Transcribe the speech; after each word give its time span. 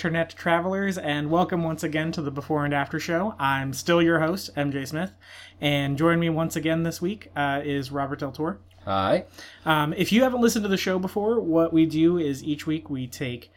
Internet 0.00 0.30
travelers, 0.30 0.96
and 0.96 1.30
welcome 1.30 1.62
once 1.62 1.82
again 1.82 2.10
to 2.10 2.22
the 2.22 2.30
Before 2.30 2.64
and 2.64 2.72
After 2.72 2.98
Show. 2.98 3.34
I'm 3.38 3.74
still 3.74 4.00
your 4.00 4.18
host, 4.20 4.48
MJ 4.56 4.88
Smith, 4.88 5.12
and 5.60 5.98
join 5.98 6.18
me 6.18 6.30
once 6.30 6.56
again 6.56 6.84
this 6.84 7.02
week 7.02 7.30
uh, 7.36 7.60
is 7.62 7.92
Robert 7.92 8.20
Del 8.20 8.32
Toro. 8.32 8.56
Hi. 8.86 9.26
Um, 9.66 9.92
if 9.92 10.10
you 10.10 10.22
haven't 10.22 10.40
listened 10.40 10.62
to 10.62 10.70
the 10.70 10.78
show 10.78 10.98
before, 10.98 11.38
what 11.38 11.74
we 11.74 11.84
do 11.84 12.16
is 12.16 12.42
each 12.42 12.66
week 12.66 12.88
we 12.88 13.08
take 13.08 13.52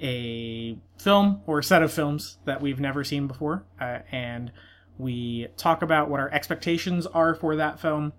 a 0.00 0.76
film 0.98 1.42
or 1.46 1.60
a 1.60 1.62
set 1.62 1.80
of 1.80 1.92
films 1.92 2.38
that 2.44 2.60
we've 2.60 2.80
never 2.80 3.04
seen 3.04 3.28
before, 3.28 3.64
uh, 3.80 4.00
and 4.10 4.50
we 4.98 5.46
talk 5.56 5.80
about 5.80 6.10
what 6.10 6.18
our 6.18 6.30
expectations 6.32 7.06
are 7.06 7.36
for 7.36 7.54
that 7.54 7.78
film 7.78 8.14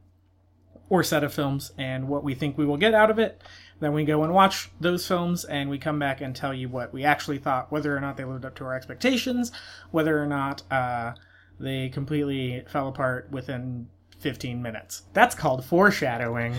or 0.88 1.04
set 1.04 1.26
of 1.26 1.34
films 1.34 1.74
and 1.78 2.08
what 2.08 2.24
we 2.24 2.36
think 2.36 2.58
we 2.58 2.66
will 2.66 2.78
get 2.78 2.94
out 2.94 3.12
of 3.12 3.20
it. 3.20 3.42
Then 3.80 3.94
we 3.94 4.06
go 4.06 4.24
and 4.24 4.34
watch 4.34 4.70
those 4.80 5.06
films 5.06 5.44
and 5.44 5.70
we 5.70 5.78
come 5.78 6.00
back 6.00 6.22
and 6.22 6.36
tell 6.36 6.54
you 6.54 6.70
what 6.70 6.94
we 6.94 7.04
actually 7.04 7.38
thought, 7.38 7.72
whether 7.72 7.96
or 7.96 8.00
not 8.00 8.18
they 8.18 8.24
lived 8.24 8.46
up 8.46 8.56
to 8.56 8.66
our 8.66 8.74
expectations, 8.74 9.52
whether 9.92 10.22
or 10.22 10.26
not 10.26 10.64
uh, 10.72 11.14
they 11.60 11.90
completely 11.90 12.64
fell 12.68 12.88
apart 12.88 13.30
within 13.32 13.88
15 14.20 14.62
minutes. 14.62 15.04
That's 15.14 15.36
called 15.36 15.66
foreshadowing. 15.66 16.56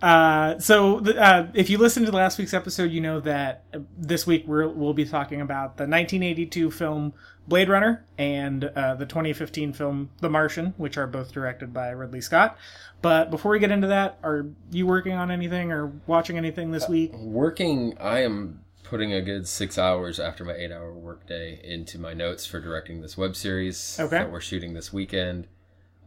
Uh, 0.02 0.58
so 0.58 1.00
the, 1.00 1.14
uh, 1.20 1.46
if 1.52 1.68
you 1.68 1.76
listened 1.76 2.06
to 2.06 2.12
last 2.12 2.38
week's 2.38 2.54
episode, 2.54 2.90
you 2.90 3.00
know 3.00 3.20
that 3.20 3.64
uh, 3.74 3.80
this 3.98 4.26
week 4.26 4.44
we're, 4.46 4.66
we'll 4.66 4.94
be 4.94 5.04
talking 5.04 5.40
about 5.42 5.76
the 5.76 5.82
1982 5.82 6.70
film 6.70 7.12
Blade 7.50 7.68
Runner 7.68 8.06
and 8.16 8.64
uh, 8.64 8.94
the 8.94 9.04
2015 9.04 9.72
film 9.72 10.10
The 10.20 10.30
Martian, 10.30 10.72
which 10.76 10.96
are 10.96 11.08
both 11.08 11.32
directed 11.32 11.74
by 11.74 11.88
Ridley 11.90 12.20
Scott. 12.20 12.56
But 13.02 13.30
before 13.32 13.50
we 13.50 13.58
get 13.58 13.72
into 13.72 13.88
that, 13.88 14.20
are 14.22 14.46
you 14.70 14.86
working 14.86 15.14
on 15.14 15.32
anything 15.32 15.72
or 15.72 15.88
watching 16.06 16.38
anything 16.38 16.70
this 16.70 16.88
week? 16.88 17.12
Working, 17.12 17.98
I 17.98 18.20
am 18.22 18.60
putting 18.84 19.12
a 19.12 19.20
good 19.20 19.48
six 19.48 19.78
hours 19.78 20.20
after 20.20 20.44
my 20.44 20.52
eight 20.54 20.70
hour 20.70 20.94
workday 20.94 21.60
into 21.64 21.98
my 21.98 22.14
notes 22.14 22.46
for 22.46 22.60
directing 22.60 23.00
this 23.02 23.18
web 23.18 23.34
series 23.34 23.98
Okay. 23.98 24.18
that 24.18 24.30
we're 24.30 24.40
shooting 24.40 24.74
this 24.74 24.92
weekend. 24.92 25.48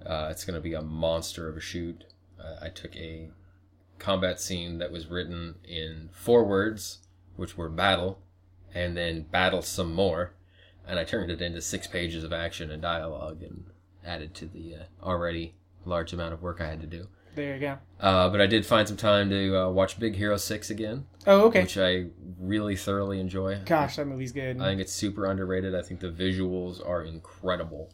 Uh, 0.05 0.30
it's 0.31 0.45
going 0.45 0.55
to 0.55 0.61
be 0.61 0.73
a 0.73 0.81
monster 0.81 1.49
of 1.49 1.58
a 1.58 1.61
shoot. 1.61 2.05
Uh, 2.41 2.55
I 2.61 2.69
took 2.69 2.95
a 2.95 3.31
combat 3.99 4.39
scene 4.39 4.77
that 4.77 4.94
was 4.94 5.08
written 5.08 5.55
in 5.67 6.09
four 6.14 6.45
words, 6.45 6.99
which 7.36 7.58
were 7.58 7.69
battle, 7.69 8.19
and 8.73 8.95
then 8.95 9.23
battle 9.23 9.61
some 9.61 9.94
more, 9.94 10.33
and 10.88 11.00
I 11.00 11.03
turned 11.03 11.31
it 11.31 11.42
into 11.42 11.62
six 11.62 11.88
pages 11.88 12.23
of 12.23 12.34
action 12.34 12.72
and 12.72 12.81
dialogue 12.81 13.42
and 13.44 13.66
added 14.06 14.34
to 14.36 14.45
the 14.45 14.76
uh, 14.76 15.06
already 15.06 15.56
large 15.86 16.14
amount 16.14 16.34
of 16.34 16.42
work 16.42 16.59
I 16.62 16.67
had 16.67 16.81
to 16.81 16.88
do. 16.88 17.08
There 17.36 17.56
you 17.56 17.59
go. 17.62 17.78
Uh, 18.00 18.30
but 18.30 18.42
I 18.42 18.45
did 18.45 18.64
find 18.66 18.88
some 18.88 18.98
time 18.98 19.30
to 19.31 19.58
uh, 19.64 19.70
watch 19.70 19.99
Big 19.99 20.16
Hero 20.16 20.38
6 20.38 20.70
again, 20.70 21.05
Oh, 21.26 21.48
okay. 21.48 21.61
which 21.64 21.77
I 21.80 22.05
really 22.39 22.76
thoroughly 22.76 23.20
enjoy. 23.20 23.60
Gosh, 23.66 23.95
that 23.95 24.05
movie's 24.05 24.32
good. 24.32 24.61
I 24.61 24.66
think 24.66 24.82
it's 24.82 24.93
super 24.93 25.26
underrated. 25.26 25.73
I 25.73 25.82
think 25.82 25.99
the 25.99 26.11
visuals 26.11 26.86
are 26.88 27.04
incredible 27.04 27.92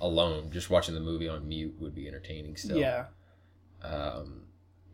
alone. 0.00 0.50
Just 0.50 0.70
watching 0.70 0.94
the 0.94 1.00
movie 1.00 1.28
on 1.28 1.46
mute 1.46 1.76
would 1.78 1.94
be 1.94 2.08
entertaining 2.08 2.56
still. 2.56 2.76
yeah. 2.78 3.04
Um, 3.82 4.42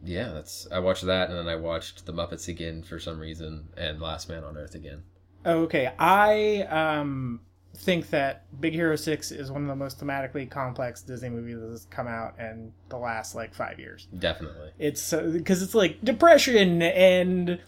yeah, 0.05 0.31
that's 0.33 0.67
I 0.73 0.79
watched 0.81 1.05
that 1.07 1.29
and 1.31 1.39
then 1.39 1.49
I 1.49 1.57
watched 1.57 2.07
The 2.07 2.13
Muppets 2.13 2.49
again 2.49 2.83
for 2.83 2.99
some 2.99 3.19
reason 3.19 3.69
and 3.77 4.01
Last 4.01 4.29
Man 4.29 4.45
on 4.45 4.57
Earth 4.57 4.75
again. 4.75 5.03
Okay. 5.45 5.93
I 5.99 6.62
um 6.71 7.41
think 7.77 8.11
that 8.11 8.45
Big 8.61 8.75
Hero 8.75 8.95
6 8.95 9.33
is 9.33 9.51
one 9.51 9.62
of 9.62 9.69
the 9.69 9.75
most 9.75 9.99
thematically 9.99 10.51
complex 10.51 11.01
Disney 11.01 11.31
movies 11.31 11.59
that 11.61 11.71
has 11.71 11.87
come 11.87 12.06
out 12.06 12.39
in 12.39 12.73
the 12.91 12.99
last 12.99 13.34
like 13.34 13.55
5 13.55 13.78
years. 13.78 14.06
Definitely. 14.19 14.71
It's 14.78 15.12
because 15.12 15.62
it's 15.62 15.75
like 15.75 16.03
depression 16.05 16.83
and 16.83 17.59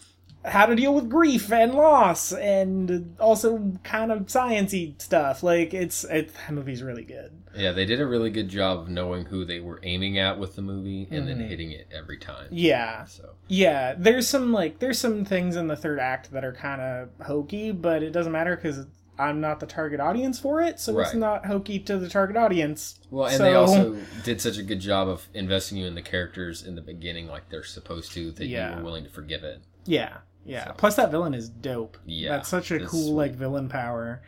how 0.45 0.67
to 0.67 0.75
deal 0.75 0.95
with 0.95 1.09
grief 1.09 1.53
and 1.53 1.75
loss 1.75 2.33
and 2.33 3.17
also 3.21 3.73
kind 3.85 4.11
of 4.11 4.27
sciency 4.27 5.01
stuff. 5.01 5.43
Like 5.43 5.73
it's 5.75 6.05
it 6.05 6.35
that 6.35 6.53
movie's 6.53 6.83
really 6.83 7.05
good. 7.05 7.33
Yeah, 7.55 7.73
they 7.73 7.85
did 7.85 8.01
a 8.01 8.07
really 8.07 8.31
good 8.31 8.49
job 8.49 8.79
of 8.81 8.89
knowing 8.89 9.27
who 9.27 9.45
they 9.45 9.61
were 9.61 9.79
aiming 9.83 10.19
at 10.19 10.39
with 10.39 10.57
the 10.57 10.63
movie 10.63 11.07
and 11.11 11.29
then 11.29 11.39
Mhm. 11.39 11.49
hitting 11.49 11.71
it 11.71 11.87
every 11.97 12.17
time. 12.19 12.49
Yeah. 12.51 13.05
So 13.05 13.31
Yeah, 13.49 13.95
there's 13.97 14.27
some 14.27 14.53
like 14.53 14.79
there's 14.79 14.99
some 14.99 15.25
things 15.25 15.55
in 15.57 15.67
the 15.69 15.77
third 15.77 15.99
act 16.01 16.33
that 16.33 16.45
are 16.45 16.53
kind 16.55 16.81
of 16.81 17.09
hokey, 17.27 17.71
but 17.73 18.03
it 18.03 18.11
doesn't 18.11 18.33
matter 18.33 18.57
because 18.57 18.87
I'm 19.19 19.41
not 19.43 19.61
the 19.61 19.67
target 19.67 20.01
audience 20.01 20.41
for 20.41 20.63
it, 20.63 20.81
so 20.81 20.99
it's 20.99 21.15
not 21.15 21.45
hokey 21.47 21.79
to 21.81 21.99
the 21.99 22.09
target 22.09 22.37
audience. 22.37 22.99
Well, 23.11 23.27
and 23.27 23.37
So- 23.37 23.43
they 23.45 23.55
also 23.55 23.97
did 24.25 24.41
such 24.41 24.57
a 24.57 24.63
good 24.63 24.81
job 24.81 25.07
of 25.07 25.29
investing 25.35 25.77
you 25.79 25.87
in 25.87 25.95
the 25.95 26.03
characters 26.03 26.63
in 26.67 26.75
the 26.75 26.81
beginning, 26.81 27.27
like 27.29 27.51
they're 27.51 27.63
supposed 27.63 28.13
to, 28.13 28.33
that 28.33 28.47
Yeah. 28.47 28.71
you 28.71 28.77
were 28.79 28.83
willing 28.83 29.05
to 29.05 29.11
forgive 29.11 29.45
it. 29.45 29.61
Yeah, 29.85 30.19
yeah. 30.45 30.67
So- 30.67 30.75
Plus 30.77 30.97
that 30.97 31.11
villain 31.11 31.35
is 31.35 31.49
dope. 31.49 31.97
Yeah, 32.07 32.37
that's 32.37 32.49
such 32.49 32.71
a 32.71 32.79
cool 32.81 33.05
sweet. 33.05 33.13
like 33.13 33.33
villain 33.35 33.69
power. 33.69 34.23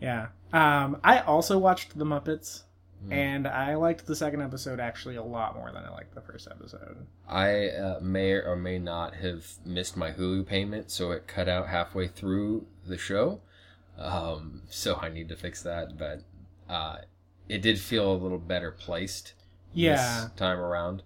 Yeah. 0.00 0.28
Um, 0.52 1.00
I 1.04 1.20
also 1.20 1.58
watched 1.58 1.96
the 1.98 2.04
Muppets, 2.04 2.62
Mm. 3.06 3.12
and 3.12 3.48
I 3.48 3.74
liked 3.74 4.06
the 4.06 4.14
second 4.14 4.42
episode 4.42 4.78
actually 4.78 5.16
a 5.16 5.22
lot 5.24 5.56
more 5.56 5.72
than 5.72 5.82
I 5.84 5.90
liked 5.90 6.14
the 6.14 6.20
first 6.20 6.46
episode. 6.48 7.06
I 7.28 7.68
uh, 7.70 7.98
may 8.00 8.32
or 8.32 8.54
may 8.54 8.78
not 8.78 9.14
have 9.16 9.44
missed 9.64 9.96
my 9.96 10.12
Hulu 10.12 10.46
payment, 10.46 10.90
so 10.90 11.10
it 11.10 11.26
cut 11.26 11.48
out 11.48 11.66
halfway 11.68 12.06
through 12.06 12.66
the 12.86 12.96
show. 12.98 13.40
Um, 13.98 14.62
so 14.70 14.96
I 15.00 15.08
need 15.08 15.28
to 15.30 15.36
fix 15.36 15.62
that, 15.62 15.96
but 15.98 16.22
uh, 16.68 16.98
it 17.48 17.60
did 17.62 17.78
feel 17.80 18.12
a 18.12 18.14
little 18.14 18.38
better 18.38 18.70
placed 18.70 19.34
Yeah. 19.72 19.96
this 19.96 20.30
time 20.36 20.58
around. 20.58 21.02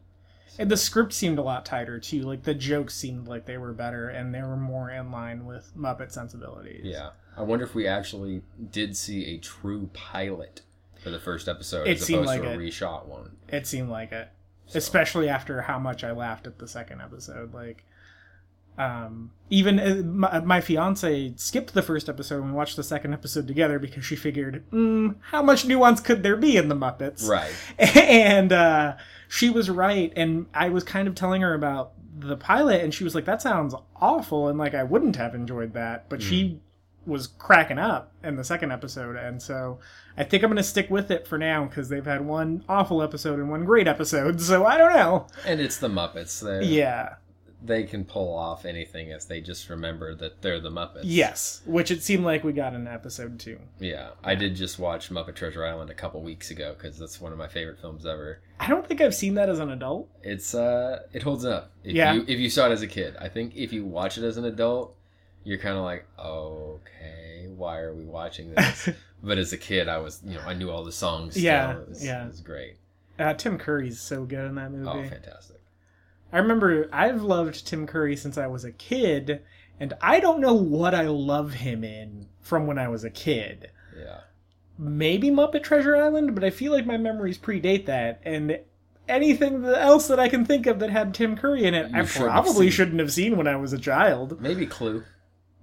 And 0.58 0.70
the 0.70 0.76
script 0.76 1.12
seemed 1.12 1.38
a 1.38 1.42
lot 1.42 1.64
tighter 1.66 1.98
too. 2.00 2.22
Like 2.22 2.42
the 2.44 2.54
jokes 2.54 2.94
seemed 2.94 3.28
like 3.28 3.46
they 3.46 3.58
were 3.58 3.72
better 3.72 4.08
and 4.08 4.34
they 4.34 4.42
were 4.42 4.56
more 4.56 4.90
in 4.90 5.10
line 5.10 5.44
with 5.46 5.70
Muppet 5.76 6.12
sensibilities. 6.12 6.82
Yeah. 6.84 7.10
I 7.36 7.42
wonder 7.42 7.64
if 7.64 7.74
we 7.74 7.86
actually 7.86 8.42
did 8.70 8.96
see 8.96 9.26
a 9.34 9.38
true 9.38 9.90
pilot 9.92 10.62
for 11.02 11.10
the 11.10 11.20
first 11.20 11.48
episode 11.48 11.86
It 11.86 11.98
as 11.98 12.06
seemed 12.06 12.24
opposed 12.24 12.40
like 12.40 12.42
to 12.42 12.48
a 12.56 12.58
it. 12.58 12.58
reshot 12.58 13.06
one. 13.06 13.36
It 13.48 13.66
seemed 13.66 13.90
like 13.90 14.12
it. 14.12 14.28
So- 14.66 14.78
Especially 14.78 15.28
after 15.28 15.62
how 15.62 15.78
much 15.78 16.02
I 16.02 16.12
laughed 16.12 16.46
at 16.46 16.58
the 16.58 16.66
second 16.66 17.00
episode. 17.02 17.52
Like, 17.54 17.84
um, 18.78 19.30
even 19.48 19.78
uh, 19.80 20.02
my, 20.04 20.40
my 20.40 20.60
fiance 20.60 21.32
skipped 21.36 21.72
the 21.72 21.82
first 21.82 22.08
episode 22.10 22.36
and 22.42 22.46
we 22.46 22.52
watched 22.52 22.76
the 22.76 22.82
second 22.82 23.12
episode 23.14 23.46
together 23.46 23.78
because 23.78 24.04
she 24.04 24.16
figured, 24.16 24.64
mm, 24.70 25.14
how 25.30 25.40
much 25.42 25.64
nuance 25.64 26.00
could 26.00 26.22
there 26.22 26.36
be 26.36 26.56
in 26.56 26.68
the 26.68 26.74
Muppets? 26.74 27.26
Right. 27.28 27.52
and 27.96 28.52
uh, 28.52 28.96
she 29.28 29.50
was 29.50 29.70
right. 29.70 30.12
And 30.16 30.46
I 30.54 30.68
was 30.68 30.84
kind 30.84 31.08
of 31.08 31.14
telling 31.14 31.42
her 31.42 31.54
about 31.54 31.92
the 32.18 32.36
pilot, 32.36 32.82
and 32.82 32.94
she 32.94 33.04
was 33.04 33.14
like, 33.14 33.24
"That 33.24 33.42
sounds 33.42 33.74
awful," 33.96 34.48
and 34.48 34.58
like 34.58 34.74
I 34.74 34.82
wouldn't 34.82 35.16
have 35.16 35.34
enjoyed 35.34 35.74
that, 35.74 36.08
but 36.08 36.22
she 36.22 36.44
mm. 36.44 36.58
was 37.06 37.26
cracking 37.26 37.78
up 37.78 38.12
in 38.24 38.36
the 38.36 38.44
second 38.44 38.72
episode, 38.72 39.16
and 39.16 39.42
so 39.42 39.78
I 40.16 40.24
think 40.24 40.42
I'm 40.42 40.50
going 40.50 40.56
to 40.56 40.62
stick 40.62 40.90
with 40.90 41.10
it 41.10 41.26
for 41.26 41.36
now 41.36 41.66
because 41.66 41.88
they've 41.88 42.04
had 42.04 42.24
one 42.24 42.64
awful 42.68 43.02
episode 43.02 43.38
and 43.38 43.50
one 43.50 43.64
great 43.64 43.86
episode, 43.86 44.40
so 44.40 44.64
I 44.64 44.78
don't 44.78 44.94
know. 44.94 45.26
And 45.44 45.60
it's 45.60 45.76
the 45.76 45.88
Muppets. 45.88 46.42
They're, 46.42 46.62
Yeah. 46.62 47.16
They 47.62 47.84
can 47.84 48.04
pull 48.04 48.32
off 48.34 48.64
anything 48.64 49.08
if 49.08 49.26
they 49.26 49.40
just 49.40 49.68
remember 49.70 50.14
that 50.16 50.42
they're 50.42 50.60
the 50.60 50.70
Muppets. 50.70 51.00
Yes, 51.04 51.62
which 51.64 51.90
it 51.90 52.02
seemed 52.02 52.24
like 52.24 52.44
we 52.44 52.52
got 52.52 52.74
in 52.74 52.86
episode 52.86 53.40
two. 53.40 53.58
Yeah, 53.80 54.10
I 54.22 54.34
did 54.34 54.54
just 54.54 54.78
watch 54.78 55.10
Muppet 55.10 55.34
Treasure 55.34 55.64
Island 55.64 55.90
a 55.90 55.94
couple 55.94 56.22
weeks 56.22 56.50
ago 56.50 56.74
because 56.76 56.98
that's 56.98 57.20
one 57.20 57.32
of 57.32 57.38
my 57.38 57.48
favorite 57.48 57.80
films 57.80 58.04
ever. 58.06 58.40
I 58.60 58.68
don't 58.68 58.86
think 58.86 59.00
I've 59.00 59.14
seen 59.14 59.34
that 59.34 59.48
as 59.48 59.58
an 59.58 59.70
adult. 59.70 60.08
It's 60.22 60.54
uh, 60.54 61.02
it 61.12 61.22
holds 61.22 61.44
up. 61.44 61.70
If 61.82 61.94
Yeah. 61.94 62.12
you 62.12 62.24
if 62.28 62.38
you 62.38 62.50
saw 62.50 62.66
it 62.68 62.72
as 62.72 62.82
a 62.82 62.86
kid, 62.86 63.16
I 63.20 63.28
think 63.28 63.56
if 63.56 63.72
you 63.72 63.84
watch 63.84 64.18
it 64.18 64.24
as 64.24 64.36
an 64.36 64.44
adult, 64.44 64.94
you're 65.42 65.58
kind 65.58 65.76
of 65.78 65.82
like, 65.84 66.06
okay, 66.18 67.46
why 67.56 67.78
are 67.78 67.94
we 67.94 68.04
watching 68.04 68.52
this? 68.54 68.88
but 69.22 69.38
as 69.38 69.52
a 69.52 69.58
kid, 69.58 69.88
I 69.88 69.98
was, 69.98 70.20
you 70.24 70.34
know, 70.34 70.42
I 70.42 70.54
knew 70.54 70.70
all 70.70 70.84
the 70.84 70.92
songs. 70.92 71.32
Still. 71.34 71.44
Yeah, 71.44 71.78
it 71.78 71.88
was, 71.88 72.04
yeah. 72.04 72.24
it 72.24 72.28
was 72.28 72.40
great. 72.40 72.76
Uh, 73.18 73.32
Tim 73.34 73.56
Curry's 73.58 73.98
so 74.00 74.24
good 74.24 74.44
in 74.46 74.56
that 74.56 74.70
movie. 74.70 74.88
Oh, 74.88 75.08
fantastic. 75.08 75.55
I 76.32 76.38
remember 76.38 76.88
I've 76.92 77.22
loved 77.22 77.66
Tim 77.66 77.86
Curry 77.86 78.16
since 78.16 78.36
I 78.36 78.46
was 78.46 78.64
a 78.64 78.72
kid, 78.72 79.42
and 79.80 79.94
I 80.00 80.20
don't 80.20 80.40
know 80.40 80.54
what 80.54 80.94
I 80.94 81.06
love 81.06 81.54
him 81.54 81.84
in 81.84 82.26
from 82.40 82.66
when 82.66 82.78
I 82.78 82.88
was 82.88 83.04
a 83.04 83.10
kid. 83.10 83.70
Yeah, 83.98 84.20
maybe 84.78 85.30
Muppet 85.30 85.62
Treasure 85.62 85.96
Island, 85.96 86.34
but 86.34 86.44
I 86.44 86.50
feel 86.50 86.72
like 86.72 86.86
my 86.86 86.96
memories 86.96 87.38
predate 87.38 87.86
that. 87.86 88.20
And 88.24 88.58
anything 89.08 89.64
else 89.64 90.08
that 90.08 90.18
I 90.20 90.28
can 90.28 90.44
think 90.44 90.66
of 90.66 90.80
that 90.80 90.90
had 90.90 91.14
Tim 91.14 91.36
Curry 91.36 91.64
in 91.64 91.74
it, 91.74 91.90
You 91.90 91.98
I 91.98 92.04
probably 92.04 92.70
shouldn't 92.70 92.98
have 93.00 93.12
seen 93.12 93.36
when 93.36 93.46
I 93.46 93.56
was 93.56 93.72
a 93.72 93.78
child. 93.78 94.40
Maybe 94.40 94.66
Clue. 94.66 95.04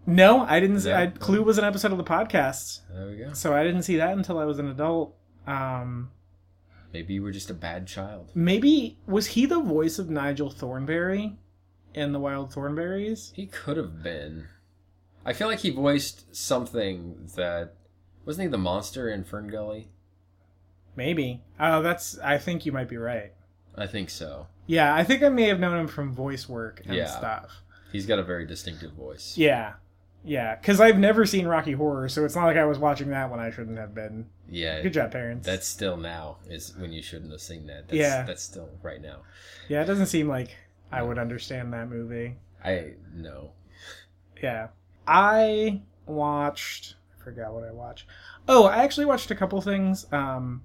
No, 0.05 0.41
I 0.41 0.59
didn't. 0.59 0.83
Yeah. 0.83 0.99
I, 0.99 1.07
Clue 1.07 1.43
was 1.43 1.57
an 1.57 1.63
episode 1.63 1.91
of 1.91 1.97
the 1.97 2.03
podcast, 2.03 2.79
There 2.91 3.07
we 3.07 3.17
go. 3.17 3.33
so 3.33 3.53
I 3.53 3.63
didn't 3.63 3.83
see 3.83 3.97
that 3.97 4.11
until 4.17 4.37
I 4.39 4.45
was 4.45 4.59
an 4.59 4.67
adult. 4.69 5.15
Um, 5.47 6.09
Maybe 6.93 7.15
you 7.15 7.23
were 7.23 7.31
just 7.31 7.49
a 7.49 7.53
bad 7.55 7.87
child. 7.87 8.31
maybe 8.35 8.99
was 9.07 9.27
he 9.27 9.45
the 9.47 9.59
voice 9.59 9.97
of 9.99 10.09
Nigel 10.09 10.49
Thornberry 10.51 11.37
in 11.93 12.11
the 12.13 12.19
Wild 12.19 12.53
Thornberries? 12.53 13.31
He 13.35 13.47
could 13.47 13.77
have 13.77 14.03
been. 14.03 14.47
I 15.25 15.33
feel 15.33 15.47
like 15.47 15.59
he 15.59 15.69
voiced 15.71 16.35
something 16.35 17.29
that 17.35 17.73
wasn't 18.25 18.43
he 18.43 18.49
the 18.49 18.57
monster 18.57 19.09
in 19.09 19.23
Fern 19.23 19.47
Gully? 19.49 19.89
Maybe. 20.95 21.41
Oh, 21.59 21.81
that's. 21.81 22.19
I 22.19 22.37
think 22.37 22.65
you 22.65 22.71
might 22.71 22.89
be 22.89 22.97
right. 22.97 23.33
I 23.75 23.87
think 23.87 24.09
so. 24.09 24.47
Yeah, 24.67 24.93
I 24.93 25.03
think 25.03 25.23
I 25.23 25.29
may 25.29 25.47
have 25.47 25.59
known 25.59 25.77
him 25.79 25.87
from 25.87 26.13
voice 26.13 26.47
work 26.47 26.81
and 26.85 26.95
Yeah. 26.95 27.07
stuff. 27.07 27.63
He's 27.91 28.05
got 28.05 28.19
a 28.19 28.23
very 28.23 28.45
distinctive 28.45 28.91
voice. 28.93 29.37
Yeah. 29.37 29.73
Yeah, 30.25 30.55
because 30.55 30.79
I've 30.79 30.97
never 30.97 31.25
seen 31.25 31.47
Rocky 31.47 31.73
Horror, 31.73 32.07
so 32.07 32.23
it's 32.23 32.35
not 32.35 32.45
like 32.45 32.55
I 32.57 32.63
was 32.65 32.79
watching 32.79 33.09
that 33.09 33.29
when 33.29 33.39
I 33.41 33.51
shouldn't 33.51 33.77
have 33.77 33.93
been. 33.93 34.27
Yeah. 34.49 34.81
Good 34.81 34.93
job, 34.93 35.11
parents. 35.11 35.45
That's 35.45 35.67
still 35.67 35.97
now 35.97 36.37
is 36.49 36.73
when 36.77 36.93
you 36.93 37.01
shouldn't 37.01 37.31
have 37.31 37.41
seen 37.41 37.67
that. 37.67 37.87
That's, 37.89 37.93
Yeah. 37.97 38.23
That's 38.23 38.41
still 38.43 38.69
right 38.81 39.01
now. 39.01 39.21
yeah, 39.67 39.81
it 39.81 39.85
doesn't 39.85 40.05
seem 40.05 40.27
like 40.29 40.55
I 40.91 41.01
would 41.01 41.17
understand 41.17 41.73
that 41.73 41.89
movie. 41.89 42.35
I 42.63 42.93
know. 43.13 43.51
Yeah. 44.41 44.67
I 45.07 45.81
watched. 46.05 46.95
I 47.19 47.23
forgot 47.23 47.53
what 47.53 47.63
I 47.65 47.71
watched. 47.71 48.05
Oh, 48.47 48.65
I 48.65 48.83
actually 48.83 49.05
watched 49.05 49.31
a 49.31 49.35
couple 49.35 49.59
things, 49.61 50.05
um, 50.13 50.63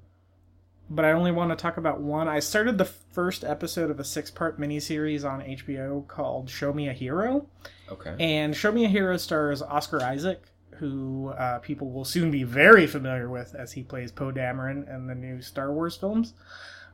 but 0.91 1.05
I 1.05 1.13
only 1.13 1.33
want 1.33 1.51
to 1.51 1.57
talk 1.57 1.77
about 1.77 2.01
one. 2.01 2.29
I 2.29 2.41
started 2.41 2.79
the 2.79 2.85
first 2.85 3.45
episode 3.45 3.91
of 3.91 4.01
a 4.01 4.05
six 4.05 4.31
part 4.31 4.59
miniseries 4.59 5.29
on 5.29 5.41
HBO 5.41 6.07
called 6.07 6.49
Show 6.49 6.73
Me 6.73 6.89
a 6.89 6.93
Hero. 6.93 7.47
Okay. 7.91 8.15
And 8.19 8.57
Show 8.57 8.73
Me 8.73 8.85
a 8.85 8.89
Hero 8.89 9.17
stars 9.17 9.63
Oscar 9.63 10.03
Isaac, 10.03 10.43
who 10.77 11.29
uh, 11.29 11.59
people 11.59 11.91
will 11.91 12.05
soon 12.05 12.31
be 12.31 12.43
very 12.43 12.87
familiar 12.87 13.29
with 13.29 13.55
as 13.55 13.73
he 13.73 13.83
plays 13.83 14.13
Poe 14.13 14.33
Dameron 14.33 14.93
in 14.95 15.07
the 15.07 15.15
new 15.15 15.43
Star 15.43 15.73
Wars 15.73 15.97
films. 15.97 16.35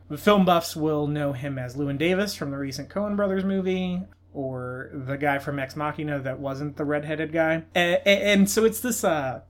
The 0.08 0.18
film 0.18 0.44
buffs 0.44 0.76
will 0.76 1.06
know 1.06 1.32
him 1.32 1.58
as 1.58 1.76
Llewyn 1.76 1.98
Davis 1.98 2.34
from 2.34 2.50
the 2.50 2.58
recent 2.58 2.90
Coen 2.90 3.16
Brothers 3.16 3.44
movie, 3.44 4.02
or 4.34 4.90
the 4.92 5.16
guy 5.16 5.38
from 5.38 5.58
Ex 5.58 5.76
Machina 5.76 6.18
that 6.20 6.40
wasn't 6.40 6.76
the 6.76 6.84
redheaded 6.84 7.32
guy. 7.32 7.62
And, 7.74 8.00
and 8.06 8.50
so 8.50 8.64
it's 8.64 8.80
this. 8.80 9.04
Uh, 9.04 9.40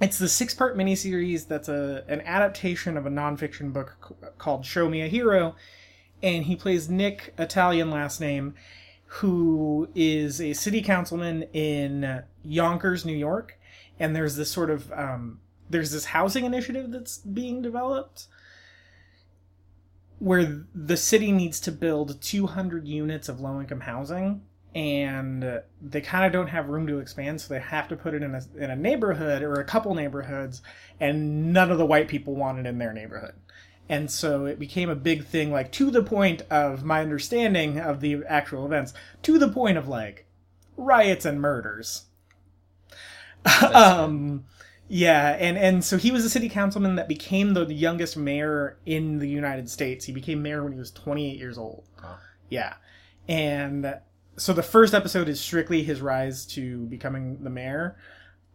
it's 0.00 0.18
the 0.18 0.28
six-part 0.28 0.76
miniseries 0.76 1.46
that's 1.48 1.68
a 1.68 2.04
an 2.08 2.20
adaptation 2.22 2.96
of 2.96 3.06
a 3.06 3.10
nonfiction 3.10 3.72
book 3.72 4.34
called 4.38 4.64
Show 4.64 4.88
Me 4.88 5.02
a 5.02 5.08
Hero, 5.08 5.56
and 6.22 6.44
he 6.44 6.56
plays 6.56 6.88
Nick, 6.88 7.34
Italian 7.38 7.90
last 7.90 8.20
name, 8.20 8.54
who 9.06 9.88
is 9.94 10.40
a 10.40 10.52
city 10.52 10.82
councilman 10.82 11.44
in 11.52 12.22
Yonkers, 12.44 13.04
New 13.04 13.16
York, 13.16 13.58
and 13.98 14.14
there's 14.14 14.36
this 14.36 14.50
sort 14.50 14.70
of 14.70 14.92
um, 14.92 15.40
there's 15.68 15.90
this 15.90 16.06
housing 16.06 16.44
initiative 16.44 16.90
that's 16.90 17.18
being 17.18 17.60
developed 17.62 18.26
where 20.18 20.64
the 20.74 20.96
city 20.96 21.30
needs 21.30 21.60
to 21.60 21.70
build 21.70 22.20
200 22.20 22.88
units 22.88 23.28
of 23.28 23.40
low 23.40 23.60
income 23.60 23.80
housing 23.80 24.42
and 24.78 25.60
they 25.82 26.00
kind 26.00 26.24
of 26.24 26.30
don't 26.30 26.46
have 26.46 26.68
room 26.68 26.86
to 26.86 27.00
expand 27.00 27.40
so 27.40 27.52
they 27.52 27.58
have 27.58 27.88
to 27.88 27.96
put 27.96 28.14
it 28.14 28.22
in 28.22 28.32
a, 28.32 28.40
in 28.56 28.70
a 28.70 28.76
neighborhood 28.76 29.42
or 29.42 29.54
a 29.54 29.64
couple 29.64 29.92
neighborhoods 29.92 30.62
and 31.00 31.52
none 31.52 31.72
of 31.72 31.78
the 31.78 31.84
white 31.84 32.06
people 32.06 32.36
want 32.36 32.60
it 32.60 32.66
in 32.66 32.78
their 32.78 32.92
neighborhood. 32.92 33.34
And 33.88 34.08
so 34.08 34.44
it 34.44 34.60
became 34.60 34.88
a 34.88 34.94
big 34.94 35.24
thing 35.24 35.50
like 35.50 35.72
to 35.72 35.90
the 35.90 36.04
point 36.04 36.42
of 36.42 36.84
my 36.84 37.00
understanding 37.00 37.80
of 37.80 38.00
the 38.00 38.22
actual 38.28 38.64
events 38.64 38.94
to 39.22 39.36
the 39.36 39.48
point 39.48 39.78
of 39.78 39.88
like 39.88 40.26
riots 40.76 41.24
and 41.24 41.40
murders. 41.40 42.04
Um 43.74 44.44
yeah 44.90 45.36
and 45.38 45.58
and 45.58 45.84
so 45.84 45.98
he 45.98 46.10
was 46.10 46.24
a 46.24 46.30
city 46.30 46.48
councilman 46.48 46.96
that 46.96 47.08
became 47.08 47.52
the 47.52 47.66
youngest 47.66 48.16
mayor 48.16 48.78
in 48.86 49.18
the 49.18 49.28
united 49.28 49.68
states. 49.68 50.04
He 50.04 50.12
became 50.12 50.40
mayor 50.40 50.62
when 50.62 50.72
he 50.72 50.78
was 50.78 50.92
28 50.92 51.36
years 51.36 51.58
old. 51.58 51.84
Wow. 52.00 52.18
yeah. 52.48 52.74
And 53.26 53.98
so 54.38 54.52
the 54.52 54.62
first 54.62 54.94
episode 54.94 55.28
is 55.28 55.40
strictly 55.40 55.82
his 55.82 56.00
rise 56.00 56.46
to 56.46 56.86
becoming 56.86 57.42
the 57.42 57.50
mayor 57.50 57.96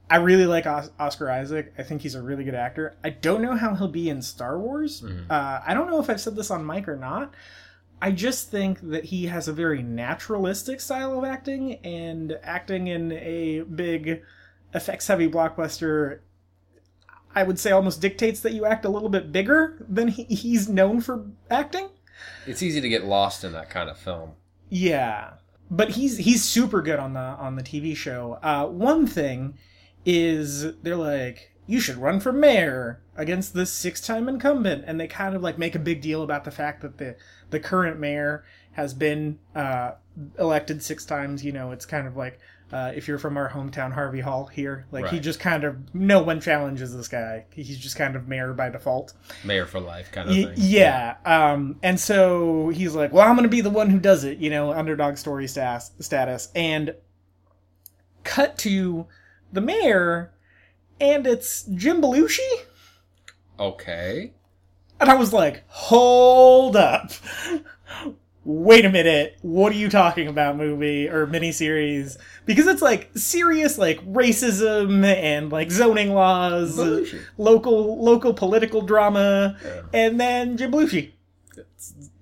i 0.10 0.16
really 0.18 0.46
like 0.46 0.66
Os- 0.66 0.92
oscar 1.00 1.30
isaac 1.30 1.74
i 1.78 1.84
think 1.84 2.02
he's 2.02 2.16
a 2.16 2.22
really 2.22 2.44
good 2.44 2.56
actor 2.56 2.96
i 3.04 3.10
don't 3.10 3.42
know 3.42 3.56
how 3.56 3.76
he'll 3.76 3.88
be 3.88 4.10
in 4.10 4.22
star 4.22 4.58
wars 4.60 5.02
Mhm. 5.02 5.30
uh, 5.30 5.62
i 5.66 5.74
don't 5.74 5.90
know 5.90 6.00
if 6.00 6.10
i've 6.10 6.22
said 6.22 6.36
this 6.36 6.50
on 6.52 6.66
mic 6.66 6.88
or 6.88 6.96
not 6.96 7.34
I 8.02 8.12
just 8.12 8.52
think 8.52 8.82
that 8.90 9.06
he 9.06 9.28
has 9.28 9.48
a 9.48 9.54
very 9.54 9.82
naturalistic 9.82 10.82
style 10.82 11.18
of 11.18 11.24
acting, 11.24 11.76
and 11.86 12.38
acting 12.44 12.88
in 12.88 13.14
a 13.14 13.62
big, 13.62 14.22
effects 14.74 15.08
heavy 15.08 15.30
blockbuster, 15.30 16.20
I 17.34 17.44
would 17.44 17.58
say 17.58 17.72
almost 17.72 18.02
dictates 18.02 18.42
that 18.42 18.52
you 18.52 18.66
act 18.66 18.84
a 18.84 18.90
little 18.90 19.08
bit 19.08 19.32
bigger 19.32 19.86
than 19.88 20.10
he, 20.10 20.24
he's 20.26 20.68
known 20.68 21.00
for 21.00 21.26
acting. 21.50 21.92
It's 22.46 22.62
easy 22.62 22.82
to 22.82 22.90
get 22.90 23.06
lost 23.06 23.46
in 23.46 23.54
that 23.54 23.70
kind 23.70 23.90
of 23.90 23.98
film. 23.98 24.32
Yeah, 24.68 25.36
but 25.70 25.92
he's 25.92 26.18
he's 26.18 26.44
super 26.44 26.82
good 26.82 27.00
on 27.00 27.14
the 27.14 27.20
on 27.20 27.56
the 27.56 27.64
TV 27.64 27.96
show. 27.96 28.40
Uh, 28.42 28.66
one 28.68 29.08
thing 29.08 29.58
is 30.06 30.76
they're 30.82 30.96
like, 30.96 31.52
you 31.66 31.80
should 31.80 31.98
run 31.98 32.20
for 32.20 32.32
mayor 32.32 33.02
against 33.16 33.54
this 33.54 33.72
six 33.72 34.02
time 34.02 34.28
incumbent, 34.28 34.84
and 34.86 35.00
they 35.00 35.08
kind 35.08 35.36
of 35.36 35.42
like 35.42 35.58
make 35.58 35.76
a 35.76 35.80
big 35.80 36.02
deal 36.02 36.24
about 36.24 36.44
the 36.44 36.52
fact 36.52 36.82
that 36.82 36.98
the 36.98 37.16
the 37.50 37.60
current 37.60 38.00
mayor 38.00 38.44
has 38.74 38.94
been 38.94 39.40
uh, 39.56 39.92
elected 40.40 40.84
six 40.84 41.06
times. 41.06 41.44
You 41.44 41.52
know, 41.52 41.72
it's 41.72 41.86
kind 41.86 42.08
of 42.08 42.16
like. 42.18 42.40
Uh, 42.74 42.92
if 42.96 43.08
you're 43.08 43.20
from 43.20 43.38
our 43.38 43.48
hometown, 43.50 43.94
Harvey 43.94 44.20
Hall 44.20 44.48
here, 44.48 44.88
like 44.92 45.08
he 45.10 45.20
just 45.20 45.40
kind 45.40 45.64
of 45.64 45.94
no 45.94 46.24
one 46.24 46.42
challenges 46.42 46.96
this 46.96 47.08
guy. 47.08 47.46
He's 47.54 47.78
just 47.78 47.96
kind 47.96 48.16
of 48.16 48.28
mayor 48.28 48.52
by 48.54 48.70
default. 48.70 49.14
Mayor 49.44 49.68
for 49.68 49.80
life 49.80 50.12
kind 50.12 50.28
of 50.28 50.36
Y- 50.36 50.44
thing. 50.46 50.54
yeah. 50.58 51.18
Um, 51.24 51.78
and 51.84 52.00
so 52.00 52.70
he's 52.70 52.96
like, 52.96 53.14
well, 53.14 53.28
I'm 53.28 53.36
going 53.36 53.44
to 53.44 53.50
be 53.50 53.62
the 53.62 53.70
one 53.70 53.92
who 53.92 54.00
does 54.00 54.24
it, 54.24 54.40
you 54.40 54.50
know, 54.50 54.74
underdog 54.74 55.18
story 55.18 55.48
stas- 55.48 55.92
status. 56.00 56.50
And 56.56 56.96
cut 58.24 58.58
to 58.60 59.06
the 59.52 59.62
mayor, 59.62 60.34
and 61.00 61.28
it's 61.28 61.64
Jim 61.66 62.02
Belushi. 62.02 62.40
Okay. 63.60 64.34
And 65.00 65.12
I 65.12 65.14
was 65.16 65.32
like, 65.32 65.64
hold 65.68 66.76
up. 66.76 67.12
Wait 68.46 68.84
a 68.84 68.90
minute. 68.90 69.38
What 69.42 69.72
are 69.72 69.76
you 69.76 69.90
talking 69.90 70.28
about, 70.28 70.58
movie 70.58 71.08
or 71.08 71.26
miniseries? 71.28 72.18
Because 72.46 72.68
it's 72.68 72.82
like 72.82 73.10
serious, 73.16 73.78
like 73.78 74.06
racism 74.06 75.06
and 75.06 75.50
like 75.50 75.72
zoning 75.72 76.14
laws, 76.14 76.78
Belushi. 76.78 77.22
local 77.38 78.04
local 78.04 78.34
political 78.34 78.82
drama, 78.82 79.58
Yeah. 79.64 79.82
and 79.94 80.20
then 80.20 80.58
Jim 80.58 80.72
Belushi. 80.72 81.12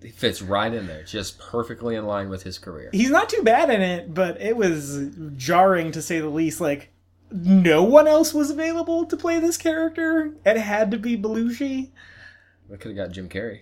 He 0.01 0.09
fits 0.09 0.41
right 0.41 0.73
in 0.73 0.87
there, 0.87 1.03
just 1.03 1.39
perfectly 1.39 1.95
in 1.95 2.05
line 2.05 2.29
with 2.29 2.43
his 2.43 2.57
career. 2.59 2.89
he's 2.91 3.09
not 3.11 3.29
too 3.29 3.41
bad 3.43 3.69
in 3.69 3.81
it, 3.81 4.13
but 4.13 4.39
it 4.41 4.55
was 4.57 5.09
jarring 5.37 5.91
to 5.93 6.01
say 6.01 6.19
the 6.19 6.29
least. 6.29 6.59
Like, 6.61 6.89
no 7.31 7.83
one 7.83 8.07
else 8.07 8.33
was 8.33 8.49
available 8.49 9.05
to 9.05 9.15
play 9.17 9.39
this 9.39 9.57
character. 9.57 10.33
It 10.45 10.57
had 10.57 10.91
to 10.91 10.97
be 10.97 11.17
Belushi. 11.17 11.89
We 12.67 12.77
could 12.77 12.95
have 12.95 13.07
got 13.07 13.13
Jim 13.13 13.29
Carrey. 13.29 13.61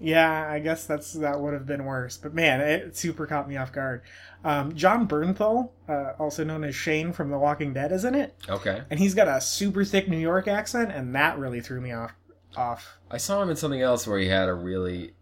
Yeah, 0.00 0.48
I 0.50 0.58
guess 0.58 0.84
that's 0.86 1.12
that 1.14 1.40
would 1.40 1.54
have 1.54 1.66
been 1.66 1.84
worse. 1.84 2.16
But 2.16 2.34
man, 2.34 2.60
it 2.60 2.96
super 2.96 3.26
caught 3.26 3.48
me 3.48 3.56
off 3.56 3.72
guard. 3.72 4.02
Um, 4.44 4.74
Jon 4.74 5.06
Bernthal, 5.08 5.70
uh, 5.88 6.12
also 6.18 6.44
known 6.44 6.64
as 6.64 6.74
Shane 6.74 7.12
from 7.12 7.30
The 7.30 7.38
Walking 7.38 7.72
Dead, 7.72 7.92
isn't 7.92 8.14
it, 8.14 8.34
Okay. 8.48 8.82
and 8.90 8.98
he's 9.00 9.14
got 9.14 9.28
a 9.28 9.40
super 9.40 9.84
thick 9.84 10.08
New 10.08 10.18
York 10.18 10.46
accent, 10.48 10.90
and 10.92 11.14
that 11.14 11.38
really 11.38 11.60
threw 11.60 11.80
me 11.80 11.92
off. 11.92 12.12
Off. 12.56 12.98
I 13.10 13.16
saw 13.16 13.42
him 13.42 13.50
in 13.50 13.56
something 13.56 13.80
else 13.80 14.06
where 14.06 14.18
he 14.18 14.28
had 14.28 14.48
a 14.48 14.54
really 14.54 15.14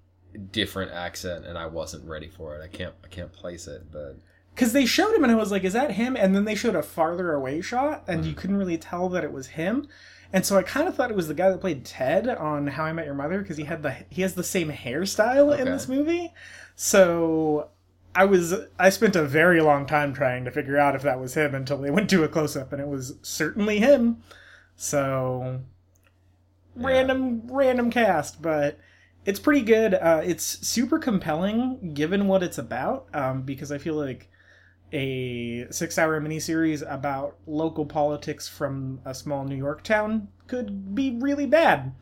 different 0.51 0.93
accent, 0.93 1.47
and 1.47 1.57
I 1.57 1.67
wasn't 1.67 2.09
ready 2.09 2.29
for 2.29 2.57
it. 2.59 2.63
I 2.63 2.69
can't. 2.69 2.95
I 3.05 3.09
can't 3.09 3.33
place 3.33 3.67
it, 3.69 3.91
but 3.93 4.17
Because 4.55 4.73
they 4.75 4.85
showed 4.85 5.15
him, 5.15 5.23
and 5.23 5.33
I 5.33 5.37
was 5.37 5.51
like, 5.51 5.65
"Is 5.65 5.73
that 5.73 5.93
him?" 5.93 6.15
And 6.17 6.35
then 6.35 6.45
they 6.45 6.55
showed 6.55 6.75
a 6.75 6.83
farther 6.83 7.33
away 7.33 7.61
shot, 7.63 8.05
and 8.07 8.25
you 8.27 8.35
couldn't 8.35 8.57
really 8.57 8.77
tell 8.77 9.09
that 9.11 9.25
it 9.25 9.33
was 9.33 9.47
him. 9.49 9.89
And 10.33 10.47
so 10.47 10.57
I 10.57 10.63
kind 10.63 10.89
of 10.89 10.95
thought 10.95 11.11
it 11.11 11.17
was 11.17 11.29
the 11.29 11.35
guy 11.35 11.51
that 11.51 11.61
played 11.61 11.85
Ted 11.85 12.27
on 12.29 12.67
How 12.67 12.85
I 12.85 12.93
Met 12.93 13.05
Your 13.05 13.15
Mother 13.15 13.41
because 13.43 13.57
he 13.59 13.65
had 13.65 13.83
the 13.83 13.95
he 14.09 14.23
has 14.23 14.35
the 14.35 14.43
same 14.45 14.71
hairstyle 14.71 15.57
in 15.59 15.67
this 15.67 15.89
movie. 15.89 16.33
So 16.75 17.69
I 18.15 18.25
was 18.25 18.55
I 18.79 18.89
spent 18.91 19.15
a 19.17 19.25
very 19.25 19.61
long 19.61 19.87
time 19.87 20.15
trying 20.15 20.45
to 20.47 20.51
figure 20.51 20.79
out 20.79 20.95
if 20.95 21.03
that 21.03 21.21
was 21.21 21.35
him 21.35 21.55
until 21.55 21.79
they 21.79 21.91
went 21.91 22.09
to 22.11 22.25
a 22.25 22.29
close 22.29 22.57
up, 22.57 22.73
and 22.73 22.81
it 22.81 22.89
was 22.89 23.15
certainly 23.23 23.79
him. 23.79 24.23
So 24.77 25.61
Yeah. 26.77 26.87
random 26.87 27.43
random 27.51 27.91
cast, 27.91 28.41
but 28.41 28.79
it's 29.27 29.39
pretty 29.39 29.63
good. 29.63 29.95
Uh, 29.95 30.23
it's 30.25 30.67
super 30.67 30.99
compelling 30.99 31.93
given 31.95 32.27
what 32.27 32.43
it's 32.43 32.59
about, 32.59 33.07
um, 33.15 33.43
because 33.43 33.71
I 33.71 33.79
feel 33.79 33.95
like 33.95 34.29
a 34.93 35.67
six-hour 35.71 36.21
miniseries 36.21 36.83
about 36.91 37.37
local 37.47 37.87
politics 37.87 38.49
from 38.49 39.01
a 39.05 39.15
small 39.15 39.45
New 39.45 39.57
York 39.57 39.83
town 39.83 40.29
could 40.47 40.95
be 40.95 41.17
really 41.19 41.47
bad. 41.47 41.93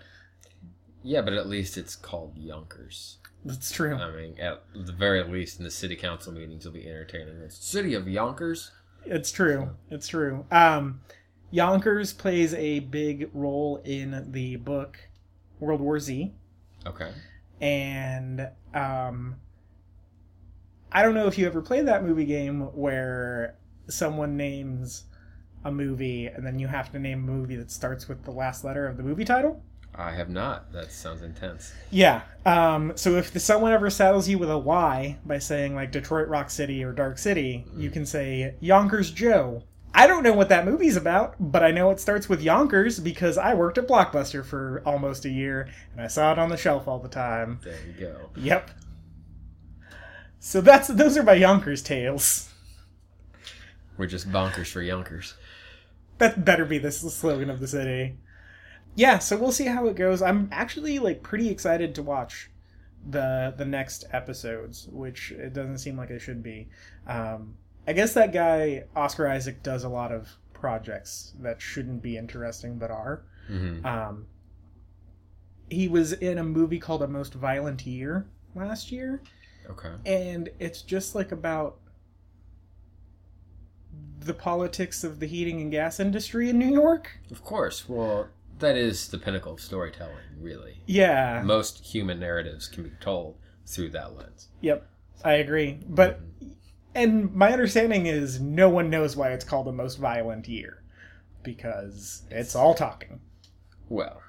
Yeah, 1.03 1.23
but 1.23 1.33
at 1.33 1.49
least 1.49 1.79
it's 1.79 1.97
called 1.97 2.37
Yonkers. 2.37 3.19
That's 3.45 3.71
true. 3.73 3.97
I 3.97 4.11
mean, 4.15 4.39
at 4.39 4.63
the 4.75 4.93
very 4.93 5.23
least, 5.23 5.59
in 5.59 5.65
the 5.65 5.71
city 5.71 5.97
council 5.97 6.33
meetings, 6.33 6.67
it'll 6.67 6.75
be 6.75 6.87
entertaining. 6.87 7.37
It's 7.43 7.57
City 7.65 7.95
of 7.95 8.07
Yonkers. 8.07 8.71
It's 9.07 9.33
true. 9.33 9.71
It's 9.91 10.09
true. 10.09 10.45
Um, 10.51 11.01
Yonkers 11.51 12.13
plays 12.13 12.53
a 12.55 12.81
big 12.81 13.31
role 13.33 13.81
in 13.85 14.31
the 14.31 14.57
book 14.57 14.99
World 15.59 15.81
War 15.81 15.99
Z, 15.99 16.33
Okay. 16.87 17.13
and 17.63 18.49
um, 18.75 19.37
I 20.93 21.03
don't 21.03 21.15
know 21.15 21.27
if 21.27 21.39
you 21.39 21.47
ever 21.47 21.63
played 21.63 21.87
that 21.87 22.05
movie 22.05 22.25
game 22.25 22.63
where 22.75 23.57
someone 23.89 24.37
names 24.37 25.05
a 25.65 25.71
movie 25.71 26.27
and 26.27 26.47
then 26.47 26.59
you 26.59 26.67
have 26.69 26.91
to 26.93 26.99
name 26.99 27.29
a 27.29 27.33
movie 27.33 27.57
that 27.57 27.71
starts 27.71 28.09
with 28.09 28.25
the 28.25 28.31
last 28.31 28.65
letter 28.65 28.87
of 28.87 28.97
the 28.97 29.03
movie 29.03 29.25
title. 29.25 29.63
I 29.95 30.13
have 30.13 30.29
not. 30.29 30.73
That 30.73 30.93
sounds 30.93 31.23
intense. 31.23 31.73
Yeah. 31.91 32.23
Um, 32.47 32.93
so 32.97 33.17
if 33.17 33.33
the, 33.33 33.41
someone 33.41 33.73
ever 33.73 33.91
saddles 33.91 34.29
you 34.29 34.39
with 34.39 34.51
a 34.51 34.59
Y 34.59 35.19
by 35.27 35.39
saying 35.39 35.75
like 35.75 35.93
Detroit 35.93 36.29
Rock 36.29 36.51
City 36.51 36.83
or 36.85 36.93
Dark 36.93 37.19
City, 37.19 37.67
you 37.77 37.91
can 37.91 38.07
say 38.07 38.55
Yonkers 38.61 39.11
Joe. 39.11 39.65
I 39.93 40.07
don't 40.07 40.23
know 40.23 40.33
what 40.33 40.49
that 40.51 40.65
movie's 40.65 40.97
about, 40.97 41.35
but 41.41 41.65
I 41.65 41.73
know 41.73 41.91
it 41.91 41.99
starts 41.99 42.29
with 42.29 42.41
Yonkers 42.41 43.01
because 43.01 43.37
I 43.37 43.55
worked 43.55 43.77
at 43.77 43.89
Blockbuster 43.89 44.45
for 44.45 44.83
almost 44.87 45.25
a 45.25 45.31
year 45.31 45.69
and 45.93 46.01
I 46.01 46.07
saw 46.07 46.31
it 46.31 46.39
on 46.39 46.49
the 46.49 46.57
shelf 46.57 46.87
all 46.87 47.01
the 47.01 47.09
time. 47.09 47.59
There 47.65 47.79
you 47.87 47.93
go. 47.95 48.31
Yep. 48.37 48.71
So 50.41 50.61
that's 50.61 50.89
those 50.89 51.17
are 51.17 51.23
my 51.23 51.35
Yonkers 51.35 51.83
tales. 51.83 52.51
We're 53.97 54.07
just 54.07 54.31
bonkers 54.33 54.69
for 54.73 54.83
Yonkers. 54.83 55.35
That 56.19 56.45
better 56.45 56.65
be 56.65 56.79
the 56.79 56.91
slogan 56.91 57.51
of 57.51 57.61
the 57.61 57.69
city. 57.69 58.17
Yeah, 58.95 59.19
so 59.19 59.37
we'll 59.37 59.53
see 59.53 59.67
how 59.67 59.87
it 59.87 59.97
goes. 59.97 60.23
I'm 60.23 60.49
actually 60.53 60.99
like 60.99 61.23
pretty 61.23 61.49
excited 61.49 61.95
to 61.95 62.03
watch 62.03 62.51
the 63.09 63.55
the 63.57 63.65
next 63.65 64.05
episodes, 64.13 64.89
which 64.91 65.33
it 65.33 65.53
doesn't 65.53 65.79
seem 65.79 65.97
like 65.97 66.11
it 66.11 66.21
should 66.21 66.43
be. 66.43 66.69
Um, 67.07 67.57
I 67.87 67.93
guess 67.93 68.15
that 68.15 68.33
guy 68.33 68.85
Oscar 68.97 69.29
Isaac 69.29 69.63
does 69.63 69.85
a 69.85 69.89
lot 69.89 70.13
of 70.13 70.29
projects 70.53 71.35
that 71.41 71.61
shouldn't 71.63 72.03
be 72.03 72.17
interesting 72.17 72.79
but 72.79 72.91
are. 72.91 73.25
hmm 73.47 73.85
Um, 73.85 74.27
he 75.71 75.89
was 75.89 76.13
in 76.13 76.39
a 76.39 76.45
movie 76.45 76.79
called 76.81 77.03
A 77.03 77.09
Most 77.09 77.35
Violent 77.35 77.87
Year 77.87 78.27
last 78.55 78.91
year, 78.91 79.23
Okay. 79.69 79.91
and 80.05 80.49
it's 80.59 80.83
just 80.83 81.15
like 81.15 81.31
about 81.33 81.79
the 84.21 84.35
politics 84.35 85.03
of 85.05 85.21
the 85.21 85.27
heating 85.27 85.61
and 85.61 85.71
gas 85.71 85.99
industry 85.99 86.51
in 86.51 86.59
New 86.59 86.71
York. 86.73 87.19
Of 87.31 87.43
course. 87.45 87.89
Well, 87.89 88.29
that 88.59 88.77
is 88.77 89.09
the 89.09 89.19
pinnacle 89.19 89.55
of 89.55 89.61
storytelling, 89.61 90.17
really. 90.39 90.83
Yeah. 90.87 91.43
Most 91.45 91.85
human 91.85 92.21
narratives 92.21 92.69
can 92.69 92.83
be 92.85 92.93
told 93.01 93.37
through 93.67 93.91
that 93.91 94.17
lens. 94.17 94.49
Yep. 94.61 94.87
I 95.25 95.35
agree. 95.35 95.81
But 95.89 96.21
and 96.95 97.35
my 97.35 97.53
understanding 97.53 98.07
is 98.07 98.41
no 98.41 98.69
one 98.69 98.91
knows 98.91 99.17
why 99.17 99.31
it's 99.33 99.45
called 99.45 99.67
the 99.67 99.73
most 99.73 99.97
violent 99.97 100.49
year 100.49 100.83
because 101.43 102.23
it's 102.31 102.55
all 102.55 102.75
talking. 102.75 103.21
Well, 103.89 104.21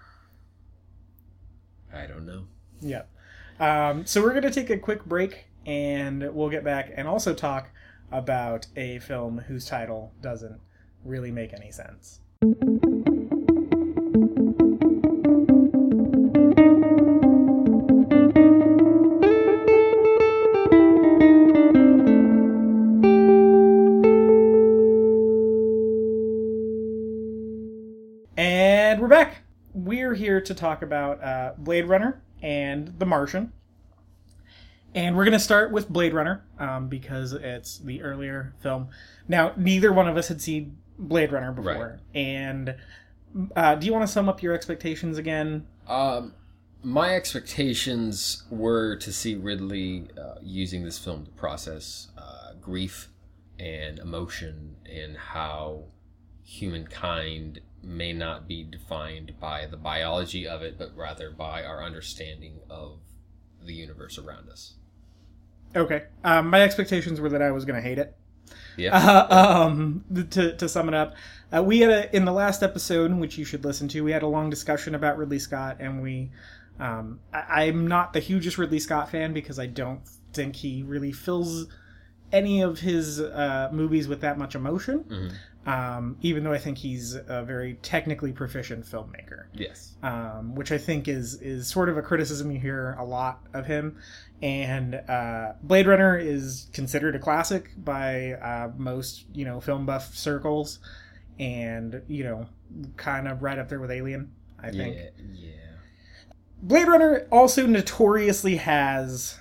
I 1.93 2.07
don't 2.07 2.25
know. 2.25 2.45
Yep. 2.81 3.09
Um, 3.61 4.07
so 4.07 4.23
we're 4.23 4.31
going 4.31 4.41
to 4.41 4.49
take 4.49 4.71
a 4.71 4.77
quick 4.77 5.05
break 5.05 5.45
and 5.67 6.33
we'll 6.33 6.49
get 6.49 6.63
back 6.63 6.91
and 6.95 7.07
also 7.07 7.35
talk 7.35 7.69
about 8.11 8.65
a 8.75 8.97
film 8.97 9.37
whose 9.37 9.67
title 9.67 10.11
doesn't 10.19 10.59
really 11.05 11.29
make 11.29 11.53
any 11.53 11.71
sense. 11.71 12.21
And 28.35 28.99
we're 28.99 29.07
back. 29.07 29.43
We're 29.75 30.15
here 30.15 30.41
to 30.41 30.55
talk 30.55 30.81
about 30.81 31.23
uh, 31.23 31.53
Blade 31.59 31.85
Runner 31.85 32.23
and 32.41 32.99
The 32.99 33.05
Martian. 33.05 33.51
And 34.93 35.15
we're 35.15 35.23
going 35.23 35.33
to 35.33 35.39
start 35.39 35.71
with 35.71 35.87
Blade 35.87 36.13
Runner 36.13 36.43
um, 36.59 36.89
because 36.89 37.31
it's 37.33 37.77
the 37.77 38.01
earlier 38.01 38.53
film. 38.61 38.89
Now, 39.27 39.53
neither 39.55 39.93
one 39.93 40.07
of 40.09 40.17
us 40.17 40.27
had 40.27 40.41
seen 40.41 40.77
Blade 40.99 41.31
Runner 41.31 41.53
before. 41.53 41.99
And 42.13 42.75
uh, 43.55 43.75
do 43.75 43.85
you 43.85 43.93
want 43.93 44.05
to 44.05 44.11
sum 44.11 44.27
up 44.27 44.43
your 44.43 44.53
expectations 44.53 45.17
again? 45.17 45.65
Um, 45.87 46.33
my 46.83 47.15
expectations 47.15 48.43
were 48.49 48.95
to 48.97 49.13
see 49.13 49.35
Ridley 49.35 50.07
uh, 50.17 50.35
using 50.41 50.83
this 50.83 50.97
film 50.97 51.25
to 51.25 51.31
process 51.31 52.09
uh, 52.17 52.53
grief 52.59 53.09
and 53.59 53.99
emotion 53.99 54.75
and 54.91 55.15
how 55.15 55.83
humankind 56.43 57.61
may 57.83 58.13
not 58.13 58.47
be 58.47 58.63
defined 58.63 59.33
by 59.39 59.65
the 59.65 59.77
biology 59.77 60.47
of 60.47 60.61
it, 60.61 60.77
but 60.77 60.95
rather 60.95 61.31
by 61.31 61.63
our 61.63 61.83
understanding 61.83 62.59
of 62.69 62.99
the 63.65 63.73
universe 63.73 64.17
around 64.17 64.49
us. 64.49 64.73
Okay. 65.75 66.03
Um, 66.23 66.49
my 66.49 66.61
expectations 66.61 67.19
were 67.19 67.29
that 67.29 67.41
I 67.41 67.51
was 67.51 67.65
going 67.65 67.81
to 67.81 67.87
hate 67.87 67.97
it. 67.97 68.15
Yeah. 68.77 68.95
Uh, 68.95 69.65
um, 69.65 70.03
to, 70.31 70.55
to 70.55 70.69
sum 70.69 70.87
it 70.87 70.93
up, 70.93 71.15
uh, 71.55 71.63
we 71.63 71.79
had 71.79 71.89
a 71.89 72.15
in 72.15 72.25
the 72.25 72.31
last 72.31 72.63
episode, 72.63 73.13
which 73.13 73.37
you 73.37 73.45
should 73.45 73.65
listen 73.65 73.87
to. 73.89 74.01
We 74.01 74.11
had 74.11 74.23
a 74.23 74.27
long 74.27 74.49
discussion 74.49 74.95
about 74.95 75.17
Ridley 75.17 75.39
Scott, 75.39 75.77
and 75.79 76.01
we. 76.01 76.31
Um, 76.79 77.19
I, 77.33 77.65
I'm 77.65 77.87
not 77.87 78.13
the 78.13 78.19
hugest 78.19 78.57
Ridley 78.57 78.79
Scott 78.79 79.11
fan 79.11 79.33
because 79.33 79.59
I 79.59 79.67
don't 79.67 80.01
think 80.33 80.55
he 80.55 80.83
really 80.83 81.11
fills 81.11 81.67
any 82.31 82.61
of 82.61 82.79
his 82.79 83.19
uh, 83.19 83.69
movies 83.71 84.07
with 84.07 84.21
that 84.21 84.37
much 84.37 84.55
emotion. 84.55 85.03
Mhm. 85.03 85.33
Um, 85.63 86.17
even 86.21 86.43
though 86.43 86.53
I 86.53 86.57
think 86.57 86.79
he's 86.79 87.13
a 87.13 87.43
very 87.43 87.75
technically 87.83 88.31
proficient 88.31 88.83
filmmaker 88.83 89.45
Yes. 89.53 89.93
um, 90.01 90.55
which 90.55 90.71
I 90.71 90.79
think 90.79 91.07
is 91.07 91.35
is 91.35 91.67
sort 91.67 91.87
of 91.87 91.97
a 91.97 92.01
criticism 92.01 92.49
you 92.51 92.59
hear 92.59 92.95
a 92.97 93.05
lot 93.05 93.41
of 93.53 93.67
him. 93.67 93.97
And 94.41 94.95
uh, 94.95 95.53
Blade 95.61 95.85
Runner 95.85 96.17
is 96.17 96.67
considered 96.73 97.15
a 97.15 97.19
classic 97.19 97.69
by 97.77 98.31
uh, 98.33 98.71
most 98.75 99.25
you 99.35 99.45
know 99.45 99.61
film 99.61 99.85
buff 99.85 100.15
circles, 100.15 100.79
and 101.39 102.01
you 102.07 102.23
know 102.23 102.47
kind 102.97 103.27
of 103.27 103.43
right 103.43 103.59
up 103.59 103.69
there 103.69 103.79
with 103.79 103.91
Alien. 103.91 104.31
I 104.59 104.71
think 104.71 104.95
Yeah. 104.95 105.09
Yeah. 105.33 105.49
Blade 106.63 106.87
Runner 106.87 107.27
also 107.31 107.67
notoriously 107.67 108.55
has 108.55 109.37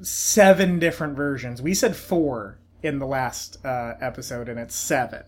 seven 0.00 0.78
different 0.78 1.16
versions. 1.16 1.60
We 1.60 1.74
said 1.74 1.96
four 1.96 2.58
in 2.82 2.98
the 2.98 3.06
last 3.06 3.64
uh, 3.64 3.94
episode, 4.00 4.48
and 4.48 4.58
it's 4.58 4.74
seven. 4.74 5.24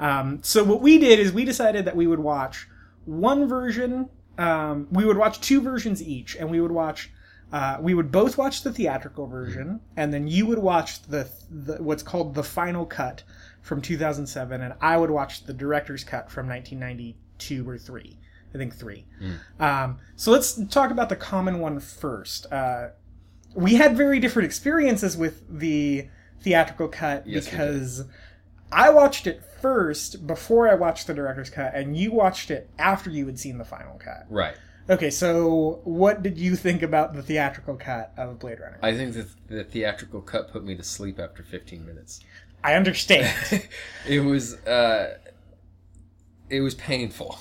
Um, 0.00 0.40
so 0.42 0.64
what 0.64 0.80
we 0.80 0.98
did 0.98 1.18
is 1.18 1.32
we 1.32 1.44
decided 1.44 1.84
that 1.84 1.96
we 1.96 2.06
would 2.06 2.20
watch 2.20 2.68
one 3.04 3.48
version. 3.48 4.08
Um, 4.36 4.86
we 4.90 5.04
would 5.04 5.16
watch 5.16 5.40
two 5.40 5.60
versions 5.60 6.02
each, 6.02 6.36
and 6.36 6.50
we 6.50 6.60
would 6.60 6.72
watch. 6.72 7.10
Uh, 7.50 7.78
we 7.80 7.94
would 7.94 8.12
both 8.12 8.36
watch 8.36 8.62
the 8.62 8.72
theatrical 8.72 9.26
version, 9.26 9.80
and 9.96 10.12
then 10.12 10.28
you 10.28 10.44
would 10.46 10.58
watch 10.58 11.02
the, 11.04 11.30
the 11.50 11.82
what's 11.82 12.02
called 12.02 12.34
the 12.34 12.42
final 12.42 12.84
cut 12.84 13.22
from 13.62 13.80
2007, 13.80 14.60
and 14.60 14.74
I 14.80 14.98
would 14.98 15.10
watch 15.10 15.44
the 15.44 15.54
director's 15.54 16.04
cut 16.04 16.30
from 16.30 16.46
1992 16.46 17.68
or 17.68 17.78
three. 17.78 18.18
I 18.54 18.58
think 18.58 18.74
three. 18.74 19.04
Um, 19.60 19.98
so 20.16 20.30
let's 20.30 20.58
talk 20.66 20.90
about 20.90 21.08
the 21.08 21.16
common 21.16 21.58
one 21.60 21.80
first. 21.80 22.50
Uh, 22.52 22.88
we 23.54 23.74
had 23.74 23.96
very 23.96 24.20
different 24.20 24.46
experiences 24.46 25.16
with 25.16 25.42
the 25.50 26.08
theatrical 26.40 26.88
cut 26.88 27.26
Yes, 27.26 27.48
because 27.48 28.04
I 28.70 28.90
watched 28.90 29.26
it 29.26 29.42
first 29.60 30.26
before 30.26 30.68
I 30.68 30.74
watched 30.74 31.06
the 31.06 31.14
director's 31.14 31.50
cut, 31.50 31.74
and 31.74 31.96
you 31.96 32.12
watched 32.12 32.50
it 32.50 32.70
after 32.78 33.10
you 33.10 33.26
had 33.26 33.38
seen 33.38 33.58
the 33.58 33.64
final 33.64 33.98
cut. 33.98 34.26
Right. 34.28 34.54
Okay, 34.90 35.10
so 35.10 35.80
what 35.84 36.22
did 36.22 36.38
you 36.38 36.56
think 36.56 36.82
about 36.82 37.12
the 37.12 37.22
theatrical 37.22 37.76
cut 37.76 38.12
of 38.16 38.38
Blade 38.38 38.58
Runner? 38.58 38.78
I 38.82 38.94
think 38.94 39.14
that 39.14 39.28
the 39.48 39.64
theatrical 39.64 40.22
cut 40.22 40.50
put 40.50 40.64
me 40.64 40.74
to 40.76 40.82
sleep 40.82 41.18
after 41.18 41.42
15 41.42 41.84
minutes. 41.84 42.20
I 42.64 42.74
understand. 42.74 43.30
it 44.08 44.20
was 44.20 44.54
uh 44.66 45.18
it 46.50 46.60
was 46.60 46.74
painful 46.74 47.38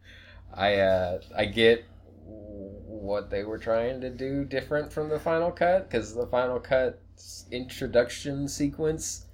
i 0.54 0.76
uh 0.76 1.20
i 1.36 1.44
get 1.44 1.84
what 3.04 3.30
they 3.30 3.42
were 3.44 3.58
trying 3.58 4.00
to 4.00 4.10
do 4.10 4.44
different 4.44 4.92
from 4.92 5.08
the 5.08 5.18
final 5.18 5.50
cut 5.50 5.88
because 5.88 6.14
the 6.14 6.26
final 6.26 6.58
cut 6.58 7.00
introduction 7.50 8.48
sequence 8.48 9.26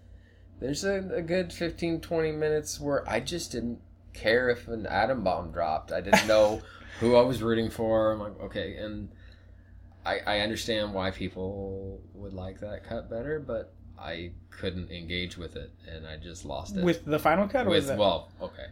there's 0.60 0.84
a, 0.84 0.96
a 1.14 1.22
good 1.22 1.52
15 1.52 2.00
20 2.00 2.32
minutes 2.32 2.80
where 2.80 3.08
i 3.08 3.20
just 3.20 3.52
didn't 3.52 3.78
care 4.12 4.50
if 4.50 4.68
an 4.68 4.86
atom 4.86 5.22
bomb 5.22 5.50
dropped 5.52 5.92
i 5.92 6.00
didn't 6.00 6.26
know 6.26 6.60
who 7.00 7.16
i 7.16 7.22
was 7.22 7.42
rooting 7.42 7.70
for 7.70 8.12
i'm 8.12 8.18
like 8.18 8.38
okay 8.40 8.76
and 8.76 9.08
I, 10.04 10.20
I 10.26 10.38
understand 10.40 10.94
why 10.94 11.10
people 11.10 12.00
would 12.14 12.32
like 12.32 12.60
that 12.60 12.84
cut 12.88 13.10
better, 13.10 13.38
but 13.38 13.74
I 13.98 14.32
couldn't 14.50 14.90
engage 14.90 15.36
with 15.36 15.56
it, 15.56 15.70
and 15.86 16.06
I 16.06 16.16
just 16.16 16.46
lost 16.46 16.76
it. 16.76 16.82
With 16.82 17.04
the 17.04 17.18
final 17.18 17.46
cut, 17.46 17.66
or 17.66 17.70
with 17.70 17.86
with 17.86 17.98
well, 17.98 18.30
okay, 18.40 18.68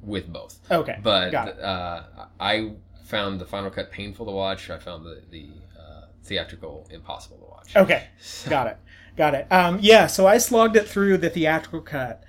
with 0.00 0.32
both. 0.32 0.58
okay, 0.70 0.98
But 1.02 1.30
got 1.30 1.48
it. 1.48 1.58
uh, 1.58 2.02
I 2.38 2.74
found 3.08 3.40
the 3.40 3.46
final 3.46 3.70
cut 3.70 3.90
painful 3.90 4.26
to 4.26 4.32
watch. 4.32 4.70
I 4.70 4.78
found 4.78 5.04
the 5.04 5.22
the 5.30 5.48
uh, 5.78 6.06
theatrical 6.22 6.86
impossible 6.90 7.38
to 7.38 7.44
watch. 7.44 7.74
Okay, 7.76 8.04
got 8.48 8.66
it, 8.66 8.76
got 9.16 9.34
it. 9.34 9.50
Um, 9.50 9.78
yeah, 9.80 10.06
so 10.06 10.26
I 10.26 10.38
slogged 10.38 10.76
it 10.76 10.86
through 10.86 11.16
the 11.18 11.30
theatrical 11.30 11.80
cut, 11.80 12.22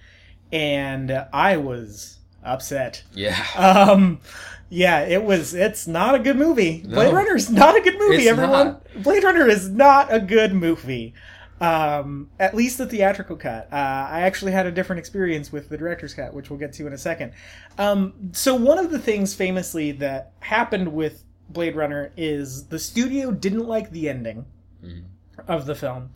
and 0.51 1.11
I 1.33 1.57
was 1.57 2.19
upset. 2.43 3.03
Yeah, 3.13 3.37
Um, 3.57 4.21
yeah, 4.69 5.01
it 5.01 5.23
was. 5.23 5.53
It's 5.53 5.85
not 5.87 6.15
a 6.15 6.19
good 6.19 6.37
movie. 6.37 6.81
Blade 6.81 7.13
Runner 7.13 7.35
is 7.35 7.49
not 7.49 7.75
a 7.75 7.81
good 7.81 7.99
movie. 7.99 8.15
It's 8.17 8.27
everyone, 8.27 8.67
not. 8.67 9.03
Blade 9.03 9.23
Runner 9.23 9.47
is 9.47 9.67
not 9.69 10.13
a 10.13 10.19
good 10.19 10.53
movie. 10.53 11.13
Um, 11.61 12.29
at 12.39 12.55
least 12.55 12.77
the 12.77 12.85
theatrical 12.85 13.35
cut. 13.35 13.67
Uh, 13.71 13.75
I 13.75 14.21
actually 14.21 14.53
had 14.53 14.65
a 14.65 14.71
different 14.71 14.99
experience 14.99 15.51
with 15.51 15.67
the 15.69 15.77
director's 15.77 16.13
cut, 16.13 16.33
which 16.33 16.49
we'll 16.49 16.59
get 16.59 16.71
to 16.73 16.87
in 16.87 16.93
a 16.93 16.97
second. 16.97 17.33
Um, 17.77 18.13
so 18.31 18.55
one 18.55 18.77
of 18.77 18.91
the 18.91 18.99
things 18.99 19.33
famously 19.33 19.91
that 19.93 20.31
happened 20.39 20.93
with 20.93 21.23
Blade 21.49 21.75
Runner 21.75 22.11
is 22.15 22.67
the 22.67 22.79
studio 22.79 23.31
didn't 23.31 23.67
like 23.67 23.91
the 23.91 24.07
ending 24.07 24.45
Mhm. 24.83 25.03
of 25.47 25.65
the 25.65 25.75
film. 25.75 26.11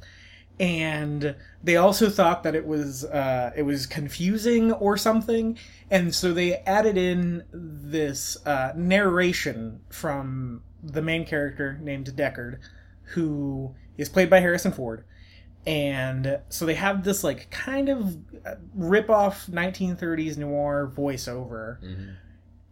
And 0.60 1.36
they 1.64 1.76
also 1.78 2.10
thought 2.10 2.44
that 2.44 2.54
it 2.56 2.66
was 2.68 3.04
uh, 3.06 3.52
it 3.56 3.64
was 3.64 3.88
confusing 3.88 4.72
or 4.72 4.98
something, 4.98 5.58
and 5.90 6.14
so 6.14 6.32
they 6.32 6.58
added 6.58 6.96
in 6.96 7.44
this 7.52 8.38
uh, 8.46 8.72
narration 8.76 9.80
from 9.90 10.62
the 10.84 11.02
main 11.02 11.26
character 11.26 11.80
named 11.82 12.06
Deckard, 12.16 12.60
who 13.16 13.74
is 13.98 14.10
played 14.10 14.30
by 14.30 14.42
Harrison 14.42 14.72
Ford, 14.72 15.04
and 15.66 16.40
so 16.50 16.66
they 16.66 16.74
have 16.76 17.04
this 17.04 17.24
like 17.24 17.50
kind 17.50 17.90
of 17.90 18.18
rip 18.76 19.10
off 19.10 19.48
1930s 19.48 20.38
noir 20.38 20.92
voiceover, 20.94 21.82
Mhm. 21.84 22.16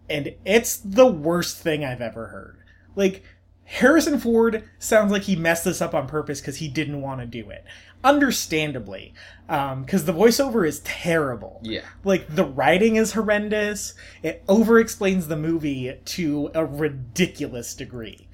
and 0.09 0.35
it's 0.45 0.77
the 0.77 1.05
worst 1.07 1.57
thing 1.57 1.85
I've 1.85 2.01
ever 2.01 2.27
heard. 2.27 2.57
Like 2.95 3.23
Harrison 3.63 4.19
Ford 4.19 4.63
sounds 4.79 5.11
like 5.13 5.21
he 5.23 5.35
messed 5.37 5.63
this 5.63 5.81
up 5.81 5.93
on 5.95 6.05
purpose 6.07 6.41
because 6.41 6.57
he 6.57 6.67
didn't 6.67 7.01
want 7.01 7.21
to 7.21 7.25
do 7.25 7.49
it. 7.49 7.63
Understandably, 8.03 9.13
because 9.47 10.05
the 10.05 10.13
voiceover 10.13 10.67
is 10.67 10.79
terrible. 10.81 11.59
yeah. 11.63 11.81
Like 12.03 12.35
the 12.35 12.43
writing 12.45 12.97
is 12.97 13.13
horrendous. 13.13 13.93
It 14.23 14.43
over 14.49 14.79
explains 14.79 15.27
the 15.27 15.37
movie 15.37 15.97
to 16.03 16.51
a 16.53 16.65
ridiculous 16.65 17.73
degree. 17.73 18.27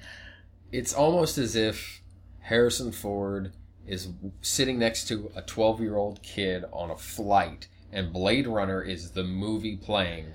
It's 0.72 0.92
almost 0.92 1.38
as 1.38 1.54
if 1.54 2.02
Harrison 2.40 2.92
Ford 2.92 3.52
is 3.88 4.08
sitting 4.42 4.78
next 4.78 5.08
to 5.08 5.30
a 5.34 5.42
12 5.42 5.80
year 5.80 5.96
old 5.96 6.22
kid 6.22 6.64
on 6.72 6.90
a 6.90 6.96
flight, 6.96 7.68
and 7.92 8.12
Blade 8.12 8.46
Runner 8.46 8.82
is 8.82 9.12
the 9.12 9.24
movie 9.24 9.76
playing, 9.76 10.34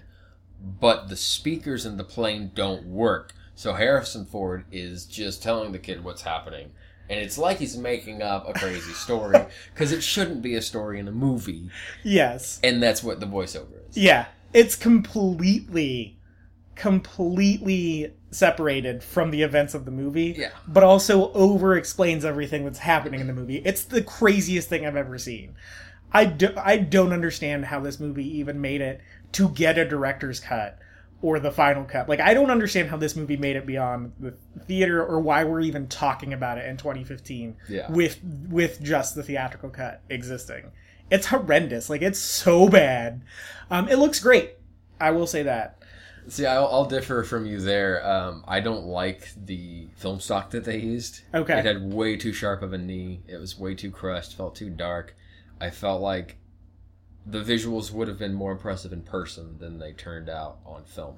but 0.60 1.10
the 1.10 1.16
speakers 1.16 1.86
in 1.86 1.98
the 1.98 2.04
plane 2.04 2.52
don't 2.54 2.86
work. 2.86 3.34
So 3.56 3.74
Harrison 3.74 4.26
Ford 4.26 4.66
is 4.72 5.06
just 5.06 5.44
telling 5.44 5.72
the 5.72 5.80
kid 5.80 6.04
what's 6.04 6.24
happening. 6.24 6.72
And 7.10 7.20
it's 7.20 7.38
like 7.38 7.58
he's 7.58 7.78
making 7.78 8.22
up 8.22 8.48
a 8.48 8.54
crazy 8.54 8.94
story 8.94 9.38
because 9.74 9.92
it 9.92 10.02
shouldn't 10.02 10.42
be 10.42 10.56
a 10.56 10.62
story 10.62 11.00
in 11.00 11.08
a 11.08 11.12
movie. 11.12 11.70
Yes. 12.04 12.60
And 12.64 12.82
that's 12.82 13.04
what 13.04 13.20
the 13.20 13.26
voiceover 13.26 13.88
is. 13.90 13.98
Yeah. 13.98 14.28
It's 14.54 14.76
completely, 14.76 16.18
completely 16.76 18.14
separated 18.34 19.04
from 19.04 19.32
the 19.32 19.42
events 19.44 19.74
of 19.74 19.86
the 19.86 19.92
movie. 19.92 20.36
Yeah. 20.38 20.50
But 20.68 20.84
also 20.84 21.32
over 21.34 21.76
explains 21.76 22.26
everything 22.26 22.64
that's 22.66 22.80
happening 22.80 23.20
in 23.20 23.28
the 23.28 23.34
movie. 23.34 23.58
It's 23.58 23.84
the 23.84 24.02
craziest 24.02 24.70
thing 24.70 24.86
I've 24.86 24.96
ever 24.96 25.18
seen. 25.18 25.56
I, 26.12 26.26
do, 26.26 26.50
I 26.58 26.78
don't 26.78 27.12
understand 27.14 27.66
how 27.66 27.80
this 27.80 28.00
movie 28.00 28.38
even 28.40 28.62
made 28.62 28.82
it 28.82 29.02
to 29.34 29.50
get 29.50 29.78
a 29.78 29.86
director's 29.86 30.40
cut 30.40 30.78
or 31.22 31.40
the 31.40 31.52
final 31.52 31.86
cut. 31.86 32.08
Like, 32.10 32.20
I 32.20 32.34
don't 32.34 32.52
understand 32.52 32.90
how 32.90 32.98
this 32.98 33.16
movie 33.16 33.38
made 33.38 33.56
it 33.56 33.66
beyond 33.66 34.12
the 34.20 34.34
theater 34.68 35.04
or 35.04 35.20
why 35.22 35.44
we're 35.44 35.62
even 35.62 35.88
talking 35.88 36.34
about 36.34 36.58
it 36.58 36.66
in 36.68 36.78
2015 36.78 37.56
Yeah. 37.70 37.90
with 37.92 38.20
with 38.50 38.82
just 38.84 39.16
the 39.16 39.24
theatrical 39.24 39.70
cut 39.70 40.02
existing. 40.10 40.72
It's 41.10 41.28
horrendous. 41.28 41.90
Like, 41.90 42.02
it's 42.02 42.20
so 42.20 42.68
bad. 42.70 43.22
Um, 43.72 43.88
it 43.88 43.98
looks 43.98 44.20
great. 44.20 44.56
I 45.00 45.12
will 45.12 45.28
say 45.28 45.44
that. 45.44 45.80
See, 46.28 46.46
I'll, 46.46 46.68
I'll 46.68 46.86
differ 46.86 47.24
from 47.24 47.46
you 47.46 47.60
there. 47.60 48.06
Um, 48.08 48.44
I 48.48 48.60
don't 48.60 48.86
like 48.86 49.30
the 49.46 49.88
film 49.96 50.20
stock 50.20 50.52
that 50.52 50.64
they 50.64 50.80
used. 50.80 51.22
Okay. 51.34 51.60
It 51.60 51.66
had 51.66 51.94
way 51.94 52.16
too 52.18 52.34
sharp 52.34 52.62
of 52.62 52.74
a 52.74 52.78
knee. 52.78 53.22
It 53.28 53.38
was 53.38 53.58
way 53.60 53.76
too 53.76 53.92
crushed. 53.92 54.36
Felt 54.36 54.56
too 54.56 54.70
dark. 54.70 55.16
I 55.60 55.70
felt 55.70 56.02
like 56.02 56.38
the 57.26 57.42
visuals 57.42 57.92
would 57.92 58.08
have 58.08 58.18
been 58.20 58.34
more 58.34 58.52
impressive 58.52 58.92
in 58.94 59.02
person 59.02 59.58
than 59.60 59.80
they 59.80 59.92
turned 59.94 60.30
out 60.30 60.60
on 60.66 60.84
film. 60.86 61.18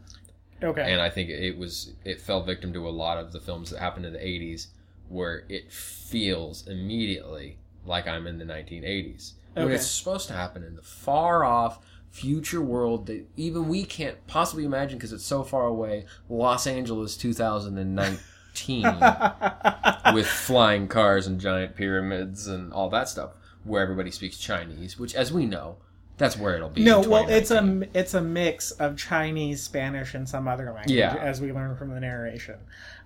Okay. 0.63 0.91
And 0.91 1.01
I 1.01 1.09
think 1.09 1.29
it 1.29 1.57
was 1.57 1.93
it 2.03 2.21
fell 2.21 2.43
victim 2.43 2.73
to 2.73 2.87
a 2.87 2.89
lot 2.89 3.17
of 3.17 3.31
the 3.31 3.39
films 3.39 3.69
that 3.71 3.79
happened 3.79 4.05
in 4.05 4.13
the 4.13 4.19
'80s, 4.19 4.67
where 5.09 5.43
it 5.49 5.71
feels 5.71 6.67
immediately 6.67 7.57
like 7.85 8.07
I'm 8.07 8.25
in 8.27 8.37
the 8.39 8.45
1980s 8.45 9.33
when 9.53 9.65
Okay. 9.67 9.75
it's 9.75 9.85
supposed 9.87 10.27
to 10.27 10.33
happen 10.33 10.63
in 10.63 10.75
the 10.75 10.81
far 10.81 11.43
off 11.43 11.79
future 12.15 12.61
world 12.61 13.07
that 13.07 13.25
even 13.35 13.67
we 13.67 13.83
can't 13.83 14.15
possibly 14.25 14.63
imagine 14.63 14.97
because 14.97 15.11
it's 15.11 15.25
so 15.25 15.43
far 15.43 15.65
away. 15.65 16.05
Los 16.29 16.65
Angeles 16.65 17.17
2019 17.17 18.83
with 20.13 20.25
flying 20.25 20.87
cars 20.87 21.27
and 21.27 21.41
giant 21.41 21.75
pyramids 21.75 22.47
and 22.47 22.71
all 22.71 22.89
that 22.89 23.09
stuff, 23.09 23.31
where 23.65 23.81
everybody 23.83 24.11
speaks 24.11 24.37
Chinese, 24.37 24.97
which, 24.97 25.13
as 25.13 25.33
we 25.33 25.45
know, 25.45 25.75
that's 26.17 26.37
where 26.37 26.55
it'll 26.55 26.69
be. 26.69 26.85
no, 26.85 27.01
well, 27.01 27.27
it's 27.27 27.51
a 27.51 27.81
it's 27.93 28.13
a 28.13 28.21
mix 28.21 28.71
of 28.71 28.95
Chinese, 28.97 29.61
Spanish, 29.61 30.13
and 30.13 30.27
some 30.29 30.47
other 30.47 30.67
language, 30.71 30.91
Yeah. 30.91 31.15
as 31.15 31.41
we 31.41 31.51
learn 31.51 31.75
from 31.75 31.89
the 31.89 31.99
narration. 31.99 32.55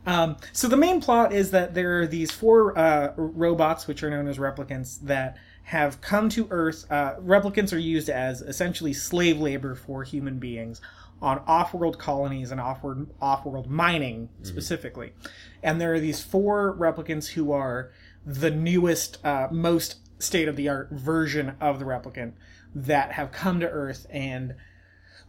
Um, 0.06 0.38
so 0.54 0.67
the 0.67 0.78
main 0.78 1.02
plot 1.02 1.34
is 1.34 1.50
that 1.50 1.74
there 1.74 2.00
are 2.02 2.06
these 2.08 2.30
four 2.30 2.78
uh, 2.78 3.13
robots, 3.17 3.88
which 3.88 4.04
are 4.04 4.12
known 4.12 4.28
as 4.28 4.38
replicants, 4.38 5.00
that 5.02 5.38
have 5.69 6.01
come 6.01 6.29
to 6.29 6.47
Earth. 6.49 6.84
Uh, 6.89 7.13
replicants 7.17 7.71
are 7.71 7.77
used 7.77 8.10
as 8.10 8.41
essentially 8.41 8.91
slave 8.91 9.39
labor 9.39 9.75
for 9.75 10.03
human 10.03 10.39
beings 10.39 10.82
on 11.21 11.38
off-world 11.45 11.99
colonies 11.99 12.49
and 12.49 12.60
off-world 12.60 13.05
off-world 13.21 13.69
mining 13.69 14.29
specifically. 14.41 15.13
And 15.62 15.79
there 15.79 15.93
are 15.93 15.99
these 15.99 16.23
four 16.23 16.75
replicants 16.75 17.27
who 17.27 17.51
are 17.51 17.91
the 18.25 18.49
newest, 18.49 19.23
uh, 19.23 19.47
most 19.51 19.97
state-of-the-art 20.17 20.89
version 20.89 21.55
of 21.62 21.77
the 21.77 21.86
replicant 21.86 22.32
that 22.73 23.12
have 23.12 23.32
come 23.32 23.60
to 23.60 23.69
Earth 23.69 24.08
and 24.10 24.55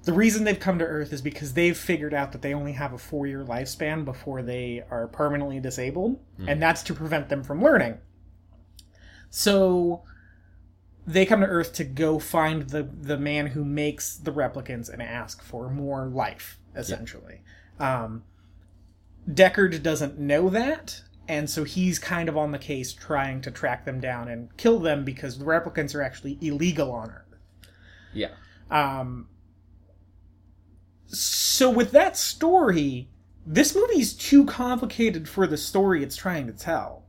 the 0.04 0.14
reason 0.14 0.44
they've 0.44 0.58
come 0.58 0.78
to 0.78 0.86
Earth 0.86 1.12
is 1.12 1.20
because 1.20 1.52
they've 1.52 1.76
figured 1.76 2.14
out 2.14 2.32
that 2.32 2.40
they 2.40 2.54
only 2.54 2.72
have 2.72 2.94
a 2.94 2.98
four 2.98 3.26
year 3.26 3.44
lifespan 3.44 4.06
before 4.06 4.40
they 4.40 4.82
are 4.90 5.06
permanently 5.06 5.60
disabled, 5.60 6.18
and 6.48 6.62
that's 6.62 6.82
to 6.84 6.94
prevent 6.94 7.28
them 7.28 7.44
from 7.44 7.62
learning. 7.62 7.98
So 9.28 10.02
they 11.06 11.26
come 11.26 11.40
to 11.40 11.46
Earth 11.46 11.72
to 11.74 11.84
go 11.84 12.18
find 12.18 12.70
the, 12.70 12.82
the 12.82 13.16
man 13.16 13.48
who 13.48 13.64
makes 13.64 14.16
the 14.16 14.30
replicants 14.30 14.92
and 14.92 15.02
ask 15.02 15.42
for 15.42 15.70
more 15.70 16.06
life, 16.06 16.58
essentially. 16.76 17.42
Um, 17.78 18.24
Deckard 19.28 19.82
doesn't 19.82 20.18
know 20.18 20.48
that, 20.50 21.02
and 21.26 21.48
so 21.48 21.64
he's 21.64 21.98
kind 21.98 22.28
of 22.28 22.36
on 22.36 22.52
the 22.52 22.58
case 22.58 22.92
trying 22.92 23.40
to 23.42 23.50
track 23.50 23.84
them 23.84 24.00
down 24.00 24.28
and 24.28 24.54
kill 24.56 24.78
them 24.78 25.04
because 25.04 25.38
the 25.38 25.44
replicants 25.44 25.94
are 25.94 26.02
actually 26.02 26.38
illegal 26.40 26.92
on 26.92 27.10
Earth. 27.10 27.38
yeah. 28.12 28.30
Um, 28.70 29.28
so 31.06 31.68
with 31.70 31.90
that 31.90 32.16
story, 32.16 33.08
this 33.44 33.74
movie's 33.74 34.14
too 34.14 34.44
complicated 34.44 35.28
for 35.28 35.46
the 35.46 35.56
story 35.56 36.04
it's 36.04 36.16
trying 36.16 36.46
to 36.46 36.52
tell. 36.52 37.04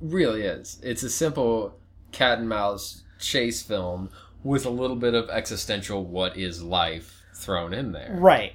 really 0.00 0.42
is. 0.42 0.80
It's 0.82 1.04
a 1.04 1.10
simple 1.10 1.78
cat 2.10 2.38
and 2.38 2.48
mouse 2.48 3.04
chase 3.18 3.62
film 3.62 4.10
with 4.44 4.64
a 4.64 4.70
little 4.70 4.96
bit 4.96 5.14
of 5.14 5.28
existential 5.30 6.04
what 6.04 6.36
is 6.36 6.62
life 6.62 7.22
thrown 7.34 7.72
in 7.74 7.92
there. 7.92 8.14
Right. 8.18 8.54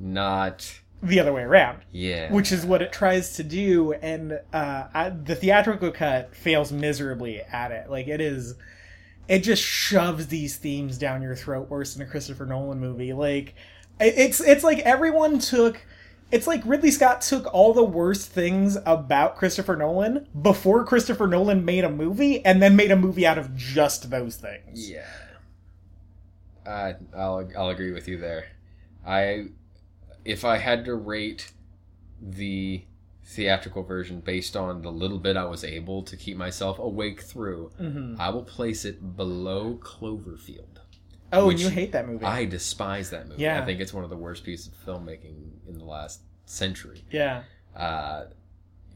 Not 0.00 0.80
The 1.02 1.20
other 1.20 1.32
way 1.32 1.42
around. 1.42 1.82
yeah. 1.92 2.32
Which 2.32 2.52
is 2.52 2.64
what 2.64 2.82
it 2.82 2.92
tries 2.92 3.34
to 3.36 3.44
do, 3.44 3.92
and 3.94 4.40
uh, 4.52 4.84
I, 4.94 5.10
the 5.10 5.34
theatrical 5.34 5.90
cut 5.90 6.34
fails 6.34 6.72
miserably 6.72 7.40
at 7.40 7.72
it. 7.72 7.90
Like 7.90 8.08
it 8.08 8.20
is, 8.20 8.54
it 9.28 9.40
just 9.40 9.62
shoves 9.62 10.26
these 10.28 10.56
themes 10.56 10.98
down 10.98 11.22
your 11.22 11.36
throat 11.36 11.68
worse 11.68 11.94
than 11.94 12.06
a 12.06 12.10
Christopher 12.10 12.46
Nolan 12.46 12.80
movie. 12.80 13.12
Like 13.12 13.54
it's 14.00 14.40
it's 14.40 14.64
like 14.64 14.78
everyone 14.80 15.38
took. 15.38 15.80
It's 16.30 16.46
like 16.46 16.62
Ridley 16.66 16.90
Scott 16.90 17.22
took 17.22 17.52
all 17.54 17.72
the 17.72 17.84
worst 17.84 18.30
things 18.30 18.76
about 18.84 19.36
Christopher 19.36 19.76
Nolan 19.76 20.26
before 20.40 20.84
Christopher 20.84 21.26
Nolan 21.26 21.64
made 21.64 21.84
a 21.84 21.90
movie, 21.90 22.44
and 22.44 22.62
then 22.62 22.76
made 22.76 22.90
a 22.90 22.96
movie 22.96 23.26
out 23.26 23.38
of 23.38 23.56
just 23.56 24.10
those 24.10 24.36
things. 24.36 24.90
Yeah. 24.90 25.06
I 26.66 26.96
I'll 27.16 27.48
I'll 27.56 27.70
agree 27.70 27.92
with 27.92 28.08
you 28.08 28.18
there. 28.18 28.46
I 29.06 29.46
if 30.24 30.44
I 30.44 30.58
had 30.58 30.84
to 30.84 30.94
rate 30.94 31.52
the 32.20 32.84
theatrical 33.24 33.82
version 33.82 34.20
based 34.20 34.56
on 34.56 34.82
the 34.82 34.90
little 34.90 35.18
bit 35.18 35.36
I 35.36 35.44
was 35.44 35.62
able 35.62 36.02
to 36.02 36.16
keep 36.16 36.36
myself 36.36 36.78
awake 36.78 37.22
through. 37.22 37.70
Mm-hmm. 37.80 38.20
I 38.20 38.30
will 38.30 38.42
place 38.42 38.84
it 38.84 39.16
below 39.16 39.78
Cloverfield. 39.82 40.77
Oh, 41.32 41.50
and 41.50 41.60
you 41.60 41.68
hate 41.68 41.92
that 41.92 42.08
movie. 42.08 42.24
I 42.24 42.44
despise 42.44 43.10
that 43.10 43.28
movie. 43.28 43.42
Yeah. 43.42 43.60
I 43.60 43.64
think 43.64 43.80
it's 43.80 43.92
one 43.92 44.04
of 44.04 44.10
the 44.10 44.16
worst 44.16 44.44
pieces 44.44 44.68
of 44.68 44.74
filmmaking 44.86 45.36
in 45.68 45.78
the 45.78 45.84
last 45.84 46.20
century. 46.46 47.04
yeah. 47.10 47.42
Uh, 47.76 48.24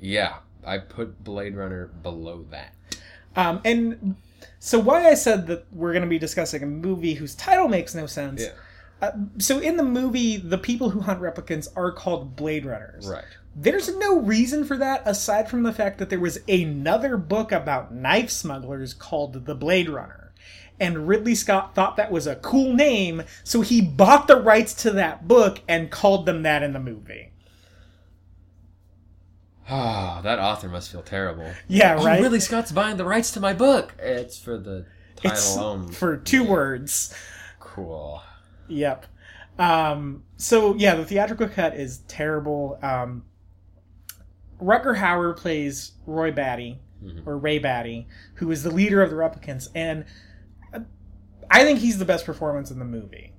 yeah, 0.00 0.38
I 0.66 0.78
put 0.78 1.22
Blade 1.22 1.54
Runner 1.54 1.86
below 1.86 2.44
that. 2.50 2.74
Um, 3.36 3.60
and 3.64 4.16
so 4.58 4.80
why 4.80 5.08
I 5.08 5.14
said 5.14 5.46
that 5.46 5.66
we're 5.72 5.92
going 5.92 6.02
to 6.02 6.08
be 6.08 6.18
discussing 6.18 6.62
a 6.62 6.66
movie 6.66 7.14
whose 7.14 7.34
title 7.36 7.68
makes 7.68 7.94
no 7.94 8.06
sense. 8.06 8.42
Yeah. 8.42 8.50
Uh, 9.00 9.12
so 9.38 9.58
in 9.60 9.76
the 9.76 9.84
movie, 9.84 10.36
the 10.36 10.58
people 10.58 10.90
who 10.90 11.00
hunt 11.00 11.20
replicants 11.20 11.68
are 11.76 11.92
called 11.92 12.34
Blade 12.34 12.66
Runners. 12.66 13.06
Right. 13.06 13.24
There's 13.54 13.94
no 13.96 14.20
reason 14.20 14.64
for 14.64 14.76
that 14.78 15.02
aside 15.04 15.48
from 15.48 15.62
the 15.62 15.72
fact 15.72 15.98
that 15.98 16.08
there 16.10 16.20
was 16.20 16.38
another 16.48 17.16
book 17.16 17.52
about 17.52 17.92
knife 17.94 18.30
smugglers 18.30 18.94
called 18.94 19.44
The 19.46 19.54
Blade 19.54 19.88
Runner. 19.88 20.31
And 20.82 21.06
Ridley 21.06 21.36
Scott 21.36 21.76
thought 21.76 21.96
that 21.96 22.10
was 22.10 22.26
a 22.26 22.34
cool 22.36 22.74
name, 22.74 23.22
so 23.44 23.60
he 23.60 23.80
bought 23.80 24.26
the 24.26 24.34
rights 24.34 24.74
to 24.82 24.90
that 24.90 25.28
book 25.28 25.60
and 25.68 25.92
called 25.92 26.26
them 26.26 26.42
that 26.42 26.64
in 26.64 26.72
the 26.72 26.80
movie. 26.80 27.30
Ah, 29.68 30.20
that 30.24 30.38
author 30.38 30.68
must 30.68 30.90
feel 30.90 31.02
terrible. 31.02 31.50
Yeah, 31.68 31.96
Oh, 31.98 32.04
right? 32.04 32.20
Ridley 32.20 32.40
Scott's 32.40 32.72
buying 32.72 32.96
the 32.96 33.04
rights 33.04 33.30
to 33.32 33.40
my 33.40 33.52
book. 33.52 33.94
It's 33.98 34.38
for 34.38 34.58
the 34.58 34.86
title 35.16 35.30
It's 35.30 35.56
alone. 35.56 35.88
for 35.92 36.16
two 36.16 36.44
words. 36.44 37.14
Cool. 37.60 38.20
Yep. 38.68 39.06
Um, 39.58 40.24
so 40.36 40.74
yeah, 40.74 40.94
the 40.96 41.04
theatrical 41.04 41.48
cut 41.48 41.76
is 41.76 41.98
terrible. 42.08 42.78
Um, 42.82 43.24
Rutger 44.60 44.96
Hauer 44.98 45.36
plays 45.36 45.92
Roy 46.06 46.32
Batty 46.32 46.80
Mhm. 47.04 47.26
or 47.26 47.36
Ray 47.38 47.58
Batty, 47.58 48.08
who 48.34 48.50
is 48.50 48.62
the 48.62 48.70
leader 48.70 49.00
of 49.02 49.10
the 49.10 49.16
replicants, 49.16 49.68
and 49.74 50.04
I 51.52 51.64
think 51.64 51.80
he's 51.80 51.98
the 51.98 52.04
best 52.04 52.24
performance 52.26 52.70
in 52.70 52.78
the 52.78 52.84
movie. 52.84 53.32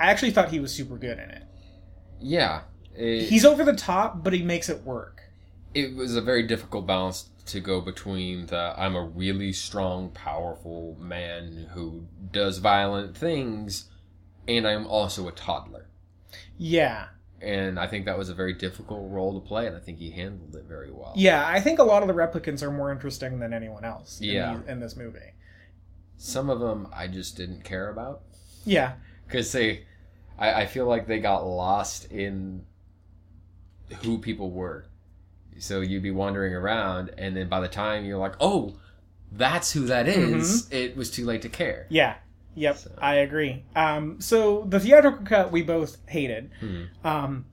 I 0.00 0.06
actually 0.10 0.30
thought 0.30 0.50
he 0.50 0.60
was 0.60 0.72
super 0.74 0.96
good 0.96 1.18
in 1.18 1.30
it. 1.30 1.42
Yeah. 2.20 2.62
It, 2.96 3.28
He's 3.28 3.44
over 3.44 3.64
the 3.64 3.74
top, 3.76 4.24
but 4.24 4.32
he 4.32 4.42
makes 4.42 4.68
it 4.68 4.82
work. 4.84 5.22
it 5.74 5.94
was 5.94 6.16
a 6.16 6.20
very 6.20 6.42
difficult 6.44 6.86
balance 6.86 7.28
to 7.46 7.60
go 7.60 7.80
between 7.80 8.46
the 8.46 8.74
I'm 8.76 8.94
a 8.96 9.02
really 9.04 9.52
strong, 9.52 10.10
powerful 10.10 10.96
man 11.00 11.68
who 11.74 12.06
does 12.32 12.58
violent 12.58 13.16
things, 13.16 13.88
and 14.46 14.66
I'm 14.66 14.86
also 14.86 15.28
a 15.28 15.32
toddler. 15.32 15.86
Yeah, 16.56 17.06
And 17.40 17.78
I 17.78 17.86
think 17.86 18.04
that 18.06 18.18
was 18.18 18.28
a 18.30 18.34
very 18.34 18.52
difficult 18.52 19.10
role 19.12 19.40
to 19.40 19.46
play, 19.46 19.66
and 19.66 19.76
I 19.76 19.80
think 19.80 19.98
he 19.98 20.10
handled 20.10 20.56
it 20.56 20.64
very 20.64 20.90
well. 20.90 21.12
yeah. 21.16 21.46
I 21.46 21.60
think 21.60 21.78
a 21.78 21.84
lot 21.84 22.02
of 22.02 22.08
the 22.08 22.14
replicants 22.14 22.62
are 22.62 22.70
more 22.70 22.90
interesting 22.90 23.38
than 23.38 23.52
anyone 23.52 23.84
else. 23.84 24.20
in 24.20 24.28
Yeah. 24.30 24.56
the- 24.56 24.72
in 24.72 24.80
this 24.80 24.96
movie. 24.96 25.34
Some 26.18 26.50
of 26.50 26.60
them 26.60 26.88
I 26.94 27.06
just 27.06 27.36
didn't 27.36 27.62
care 27.64 27.88
about 27.90 28.22
Yeah, 28.66 28.94
because 29.26 29.50
they, 29.52 29.86
I, 30.38 30.62
I 30.62 30.66
feel 30.66 30.86
like 30.86 31.06
they 31.06 31.20
got 31.20 31.46
lost 31.46 32.10
in 32.10 32.64
who 34.02 34.18
people 34.18 34.50
were. 34.50 34.84
So 35.58 35.80
you'd 35.80 36.02
be 36.02 36.10
wandering 36.10 36.54
around, 36.54 37.10
and 37.18 37.36
then 37.36 37.48
by 37.48 37.60
the 37.60 37.68
time 37.68 38.04
you're 38.04 38.18
like, 38.18 38.34
oh, 38.40 38.74
that's 39.32 39.72
who 39.72 39.86
that 39.86 40.06
is, 40.08 40.68
it 40.72 40.96
was 40.96 41.10
too 41.10 41.24
late 41.24 41.42
to 41.42 41.48
care. 41.48 41.86
Yeah. 41.88 42.16
Yep. 42.54 42.76
So- 42.78 42.90
I 42.98 43.14
agree. 43.16 43.64
Um, 43.76 44.20
so 44.20 44.64
the 44.68 44.78
theatrical 44.80 45.24
cut 45.24 45.50
we 45.52 45.62
both 45.62 45.96
hated. 46.08 46.50
Hmm. 46.60 46.82
Um, 47.04 47.44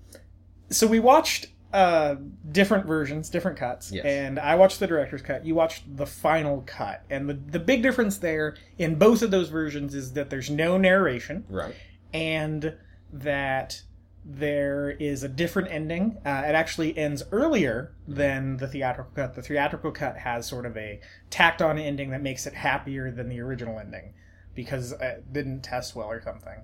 so 0.69 0.87
we 0.87 0.99
watched 0.99 1.47
uh, 1.75 2.15
different 2.51 2.85
versions, 2.85 3.29
different 3.29 3.57
cuts, 3.57 3.91
Yes. 3.91 4.05
and 4.05 4.39
I 4.39 4.55
watched 4.55 4.79
the 4.79 4.87
director's 4.87 5.21
cut. 5.21 5.45
You 5.45 5.55
watched 5.55 5.83
the 5.97 6.05
final 6.05 6.63
cut, 6.65 7.03
and 7.09 7.29
the 7.29 7.33
the 7.33 7.59
big 7.59 7.83
difference 7.83 8.17
there 8.17 8.55
in 8.77 8.95
both 8.95 9.21
of 9.21 9.29
those 9.31 9.49
versions 9.49 9.93
is 9.93 10.13
that 10.13 10.29
there's 10.29 10.49
no 10.49 10.77
narration 10.77 11.43
Right. 11.49 11.75
and 12.13 12.75
that 13.11 13.81
there 14.23 14.89
is 14.91 15.21
a 15.23 15.27
different 15.27 15.69
ending. 15.69 16.17
Uh, 16.25 16.43
it 16.47 16.55
actually 16.55 16.97
ends 16.97 17.23
earlier 17.31 17.91
than 18.07 18.57
the 18.57 18.67
theatrical 18.67 19.11
cut. 19.13 19.35
The 19.35 19.41
theatrical 19.43 19.91
cut 19.91 20.17
has 20.17 20.47
sort 20.47 20.65
of 20.65 20.75
a 20.77 20.99
tacked 21.29 21.61
on 21.61 21.77
ending 21.77 22.09
that 22.11 22.21
makes 22.23 22.47
it 22.47 22.53
happier 22.53 23.11
than 23.11 23.29
the 23.29 23.39
original 23.41 23.77
ending 23.79 24.13
because 24.55 24.93
it 24.93 25.31
didn't 25.31 25.61
test 25.61 25.95
well 25.95 26.07
or 26.09 26.21
something. 26.21 26.59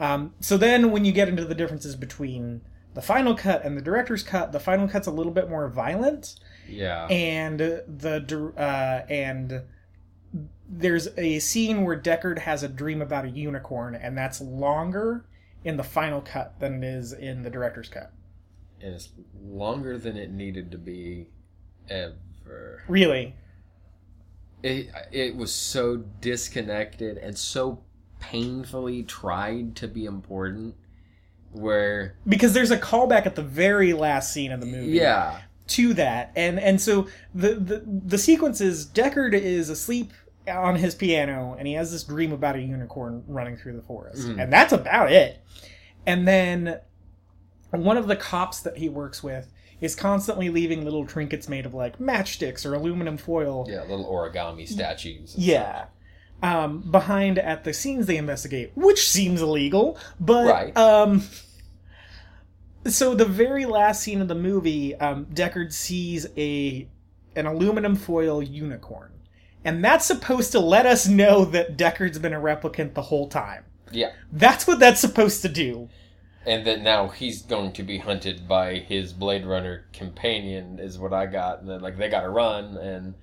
Um, 0.00 0.32
so 0.40 0.56
then 0.56 0.90
when 0.90 1.04
you 1.04 1.12
get 1.12 1.28
into 1.28 1.44
the 1.44 1.54
differences 1.54 1.96
between 1.96 2.62
the 2.94 3.02
final 3.02 3.34
cut 3.34 3.64
and 3.64 3.76
the 3.76 3.82
director's 3.82 4.22
cut, 4.22 4.52
the 4.52 4.60
final 4.60 4.88
cut's 4.88 5.06
a 5.06 5.10
little 5.10 5.32
bit 5.32 5.48
more 5.48 5.68
violent 5.68 6.34
Yeah. 6.68 7.06
and 7.06 7.58
the 7.58 8.52
uh, 8.56 9.06
and 9.10 9.62
there's 10.68 11.08
a 11.18 11.38
scene 11.38 11.84
where 11.84 11.98
Deckard 12.00 12.38
has 12.40 12.62
a 12.62 12.68
dream 12.68 13.02
about 13.02 13.24
a 13.26 13.28
unicorn, 13.28 13.94
and 13.94 14.16
that's 14.16 14.40
longer 14.40 15.24
in 15.64 15.76
the 15.76 15.82
final 15.84 16.20
cut 16.22 16.58
than 16.60 16.82
it 16.82 16.86
is 16.86 17.12
in 17.12 17.42
the 17.42 17.50
director's 17.50 17.88
cut. 17.88 18.12
and 18.80 18.94
it's 18.94 19.10
longer 19.40 19.96
than 19.98 20.16
it 20.16 20.30
needed 20.30 20.70
to 20.72 20.78
be 20.78 21.28
ever. 21.88 22.82
Really? 22.88 23.34
It, 24.62 24.90
it 25.10 25.36
was 25.36 25.52
so 25.52 25.96
disconnected 26.20 27.18
and 27.18 27.36
so 27.36 27.82
painfully 28.20 29.02
tried 29.02 29.74
to 29.76 29.88
be 29.88 30.04
important 30.04 30.74
where 31.52 32.16
Because 32.26 32.52
there's 32.54 32.70
a 32.70 32.78
callback 32.78 33.26
at 33.26 33.34
the 33.36 33.42
very 33.42 33.92
last 33.92 34.32
scene 34.32 34.52
of 34.52 34.60
the 34.60 34.66
movie. 34.66 34.92
yeah. 34.92 35.40
to 35.68 35.94
that. 35.94 36.32
And 36.36 36.58
and 36.58 36.80
so 36.80 37.06
the 37.34 37.54
the, 37.54 37.82
the 37.86 38.18
sequence 38.18 38.60
is 38.60 38.84
deckard 38.86 39.32
is 39.34 39.68
asleep 39.70 40.12
on 40.48 40.76
his 40.76 40.94
piano 40.94 41.54
and 41.58 41.68
he 41.68 41.74
has 41.74 41.92
this 41.92 42.02
dream 42.04 42.32
about 42.32 42.56
a 42.56 42.60
unicorn 42.60 43.22
running 43.28 43.56
through 43.56 43.76
the 43.76 43.82
forest. 43.82 44.26
Mhm. 44.26 44.42
and 44.42 44.52
that's 44.52 44.72
about 44.72 45.12
it. 45.12 45.40
And 46.04 46.26
then 46.26 46.80
one 47.70 47.96
of 47.96 48.06
the 48.08 48.16
cops 48.16 48.60
that 48.60 48.76
he 48.78 48.88
works 48.88 49.22
with 49.22 49.50
is 49.80 49.94
constantly 49.94 50.48
leaving 50.50 50.84
little 50.84 51.06
trinkets 51.06 51.48
made 51.48 51.64
of 51.64 51.74
like 51.74 51.98
matchsticks 51.98 52.66
or 52.66 52.74
aluminum 52.74 53.16
foil. 53.16 53.66
Yeah 53.68 53.82
little 53.82 54.04
origami 54.04 54.66
statues 54.68 55.34
and 55.34 55.42
yeah 55.44 55.84
um, 56.42 56.80
behind 56.90 57.38
at 57.38 57.64
the 57.64 57.72
scenes 57.72 58.06
they 58.06 58.16
investigate 58.16 58.72
which 58.74 59.08
seems 59.08 59.40
illegal 59.40 59.98
but 60.20 60.46
Right. 60.46 60.76
um 60.76 61.22
so 62.86 63.14
the 63.14 63.24
very 63.24 63.64
last 63.64 64.02
scene 64.02 64.20
of 64.20 64.28
the 64.28 64.34
movie 64.34 64.94
um, 64.96 65.26
deckard 65.26 65.72
sees 65.72 66.26
a 66.36 66.88
an 67.36 67.46
aluminum 67.46 67.96
foil 67.96 68.42
unicorn. 68.42 69.10
And 69.64 69.84
that's 69.84 70.04
supposed 70.04 70.52
to 70.52 70.60
let 70.60 70.86
us 70.86 71.06
know 71.06 71.44
that 71.46 71.78
deckard's 71.78 72.18
been 72.18 72.32
a 72.32 72.40
replicant 72.40 72.94
the 72.94 73.02
whole 73.02 73.28
time. 73.28 73.64
Yeah. 73.90 74.10
That's 74.32 74.66
what 74.66 74.80
that's 74.80 75.00
supposed 75.00 75.42
to 75.42 75.48
do. 75.48 75.88
And 76.44 76.66
that 76.66 76.80
now 76.82 77.06
he's 77.08 77.42
going 77.42 77.72
to 77.74 77.84
be 77.84 77.98
hunted 77.98 78.48
by 78.48 78.80
his 78.80 79.12
blade 79.12 79.46
runner 79.46 79.86
companion 79.92 80.80
is 80.80 80.98
what 80.98 81.12
i 81.12 81.26
got. 81.26 81.60
And 81.60 81.68
then 81.70 81.80
like 81.80 81.96
they 81.96 82.08
gotta 82.08 82.28
run 82.28 82.76
and 82.76 83.14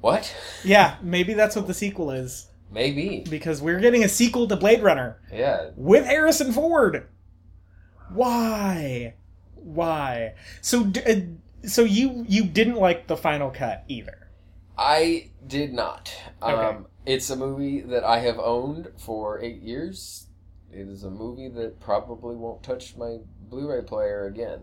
what 0.00 0.34
yeah 0.64 0.96
maybe 1.02 1.34
that's 1.34 1.56
what 1.56 1.66
the 1.66 1.74
sequel 1.74 2.10
is 2.10 2.48
maybe 2.70 3.24
because 3.28 3.60
we're 3.60 3.80
getting 3.80 4.04
a 4.04 4.08
sequel 4.08 4.46
to 4.46 4.56
blade 4.56 4.82
runner 4.82 5.20
yeah 5.32 5.70
with 5.76 6.04
Harrison 6.04 6.52
Ford. 6.52 7.08
Why? 8.12 9.14
Why? 9.54 10.34
So, 10.60 10.90
uh, 11.06 11.66
so 11.66 11.84
you 11.84 12.24
you 12.28 12.44
didn't 12.44 12.76
like 12.76 13.06
the 13.06 13.16
final 13.16 13.50
cut 13.50 13.84
either? 13.88 14.30
I 14.76 15.30
did 15.46 15.72
not. 15.72 16.14
Okay. 16.42 16.52
Um, 16.52 16.86
it's 17.04 17.30
a 17.30 17.36
movie 17.36 17.80
that 17.82 18.04
I 18.04 18.20
have 18.20 18.38
owned 18.38 18.88
for 18.96 19.40
eight 19.42 19.62
years. 19.62 20.26
It 20.70 20.88
is 20.88 21.04
a 21.04 21.10
movie 21.10 21.48
that 21.48 21.80
probably 21.80 22.36
won't 22.36 22.62
touch 22.62 22.96
my 22.96 23.18
Blu-ray 23.48 23.82
player 23.82 24.26
again. 24.26 24.60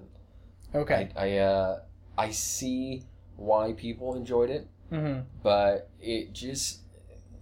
Okay. 0.74 1.10
I 1.15 1.28
I, 1.28 1.38
uh, 1.38 1.80
I 2.17 2.30
see 2.32 3.04
why 3.36 3.74
people 3.74 4.15
enjoyed 4.15 4.50
it, 4.50 4.67
hmm 4.89 5.19
but 5.43 5.89
it 6.00 6.34
just 6.34 6.80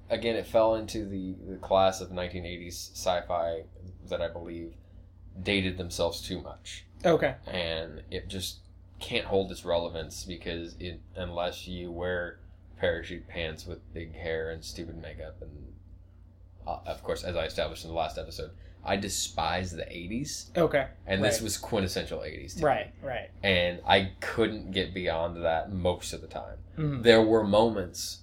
again 0.10 0.36
it 0.36 0.48
fell 0.48 0.76
into 0.76 1.06
the, 1.06 1.36
the 1.50 1.58
class 1.58 2.02
of 2.02 2.10
1980s 2.10 2.92
sci-fi 2.94 3.64
that 4.10 4.22
I 4.22 4.28
believe 4.30 4.74
dated 5.42 5.78
themselves 5.78 6.22
too 6.22 6.40
much, 6.42 6.86
Okay. 7.04 7.36
and 7.48 8.04
it 8.12 8.28
just 8.28 8.60
can't 9.00 9.26
hold 9.26 9.52
its 9.52 9.66
relevance 9.66 10.24
because 10.26 10.76
it 10.80 11.02
unless 11.16 11.68
you 11.68 11.92
wear 11.92 12.40
parachute 12.78 13.28
pants 13.28 13.66
with 13.66 13.80
big 13.94 14.14
hair 14.16 14.52
and 14.52 14.64
stupid 14.64 15.02
makeup 15.02 15.36
and 15.42 15.52
uh, 16.68 16.78
of 16.86 17.02
course 17.04 17.24
as 17.24 17.36
i 17.36 17.46
established 17.46 17.84
in 17.84 17.90
the 17.90 17.96
last 17.96 18.18
episode 18.18 18.52
i 18.86 18.96
despise 18.98 19.72
the 19.72 19.84
80s 19.84 20.56
Okay. 20.58 20.88
and 21.08 21.24
this 21.24 21.42
was 21.42 21.58
quintessential 21.58 22.20
80s 22.20 22.54
to 22.54 22.58
me. 22.60 22.64
Right. 22.66 22.94
Right. 23.02 23.30
and 23.42 23.80
i 23.88 24.12
couldn't 24.20 24.72
get 24.72 24.94
beyond 24.94 25.44
that 25.44 25.72
most 25.72 26.14
of 26.14 26.22
the 26.22 26.28
time 26.28 26.58
hmm 26.76 27.02
there 27.02 27.22
were 27.22 27.44
moments 27.44 28.20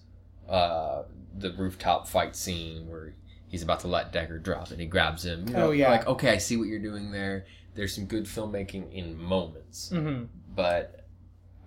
uh 0.48 1.02
the 1.38 1.52
rooftop 1.52 2.06
fight 2.08 2.34
scene 2.36 2.88
where 2.88 3.14
he's 3.48 3.62
about 3.62 3.80
to 3.80 3.88
let 3.88 4.12
Deckard 4.12 4.42
drop 4.42 4.70
and 4.70 4.80
he 4.80 4.86
grabs 4.86 5.24
him 5.24 5.46
you 5.48 5.54
know, 5.54 5.68
Oh, 5.68 5.70
yeah. 5.70 5.90
like 5.90 6.06
okay 6.06 6.30
i 6.30 6.38
see 6.38 6.56
what 6.56 6.68
you're 6.68 6.78
doing 6.80 7.10
there 7.12 7.46
there's 7.74 7.94
some 7.94 8.06
good 8.06 8.24
filmmaking 8.24 8.92
in 8.92 9.16
moments 9.20 9.90
hmm 9.90 10.24
but 10.54 11.06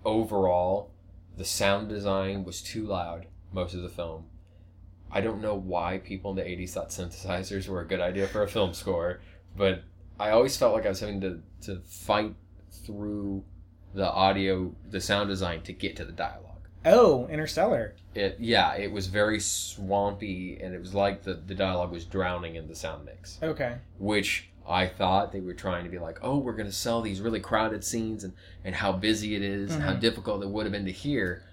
overall, 0.04 0.90
the 1.38 1.44
sound 1.44 1.88
design 1.88 2.44
was 2.44 2.60
too 2.62 2.84
loud 2.86 3.26
most 3.52 3.74
of 3.74 3.82
the 3.82 3.88
film. 3.88 4.26
I 5.14 5.20
don't 5.20 5.40
know 5.40 5.54
why 5.54 5.98
people 5.98 6.32
in 6.32 6.36
the 6.36 6.42
80s 6.42 6.70
thought 6.70 6.90
synthesizers 6.90 7.68
were 7.68 7.80
a 7.80 7.86
good 7.86 8.00
idea 8.00 8.26
for 8.26 8.42
a 8.42 8.48
film 8.48 8.74
score, 8.74 9.20
but 9.56 9.82
I 10.18 10.30
always 10.30 10.56
felt 10.56 10.74
like 10.74 10.84
I 10.86 10.88
was 10.90 11.00
having 11.00 11.20
to, 11.20 11.40
to 11.62 11.80
fight 11.86 12.34
through 12.84 13.44
the 13.94 14.10
audio, 14.10 14.74
the 14.90 15.00
sound 15.00 15.28
design 15.28 15.62
to 15.62 15.72
get 15.72 15.94
to 15.96 16.04
the 16.04 16.12
dialogue. 16.12 16.40
Oh, 16.84 17.26
Interstellar. 17.28 17.94
It 18.14 18.36
yeah, 18.40 18.74
it 18.74 18.90
was 18.92 19.06
very 19.06 19.40
swampy 19.40 20.58
and 20.60 20.74
it 20.74 20.80
was 20.80 20.94
like 20.94 21.22
the, 21.22 21.34
the 21.34 21.54
dialogue 21.54 21.92
was 21.92 22.04
drowning 22.04 22.56
in 22.56 22.68
the 22.68 22.74
sound 22.74 23.04
mix. 23.06 23.38
Okay. 23.42 23.76
Which 23.98 24.50
I 24.68 24.86
thought 24.88 25.32
they 25.32 25.40
were 25.40 25.54
trying 25.54 25.84
to 25.84 25.90
be 25.90 25.98
like, 25.98 26.18
oh, 26.22 26.38
we're 26.38 26.52
gonna 26.56 26.72
sell 26.72 27.00
these 27.02 27.20
really 27.20 27.40
crowded 27.40 27.84
scenes 27.84 28.24
and, 28.24 28.34
and 28.64 28.74
how 28.74 28.92
busy 28.92 29.34
it 29.36 29.42
is 29.42 29.72
and 29.74 29.82
how 29.82 29.92
Mhm. 29.94 30.00
difficult 30.00 30.42
it 30.42 30.48
would 30.50 30.66
have 30.66 30.72
been 30.72 30.84
to 30.86 30.92
hear. 30.92 31.44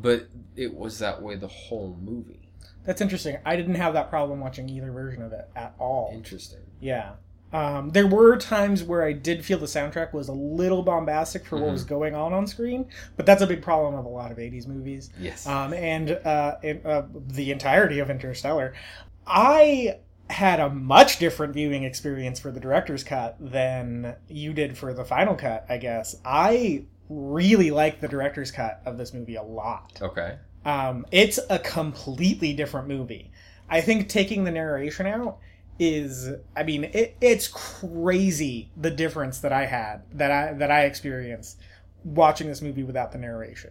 But 0.00 0.28
it 0.54 0.74
was 0.74 0.98
that 1.00 1.20
way 1.22 1.34
the 1.36 1.48
whole 1.48 1.98
movie. 2.00 2.37
That's 2.88 3.02
interesting. 3.02 3.36
I 3.44 3.54
didn't 3.54 3.74
have 3.74 3.92
that 3.92 4.08
problem 4.08 4.40
watching 4.40 4.66
either 4.70 4.90
version 4.90 5.22
of 5.22 5.34
it 5.34 5.46
at 5.54 5.74
all. 5.78 6.10
Interesting. 6.14 6.60
Yeah. 6.80 7.16
Um, 7.52 7.90
there 7.90 8.06
were 8.06 8.38
times 8.38 8.82
where 8.82 9.04
I 9.04 9.12
did 9.12 9.44
feel 9.44 9.58
the 9.58 9.66
soundtrack 9.66 10.14
was 10.14 10.28
a 10.28 10.32
little 10.32 10.82
bombastic 10.82 11.44
for 11.44 11.58
what 11.58 11.70
was 11.70 11.84
going 11.84 12.14
on 12.14 12.32
on 12.32 12.46
screen, 12.46 12.88
but 13.18 13.26
that's 13.26 13.42
a 13.42 13.46
big 13.46 13.60
problem 13.60 13.94
of 13.94 14.06
a 14.06 14.08
lot 14.08 14.32
of 14.32 14.38
80s 14.38 14.66
movies. 14.66 15.10
Yes. 15.20 15.46
Um, 15.46 15.74
and 15.74 16.12
uh, 16.12 16.56
in, 16.62 16.80
uh, 16.86 17.02
the 17.12 17.52
entirety 17.52 17.98
of 17.98 18.08
Interstellar. 18.08 18.72
I 19.26 19.98
had 20.30 20.58
a 20.58 20.70
much 20.70 21.18
different 21.18 21.52
viewing 21.52 21.84
experience 21.84 22.40
for 22.40 22.50
the 22.50 22.60
director's 22.60 23.04
cut 23.04 23.36
than 23.38 24.16
you 24.28 24.54
did 24.54 24.78
for 24.78 24.94
the 24.94 25.04
final 25.04 25.34
cut, 25.34 25.66
I 25.68 25.76
guess. 25.76 26.16
I 26.24 26.86
really 27.10 27.70
like 27.70 28.00
the 28.00 28.08
director's 28.08 28.50
cut 28.50 28.80
of 28.86 28.96
this 28.96 29.12
movie 29.12 29.36
a 29.36 29.42
lot. 29.42 29.98
okay. 30.00 30.38
Um, 30.64 31.06
it's 31.10 31.38
a 31.48 31.58
completely 31.58 32.52
different 32.52 32.88
movie. 32.88 33.30
I 33.68 33.80
think 33.80 34.08
taking 34.08 34.44
the 34.44 34.50
narration 34.50 35.06
out 35.06 35.38
is, 35.78 36.30
I 36.56 36.62
mean, 36.62 36.84
it, 36.84 37.16
it's 37.20 37.48
crazy 37.48 38.70
the 38.76 38.90
difference 38.90 39.38
that 39.40 39.52
I 39.52 39.66
had 39.66 40.02
that 40.12 40.30
I 40.30 40.52
that 40.54 40.70
I 40.70 40.84
experienced 40.84 41.60
watching 42.04 42.48
this 42.48 42.62
movie 42.62 42.82
without 42.82 43.12
the 43.12 43.18
narration. 43.18 43.70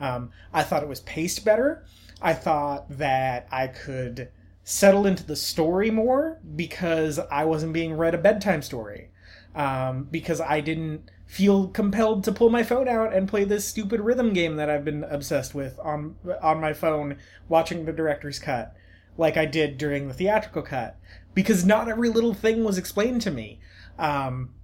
Um, 0.00 0.30
I 0.52 0.62
thought 0.62 0.82
it 0.82 0.88
was 0.88 1.00
paced 1.00 1.44
better. 1.44 1.84
I 2.22 2.34
thought 2.34 2.98
that 2.98 3.48
I 3.50 3.68
could 3.68 4.30
settle 4.64 5.06
into 5.06 5.24
the 5.24 5.36
story 5.36 5.90
more 5.90 6.38
because 6.56 7.18
I 7.18 7.44
wasn't 7.44 7.72
being 7.72 7.96
read 7.96 8.14
a 8.14 8.18
bedtime 8.18 8.62
story. 8.62 9.10
Um, 9.54 10.04
because 10.10 10.40
I 10.40 10.60
didn't 10.60 11.10
feel 11.28 11.68
compelled 11.68 12.24
to 12.24 12.32
pull 12.32 12.48
my 12.48 12.62
phone 12.62 12.88
out 12.88 13.12
and 13.12 13.28
play 13.28 13.44
this 13.44 13.68
stupid 13.68 14.00
rhythm 14.00 14.32
game 14.32 14.56
that 14.56 14.70
I've 14.70 14.84
been 14.84 15.04
obsessed 15.04 15.54
with 15.54 15.78
on 15.78 16.16
on 16.42 16.58
my 16.58 16.72
phone 16.72 17.18
watching 17.50 17.84
the 17.84 17.92
director's 17.92 18.38
cut 18.38 18.74
like 19.18 19.36
I 19.36 19.44
did 19.44 19.76
during 19.76 20.08
the 20.08 20.14
theatrical 20.14 20.62
cut 20.62 20.98
because 21.34 21.66
not 21.66 21.86
every 21.86 22.08
little 22.08 22.32
thing 22.32 22.64
was 22.64 22.78
explained 22.78 23.20
to 23.22 23.30
me. 23.30 23.60
Um, 23.98 24.54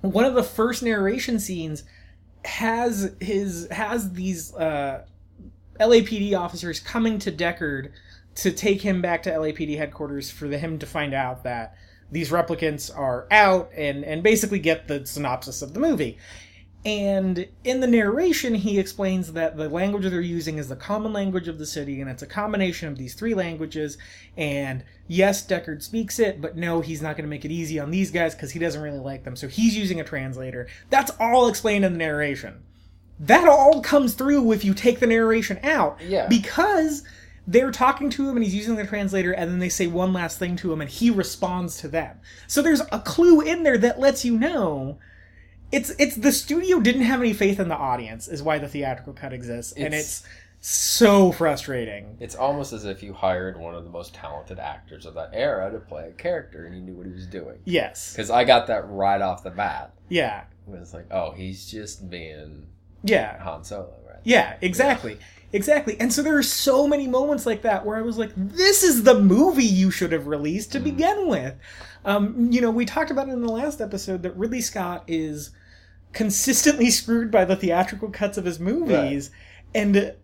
one 0.00 0.24
of 0.24 0.34
the 0.34 0.42
first 0.44 0.84
narration 0.84 1.40
scenes 1.40 1.82
has 2.44 3.16
his 3.20 3.66
has 3.72 4.12
these 4.12 4.54
uh, 4.54 5.04
LAPD 5.80 6.38
officers 6.38 6.78
coming 6.78 7.18
to 7.18 7.32
Deckard 7.32 7.90
to 8.36 8.52
take 8.52 8.82
him 8.82 9.02
back 9.02 9.24
to 9.24 9.30
LAPD 9.30 9.76
headquarters 9.76 10.30
for 10.30 10.46
the, 10.46 10.58
him 10.58 10.78
to 10.78 10.86
find 10.86 11.12
out 11.12 11.42
that 11.42 11.74
these 12.10 12.30
replicants 12.30 12.96
are 12.96 13.26
out 13.30 13.70
and 13.76 14.04
and 14.04 14.22
basically 14.22 14.58
get 14.58 14.88
the 14.88 15.06
synopsis 15.06 15.62
of 15.62 15.74
the 15.74 15.80
movie. 15.80 16.18
And 16.84 17.48
in 17.64 17.80
the 17.80 17.86
narration, 17.86 18.54
he 18.54 18.78
explains 18.78 19.32
that 19.32 19.56
the 19.56 19.68
language 19.68 20.04
they're 20.04 20.20
using 20.20 20.58
is 20.58 20.68
the 20.68 20.76
common 20.76 21.12
language 21.12 21.48
of 21.48 21.58
the 21.58 21.66
city, 21.66 22.00
and 22.00 22.08
it's 22.08 22.22
a 22.22 22.26
combination 22.26 22.88
of 22.88 22.96
these 22.96 23.14
three 23.14 23.34
languages. 23.34 23.98
And 24.36 24.84
yes, 25.08 25.44
Deckard 25.44 25.82
speaks 25.82 26.20
it, 26.20 26.40
but 26.40 26.56
no, 26.56 26.80
he's 26.80 27.02
not 27.02 27.16
going 27.16 27.24
to 27.24 27.30
make 27.30 27.44
it 27.44 27.50
easy 27.50 27.80
on 27.80 27.90
these 27.90 28.12
guys 28.12 28.34
because 28.34 28.52
he 28.52 28.60
doesn't 28.60 28.80
really 28.80 29.00
like 29.00 29.24
them. 29.24 29.34
So 29.34 29.48
he's 29.48 29.76
using 29.76 30.00
a 30.00 30.04
translator. 30.04 30.68
That's 30.88 31.10
all 31.18 31.48
explained 31.48 31.84
in 31.84 31.92
the 31.92 31.98
narration. 31.98 32.62
That 33.20 33.48
all 33.48 33.82
comes 33.82 34.14
through 34.14 34.52
if 34.52 34.64
you 34.64 34.72
take 34.72 35.00
the 35.00 35.06
narration 35.08 35.58
out. 35.64 36.00
Yeah. 36.00 36.28
Because 36.28 37.02
they're 37.50 37.70
talking 37.72 38.10
to 38.10 38.28
him 38.28 38.36
and 38.36 38.44
he's 38.44 38.54
using 38.54 38.76
the 38.76 38.86
translator, 38.86 39.32
and 39.32 39.50
then 39.50 39.58
they 39.58 39.70
say 39.70 39.86
one 39.86 40.12
last 40.12 40.38
thing 40.38 40.54
to 40.56 40.70
him 40.72 40.82
and 40.82 40.90
he 40.90 41.08
responds 41.10 41.78
to 41.78 41.88
them. 41.88 42.20
So 42.46 42.60
there's 42.60 42.82
a 42.92 43.00
clue 43.00 43.40
in 43.40 43.62
there 43.62 43.78
that 43.78 43.98
lets 43.98 44.22
you 44.24 44.38
know 44.38 44.98
it's 45.72 45.90
it's 45.98 46.16
the 46.16 46.30
studio 46.32 46.78
didn't 46.80 47.02
have 47.02 47.20
any 47.20 47.32
faith 47.32 47.58
in 47.58 47.68
the 47.68 47.76
audience 47.76 48.28
is 48.28 48.42
why 48.42 48.58
the 48.58 48.68
theatrical 48.68 49.12
cut 49.14 49.32
exists 49.32 49.72
and 49.72 49.86
It's- 49.94 50.00
it's 50.02 50.22
so 50.60 51.30
frustrating 51.32 52.16
It's 52.20 52.34
almost 52.34 52.72
as 52.72 52.84
if 52.84 53.02
you 53.02 53.12
hired 53.12 53.58
one 53.60 53.74
of 53.74 53.84
the 53.84 53.90
most 53.90 54.12
talented 54.14 54.58
actors 54.58 55.06
of 55.06 55.14
that 55.14 55.30
era 55.32 55.70
to 55.70 55.78
play 55.78 56.08
a 56.08 56.12
character 56.12 56.66
and 56.66 56.74
he 56.74 56.80
knew 56.80 56.94
what 56.94 57.06
he 57.06 57.12
was 57.12 57.26
doing. 57.26 57.58
yes 57.64 58.12
Because 58.12 58.28
I 58.30 58.44
got 58.44 58.66
that 58.66 58.88
right 58.88 59.20
off 59.22 59.42
the 59.44 59.50
bat. 59.50 59.92
yeah 60.08 60.44
It 60.66 60.78
was 60.80 60.92
like, 60.92 61.06
oh, 61.12 61.30
he's 61.32 61.70
just 61.70 62.10
being 62.10 62.66
yeah 63.04 63.40
Han 63.42 63.62
Solo, 63.62 63.94
right? 64.06 64.18
yeah 64.24 64.56
exactly 64.60 65.18
exactly 65.52 65.96
and 65.98 66.12
so 66.12 66.22
there 66.22 66.36
are 66.36 66.42
so 66.42 66.86
many 66.86 67.06
moments 67.06 67.46
like 67.46 67.62
that 67.62 67.84
where 67.84 67.96
i 67.96 68.02
was 68.02 68.18
like 68.18 68.30
this 68.36 68.82
is 68.82 69.04
the 69.04 69.18
movie 69.18 69.64
you 69.64 69.90
should 69.90 70.12
have 70.12 70.26
released 70.26 70.72
to 70.72 70.80
begin 70.80 71.26
with. 71.26 71.54
Um, 72.04 72.50
you 72.52 72.60
know 72.60 72.70
we 72.70 72.84
talked 72.84 73.10
about 73.10 73.28
it 73.28 73.32
in 73.32 73.42
the 73.42 73.52
last 73.52 73.80
episode 73.80 74.22
that 74.22 74.36
ridley 74.36 74.60
scott 74.60 75.04
is 75.06 75.50
consistently 76.12 76.90
screwed 76.92 77.30
by 77.30 77.44
the 77.44 77.56
theatrical 77.56 78.10
cuts 78.10 78.38
of 78.38 78.44
his 78.44 78.60
movies 78.60 79.30
and 79.74 80.14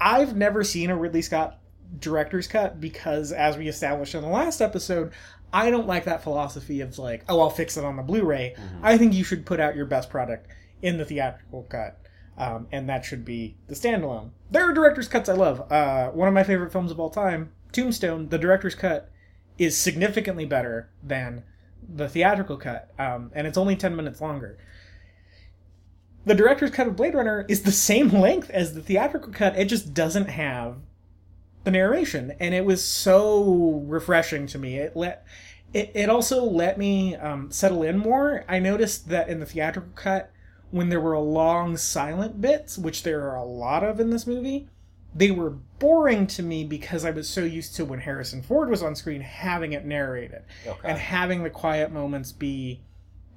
i've 0.00 0.36
never 0.36 0.62
seen 0.62 0.90
a 0.90 0.96
ridley 0.96 1.22
scott 1.22 1.58
director's 1.98 2.46
cut 2.46 2.80
because 2.80 3.32
as 3.32 3.56
we 3.56 3.66
established 3.68 4.14
in 4.14 4.22
the 4.22 4.28
last 4.28 4.60
episode 4.60 5.12
i 5.52 5.70
don't 5.70 5.86
like 5.88 6.04
that 6.04 6.22
philosophy 6.22 6.80
of 6.80 6.96
like 6.98 7.24
oh 7.28 7.40
i'll 7.40 7.50
fix 7.50 7.76
it 7.76 7.84
on 7.84 7.96
the 7.96 8.02
blu-ray. 8.02 8.54
I 8.82 8.96
think 8.96 9.12
you 9.12 9.24
should 9.24 9.44
put 9.44 9.58
out 9.58 9.74
your 9.74 9.86
best 9.86 10.08
product 10.08 10.46
in 10.82 10.96
the 10.96 11.04
theatrical 11.04 11.64
cut 11.64 11.99
um, 12.38 12.66
and 12.72 12.88
that 12.88 13.04
should 13.04 13.24
be 13.24 13.56
the 13.68 13.74
standalone 13.74 14.30
there 14.50 14.68
are 14.68 14.72
director's 14.72 15.08
cuts 15.08 15.28
i 15.28 15.34
love 15.34 15.70
uh, 15.72 16.08
one 16.10 16.28
of 16.28 16.34
my 16.34 16.44
favorite 16.44 16.72
films 16.72 16.90
of 16.90 17.00
all 17.00 17.10
time 17.10 17.52
tombstone 17.72 18.28
the 18.28 18.38
director's 18.38 18.74
cut 18.74 19.10
is 19.58 19.76
significantly 19.76 20.46
better 20.46 20.90
than 21.02 21.44
the 21.88 22.08
theatrical 22.08 22.56
cut 22.56 22.90
um, 22.98 23.30
and 23.34 23.46
it's 23.46 23.58
only 23.58 23.76
10 23.76 23.94
minutes 23.94 24.20
longer 24.20 24.58
the 26.24 26.34
director's 26.34 26.70
cut 26.70 26.86
of 26.86 26.96
Blade 26.96 27.14
Runner 27.14 27.46
is 27.48 27.62
the 27.62 27.72
same 27.72 28.08
length 28.20 28.50
as 28.50 28.74
the 28.74 28.82
theatrical 28.82 29.32
cut. 29.32 29.58
It 29.58 29.66
just 29.66 29.94
doesn't 29.94 30.28
have 30.28 30.76
the 31.64 31.70
narration, 31.70 32.34
and 32.40 32.54
it 32.54 32.64
was 32.64 32.84
so 32.84 33.82
refreshing 33.86 34.46
to 34.48 34.58
me. 34.58 34.78
It 34.78 34.96
let 34.96 35.24
it, 35.72 35.92
it 35.94 36.10
also 36.10 36.44
let 36.44 36.78
me 36.78 37.16
um, 37.16 37.50
settle 37.50 37.82
in 37.82 37.98
more. 37.98 38.44
I 38.48 38.58
noticed 38.58 39.08
that 39.08 39.28
in 39.28 39.40
the 39.40 39.46
theatrical 39.46 39.92
cut, 39.94 40.32
when 40.70 40.88
there 40.88 41.00
were 41.00 41.18
long 41.18 41.76
silent 41.76 42.40
bits, 42.40 42.78
which 42.78 43.02
there 43.02 43.28
are 43.28 43.36
a 43.36 43.44
lot 43.44 43.82
of 43.82 43.98
in 44.00 44.10
this 44.10 44.26
movie, 44.26 44.68
they 45.14 45.30
were 45.30 45.50
boring 45.50 46.26
to 46.28 46.42
me 46.42 46.62
because 46.64 47.04
I 47.04 47.10
was 47.10 47.28
so 47.28 47.42
used 47.42 47.74
to 47.76 47.84
when 47.84 48.00
Harrison 48.00 48.42
Ford 48.42 48.70
was 48.70 48.82
on 48.82 48.94
screen 48.94 49.20
having 49.22 49.72
it 49.72 49.84
narrated 49.84 50.42
Okay. 50.66 50.88
and 50.88 50.98
having 50.98 51.42
the 51.42 51.50
quiet 51.50 51.90
moments 51.90 52.30
be 52.32 52.80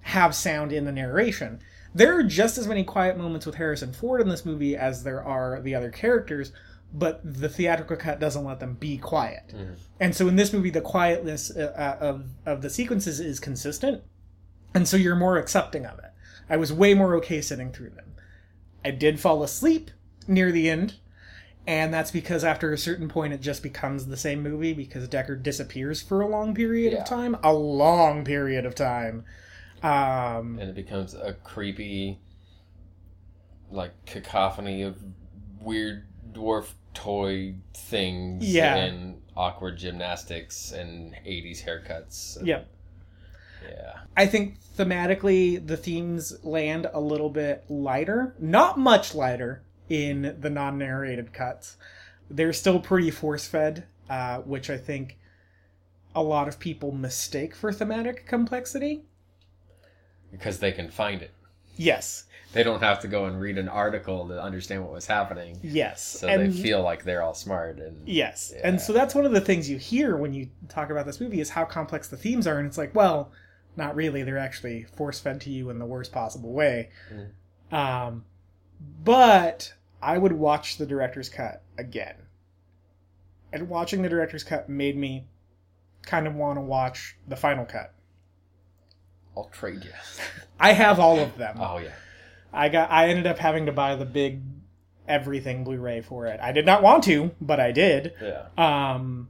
have 0.02 0.36
sound 0.36 0.72
in 0.72 0.86
the 0.86 0.92
narration. 0.92 1.60
There 1.96 2.18
are 2.18 2.24
just 2.24 2.58
as 2.58 2.68
many 2.68 2.84
quiet 2.84 3.18
moments 3.18 3.46
with 3.46 3.56
Harrison 3.56 3.94
Ford 3.94 4.22
in 4.22 4.30
this 4.30 4.46
movie 4.46 4.76
as 4.76 5.04
there 5.04 5.24
are 5.24 5.62
the 5.62 5.74
other 5.74 5.90
characters, 5.90 6.52
but 6.94 7.22
the 7.24 7.50
theatrical 7.50 7.96
cut 7.98 8.20
doesn't 8.20 8.44
let 8.44 8.60
them 8.60 8.74
be 8.76 8.98
quiet. 8.98 9.54
And 10.00 10.16
so 10.16 10.28
in 10.28 10.36
this 10.36 10.54
movie, 10.54 10.70
the 10.70 10.82
quietness 10.82 11.50
uh, 11.56 11.74
uh, 11.76 12.04
of 12.04 12.26
of 12.46 12.62
the 12.62 12.70
sequences 12.70 13.20
is 13.20 13.40
consistent, 13.40 14.04
and 14.76 14.88
so 14.88 14.98
you're 14.98 15.16
more 15.16 15.38
accepting 15.38 15.86
of 15.88 15.98
it. 16.00 16.12
I 16.50 16.58
was 16.58 16.72
way 16.74 16.94
more 16.94 17.16
okay 17.16 17.42
sitting 17.42 17.72
through 17.72 17.92
them. 17.92 18.14
I 18.86 18.92
did 18.92 19.20
fall 19.20 19.44
asleep 19.44 19.92
near 20.28 20.52
the 20.52 20.70
end, 20.70 20.96
and 21.66 21.94
that's 21.94 22.12
because 22.12 22.44
after 22.44 22.74
a 22.74 22.78
certain 22.78 23.08
point, 23.08 23.34
it 23.34 23.42
just 23.42 23.64
becomes 23.64 24.08
the 24.08 24.18
same 24.18 24.44
movie 24.44 24.74
because 24.74 25.08
Deckard 25.08 25.44
disappears 25.44 26.02
for 26.02 26.22
a 26.22 26.28
long 26.28 26.54
period 26.54 26.94
Yeah. 26.94 27.00
of 27.02 27.06
time, 27.08 27.38
a 27.44 27.54
long 27.54 28.26
period 28.26 28.66
of 28.66 28.76
time. 28.76 29.24
Um, 29.82 30.58
and 30.60 30.70
it 30.70 30.76
becomes 30.76 31.14
a 31.14 31.34
creepy, 31.44 32.20
like 33.72 33.92
cacophony 34.06 34.82
of 34.84 34.98
weird 35.62 36.06
dwarf 36.32 36.74
toy 36.94 37.56
things 37.74 38.46
Yeah. 38.54 38.76
and 38.76 39.22
awkward 39.36 39.78
gymnastics 39.78 40.72
and 40.72 41.16
80s 41.26 41.64
haircuts. 41.64 42.38
and- 42.38 42.48
yeah. 42.48 42.62
Yeah. 43.68 44.00
I 44.16 44.26
think 44.26 44.60
thematically 44.78 45.66
the 45.66 45.78
themes 45.78 46.44
land 46.44 46.90
a 46.94 47.00
little 47.00 47.30
bit 47.30 47.64
lighter, 47.70 48.36
not 48.40 48.78
much 48.78 49.16
lighter 49.16 49.64
in 49.90 50.36
the 50.40 50.50
non-narrated 50.50 51.34
cuts. 51.34 51.78
They're 52.30 52.54
still 52.54 52.80
pretty 52.80 53.12
force-fed, 53.12 53.86
uh, 54.10 54.40
which 54.40 54.70
I 54.70 54.78
think 54.78 55.18
a 56.16 56.24
lot 56.24 56.48
of 56.48 56.60
people 56.60 56.92
mistake 56.92 57.56
for 57.56 57.72
thematic 57.74 58.26
complexity. 58.28 59.04
Because 60.32 60.60
they 60.60 60.72
can 60.72 60.90
find 60.90 61.22
it. 61.22 61.32
Yes. 61.76 62.26
They 62.54 62.62
don't 62.64 62.82
have 62.82 63.00
to 63.00 63.08
go 63.08 63.26
and 63.26 63.42
read 63.42 63.58
an 63.58 63.68
article 63.68 64.28
to 64.28 64.42
understand 64.42 64.84
what 64.84 64.92
was 64.92 65.08
happening. 65.08 65.60
Yes. 65.64 66.20
So 66.20 66.28
and 66.28 66.54
they 66.54 66.62
feel 66.62 66.84
like 66.84 67.04
they're 67.04 67.24
all 67.24 67.34
smart 67.34 67.80
and 67.80 68.08
yes. 68.08 68.54
Yeah. 68.56 68.68
And 68.68 68.80
so 68.80 68.94
that's 68.94 69.16
one 69.16 69.26
of 69.26 69.32
the 69.32 69.42
things 69.42 69.68
you 69.70 69.78
hear 69.78 70.16
when 70.16 70.34
you 70.34 70.50
talk 70.70 70.92
about 70.92 71.08
this 71.08 71.20
movie 71.20 71.42
is 71.42 71.50
how 71.50 71.66
complex 71.66 72.10
the 72.10 72.18
themes 72.18 72.46
are 72.46 72.60
and 72.60 72.68
it's 72.68 72.78
like, 72.78 72.94
well, 72.94 73.32
not 73.76 73.96
really. 73.96 74.24
They're 74.24 74.38
actually 74.38 74.84
force 74.84 75.20
fed 75.20 75.42
to 75.42 75.50
you 75.50 75.70
in 75.70 75.80
the 75.80 75.86
worst 75.86 76.12
possible 76.12 76.54
way. 76.54 76.90
Mm. 77.12 77.76
Um 77.76 78.26
but 79.04 79.74
I 80.02 80.18
would 80.18 80.34
watch 80.34 80.78
the 80.78 80.86
director's 80.86 81.30
cut 81.30 81.64
again. 81.78 82.16
And 83.52 83.70
watching 83.70 84.02
the 84.02 84.10
director's 84.10 84.44
cut 84.44 84.68
made 84.68 84.98
me 84.98 85.28
kind 86.02 86.28
of 86.28 86.36
want 86.36 86.58
to 86.58 86.62
watch 86.62 87.16
the 87.28 87.36
final 87.36 87.66
cut. 87.66 87.94
I'll 89.36 89.46
trade 89.46 89.84
you. 89.84 89.92
I 90.60 90.74
have 90.74 91.00
all 91.00 91.20
of 91.20 91.38
them. 91.38 91.58
Oh 91.60 91.78
yeah. 91.78 91.94
I 92.52 92.70
got 92.70 92.92
I 92.92 93.10
ended 93.10 93.28
up 93.28 93.40
having 93.40 93.66
to 93.66 93.72
buy 93.72 93.96
the 93.96 94.06
big 94.06 94.42
everything 95.08 95.64
Blu-ray 95.64 96.02
for 96.02 96.28
it. 96.28 96.40
I 96.42 96.52
did 96.52 96.66
not 96.66 96.84
want 96.84 97.04
to, 97.06 97.32
but 97.42 97.60
I 97.60 97.72
did. 97.72 98.14
Yeah. 98.22 98.48
Um 98.58 99.30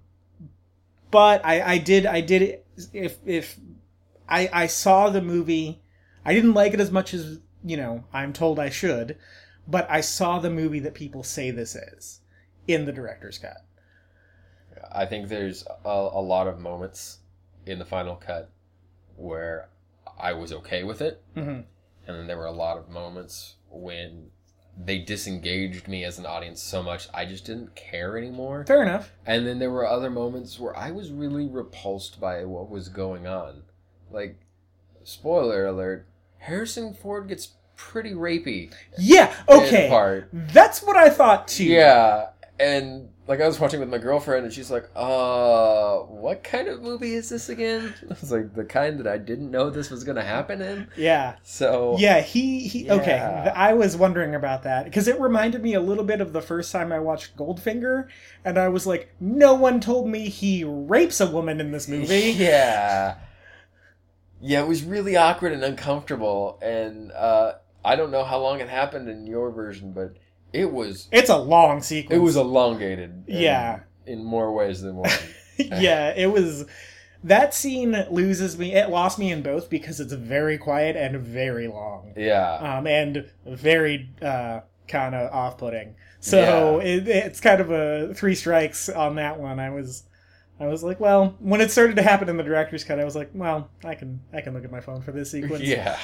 but 1.11 1.45
I 1.45 1.61
I 1.61 1.77
did 1.77 2.05
I 2.05 2.21
did 2.21 2.59
if 2.91 3.17
if 3.25 3.57
I 4.37 4.49
I 4.63 4.67
saw 4.67 5.09
the 5.09 5.21
movie 5.21 5.81
I 6.25 6.33
didn't 6.33 6.53
like 6.53 6.73
it 6.73 6.79
as 6.79 6.91
much 6.91 7.13
as, 7.13 7.39
you 7.65 7.75
know, 7.77 8.05
I'm 8.13 8.31
told 8.33 8.57
I 8.57 8.69
should, 8.69 9.17
but 9.67 9.85
I 9.89 9.99
saw 10.01 10.39
the 10.39 10.49
movie 10.49 10.79
that 10.79 10.93
people 10.93 11.21
say 11.23 11.51
this 11.51 11.75
is 11.75 12.21
in 12.67 12.85
the 12.85 12.93
director's 12.93 13.37
cut. 13.37 13.57
I 14.91 15.05
think 15.05 15.27
there's 15.27 15.65
a, 15.85 15.89
a 15.89 16.21
lot 16.21 16.47
of 16.47 16.59
moments 16.59 17.19
in 17.65 17.79
the 17.79 17.85
final 17.85 18.15
cut 18.15 18.49
where 19.17 19.69
I 20.19 20.33
was 20.33 20.51
okay 20.53 20.83
with 20.83 21.01
it, 21.01 21.21
Mhm. 21.35 21.65
and 22.07 22.17
then 22.17 22.27
there 22.27 22.37
were 22.37 22.45
a 22.45 22.51
lot 22.51 22.77
of 22.77 22.89
moments 22.89 23.55
when 23.69 24.31
they 24.77 24.99
disengaged 24.99 25.87
me 25.87 26.03
as 26.03 26.17
an 26.17 26.25
audience 26.25 26.61
so 26.61 26.81
much 26.81 27.07
I 27.13 27.25
just 27.25 27.45
didn't 27.45 27.75
care 27.75 28.17
anymore. 28.17 28.65
Fair 28.65 28.81
enough. 28.81 29.11
And 29.25 29.45
then 29.45 29.59
there 29.59 29.69
were 29.71 29.85
other 29.87 30.09
moments 30.09 30.59
where 30.59 30.75
I 30.75 30.89
was 30.91 31.11
really 31.11 31.47
repulsed 31.47 32.19
by 32.19 32.43
what 32.45 32.69
was 32.69 32.89
going 32.89 33.27
on. 33.27 33.63
Like, 34.13 34.37
spoiler 35.03 35.65
alert, 35.65 36.05
Harrison 36.37 36.93
Ford 36.93 37.27
gets 37.27 37.49
pretty 37.75 38.13
rapey. 38.13 38.71
Yeah, 38.97 39.33
okay. 39.49 39.89
Part. 39.89 40.29
That's 40.31 40.81
what 40.83 40.95
I 40.95 41.09
thought 41.09 41.47
too. 41.47 41.65
Yeah, 41.65 42.27
and 42.59 43.09
like 43.25 43.39
I 43.39 43.47
was 43.47 43.59
watching 43.59 43.79
with 43.79 43.89
my 43.89 43.97
girlfriend, 43.97 44.45
and 44.45 44.53
she's 44.53 44.69
like, 44.69 44.89
"Uh, 44.95 45.97
what 45.99 46.43
kind 46.43 46.67
of 46.67 46.81
movie 46.81 47.13
is 47.13 47.29
this 47.29 47.47
again?" 47.49 47.93
I 48.03 48.13
was 48.19 48.31
like, 48.31 48.53
"The 48.53 48.65
kind 48.65 48.99
that 48.99 49.07
I 49.07 49.17
didn't 49.17 49.49
know 49.49 49.69
this 49.69 49.89
was 49.89 50.03
gonna 50.03 50.23
happen 50.23 50.61
in." 50.61 50.87
Yeah. 50.97 51.35
So 51.43 51.95
Yeah, 51.97 52.19
he 52.21 52.67
he. 52.67 52.89
Okay, 52.89 53.11
Yeah. 53.15 53.43
th- 53.43 53.55
I 53.55 53.73
was 53.73 53.95
wondering 53.95 54.35
about 54.35 54.63
that 54.63 54.83
because 54.85 55.07
it 55.07 55.19
reminded 55.19 55.63
me 55.63 55.73
a 55.73 55.81
little 55.81 56.03
bit 56.03 56.19
of 56.21 56.33
the 56.33 56.41
first 56.41 56.71
time 56.71 56.91
I 56.91 56.99
watched 56.99 57.37
Goldfinger, 57.37 58.07
and 58.43 58.57
I 58.57 58.67
was 58.67 58.85
like, 58.85 59.09
no 59.19 59.53
one 59.53 59.79
told 59.79 60.07
me 60.09 60.27
he 60.29 60.63
rapes 60.65 61.21
a 61.21 61.27
woman 61.27 61.59
in 61.61 61.71
this 61.71 61.87
movie. 61.87 62.31
yeah, 62.37 63.15
yeah, 64.43 64.61
it 64.61 64.67
was 64.67 64.83
really 64.83 65.15
awkward 65.15 65.53
and 65.53 65.63
uncomfortable, 65.63 66.59
and 66.61 67.11
uh, 67.13 67.53
I 67.83 67.95
don't 67.95 68.11
know 68.11 68.23
how 68.23 68.39
long 68.39 68.59
it 68.59 68.69
happened 68.69 69.07
in 69.09 69.25
your 69.25 69.49
version, 69.51 69.93
but 69.93 70.15
it 70.51 70.71
was 70.71 71.07
It's 71.11 71.29
a 71.29 71.37
long 71.37 71.81
sequence. 71.81 72.15
it 72.15 72.21
was 72.21 72.35
elongated. 72.35 73.23
Yeah. 73.27 73.79
in 74.05 74.23
more 74.23 74.53
ways 74.53 74.81
than 74.81 74.97
one. 74.97 75.09
yeah, 75.57 76.13
it 76.15 76.27
was. 76.27 76.65
That 77.23 77.53
scene 77.53 77.95
loses 78.11 78.57
me. 78.57 78.73
It 78.75 78.89
lost 78.89 79.17
me 79.17 79.31
in 79.31 79.41
both 79.43 79.69
because 79.69 80.01
it's 80.01 80.11
very 80.11 80.57
quiet 80.57 80.97
and 80.97 81.17
very 81.21 81.69
long, 81.69 82.13
yeah, 82.17 82.55
um, 82.55 82.85
and 82.85 83.29
very 83.45 84.09
uh, 84.21 84.59
kind 84.89 85.15
of 85.15 85.31
off-putting. 85.31 85.95
So 86.19 86.79
it, 86.79 87.07
it's 87.07 87.39
kind 87.39 87.61
of 87.61 87.71
a 87.71 88.13
three 88.13 88.35
strikes 88.35 88.89
on 88.89 89.15
that 89.15 89.39
one. 89.39 89.59
I 89.59 89.69
was, 89.69 90.03
I 90.63 90.67
was 90.67 90.83
like, 90.83 90.99
well, 90.99 91.35
when 91.39 91.61
it 91.61 91.69
started 91.71 91.95
to 91.97 92.01
happen 92.03 92.29
in 92.29 92.37
the 92.37 92.43
director's 92.43 92.83
cut, 92.83 92.99
I 92.99 93.03
was 93.05 93.15
like, 93.15 93.29
well, 93.33 93.69
I 93.83 93.95
can, 93.95 94.21
I 94.33 94.41
can 94.41 94.53
look 94.53 94.63
at 94.63 94.71
my 94.71 94.79
phone 94.81 95.01
for 95.01 95.11
this 95.11 95.31
sequence. 95.31 95.63
yeah, 95.63 95.99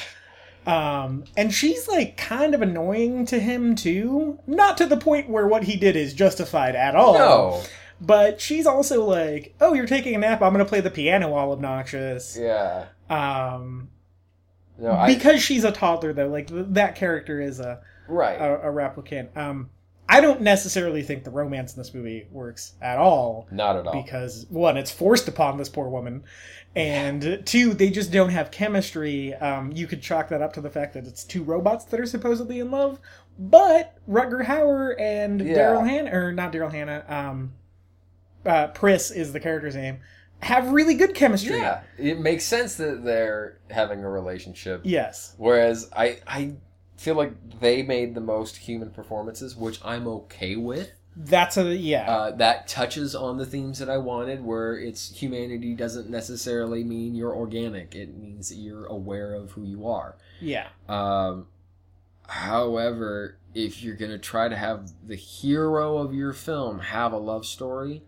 Um, 0.67 1.23
and 1.37 1.53
she's 1.53 1.87
like 1.87 2.17
kind 2.17 2.53
of 2.53 2.61
annoying 2.61 3.25
to 3.27 3.39
him 3.39 3.75
too. 3.75 4.39
Not 4.45 4.77
to 4.77 4.85
the 4.85 4.97
point 4.97 5.29
where 5.29 5.47
what 5.47 5.63
he 5.63 5.75
did 5.77 5.95
is 5.95 6.13
justified 6.13 6.75
at 6.75 6.95
all. 6.95 7.13
no, 7.13 7.61
But 8.01 8.39
she's 8.41 8.65
also 8.67 9.03
like, 9.05 9.55
oh, 9.61 9.73
you're 9.73 9.87
taking 9.87 10.15
a 10.15 10.17
nap. 10.19 10.41
I'm 10.41 10.51
gonna 10.53 10.65
play 10.65 10.81
the 10.81 10.91
piano 10.91 11.33
all 11.33 11.51
obnoxious. 11.53 12.37
yeah, 12.39 12.85
Um, 13.09 13.89
no, 14.77 14.91
I 14.91 15.13
because 15.13 15.41
she's 15.41 15.63
a 15.63 15.71
toddler 15.71 16.13
though. 16.13 16.27
Like 16.29 16.47
th- 16.47 16.65
that 16.69 16.95
character 16.95 17.41
is 17.41 17.59
a 17.59 17.81
right. 18.07 18.35
a, 18.39 18.69
a 18.69 18.71
replicant. 18.71 19.35
Um, 19.35 19.69
I 20.11 20.21
don't 20.21 20.41
necessarily 20.41 21.03
think 21.03 21.23
the 21.23 21.29
romance 21.29 21.75
in 21.75 21.79
this 21.79 21.93
movie 21.93 22.27
works 22.31 22.73
at 22.81 22.97
all 22.97 23.47
Not 23.51 23.75
at 23.77 23.85
all. 23.85 24.01
because 24.01 24.47
one, 24.49 24.75
it's 24.75 24.89
forced 24.89 25.27
upon 25.27 25.57
this 25.57 25.69
poor 25.69 25.87
woman, 25.87 26.23
and 26.75 27.43
two, 27.45 27.75
they 27.75 27.91
just 27.91 28.11
don't 28.11 28.29
have 28.29 28.49
chemistry. 28.49 29.35
Um, 29.35 29.71
you 29.71 29.85
could 29.85 30.01
chalk 30.01 30.29
that 30.29 30.41
up 30.41 30.53
to 30.53 30.61
the 30.61 30.69
fact 30.71 30.95
that 30.95 31.05
it's 31.05 31.23
two 31.23 31.43
robots 31.43 31.85
that 31.85 31.99
are 31.99 32.07
supposedly 32.07 32.59
in 32.59 32.71
love, 32.71 32.99
but 33.37 33.97
Rutger 34.09 34.43
Hauer 34.45 34.99
and 34.99 35.41
Yeah. 35.41 35.55
Daryl 35.57 35.87
Hannah, 35.87 36.11
or 36.11 36.31
not 36.33 36.51
Daryl 36.51 36.71
Hannah, 36.71 37.05
um, 37.07 37.53
uh, 38.45 38.67
Pris 38.67 39.11
is 39.11 39.31
the 39.31 39.39
character's 39.39 39.75
name, 39.75 39.99
have 40.41 40.71
really 40.71 40.95
good 40.95 41.13
chemistry. 41.13 41.57
Yeah, 41.57 41.81
it 41.99 42.19
makes 42.19 42.45
sense 42.45 42.75
that 42.75 43.03
they're 43.03 43.59
having 43.69 44.03
a 44.03 44.09
relationship. 44.09 44.81
Yes. 44.85 45.35
Whereas 45.37 45.87
I, 45.95 46.19
I 46.25 46.53
feel 46.99 47.15
like 47.15 47.59
they 47.59 47.81
made 47.81 48.13
the 48.15 48.21
most 48.21 48.57
human 48.57 48.89
performances, 48.91 49.55
which 49.55 49.79
I'm 49.83 50.07
okay 50.07 50.55
with. 50.55 50.91
That's 51.15 51.57
a 51.57 51.75
yeah. 51.75 52.09
Uh, 52.09 52.31
that 52.37 52.67
touches 52.67 53.15
on 53.15 53.37
the 53.37 53.45
themes 53.45 53.79
that 53.79 53.89
I 53.89 53.97
wanted, 53.97 54.43
where 54.43 54.77
it's 54.77 55.09
humanity 55.21 55.73
doesn't 55.75 56.09
necessarily 56.09 56.83
mean 56.83 57.15
you're 57.15 57.33
organic. 57.35 57.95
It 57.95 58.15
means 58.17 58.49
that 58.49 58.55
you're 58.55 58.85
aware 58.85 59.33
of 59.33 59.51
who 59.51 59.63
you 59.63 59.87
are. 59.87 60.15
yeah. 60.39 60.67
Um, 60.87 61.47
however, 62.27 63.37
if 63.53 63.81
you're 63.81 63.95
gonna 63.95 64.17
try 64.19 64.47
to 64.49 64.55
have 64.55 64.91
the 65.05 65.15
hero 65.15 65.97
of 65.97 66.13
your 66.13 66.33
film 66.33 66.79
have 66.79 67.11
a 67.11 67.17
love 67.17 67.45
story, 67.45 68.03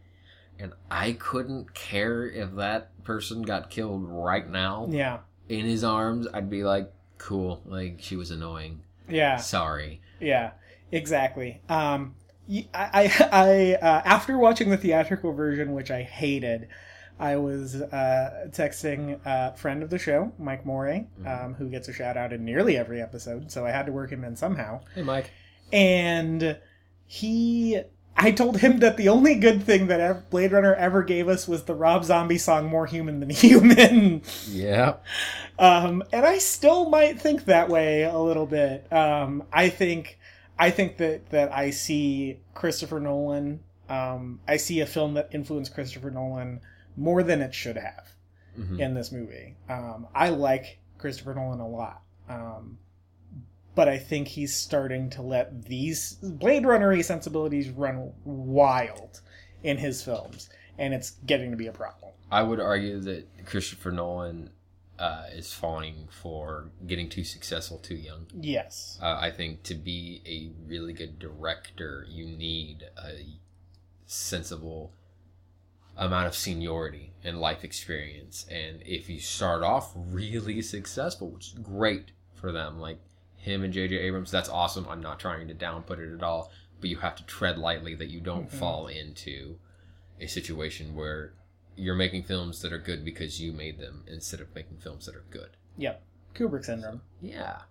and 0.59 0.73
I 0.89 1.13
couldn't 1.13 1.73
care 1.73 2.25
if 2.29 2.55
that 2.55 3.03
person 3.03 3.41
got 3.41 3.69
killed 3.69 4.03
right 4.07 4.47
now 4.47 4.87
Yeah. 4.89 5.19
in 5.49 5.65
his 5.65 5.83
arms, 5.83 6.27
I'd 6.33 6.49
be 6.49 6.63
like, 6.63 6.91
cool, 7.21 7.61
like 7.65 7.97
she 7.99 8.15
was 8.15 8.31
annoying. 8.31 8.81
Yeah. 9.07 9.37
Sorry. 9.37 10.01
Yeah, 10.19 10.51
exactly. 10.91 11.61
Um, 11.69 12.15
I, 12.73 13.77
uh, 13.81 14.01
after 14.03 14.37
watching 14.37 14.69
the 14.69 14.77
theatrical 14.77 15.31
version, 15.33 15.73
which 15.73 15.91
I 15.91 16.01
hated, 16.01 16.67
I 17.19 17.35
was 17.37 17.75
uh, 17.75 18.47
texting 18.49 19.19
a 19.23 19.55
friend 19.55 19.83
of 19.83 19.91
the 19.91 19.99
show, 19.99 20.33
Mike 20.39 20.65
Morey, 20.65 21.07
um, 21.25 21.53
who 21.53 21.69
gets 21.69 21.87
a 21.87 21.93
shout 21.93 22.17
out 22.17 22.33
in 22.33 22.43
nearly 22.43 22.77
every 22.77 23.01
episode, 23.01 23.51
so 23.51 23.65
I 23.65 23.69
had 23.71 23.85
to 23.85 23.91
work 23.91 24.11
him 24.11 24.23
in 24.23 24.35
somehow. 24.35 24.81
Hey, 24.95 25.03
Mike. 25.03 25.29
And 25.71 26.57
he, 27.05 27.81
I 28.23 28.31
told 28.31 28.57
him 28.59 28.79
that 28.79 28.97
the 28.97 29.09
only 29.09 29.33
good 29.35 29.63
thing 29.63 29.87
that 29.87 30.29
Blade 30.29 30.51
Runner 30.51 30.75
ever 30.75 31.01
gave 31.01 31.27
us 31.27 31.47
was 31.47 31.63
the 31.63 31.73
Rob 31.73 32.03
Zombie 32.05 32.37
song 32.37 32.67
"More 32.69 32.85
Human 32.85 33.19
Than 33.19 33.29
Human." 33.45 34.21
Yeah. 34.47 34.97
um, 35.57 36.03
and 36.13 36.23
I 36.25 36.37
still 36.37 36.87
might 36.89 37.19
think 37.19 37.45
that 37.45 37.67
way 37.69 38.03
a 38.03 38.17
little 38.19 38.45
bit. 38.45 38.91
Um, 38.93 39.43
I 39.51 39.69
think 39.69 40.19
I 40.59 40.69
think 40.69 40.97
that 40.97 41.31
that 41.31 41.51
I 41.51 41.71
see 41.71 42.39
Christopher 42.53 42.99
Nolan. 42.99 43.61
Um, 43.89 44.39
I 44.47 44.57
see 44.57 44.79
a 44.81 44.85
film 44.85 45.15
that 45.15 45.29
influenced 45.31 45.73
Christopher 45.73 46.11
Nolan 46.11 46.61
more 46.95 47.23
than 47.23 47.41
it 47.41 47.53
should 47.55 47.77
have 47.77 48.07
Mhm. 48.59 48.79
in 48.79 48.93
this 48.93 49.11
movie. 49.11 49.55
Um, 49.67 50.07
I 50.13 50.29
like 50.29 50.77
Christopher 50.99 51.33
Nolan 51.33 51.59
a 51.59 51.67
lot. 51.67 52.01
But 53.73 53.87
I 53.87 53.97
think 53.97 54.27
he's 54.27 54.55
starting 54.55 55.09
to 55.11 55.21
let 55.21 55.65
these 55.65 56.15
Blade 56.15 56.65
Runner 56.65 57.01
sensibilities 57.01 57.69
run 57.69 58.11
wild 58.25 59.21
in 59.63 59.77
his 59.77 60.03
films, 60.03 60.49
and 60.77 60.93
it's 60.93 61.11
getting 61.25 61.51
to 61.51 61.57
be 61.57 61.67
a 61.67 61.71
problem. 61.71 62.11
I 62.31 62.43
would 62.43 62.59
argue 62.59 62.99
that 63.01 63.45
Christopher 63.45 63.91
Nolan 63.91 64.49
uh, 65.01 65.25
is 65.33 65.51
falling 65.51 66.07
for 66.09 66.69
getting 66.85 67.09
too 67.09 67.23
successful 67.23 67.77
too 67.79 67.95
young. 67.95 68.27
Yes. 68.39 68.99
Uh, 69.01 69.17
I 69.19 69.31
think 69.31 69.63
to 69.63 69.73
be 69.73 70.21
a 70.25 70.51
really 70.69 70.93
good 70.93 71.17
director, 71.17 72.05
you 72.07 72.25
need 72.25 72.85
a 73.03 73.25
sensible 74.05 74.93
amount 75.97 76.27
of 76.27 76.35
seniority 76.35 77.13
and 77.23 77.39
life 77.39 77.63
experience. 77.63 78.45
And 78.49 78.81
if 78.85 79.09
you 79.09 79.19
start 79.19 79.63
off 79.63 79.91
really 79.95 80.61
successful, 80.61 81.29
which 81.29 81.47
is 81.47 81.53
great 81.53 82.11
for 82.33 82.51
them, 82.51 82.79
like 82.79 82.99
him 83.41 83.63
and 83.63 83.73
J.J. 83.73 83.97
Abrams, 83.97 84.31
that's 84.31 84.49
awesome. 84.49 84.87
I'm 84.89 85.01
not 85.01 85.19
trying 85.19 85.47
to 85.47 85.53
downput 85.55 85.99
it 85.99 86.13
at 86.13 86.23
all, 86.23 86.51
but 86.79 86.89
you 86.89 86.97
have 86.97 87.15
to 87.15 87.25
tread 87.25 87.57
lightly 87.57 87.95
that 87.95 88.09
you 88.09 88.19
don't 88.21 88.47
Mhm. 88.49 88.53
fall 88.53 88.87
into 88.87 89.57
a 90.19 90.27
situation 90.27 90.95
where 90.95 91.33
you're 91.75 91.95
making 91.95 92.23
films 92.23 92.61
that 92.61 92.71
are 92.71 92.77
good 92.77 93.03
because 93.03 93.41
you 93.41 93.51
made 93.51 93.79
them 93.79 94.03
instead 94.07 94.39
of 94.41 94.53
making 94.53 94.77
films 94.77 95.05
that 95.07 95.15
are 95.15 95.25
good. 95.31 95.49
Yep. 95.77 96.03
Kubrick 96.35 96.65
syndrome. 96.65 97.01
Yeah. 97.21 97.61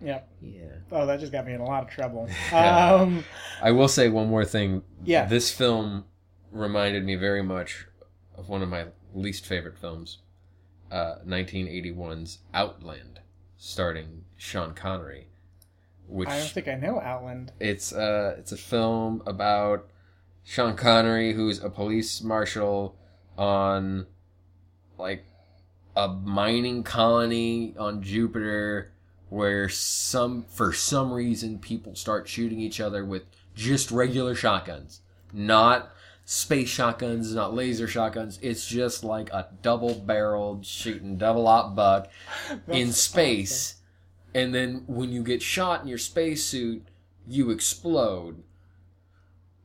Yep. 0.00 0.28
Yeah. 0.40 0.64
Oh, 0.90 1.04
that 1.06 1.20
just 1.20 1.32
got 1.32 1.46
me 1.46 1.52
in 1.52 1.60
a 1.60 1.64
lot 1.64 1.82
of 1.84 1.90
trouble. 1.90 2.26
Yeah. 2.50 2.94
Um, 3.02 3.24
I 3.62 3.70
will 3.72 3.88
say 3.88 4.08
one 4.08 4.28
more 4.28 4.44
thing. 4.46 4.82
Yeah. 5.04 5.26
This 5.26 5.52
film 5.52 6.04
reminded 6.50 7.04
me 7.04 7.14
very 7.16 7.42
much 7.42 7.86
of 8.36 8.48
one 8.48 8.62
of 8.62 8.68
my 8.70 8.86
least 9.14 9.44
favorite 9.44 9.76
films, 9.78 10.18
uh, 10.90 11.16
1981's 11.26 12.38
Outland, 12.54 13.20
starring 13.60 14.24
Sean 14.36 14.72
Connery. 14.74 15.28
Which 16.08 16.28
I 16.28 16.38
don't 16.38 16.48
think 16.48 16.66
I 16.66 16.74
know 16.74 16.98
Outland. 16.98 17.52
it's 17.60 17.92
uh 17.92 18.34
it's 18.38 18.50
a 18.50 18.56
film 18.56 19.22
about 19.26 19.86
Sean 20.42 20.74
Connery 20.74 21.34
who's 21.34 21.62
a 21.62 21.70
police 21.70 22.20
marshal 22.20 22.96
on 23.38 24.06
like 24.98 25.24
a 25.94 26.08
mining 26.08 26.82
colony 26.82 27.74
on 27.78 28.02
Jupiter 28.02 28.90
where 29.28 29.68
some 29.68 30.42
for 30.48 30.72
some 30.72 31.12
reason 31.12 31.58
people 31.60 31.94
start 31.94 32.26
shooting 32.26 32.58
each 32.58 32.80
other 32.80 33.04
with 33.04 33.22
just 33.54 33.92
regular 33.92 34.34
shotguns. 34.34 35.02
Not 35.32 35.92
space 36.30 36.68
shotguns, 36.68 37.34
not 37.34 37.52
laser 37.54 37.88
shotguns. 37.88 38.38
It's 38.40 38.64
just 38.64 39.02
like 39.02 39.30
a 39.30 39.48
double 39.62 39.96
barreled 39.96 40.64
shooting 40.64 41.16
double 41.16 41.48
aught 41.48 41.74
buck 41.74 42.08
in 42.68 42.92
space. 42.92 43.74
And 44.32 44.54
then 44.54 44.84
when 44.86 45.10
you 45.10 45.24
get 45.24 45.42
shot 45.42 45.82
in 45.82 45.88
your 45.88 45.98
spacesuit, 45.98 46.86
you 47.26 47.50
explode. 47.50 48.44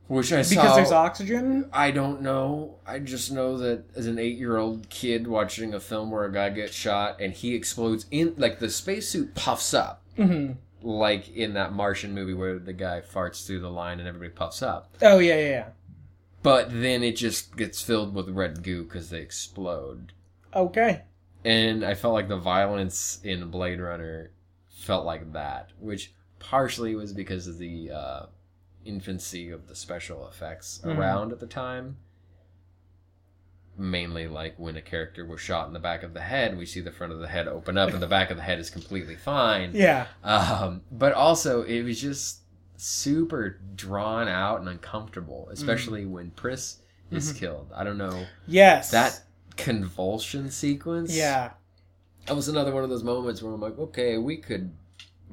Which 0.08 0.32
I 0.32 0.38
Because 0.38 0.50
saw. 0.54 0.74
there's 0.74 0.90
oxygen? 0.90 1.70
I 1.72 1.92
don't 1.92 2.20
know. 2.20 2.78
I 2.84 2.98
just 2.98 3.30
know 3.30 3.58
that 3.58 3.84
as 3.94 4.08
an 4.08 4.18
eight-year-old 4.18 4.88
kid 4.90 5.28
watching 5.28 5.72
a 5.72 5.78
film 5.78 6.10
where 6.10 6.24
a 6.24 6.32
guy 6.32 6.50
gets 6.50 6.74
shot 6.74 7.20
and 7.20 7.32
he 7.32 7.54
explodes 7.54 8.06
in, 8.10 8.34
like 8.38 8.58
the 8.58 8.68
spacesuit 8.70 9.36
puffs 9.36 9.72
up, 9.72 10.02
hmm 10.16 10.52
like 10.82 11.28
in 11.36 11.54
that 11.54 11.72
Martian 11.72 12.12
movie 12.14 12.34
where 12.34 12.58
the 12.60 12.72
guy 12.72 13.00
farts 13.00 13.44
through 13.46 13.58
the 13.60 13.70
line 13.70 13.98
and 13.98 14.06
everybody 14.08 14.30
puffs 14.30 14.62
up. 14.62 14.88
Oh, 15.02 15.18
yeah, 15.18 15.34
yeah, 15.36 15.48
yeah. 15.48 15.68
But 16.42 16.70
then 16.70 17.02
it 17.02 17.16
just 17.16 17.56
gets 17.56 17.82
filled 17.82 18.14
with 18.14 18.28
red 18.28 18.62
goo 18.62 18.84
because 18.84 19.10
they 19.10 19.20
explode. 19.20 20.12
Okay. 20.54 21.02
And 21.44 21.84
I 21.84 21.94
felt 21.94 22.14
like 22.14 22.28
the 22.28 22.36
violence 22.38 23.20
in 23.24 23.50
Blade 23.50 23.80
Runner 23.80 24.30
felt 24.68 25.04
like 25.06 25.32
that, 25.32 25.70
which 25.80 26.12
partially 26.38 26.94
was 26.94 27.12
because 27.12 27.46
of 27.46 27.58
the 27.58 27.90
uh, 27.90 28.26
infancy 28.84 29.50
of 29.50 29.66
the 29.68 29.74
special 29.74 30.28
effects 30.28 30.80
Mhm. 30.84 30.96
around 30.96 31.32
at 31.32 31.40
the 31.40 31.46
time. 31.46 31.96
Mainly, 33.78 34.26
like 34.26 34.54
when 34.58 34.76
a 34.76 34.80
character 34.82 35.26
was 35.26 35.40
shot 35.40 35.66
in 35.66 35.74
the 35.74 35.78
back 35.80 36.02
of 36.02 36.14
the 36.14 36.20
head, 36.22 36.56
we 36.56 36.64
see 36.64 36.80
the 36.80 36.90
front 36.92 37.12
of 37.12 37.18
the 37.18 37.28
head 37.28 37.46
open 37.46 37.76
up 37.76 37.90
and 37.90 38.00
the 38.02 38.06
back 38.06 38.30
of 38.30 38.38
the 38.38 38.42
head 38.42 38.58
is 38.58 38.70
completely 38.70 39.16
fine. 39.16 39.70
Yeah. 39.74 40.06
Um, 40.24 40.80
but 40.90 41.12
also, 41.12 41.62
it 41.62 41.82
was 41.82 42.00
just 42.00 42.38
super 42.76 43.60
drawn 43.74 44.28
out 44.28 44.60
and 44.60 44.68
uncomfortable, 44.68 45.48
especially 45.50 46.06
when 46.06 46.30
Pris 46.32 46.78
is 47.10 47.32
Mhm. 47.32 47.36
killed. 47.38 47.72
I 47.74 47.84
don't 47.84 47.98
know. 47.98 48.24
Yes. 48.46 48.90
That 48.90 49.22
convulsion 49.56 50.50
sequence 50.50 51.16
Yeah. 51.16 51.52
that 52.26 52.34
was 52.36 52.48
another 52.48 52.72
one 52.72 52.84
of 52.84 52.90
those 52.90 53.04
moments 53.04 53.42
where 53.42 53.52
I'm 53.52 53.60
like, 53.60 53.78
okay, 53.78 54.18
we 54.18 54.36
could 54.36 54.72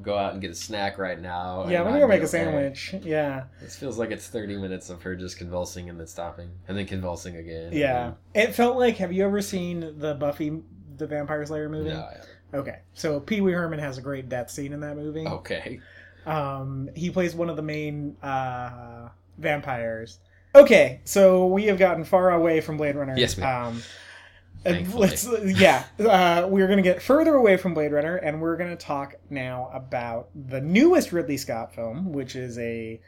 go 0.01 0.17
out 0.17 0.33
and 0.33 0.41
get 0.41 0.49
a 0.51 0.55
snack 0.55 0.97
right 0.97 1.19
now. 1.19 1.67
Yeah, 1.69 1.81
let 1.83 1.93
me 1.93 1.99
go 1.99 2.07
make 2.07 2.19
a 2.21 2.23
okay. 2.23 2.27
sandwich. 2.31 2.95
Yeah. 3.03 3.43
This 3.61 3.75
feels 3.75 3.97
like 3.99 4.09
it's 4.11 4.27
30 4.27 4.57
minutes 4.57 4.89
of 4.89 5.03
her 5.03 5.15
just 5.15 5.37
convulsing 5.37 5.87
and 5.89 5.99
then 5.99 6.07
stopping, 6.07 6.49
and 6.67 6.75
then 6.77 6.87
convulsing 6.87 7.35
again. 7.37 7.73
Yeah. 7.73 8.13
It 8.33 8.55
felt 8.55 8.77
like 8.77 8.97
have 8.97 9.11
you 9.13 9.23
ever 9.23 9.41
seen 9.41 9.99
the 9.99 10.15
Buffy 10.15 10.61
the 10.97 11.05
Vampire 11.07 11.45
Slayer 11.45 11.69
movie? 11.69 11.89
No, 11.89 12.07
Okay. 12.55 12.79
So 12.93 13.19
Pee 13.19 13.41
Wee 13.41 13.51
Herman 13.53 13.79
has 13.79 13.97
a 13.97 14.01
great 14.01 14.29
death 14.29 14.49
scene 14.51 14.73
in 14.73 14.79
that 14.81 14.95
movie. 14.95 15.25
okay. 15.27 15.79
Um, 16.25 16.89
he 16.95 17.09
plays 17.09 17.35
one 17.35 17.49
of 17.49 17.55
the 17.55 17.61
main 17.61 18.15
uh, 18.23 19.09
vampires. 19.37 20.19
Okay, 20.55 21.01
so 21.03 21.47
we 21.47 21.65
have 21.65 21.79
gotten 21.79 22.03
far 22.03 22.31
away 22.31 22.61
from 22.61 22.77
Blade 22.77 22.95
Runner. 22.95 23.15
Yes, 23.17 23.35
we 23.37 23.43
Um, 23.43 23.81
and 24.65 24.93
let's, 24.93 25.27
yeah, 25.43 25.83
uh, 25.99 26.47
we're 26.49 26.67
going 26.67 26.77
to 26.77 26.83
get 26.83 27.01
further 27.01 27.33
away 27.35 27.57
from 27.57 27.73
Blade 27.73 27.91
Runner, 27.91 28.15
and 28.17 28.39
we're 28.41 28.55
going 28.55 28.69
to 28.69 28.75
talk 28.77 29.15
now 29.29 29.69
about 29.73 30.29
the 30.47 30.61
newest 30.61 31.11
Ridley 31.11 31.37
Scott 31.37 31.73
film, 31.75 32.13
which 32.13 32.35
is 32.35 32.57
a 32.59 33.01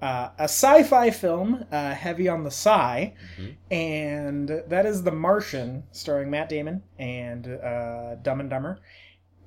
uh, 0.00 0.30
a 0.36 0.44
sci-fi 0.44 1.10
film, 1.10 1.64
uh, 1.70 1.94
heavy 1.94 2.28
on 2.28 2.42
the 2.42 2.50
sci, 2.50 3.14
Mhm. 3.38 3.54
and 3.70 4.48
that 4.66 4.84
is 4.84 5.04
The 5.04 5.12
Martian, 5.12 5.84
starring 5.92 6.28
Matt 6.28 6.48
Damon 6.48 6.82
and 6.98 7.46
uh, 7.46 8.16
Dumb 8.16 8.40
and 8.40 8.50
Dumber, 8.50 8.80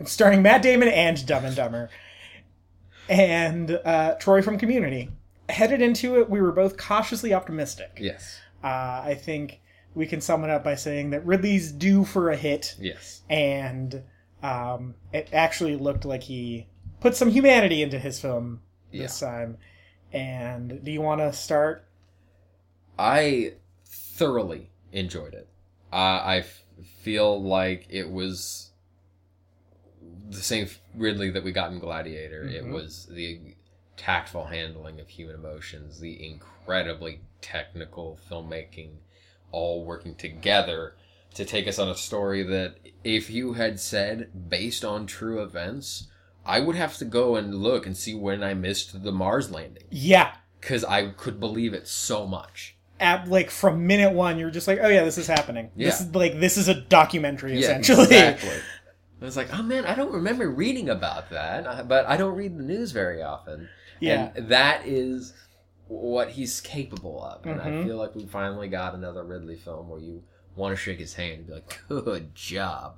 starring 0.06 0.42
Matt 0.42 0.62
Damon 0.62 0.88
and 0.88 1.26
Dumb 1.26 1.44
and 1.44 1.56
Dumber, 1.58 1.90
and 3.10 3.72
uh, 3.86 4.16
Troy 4.16 4.42
from 4.42 4.58
Community. 4.58 5.10
Headed 5.50 5.82
into 5.82 6.20
it, 6.20 6.30
we 6.30 6.42
were 6.42 6.52
both 6.52 6.76
cautiously 6.78 7.34
optimistic. 7.34 7.98
Yes. 8.02 8.40
Uh, 8.64 8.68
I 9.06 9.18
think 9.20 9.62
we 9.94 10.08
can 10.08 10.20
sum 10.22 10.44
it 10.44 10.50
up 10.50 10.64
by 10.64 10.76
saying 10.76 11.12
that 11.12 11.26
Ridley's 11.26 11.72
due 11.72 12.04
for 12.04 12.30
a 12.32 12.36
hit, 12.36 12.76
Yes. 12.80 13.22
and 13.30 14.04
um, 14.44 14.96
it 15.14 15.30
actually 15.32 15.76
looked 15.76 16.04
like 16.06 16.24
he 16.24 16.68
put 17.00 17.16
some 17.16 17.30
humanity 17.30 17.82
into 17.84 18.00
his 18.00 18.20
film 18.20 18.62
this 18.92 19.20
time. 19.20 19.58
And 20.12 20.84
do 20.84 20.92
you 20.92 21.02
want 21.02 21.22
to 21.22 21.32
start? 21.34 21.88
I 22.98 23.54
thoroughly 23.86 24.70
enjoyed 24.92 25.34
it. 25.34 25.48
Uh, 25.92 25.96
I 25.96 26.38
f- 26.40 26.64
feel 27.02 27.42
like 27.42 27.86
it 27.90 28.10
was 28.10 28.65
the 30.30 30.42
same 30.42 30.68
Ridley 30.96 31.30
that 31.32 31.44
we 31.44 31.52
got 31.52 31.72
in 31.72 31.80
Gladiator. 31.80 32.44
It 32.44 32.64
Mhm. 32.66 32.72
was 32.72 33.06
the 33.08 33.40
tactful 33.98 34.46
handling 34.46 35.00
of 35.00 35.08
human 35.10 35.36
emotions, 35.36 36.00
the 36.00 36.26
incredibly 36.28 37.22
technical 37.42 38.20
filmmaking, 38.30 38.90
all 39.52 39.84
working 39.86 40.16
together 40.16 40.96
to 41.36 41.46
take 41.46 41.68
us 41.68 41.80
on 41.80 41.90
a 41.90 41.96
story 41.96 42.44
that, 42.44 42.76
if 43.04 43.30
you 43.30 43.54
had 43.54 43.80
said 43.80 44.50
based 44.50 44.84
on 44.84 45.06
true 45.06 45.42
events, 45.42 46.08
I 46.46 46.60
would 46.60 46.76
have 46.76 46.98
to 46.98 47.06
go 47.06 47.36
and 47.36 47.56
look 47.56 47.86
and 47.86 47.96
see 47.96 48.14
when 48.16 48.44
I 48.44 48.54
missed 48.54 49.04
the 49.04 49.12
Mars 49.12 49.52
landing 49.52 49.84
Yeah, 49.90 50.34
because 50.60 50.84
I 50.84 51.08
could 51.10 51.40
believe 51.40 51.74
it 51.74 51.88
so 51.88 52.26
much. 52.28 52.76
at 52.98 53.28
like 53.28 53.50
from 53.50 53.86
minute 53.86 54.14
one, 54.14 54.40
you're 54.40 54.50
just 54.50 54.68
like, 54.70 54.80
oh 54.82 54.88
yeah, 54.88 55.04
this 55.04 55.18
is 55.18 55.28
happening. 55.28 55.70
This 55.76 56.00
Yeah. 56.00 56.08
is 56.08 56.16
like 56.16 56.40
this 56.40 56.56
is 56.58 56.70
a 56.70 56.76
documentary 56.76 57.54
Yeah, 57.54 57.78
essentially. 57.80 58.04
exactly. 58.04 58.58
I 59.22 59.26
was 59.26 59.38
like, 59.38 59.54
oh 59.58 59.64
man, 59.64 59.86
I 59.86 59.96
don't 59.96 60.12
remember 60.14 60.50
reading 60.50 60.90
about 60.90 61.30
that, 61.30 61.66
uh, 61.66 61.84
but 61.84 62.06
I 62.06 62.18
don't 62.18 62.36
read 62.36 62.58
the 62.58 62.64
news 62.64 62.92
very 62.92 63.22
often. 63.22 63.70
Yeah. 64.00 64.32
And 64.36 64.50
that 64.50 64.86
is 64.86 65.34
what 65.88 66.30
he's 66.32 66.60
capable 66.62 67.24
of. 67.24 67.46
And 67.46 67.62
I 67.62 67.70
Mhm. 67.70 67.86
feel 67.86 67.98
like 67.98 68.14
we 68.16 68.26
finally 68.26 68.68
got 68.68 68.94
another 68.94 69.24
Ridley 69.24 69.56
film 69.56 69.88
where 69.90 70.00
you 70.02 70.24
want 70.56 70.74
to 70.74 70.82
shake 70.82 71.00
his 71.00 71.14
hand 71.14 71.34
and 71.40 71.48
be 71.48 71.54
like, 71.54 71.82
good 71.90 72.36
job. 72.36 72.98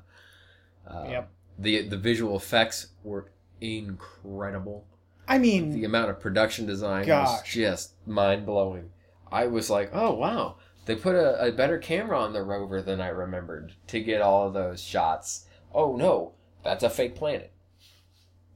Uh, 0.88 1.06
Yep. 1.10 1.30
The, 1.60 1.88
the 1.88 1.98
visual 1.98 2.36
effects 2.36 2.88
were 3.04 3.30
incredible. 3.62 4.86
I 5.28 5.38
mean, 5.38 5.72
The 5.72 5.84
amount 5.86 6.10
of 6.10 6.20
production 6.20 6.66
design 6.66 7.06
was 7.08 7.42
just 7.44 7.94
mind 8.08 8.46
blowing. 8.46 8.92
I 9.32 9.48
was 9.48 9.70
like, 9.70 9.90
oh 9.94 10.14
wow, 10.14 10.56
they 10.86 10.96
put 10.96 11.16
a, 11.16 11.48
a 11.48 11.52
better 11.52 11.78
camera 11.78 12.18
on 12.20 12.32
the 12.32 12.44
rover 12.44 12.82
than 12.82 13.02
I 13.02 13.10
remembered 13.10 13.74
to 13.88 14.00
get 14.02 14.22
all 14.22 14.48
of 14.48 14.54
those 14.54 14.82
shots. 14.82 15.46
Oh 15.74 15.96
no, 15.96 16.34
that's 16.64 16.84
a 16.84 16.90
fake 16.90 17.16
planet. 17.16 17.52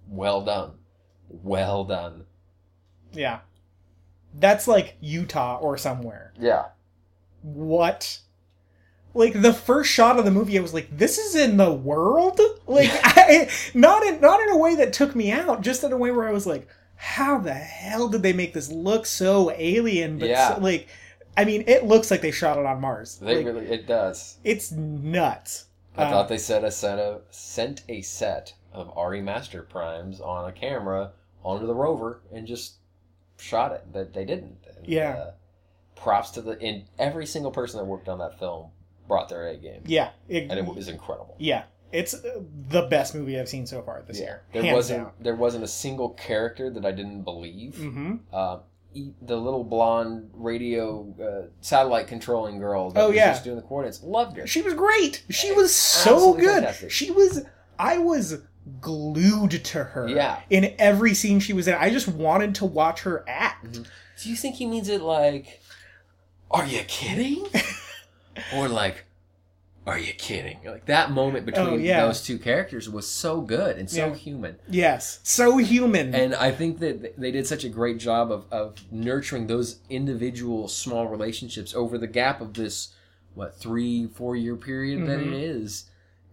Well 0.07 0.43
done. 0.43 0.71
Well 1.29 1.83
done. 1.85 2.25
yeah, 3.13 3.39
that's 4.33 4.67
like 4.67 4.97
Utah 5.01 5.57
or 5.59 5.77
somewhere. 5.77 6.33
Yeah. 6.39 6.65
What? 7.41 8.19
Like 9.13 9.41
the 9.41 9.53
first 9.53 9.91
shot 9.91 10.17
of 10.19 10.25
the 10.25 10.31
movie, 10.31 10.57
I 10.57 10.61
was 10.61 10.73
like, 10.73 10.95
"This 10.97 11.17
is 11.17 11.35
in 11.35 11.57
the 11.57 11.71
world." 11.73 12.39
Like, 12.67 12.89
I, 13.03 13.49
not 13.73 14.03
in 14.03 14.21
not 14.21 14.39
in 14.39 14.49
a 14.49 14.57
way 14.57 14.75
that 14.75 14.93
took 14.93 15.13
me 15.13 15.29
out, 15.31 15.59
just 15.61 15.83
in 15.83 15.91
a 15.91 15.97
way 15.97 16.09
where 16.11 16.25
I 16.27 16.31
was 16.31 16.47
like, 16.47 16.69
"How 16.95 17.37
the 17.37 17.53
hell 17.53 18.07
did 18.07 18.23
they 18.23 18.31
make 18.31 18.53
this 18.53 18.71
look 18.71 19.05
so 19.05 19.51
alien?" 19.51 20.17
But 20.19 20.29
Yeah. 20.29 20.55
so, 20.55 20.61
like, 20.61 20.87
I 21.35 21.43
mean, 21.43 21.65
it 21.67 21.83
looks 21.85 22.09
like 22.11 22.21
they 22.21 22.31
shot 22.31 22.57
it 22.57 22.65
on 22.65 22.79
Mars. 22.79 23.17
They 23.17 23.37
Like, 23.37 23.45
really 23.45 23.65
it 23.67 23.87
does. 23.87 24.37
it's 24.45 24.71
nuts. 24.71 25.65
I 25.97 26.03
Uh, 26.05 26.09
thought 26.11 26.29
they 26.29 26.37
set 26.37 26.63
a 26.63 26.71
set 26.71 26.99
of 26.99 27.23
sent 27.31 27.83
a 27.89 28.01
set 28.01 28.53
of 28.71 28.89
ARRI 28.97 29.21
Master 29.21 29.63
Primes 29.63 30.21
on 30.21 30.47
a 30.47 30.51
camera 30.53 31.11
onto 31.43 31.65
the 31.67 31.75
rover 31.75 32.21
and 32.31 32.47
just 32.47 32.75
shot 33.37 33.71
it. 33.73 33.85
but 33.91 34.13
they 34.13 34.23
didn't. 34.25 34.57
And, 34.77 34.87
Yeah. 34.87 35.11
Uh, 35.11 35.31
props 35.95 36.31
to 36.31 36.41
the 36.41 36.59
and 36.61 36.85
every 36.97 37.25
single 37.25 37.51
person 37.51 37.77
that 37.79 37.85
worked 37.85 38.07
on 38.09 38.17
that 38.19 38.39
film 38.39 38.71
brought 39.07 39.29
their 39.29 39.47
A 39.49 39.57
game, 39.57 39.83
Yeah, 39.85 40.11
it, 40.29 40.49
and 40.49 40.53
it 40.59 40.65
was 40.65 40.87
incredible. 40.87 41.35
yeah, 41.37 41.63
it's 41.91 42.13
uh, 42.13 42.41
the 42.69 42.83
best 42.83 43.13
movie 43.13 43.37
I've 43.39 43.49
seen 43.49 43.67
so 43.67 43.81
far 43.81 44.01
this 44.07 44.17
year. 44.19 44.41
There 44.53 44.63
hands 44.63 44.75
wasn't 44.75 45.03
down. 45.03 45.11
there 45.19 45.35
wasn't 45.35 45.63
a 45.63 45.67
single 45.67 46.09
character 46.11 46.69
that 46.71 46.85
I 46.85 46.91
didn't 46.91 47.23
believe. 47.23 47.75
hmm 47.77 48.15
Uh, 48.31 48.59
the 49.21 49.37
little 49.37 49.63
blonde 49.63 50.29
radio 50.33 51.13
uh, 51.21 51.47
satellite 51.61 52.07
controlling 52.07 52.59
girl 52.59 52.91
that 52.91 53.01
Oh, 53.01 53.07
was 53.07 53.15
yeah. 53.15 53.31
just 53.31 53.43
doing 53.43 53.55
the 53.55 53.61
coordinates 53.61 54.03
loved 54.03 54.37
her. 54.37 54.45
She 54.47 54.61
was 54.61 54.73
great. 54.73 55.23
She 55.29 55.51
was 55.53 55.73
so 55.73 56.33
good. 56.33 56.45
fantastic. 56.63 56.91
She 56.91 57.09
was. 57.11 57.43
I 57.79 57.97
was 57.97 58.41
glued 58.79 59.51
to 59.65 59.83
her. 59.83 60.07
Yeah. 60.07 60.39
In 60.49 60.75
every 60.77 61.13
scene 61.13 61.39
she 61.39 61.53
was 61.53 61.67
in, 61.67 61.73
I 61.75 61.89
just 61.89 62.07
wanted 62.07 62.55
to 62.55 62.65
watch 62.65 63.01
her 63.01 63.23
act. 63.27 63.79
Do 64.21 64.29
you 64.29 64.35
think 64.35 64.55
he 64.55 64.65
means 64.67 64.87
it 64.89 65.01
like, 65.01 65.61
are 66.51 66.65
you 66.65 66.81
kidding? 66.87 67.47
or 68.55 68.67
like, 68.67 69.05
are 69.87 69.97
you 69.97 70.13
kidding? 70.13 70.59
Like 70.63 70.85
that 70.85 71.11
moment 71.11 71.43
oh, 71.43 71.45
between 71.47 71.67
Oh, 71.67 71.75
yeah. 71.75 72.05
those 72.05 72.21
two 72.21 72.37
characters 72.37 72.87
was 72.89 73.07
so 73.07 73.41
good 73.41 73.77
and 73.77 73.89
so 73.89 74.07
Yeah. 74.07 74.15
human. 74.15 74.55
Yes, 74.69 75.19
so 75.23 75.57
human. 75.57 76.13
And 76.13 76.35
I 76.35 76.51
think 76.51 76.79
that 76.79 77.19
they 77.19 77.31
did 77.31 77.47
such 77.47 77.63
a 77.63 77.69
great 77.69 77.97
job 77.97 78.31
of, 78.31 78.45
of 78.51 78.75
nurturing 78.91 79.47
those 79.47 79.79
individual 79.89 80.67
small 80.67 81.07
relationships 81.07 81.73
over 81.73 81.97
the 81.97 82.07
gap 82.07 82.41
of 82.41 82.53
this, 82.53 82.89
what, 83.33 83.57
three, 83.57 84.07
four 84.07 84.35
year 84.35 84.55
period 84.55 85.07
that 85.07 85.19
it 85.19 85.25
mm-hmm. 85.25 85.33
is, 85.33 85.85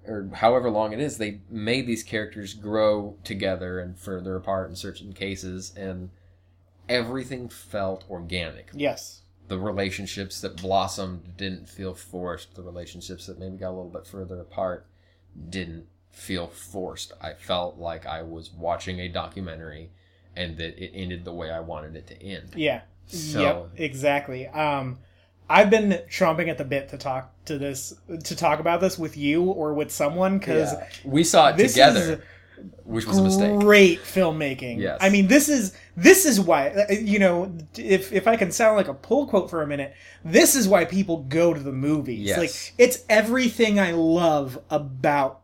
or 0.07 0.28
however 0.34 0.68
long 0.68 0.92
it 0.92 1.01
is. 1.01 1.16
They 1.16 1.40
made 1.49 1.86
these 1.86 2.03
characters 2.03 2.53
grow 2.53 3.16
together 3.24 3.80
and 3.80 3.99
further 3.99 4.36
apart 4.36 4.68
in 4.68 4.76
certain 4.76 5.14
cases, 5.14 5.72
and 5.74 6.11
everything 6.88 7.49
felt 7.49 8.05
organic. 8.11 8.70
yes. 8.74 9.22
The 9.49 9.59
relationships 9.59 10.40
that 10.42 10.61
blossomed 10.61 11.36
didn't 11.36 11.68
feel 11.68 11.94
forced. 11.94 12.55
The 12.55 12.62
relationships 12.62 13.26
that 13.26 13.38
maybe 13.38 13.57
got 13.57 13.68
a 13.70 13.76
little 13.76 13.90
bit 13.90 14.07
further 14.07 14.40
apart 14.40 14.86
didn't 15.49 15.86
feel 16.11 16.46
forced. 16.49 17.12
I 17.20 17.32
felt 17.34 17.78
like 17.78 18.07
I 18.07 18.22
was 18.22 18.51
watching 18.53 19.01
a 19.01 19.09
documentary 19.09 19.90
and 20.36 20.57
that 20.59 20.82
it 20.82 20.92
ended 20.94 21.24
the 21.24 21.32
way 21.32 21.51
I 21.51 21.61
wanted 21.61 21.96
it 21.96 22.07
to 22.09 22.22
end. 22.22 22.53
Yeah. 22.57 22.82
So- 23.07 23.40
Yep. 23.40 23.80
Exactly. 23.80 24.46
Um, 24.49 24.99
I've 25.51 25.70
been 25.70 26.03
chomping 26.11 26.49
at 26.49 26.59
the 26.59 26.64
bit 26.64 26.90
to 26.90 26.99
talk 26.99 27.32
to 27.46 27.57
this 27.57 27.94
to 28.24 28.36
talk 28.36 28.61
about 28.61 28.82
this 28.82 28.99
with 28.99 29.16
you 29.16 29.44
or 29.44 29.72
with 29.72 29.90
someone 29.90 30.38
because 30.38 30.72
Yeah. 30.74 30.86
We 31.05 31.24
saw 31.24 31.49
it 31.49 31.57
together, 31.57 32.01
is 32.01 32.20
which 32.84 33.06
was 33.06 33.18
a 33.18 33.22
mistake. 33.22 33.61
great 33.61 34.00
filmmaking. 34.00 34.78
Yes. 34.78 34.98
I 35.00 35.11
mean, 35.11 35.26
this 35.28 35.48
is 35.48 35.74
this 35.96 36.24
is 36.26 36.40
why 36.40 36.86
you 36.90 37.18
know 37.18 37.52
if 37.76 38.12
if 38.12 38.26
I 38.26 38.36
can 38.36 38.50
sound 38.50 38.76
like 38.76 38.88
a 38.88 38.94
pull 38.94 39.26
quote 39.26 39.50
for 39.50 39.62
a 39.62 39.66
minute, 39.66 39.94
this 40.24 40.54
is 40.54 40.68
why 40.68 40.84
people 40.84 41.24
go 41.28 41.54
to 41.54 41.61
the 41.61 41.72
movies. 41.72 42.20
Yes. 42.20 42.38
Like 42.38 42.74
it's 42.78 43.04
everything 43.09 43.78
I 43.78 43.92
love 43.92 44.59
about 44.70 45.40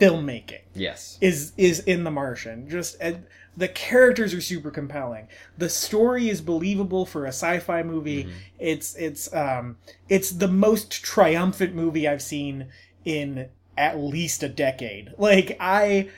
filmmaking 0.00 0.60
Yes. 0.74 1.18
is 1.20 1.52
is 1.56 1.80
in 1.80 2.04
The 2.04 2.10
Martian. 2.10 2.68
Just 2.68 3.00
uh, 3.02 3.12
the 3.56 3.68
characters 3.68 4.34
are 4.34 4.40
super 4.42 4.70
compelling. 4.70 5.28
The 5.56 5.70
story 5.70 6.28
is 6.28 6.42
believable 6.42 7.06
for 7.06 7.24
a 7.24 7.28
sci-fi 7.28 7.82
movie. 7.82 8.24
Mm-hmm. 8.24 8.32
It's 8.58 8.94
it's 8.96 9.32
um 9.34 9.78
it's 10.08 10.30
the 10.30 10.48
most 10.48 10.90
triumphant 11.02 11.74
movie 11.74 12.06
I've 12.06 12.22
seen 12.22 12.66
in 13.04 13.48
at 13.78 13.98
least 13.98 14.42
a 14.42 14.48
decade. 14.48 15.12
Like 15.16 15.56
I 15.60 16.10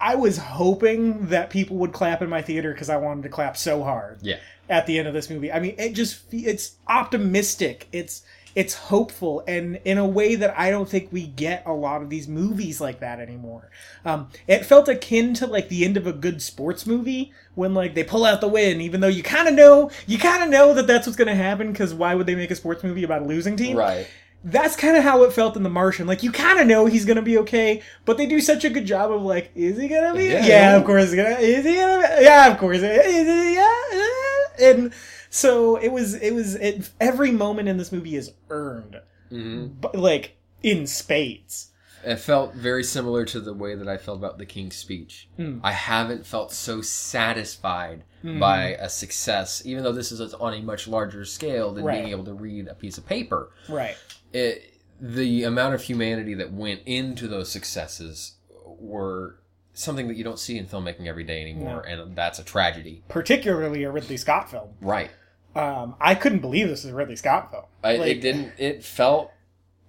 I 0.00 0.14
was 0.14 0.38
hoping 0.38 1.26
that 1.28 1.50
people 1.50 1.76
would 1.78 1.92
clap 1.92 2.22
in 2.22 2.28
my 2.28 2.42
theater 2.42 2.72
because 2.72 2.88
I 2.88 2.96
wanted 2.96 3.22
to 3.24 3.28
clap 3.28 3.56
so 3.56 3.82
hard 3.82 4.18
Yeah. 4.22 4.36
at 4.68 4.86
the 4.86 4.98
end 4.98 5.08
of 5.08 5.14
this 5.14 5.28
movie. 5.28 5.50
I 5.52 5.58
mean, 5.60 5.74
it 5.78 5.94
just 5.94 6.22
it's 6.32 6.76
optimistic. 6.86 7.88
It's 7.92 8.22
it's 8.54 8.74
hopeful 8.74 9.44
and 9.46 9.78
in 9.84 9.98
a 9.98 10.06
way 10.06 10.34
that 10.34 10.58
I 10.58 10.70
don't 10.70 10.88
think 10.88 11.10
we 11.12 11.26
get 11.26 11.62
a 11.66 11.72
lot 11.72 12.02
of 12.02 12.10
these 12.10 12.26
movies 12.26 12.80
like 12.80 13.00
that 13.00 13.20
anymore. 13.20 13.70
Um, 14.04 14.28
it 14.48 14.64
felt 14.64 14.88
akin 14.88 15.34
to 15.34 15.46
like 15.46 15.68
the 15.68 15.84
end 15.84 15.96
of 15.96 16.06
a 16.06 16.12
good 16.12 16.40
sports 16.42 16.86
movie 16.86 17.32
when 17.54 17.74
like 17.74 17.94
they 17.94 18.04
pull 18.04 18.24
out 18.24 18.40
the 18.40 18.48
win, 18.48 18.80
even 18.80 19.00
though 19.00 19.06
you 19.08 19.22
kind 19.22 19.48
of 19.48 19.54
know 19.54 19.90
you 20.06 20.18
kind 20.18 20.42
of 20.42 20.48
know 20.48 20.74
that 20.74 20.86
that's 20.86 21.06
what's 21.06 21.16
going 21.16 21.28
to 21.28 21.34
happen 21.34 21.70
because 21.72 21.92
why 21.94 22.14
would 22.14 22.26
they 22.26 22.34
make 22.34 22.50
a 22.50 22.56
sports 22.56 22.82
movie 22.82 23.04
about 23.04 23.22
a 23.22 23.26
losing 23.26 23.56
team? 23.56 23.76
Right. 23.76 24.06
That's 24.44 24.76
kind 24.76 24.96
of 24.96 25.02
how 25.02 25.24
it 25.24 25.32
felt 25.32 25.56
in 25.56 25.62
The 25.64 25.68
Martian. 25.68 26.06
Like 26.06 26.22
you 26.22 26.30
kind 26.30 26.60
of 26.60 26.66
know 26.66 26.86
he's 26.86 27.04
gonna 27.04 27.22
be 27.22 27.38
okay, 27.38 27.82
but 28.04 28.16
they 28.16 28.26
do 28.26 28.40
such 28.40 28.64
a 28.64 28.70
good 28.70 28.86
job 28.86 29.10
of 29.10 29.22
like, 29.22 29.50
is 29.54 29.78
he 29.78 29.88
gonna 29.88 30.14
be? 30.14 30.26
Yeah. 30.26 30.46
Yeah, 30.46 30.76
of 30.76 30.84
course 30.84 31.04
he's 31.06 31.14
gonna. 31.16 31.36
Is 31.36 31.64
he 31.64 31.74
gonna? 31.76 31.98
Be? 32.18 32.24
Yeah, 32.24 32.50
of 32.52 32.58
course. 32.58 32.78
Is 32.78 33.26
he? 33.26 33.54
Yeah. 33.54 34.70
And 34.70 34.92
so 35.30 35.76
it 35.76 35.88
was. 35.90 36.14
It 36.14 36.32
was. 36.34 36.54
It, 36.54 36.88
every 37.00 37.30
moment 37.32 37.68
in 37.68 37.76
this 37.78 37.92
movie 37.92 38.16
is 38.16 38.32
earned, 38.50 39.00
hmm 39.28 39.66
but 39.80 39.94
like 39.94 40.36
in 40.62 40.86
spades. 40.86 41.70
It 42.04 42.16
felt 42.20 42.54
very 42.54 42.84
similar 42.84 43.24
to 43.26 43.40
the 43.40 43.52
way 43.52 43.74
that 43.74 43.88
I 43.88 43.96
felt 43.96 44.18
about 44.18 44.38
the 44.38 44.46
King's 44.46 44.76
Speech. 44.76 45.28
Hmm. 45.36 45.58
I 45.64 45.72
haven't 45.72 46.24
felt 46.24 46.52
so 46.52 46.80
satisfied 46.80 48.04
by 48.22 48.76
a 48.80 48.88
success, 48.88 49.62
even 49.64 49.82
though 49.82 49.92
this 49.92 50.12
is 50.12 50.32
on 50.34 50.54
a 50.54 50.60
much 50.62 50.86
larger 50.86 51.24
scale 51.24 51.72
than 51.72 51.84
Right. 51.84 52.00
being 52.00 52.10
able 52.12 52.24
to 52.24 52.34
read 52.34 52.68
a 52.68 52.74
piece 52.74 52.98
of 52.98 53.06
paper. 53.06 53.50
Right. 53.68 53.96
It, 54.32 54.74
the 55.00 55.44
amount 55.44 55.74
of 55.74 55.82
humanity 55.82 56.34
that 56.34 56.52
went 56.52 56.80
into 56.86 57.28
those 57.28 57.50
successes 57.50 58.34
were 58.64 59.38
something 59.72 60.08
that 60.08 60.16
you 60.16 60.24
don't 60.24 60.38
see 60.38 60.58
in 60.58 60.66
filmmaking 60.66 61.06
every 61.06 61.24
day 61.24 61.40
anymore, 61.40 61.82
and 61.82 62.16
that's 62.16 62.38
a 62.38 62.44
tragedy. 62.44 63.02
Particularly 63.08 63.84
a 63.84 63.90
Ridley 63.90 64.16
Scott 64.16 64.50
film. 64.50 64.70
Right. 64.80 65.10
Um, 65.54 65.94
I 66.00 66.14
couldn't 66.14 66.40
believe 66.40 66.68
this 66.68 66.84
is 66.84 66.92
a 66.92 66.94
Ridley 66.94 67.16
Scott 67.16 67.50
film. 67.50 67.64
I, 67.82 67.96
Like, 67.96 68.10
it 68.10 68.20
didn't. 68.20 68.52
It 68.58 68.84
felt. 68.84 69.32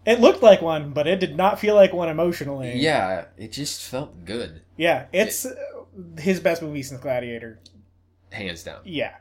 It 0.06 0.20
looked 0.20 0.42
like 0.42 0.62
one, 0.62 0.92
but 0.92 1.08
it 1.08 1.20
did 1.20 1.36
not 1.36 1.60
feel 1.60 1.76
like 1.76 1.94
one 1.94 2.10
emotionally. 2.10 2.78
Yeah. 2.78 3.26
It 3.38 3.52
just 3.52 3.82
felt 3.84 4.26
good, 4.26 4.62
Yeah. 4.78 5.08
It's 5.12 5.46
uh, 5.46 5.54
his 6.18 6.40
best 6.40 6.62
movie 6.62 6.82
since 6.84 7.02
Gladiator. 7.02 7.60
hands 8.32 8.64
down. 8.64 8.80
Yeah. 8.86 9.16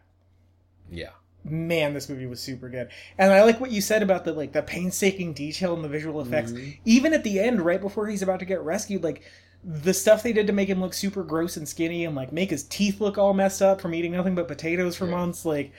Yeah. 0.90 1.10
Man 1.50 1.94
this 1.94 2.08
movie 2.08 2.26
was 2.26 2.40
super 2.40 2.68
good 2.68 2.88
and 3.18 3.32
i 3.32 3.42
like 3.42 3.60
what 3.60 3.70
you 3.70 3.80
said 3.80 4.02
about 4.02 4.24
the 4.24 4.32
like 4.32 4.52
the 4.52 4.62
painstaking 4.62 5.32
detail 5.32 5.74
and 5.74 5.82
the 5.84 5.88
visual 5.88 6.20
effects 6.20 6.52
even 6.84 7.12
at 7.12 7.24
the 7.24 7.38
end 7.40 7.60
right 7.60 7.80
before 7.80 8.06
he's 8.06 8.22
about 8.22 8.38
to 8.40 8.44
get 8.46 8.60
rescued 8.62 9.02
like 9.02 9.22
the 9.64 9.92
stuff 9.92 10.22
they 10.22 10.32
did 10.32 10.46
to 10.46 10.52
make 10.52 10.68
him 10.68 10.80
look 10.80 10.94
super 10.94 11.22
gross 11.24 11.56
and 11.56 11.68
skinny 11.68 12.04
and 12.04 12.14
like 12.14 12.32
make 12.32 12.50
his 12.50 12.62
teeth 12.64 13.00
look 13.00 13.18
all 13.18 13.34
messed 13.34 13.60
up 13.60 13.80
from 13.80 13.94
eating 13.94 14.12
nothing 14.12 14.34
but 14.34 14.46
potatoes 14.48 14.96
for 14.96 15.04
Yeah. 15.06 15.10
months 15.16 15.44
like 15.44 15.72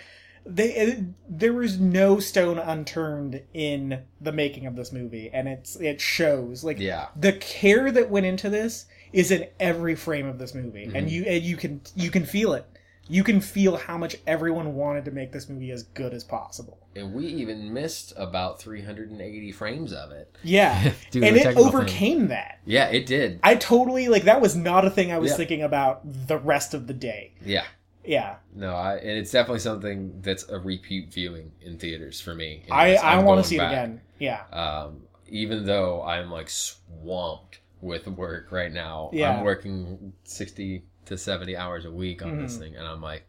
they 0.45 0.73
it, 0.73 0.99
there 1.29 1.53
was 1.53 1.79
no 1.79 2.19
stone 2.19 2.57
unturned 2.57 3.41
in 3.53 4.01
the 4.21 4.31
making 4.31 4.65
of 4.65 4.75
this 4.75 4.91
movie 4.91 5.29
and 5.31 5.47
it's 5.47 5.75
it 5.77 6.01
shows 6.01 6.63
like 6.63 6.79
Yeah. 6.79 7.07
the 7.15 7.33
care 7.33 7.91
that 7.91 8.09
went 8.09 8.25
into 8.25 8.49
this 8.49 8.85
is 9.13 9.31
in 9.31 9.47
every 9.59 9.95
frame 9.95 10.27
of 10.27 10.39
this 10.39 10.53
movie 10.55 10.85
Mm-hmm. 10.87 10.95
and 10.95 11.09
you 11.11 11.23
and 11.23 11.43
you 11.43 11.55
can 11.57 11.81
you 11.95 12.09
can 12.09 12.25
feel 12.25 12.53
it 12.53 12.65
you 13.11 13.23
can 13.23 13.41
feel 13.41 13.75
how 13.75 13.97
much 13.97 14.15
everyone 14.27 14.75
wanted 14.75 15.03
to 15.05 15.11
make 15.11 15.31
this 15.31 15.49
movie 15.49 15.71
as 15.71 15.83
good 15.83 16.13
as 16.13 16.23
possible 16.23 16.77
And 16.95 17.13
we 17.13 17.25
even 17.25 17.73
missed 17.73 18.13
about 18.15 18.61
380 18.61 19.51
frames 19.51 19.91
of 19.93 20.11
it. 20.11 20.35
yeah 20.43 20.93
to 21.11 21.23
and 21.23 21.35
it 21.35 21.57
overcame 21.57 22.27
that 22.27 22.59
Yeah, 22.65 22.87
it 22.89 23.05
did. 23.05 23.39
i 23.43 23.55
totally 23.55 24.07
like 24.07 24.23
that 24.23 24.39
was 24.41 24.55
not 24.55 24.85
a 24.85 24.89
thing 24.89 25.11
i 25.11 25.17
was 25.17 25.31
Yeah. 25.31 25.37
thinking 25.37 25.63
about 25.63 26.01
the 26.27 26.37
rest 26.37 26.73
of 26.73 26.87
the 26.87 26.93
day 26.93 27.33
Yeah. 27.43 27.65
yeah 28.05 28.35
No, 28.53 28.75
I, 28.75 28.95
and 28.97 29.17
it's 29.17 29.31
definitely 29.31 29.59
something 29.59 30.21
that's 30.21 30.47
a 30.49 30.59
repeat 30.59 31.11
viewing 31.11 31.51
in 31.61 31.77
theaters 31.77 32.21
for 32.21 32.33
me. 32.35 32.63
I 32.71 32.95
i 32.95 33.17
want 33.23 33.41
to 33.43 33.47
see 33.49 33.57
back. 33.57 33.71
it 33.71 33.75
again 33.75 34.01
yeah 34.19 34.43
um, 34.51 35.01
even 35.27 35.65
though 35.65 36.01
I'm 36.03 36.29
like 36.31 36.49
swamped 36.49 37.59
with 37.81 38.07
work 38.07 38.51
right 38.51 38.73
now. 38.73 39.09
Yeah. 39.13 39.31
I'm 39.37 39.43
working 39.45 40.11
60 40.25 40.83
to 41.09 41.17
70 41.17 41.55
hours 41.57 41.85
a 41.85 41.91
week 41.91 42.23
on 42.23 42.41
this 42.41 42.55
Mhm. 42.55 42.59
thing, 42.59 42.75
and 42.75 42.87
I'm 42.87 43.01
like, 43.01 43.25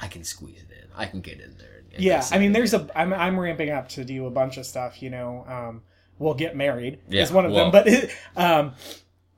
I 0.00 0.06
can 0.08 0.24
squeeze 0.24 0.62
it 0.70 0.72
in. 0.72 0.88
I 0.96 1.06
can 1.06 1.20
get 1.20 1.34
in 1.40 1.56
there. 1.58 1.68
And, 1.78 1.92
and 1.94 2.02
yeah 2.02 2.24
i 2.32 2.38
mean 2.38 2.52
it. 2.52 2.54
there's 2.54 2.72
a 2.72 2.88
I'm, 2.94 3.12
I'm 3.12 3.38
ramping 3.38 3.68
up 3.70 3.88
to 3.90 4.04
do 4.04 4.24
a 4.26 4.30
bunch 4.30 4.56
of 4.56 4.64
stuff 4.64 5.02
you 5.02 5.10
know 5.10 5.44
um 5.46 5.82
we'll 6.18 6.32
get 6.32 6.56
married 6.56 7.00
Yeah, 7.10 7.22
is 7.22 7.30
one 7.30 7.44
of 7.44 7.52
well- 7.52 7.70
them 7.70 7.84
but 7.84 8.42
um 8.42 8.72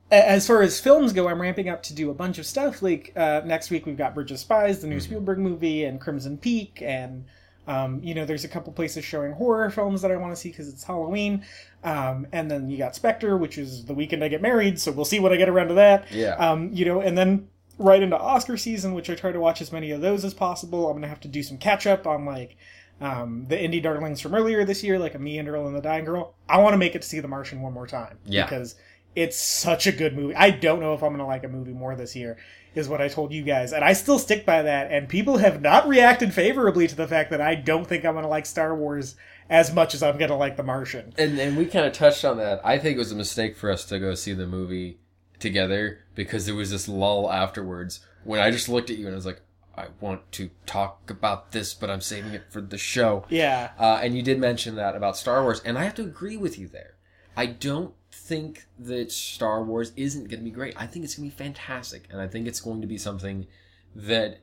as 0.09 0.47
far 0.47 0.61
as 0.61 0.79
films 0.79 1.11
go 1.11 1.27
i'm 1.27 1.41
ramping 1.41 1.67
up 1.67 1.83
to 1.83 1.93
do 1.93 2.09
a 2.09 2.13
bunch 2.13 2.37
of 2.37 2.45
stuff 2.45 2.81
like 2.81 3.11
uh 3.17 3.41
next 3.43 3.71
week 3.71 3.85
we've 3.85 3.97
got 3.97 4.15
bridge 4.15 4.31
of 4.31 4.39
spies 4.39 4.79
the 4.79 4.87
new 4.87 4.95
Mm-hmm. 4.97 5.03
spielberg 5.03 5.37
movie 5.39 5.83
and 5.83 5.99
crimson 5.99 6.37
peak 6.37 6.81
and 6.81 7.25
um, 7.67 7.99
you 8.03 8.13
know, 8.13 8.25
there's 8.25 8.43
a 8.43 8.47
couple 8.47 8.71
places 8.73 9.03
showing 9.03 9.31
horror 9.31 9.71
films 9.71 10.03
that 10.03 10.11
I 10.11 10.17
want 10.17 10.31
to 10.35 10.39
see 10.39 10.49
because 10.49 10.69
it's 10.69 10.83
Halloween. 10.83 11.43
Um, 11.83 12.27
and 12.31 12.49
then 12.51 12.69
you 12.69 12.77
got 12.77 12.95
Spectre, 12.95 13.37
which 13.37 13.57
is 13.57 13.85
the 13.85 13.95
weekend 13.95 14.23
I 14.23 14.27
get 14.27 14.39
married, 14.39 14.79
so 14.79 14.91
we'll 14.91 15.03
see 15.03 15.19
what 15.19 15.33
I 15.33 15.35
get 15.35 15.49
around 15.49 15.69
to 15.69 15.73
that. 15.73 16.05
Yeah. 16.11 16.35
Um, 16.35 16.69
you 16.71 16.85
know, 16.85 17.01
and 17.01 17.17
then 17.17 17.47
right 17.77 18.01
into 18.01 18.17
Oscar 18.17 18.57
season, 18.57 18.93
which 18.93 19.09
I 19.09 19.15
try 19.15 19.31
to 19.31 19.39
watch 19.39 19.61
as 19.61 19.71
many 19.71 19.91
of 19.91 20.01
those 20.01 20.23
as 20.25 20.33
possible. 20.33 20.87
I'm 20.89 20.95
gonna 20.95 21.07
have 21.07 21.19
to 21.21 21.27
do 21.27 21.43
some 21.43 21.57
catch 21.57 21.85
up 21.87 22.07
on 22.07 22.25
like 22.25 22.57
um, 23.01 23.45
the 23.49 23.55
indie 23.57 23.83
darlings 23.83 24.21
from 24.21 24.33
earlier 24.35 24.63
this 24.63 24.83
year, 24.83 24.97
like 24.97 25.15
a 25.15 25.19
Me 25.19 25.37
and 25.37 25.49
Earl 25.49 25.67
and 25.67 25.75
the 25.75 25.81
Dying 25.81 26.05
Girl. 26.05 26.33
I 26.47 26.59
want 26.59 26.73
to 26.73 26.77
make 26.77 26.95
it 26.95 27.01
to 27.01 27.07
see 27.07 27.19
The 27.19 27.27
Martian 27.27 27.61
one 27.61 27.73
more 27.73 27.87
time 27.87 28.17
Yeah. 28.25 28.43
because 28.45 28.75
it's 29.15 29.37
such 29.37 29.87
a 29.87 29.91
good 29.91 30.15
movie. 30.15 30.35
I 30.35 30.49
don't 30.51 30.79
know 30.79 30.93
if 30.93 31.03
I'm 31.03 31.11
gonna 31.11 31.27
like 31.27 31.43
a 31.43 31.49
movie 31.49 31.73
more 31.73 31.95
this 31.95 32.15
year. 32.15 32.37
Is 32.73 32.89
what 32.89 32.99
I 33.01 33.07
told 33.07 33.31
you 33.31 33.41
guys, 33.41 33.71
and 33.71 33.85
I 33.85 33.93
still 33.93 34.19
stick 34.19 34.45
by 34.45 34.61
that. 34.63 34.91
And 34.91 35.07
people 35.07 35.37
have 35.37 35.61
not 35.61 35.87
reacted 35.87 36.33
favorably 36.33 36.89
to 36.89 36.95
the 36.95 37.07
fact 37.07 37.31
that 37.31 37.39
I 37.39 37.55
don't 37.55 37.87
think 37.87 38.03
I'm 38.03 38.15
gonna 38.15 38.27
like 38.27 38.45
Star 38.45 38.75
Wars 38.75 39.15
as 39.49 39.73
much 39.73 39.93
as 39.95 40.03
I'm 40.03 40.17
gonna 40.17 40.35
like 40.37 40.57
The 40.57 40.63
Martian. 40.63 41.13
and 41.17 41.39
and 41.39 41.55
we 41.55 41.67
kind 41.67 41.85
of 41.85 41.93
touched 41.93 42.25
on 42.25 42.35
that. 42.37 42.59
I 42.65 42.77
think 42.77 42.95
it 42.95 42.99
was 42.99 43.13
a 43.13 43.15
mistake 43.15 43.55
for 43.55 43.71
us 43.71 43.85
to 43.85 43.97
go 43.99 44.13
see 44.13 44.33
the 44.33 44.45
movie 44.45 44.99
together 45.45 45.99
because 46.15 46.45
there 46.45 46.55
was 46.55 46.71
this 46.71 46.87
lull 46.87 47.31
afterwards 47.31 47.99
when 48.23 48.39
I 48.41 48.51
just 48.51 48.67
looked 48.67 48.89
at 48.89 48.97
you 48.97 49.05
and 49.05 49.13
I 49.13 49.15
was 49.15 49.25
like, 49.25 49.41
I 49.77 49.87
want 49.99 50.31
to 50.33 50.49
talk 50.65 51.09
about 51.11 51.51
this, 51.51 51.73
but 51.73 51.89
I'm 51.89 52.01
saving 52.01 52.33
it 52.33 52.43
for 52.49 52.61
the 52.61 52.77
show. 52.77 53.25
Yeah, 53.29 53.71
Uh, 53.77 53.99
and 54.01 54.15
you 54.15 54.21
did 54.23 54.39
mention 54.39 54.75
that 54.75 54.95
about 54.95 55.17
Star 55.17 55.43
Wars, 55.43 55.61
and 55.65 55.77
I 55.77 55.83
have 55.83 55.95
to 55.95 56.01
agree 56.03 56.37
with 56.37 56.57
you 56.57 56.67
there. 56.67 56.95
I 57.37 57.45
don't 57.47 57.93
think 58.11 58.65
that 58.79 59.11
Star 59.11 59.61
Wars 59.63 59.91
isn't 59.97 60.29
going 60.29 60.39
to 60.39 60.45
be 60.45 60.49
great. 60.51 60.73
I 60.77 60.87
think 60.87 61.03
it's 61.03 61.15
going 61.15 61.29
to 61.29 61.35
be 61.35 61.43
fantastic, 61.43 62.07
and 62.09 62.21
I 62.21 62.27
think 62.27 62.47
it's 62.47 62.61
going 62.61 62.79
to 62.81 62.87
be 62.87 62.97
something 62.97 63.47
that 63.93 64.39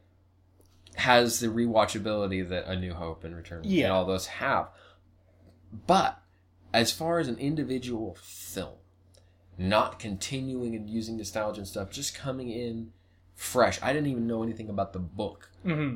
has 0.96 1.40
the 1.40 1.46
rewatchability 1.46 2.46
that 2.50 2.66
A 2.66 2.76
New 2.78 2.92
Hope 2.92 3.24
and 3.24 3.34
Return 3.34 3.62
Yeah. 3.64 3.84
and 3.86 3.92
all 3.94 4.05
those 4.05 4.26
have. 4.26 4.68
But 5.86 6.20
as 6.74 6.92
far 6.92 7.18
as 7.18 7.28
an 7.28 7.38
individual 7.38 8.16
film, 8.20 8.74
not 9.59 9.98
continuing 9.98 10.74
and 10.74 10.88
using 10.88 11.16
nostalgia 11.16 11.61
and 11.61 11.68
stuff, 11.68 11.90
just 11.90 12.14
coming 12.14 12.50
in 12.50 12.92
fresh. 13.34 13.78
I 13.82 13.92
didn't 13.92 14.09
even 14.09 14.26
know 14.26 14.42
anything 14.42 14.68
about 14.68 14.92
the 14.92 14.98
book. 14.98 15.50
hmm 15.62 15.94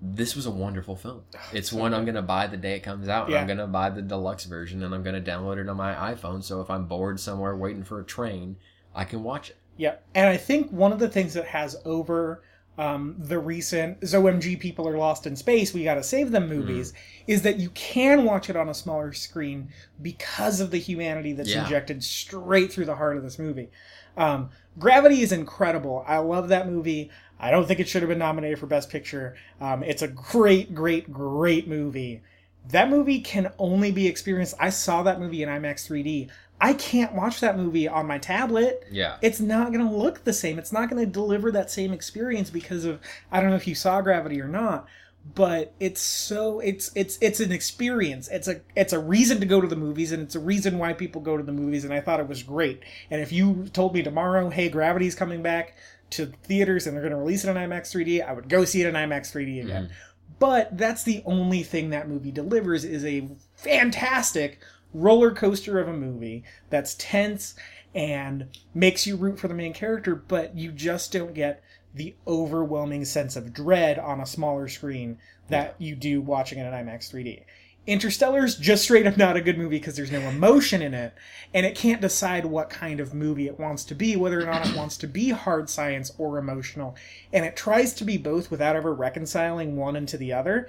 This 0.00 0.34
was 0.34 0.46
a 0.46 0.50
wonderful 0.50 0.96
film. 0.96 1.22
It's 1.52 1.72
one 1.72 1.94
I'm 1.94 2.04
going 2.04 2.14
to 2.16 2.22
buy 2.22 2.46
the 2.46 2.56
day 2.56 2.74
it 2.76 2.80
comes 2.80 3.08
out. 3.08 3.26
And 3.28 3.36
I'm 3.36 3.46
going 3.46 3.58
to 3.58 3.66
buy 3.66 3.90
the 3.90 4.02
deluxe 4.02 4.44
version 4.44 4.82
and 4.82 4.94
I'm 4.94 5.02
going 5.02 5.22
to 5.22 5.30
download 5.30 5.58
it 5.58 5.68
on 5.68 5.76
my 5.76 5.94
iPhone. 6.14 6.42
So 6.42 6.60
if 6.60 6.70
I'm 6.70 6.86
bored 6.86 7.20
somewhere 7.20 7.56
waiting 7.56 7.84
for 7.84 8.00
a 8.00 8.04
train, 8.04 8.56
I 8.94 9.04
can 9.04 9.22
watch 9.22 9.50
it. 9.50 9.56
Yeah. 9.76 9.96
And 10.14 10.28
I 10.28 10.36
think 10.36 10.70
one 10.70 10.92
of 10.92 10.98
the 10.98 11.08
things 11.08 11.34
that 11.34 11.46
has 11.46 11.76
over 11.84 12.42
um, 12.78 13.16
the 13.18 13.38
recent 13.38 14.00
ZOMG 14.00 14.58
People 14.58 14.88
Are 14.88 14.96
Lost 14.96 15.26
in 15.26 15.36
Space, 15.36 15.74
We 15.74 15.84
Gotta 15.84 16.02
Save 16.02 16.30
Them 16.30 16.48
movies, 16.48 16.92
is 17.26 17.42
that 17.42 17.58
you 17.58 17.68
can 17.70 18.24
watch 18.24 18.48
it 18.48 18.56
on 18.56 18.68
a 18.68 18.74
smaller 18.74 19.12
screen 19.12 19.68
because 20.00 20.60
of 20.60 20.70
the 20.70 20.78
humanity 20.78 21.32
that's 21.32 21.50
Yeah. 21.50 21.62
injected 21.64 22.02
straight 22.02 22.72
through 22.72 22.86
the 22.86 22.96
heart 22.96 23.16
of 23.16 23.22
this 23.22 23.38
movie. 23.38 23.68
Um, 24.16 24.50
Gravity 24.78 25.20
is 25.20 25.32
incredible. 25.32 26.02
I 26.08 26.16
love 26.18 26.48
that 26.48 26.66
movie. 26.66 27.10
I 27.38 27.50
don't 27.50 27.66
think 27.68 27.78
it 27.78 27.88
should 27.88 28.00
have 28.02 28.08
been 28.08 28.18
nominated 28.18 28.58
for 28.58 28.66
Best 28.66 28.88
Picture. 28.88 29.34
Um, 29.60 29.82
it's 29.82 30.00
a 30.00 30.08
great, 30.08 30.74
great, 30.74 31.12
great 31.12 31.68
movie. 31.68 32.22
That 32.70 32.88
movie 32.88 33.20
can 33.20 33.52
only 33.58 33.90
be 33.90 34.06
experienced. 34.06 34.54
I 34.58 34.70
saw 34.70 35.02
that 35.02 35.20
movie 35.20 35.42
in 35.42 35.48
IMAX 35.48 35.86
3D. 35.86 36.30
I 36.64 36.74
can't 36.74 37.12
watch 37.12 37.40
that 37.40 37.58
movie 37.58 37.88
on 37.88 38.06
my 38.06 38.18
tablet 38.18 38.86
Yeah. 38.90 39.16
it's 39.20 39.40
not 39.40 39.72
going 39.72 39.84
to 39.86 39.92
look 39.92 40.22
the 40.22 40.32
same. 40.32 40.58
It's 40.60 40.72
not 40.72 40.88
going 40.88 41.04
to 41.04 41.10
deliver 41.10 41.50
that 41.52 41.70
same 41.70 41.92
experience 41.92 42.48
because 42.50 42.84
of 42.84 43.00
I 43.32 43.40
don't 43.40 43.50
know 43.50 43.56
if 43.56 43.66
you 43.66 43.74
saw 43.74 44.00
Gravity 44.00 44.40
or 44.40 44.46
not, 44.48 44.86
but 45.34 45.74
it's 45.80 46.00
so 46.00 46.60
it's 46.60 46.90
it's 46.94 47.18
it's 47.20 47.40
an 47.40 47.50
experience. 47.52 48.28
It's 48.28 48.46
a 48.48 48.60
it's 48.76 48.92
a 48.92 48.98
reason 48.98 49.40
to 49.40 49.46
go 49.46 49.60
to 49.60 49.66
the 49.66 49.76
movies 49.76 50.12
and 50.12 50.22
it's 50.22 50.34
a 50.36 50.40
reason 50.40 50.78
why 50.78 50.92
people 50.92 51.20
go 51.20 51.36
to 51.36 51.42
the 51.42 51.52
movies 51.52 51.84
and 51.84 51.92
I 51.92 52.00
thought 52.00 52.20
it 52.20 52.28
was 52.28 52.42
great. 52.44 52.80
And 53.10 53.20
if 53.20 53.32
you 53.32 53.68
told 53.72 53.92
me 53.94 54.02
tomorrow, 54.02 54.48
"Hey, 54.50 54.68
Gravity's 54.68 55.14
coming 55.16 55.42
back 55.42 55.76
to 56.10 56.26
theaters 56.44 56.86
and 56.86 56.94
they're 56.94 57.02
going 57.02 57.12
to 57.12 57.18
release 57.18 57.44
it 57.44 57.50
in 57.50 57.56
IMAX 57.56 57.90
3D," 57.92 58.22
I 58.22 58.32
would 58.32 58.48
go 58.48 58.64
see 58.64 58.82
it 58.82 58.86
in 58.88 58.94
IMAX 58.94 59.32
3D 59.32 59.62
again. 59.64 59.84
Mm-hmm. 59.84 59.92
But 60.38 60.76
that's 60.76 61.04
the 61.04 61.22
only 61.24 61.62
thing 61.62 61.90
that 61.90 62.08
movie 62.08 62.32
delivers 62.32 62.84
is 62.84 63.04
a 63.04 63.28
fantastic 63.54 64.58
roller 64.94 65.30
coaster 65.32 65.78
of 65.78 65.88
a 65.88 65.92
movie 65.92 66.44
that's 66.70 66.94
tense 66.94 67.54
and 67.94 68.48
makes 68.74 69.06
you 69.06 69.16
root 69.16 69.38
for 69.38 69.48
the 69.48 69.54
main 69.54 69.72
character, 69.72 70.14
but 70.14 70.56
you 70.56 70.72
just 70.72 71.12
don't 71.12 71.34
get 71.34 71.62
the 71.94 72.14
overwhelming 72.26 73.04
sense 73.04 73.36
of 73.36 73.52
dread 73.52 73.98
on 73.98 74.20
a 74.20 74.26
smaller 74.26 74.68
screen 74.68 75.18
that 75.48 75.74
you 75.78 75.94
do 75.94 76.20
watching 76.20 76.58
it 76.58 76.66
in 76.66 76.72
IMAX 76.72 77.12
3D. 77.12 77.42
Interstellar's 77.84 78.56
just 78.56 78.84
straight 78.84 79.08
up 79.08 79.16
not 79.16 79.36
a 79.36 79.40
good 79.40 79.58
movie 79.58 79.78
because 79.78 79.96
there's 79.96 80.12
no 80.12 80.20
emotion 80.20 80.80
in 80.80 80.94
it, 80.94 81.12
and 81.52 81.66
it 81.66 81.74
can't 81.74 82.00
decide 82.00 82.46
what 82.46 82.70
kind 82.70 83.00
of 83.00 83.12
movie 83.12 83.48
it 83.48 83.58
wants 83.58 83.82
to 83.84 83.94
be, 83.94 84.14
whether 84.14 84.40
or 84.40 84.46
not 84.46 84.66
it 84.66 84.76
wants 84.76 84.96
to 84.96 85.08
be 85.08 85.30
hard 85.30 85.68
science 85.68 86.12
or 86.16 86.38
emotional, 86.38 86.94
and 87.32 87.44
it 87.44 87.56
tries 87.56 87.92
to 87.94 88.04
be 88.04 88.16
both 88.16 88.52
without 88.52 88.76
ever 88.76 88.94
reconciling 88.94 89.76
one 89.76 89.96
into 89.96 90.16
the 90.16 90.32
other. 90.32 90.68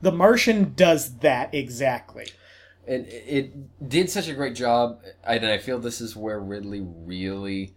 The 0.00 0.12
Martian 0.12 0.72
does 0.74 1.18
that 1.18 1.52
exactly. 1.52 2.28
And 2.86 3.06
it 3.06 3.24
it 3.26 3.88
did 3.88 4.10
such 4.10 4.28
a 4.28 4.34
great 4.34 4.54
job. 4.54 5.02
And 5.24 5.46
I 5.46 5.58
feel 5.58 5.78
this 5.78 6.00
is 6.00 6.16
where 6.16 6.40
Ridley 6.40 6.80
really 6.80 7.76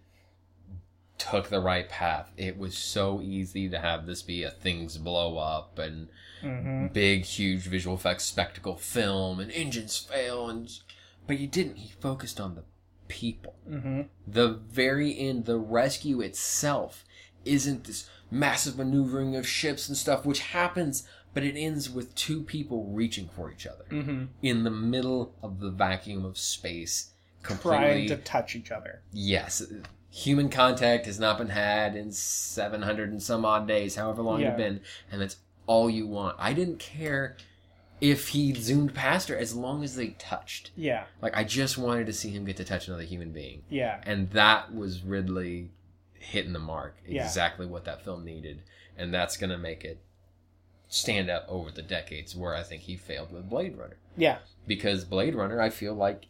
took 1.18 1.48
the 1.48 1.60
right 1.60 1.88
path. 1.88 2.30
It 2.36 2.58
was 2.58 2.76
so 2.76 3.20
easy 3.22 3.68
to 3.70 3.78
have 3.78 4.06
this 4.06 4.22
be 4.22 4.42
a 4.42 4.50
things 4.50 4.98
blow 4.98 5.38
up 5.38 5.78
and 5.78 6.08
Mm-hmm. 6.42 6.88
big, 6.88 7.24
huge 7.24 7.62
visual 7.62 7.96
effects 7.96 8.24
spectacle 8.24 8.76
film 8.76 9.40
and 9.40 9.50
engines 9.52 9.96
fail 9.96 10.50
and 10.50 10.70
but 11.26 11.38
you 11.38 11.46
didn't. 11.46 11.76
He 11.76 11.92
focused 11.98 12.38
on 12.38 12.54
the 12.54 12.64
people. 13.08 13.56
Mm-hmm. 13.68 14.02
The 14.26 14.48
very 14.70 15.18
end, 15.18 15.46
the 15.46 15.58
rescue 15.58 16.20
itself 16.20 17.04
isn't 17.44 17.84
this 17.84 18.08
massive 18.30 18.76
maneuvering 18.76 19.34
of 19.34 19.48
ships 19.48 19.88
and 19.88 19.96
stuff, 19.96 20.26
which 20.26 20.40
happens, 20.40 21.08
but 21.36 21.44
it 21.44 21.54
ends 21.54 21.90
with 21.90 22.14
two 22.14 22.40
people 22.42 22.86
reaching 22.86 23.28
for 23.36 23.52
each 23.52 23.66
other 23.66 23.84
Mm-hmm. 23.90 24.24
in 24.40 24.64
the 24.64 24.70
middle 24.70 25.34
of 25.42 25.60
the 25.60 25.70
vacuum 25.70 26.24
of 26.24 26.38
space. 26.38 27.10
Trying 27.42 28.08
to 28.08 28.16
touch 28.16 28.56
each 28.56 28.70
other. 28.70 29.02
Yes. 29.12 29.62
Human 30.10 30.48
contact 30.48 31.04
has 31.04 31.20
not 31.20 31.36
been 31.36 31.50
had 31.50 31.94
in 31.94 32.10
700 32.10 33.10
and 33.10 33.22
some 33.22 33.44
odd 33.44 33.68
days, 33.68 33.96
however 33.96 34.22
long 34.22 34.40
Yeah. 34.40 34.48
it's 34.52 34.56
been, 34.56 34.80
and 35.12 35.20
that's 35.20 35.36
all 35.66 35.90
you 35.90 36.06
want. 36.06 36.36
I 36.38 36.54
didn't 36.54 36.78
care 36.78 37.36
if 38.00 38.28
he 38.28 38.54
zoomed 38.54 38.94
past 38.94 39.28
her 39.28 39.36
as 39.36 39.54
long 39.54 39.84
as 39.84 39.94
they 39.94 40.08
touched. 40.18 40.70
Yeah, 40.74 41.04
Like, 41.20 41.36
I 41.36 41.44
just 41.44 41.76
wanted 41.76 42.06
to 42.06 42.12
see 42.14 42.30
him 42.30 42.46
get 42.46 42.56
to 42.56 42.64
touch 42.64 42.88
another 42.88 43.02
human 43.04 43.30
being. 43.32 43.62
yeah, 43.68 44.00
And 44.04 44.30
that 44.30 44.74
was 44.74 45.02
Ridley 45.02 45.68
hitting 46.14 46.54
the 46.54 46.58
mark. 46.58 46.96
Yeah. 47.06 47.24
Exactly 47.26 47.66
what 47.66 47.84
that 47.84 48.02
film 48.04 48.24
needed. 48.24 48.62
And 48.96 49.12
that's 49.12 49.36
going 49.36 49.50
to 49.50 49.58
make 49.58 49.84
it 49.84 50.00
stand 50.88 51.28
up 51.30 51.44
over 51.48 51.70
the 51.70 51.82
decades 51.82 52.34
where 52.36 52.54
I 52.54 52.62
think 52.62 52.82
he 52.82 52.96
failed 52.96 53.32
with 53.32 53.48
Blade 53.50 53.76
Runner. 53.76 53.96
yeah, 54.16 54.38
Because 54.66 55.04
Blade 55.04 55.34
Runner, 55.34 55.60
I 55.60 55.70
feel 55.70 55.94
like 55.94 56.26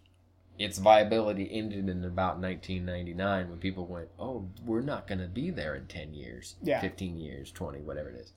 its 0.58 0.78
viability 0.78 1.48
ended 1.52 1.88
in 1.90 2.02
about 2.04 2.40
1999 2.40 3.50
when 3.50 3.58
people 3.58 3.84
went, 3.86 4.08
oh, 4.18 4.48
we're 4.64 4.80
not 4.80 5.06
going 5.06 5.20
to 5.20 5.26
be 5.28 5.50
there 5.50 5.74
in 5.74 5.86
10 5.86 6.14
years, 6.14 6.56
Yeah. 6.62 6.80
15 6.80 7.18
years, 7.18 7.50
20, 7.52 7.80
whatever 7.80 8.08
it 8.08 8.16
is. 8.16 8.32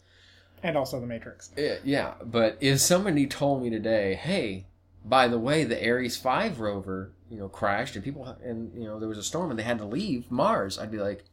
and 0.61 0.75
also 0.75 0.99
the 0.99 1.07
Matrix. 1.07 1.51
Yeah, 1.57 1.77
yeah, 1.85 2.15
but 2.21 2.57
if 2.59 2.81
somebody 2.81 3.25
told 3.25 3.63
me 3.63 3.69
today, 3.69 4.15
hey, 4.15 4.65
by 5.05 5.29
the 5.29 5.39
way, 5.39 5.63
the 5.63 5.81
Ares 5.89 6.17
5 6.17 6.59
rover, 6.59 7.13
you 7.31 7.37
know, 7.39 7.47
crashed 7.47 7.95
and 7.95 8.03
people, 8.03 8.25
and, 8.43 8.73
you 8.73 8.83
know, 8.83 8.99
there 8.99 9.07
was 9.07 9.17
a 9.17 9.23
storm 9.23 9.49
and 9.51 9.57
they 9.57 9.63
had 9.63 9.77
to 9.77 9.85
leave 9.85 10.29
Mars, 10.29 10.77
I'd 10.77 10.91
be 10.91 10.97
like, 10.97 11.23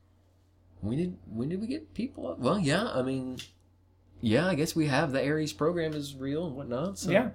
when 0.81 0.97
did, 0.99 1.17
when 1.29 1.49
did 1.49 1.61
we 1.61 1.67
get 1.67 1.93
people 1.95 2.29
up? 2.29 2.39
Well, 2.39 2.61
yeah, 2.61 2.85
I 2.93 3.03
mean, 3.03 3.39
yeah, 4.21 4.47
I 4.47 4.55
guess 4.55 4.75
we 4.77 4.87
have 4.87 5.13
the 5.13 5.25
Ares 5.27 5.53
program 5.53 5.93
is 5.95 6.15
real 6.15 6.47
and 6.47 6.57
whatnot. 6.57 6.99
So 6.99 7.11
Yeah. 7.11 7.31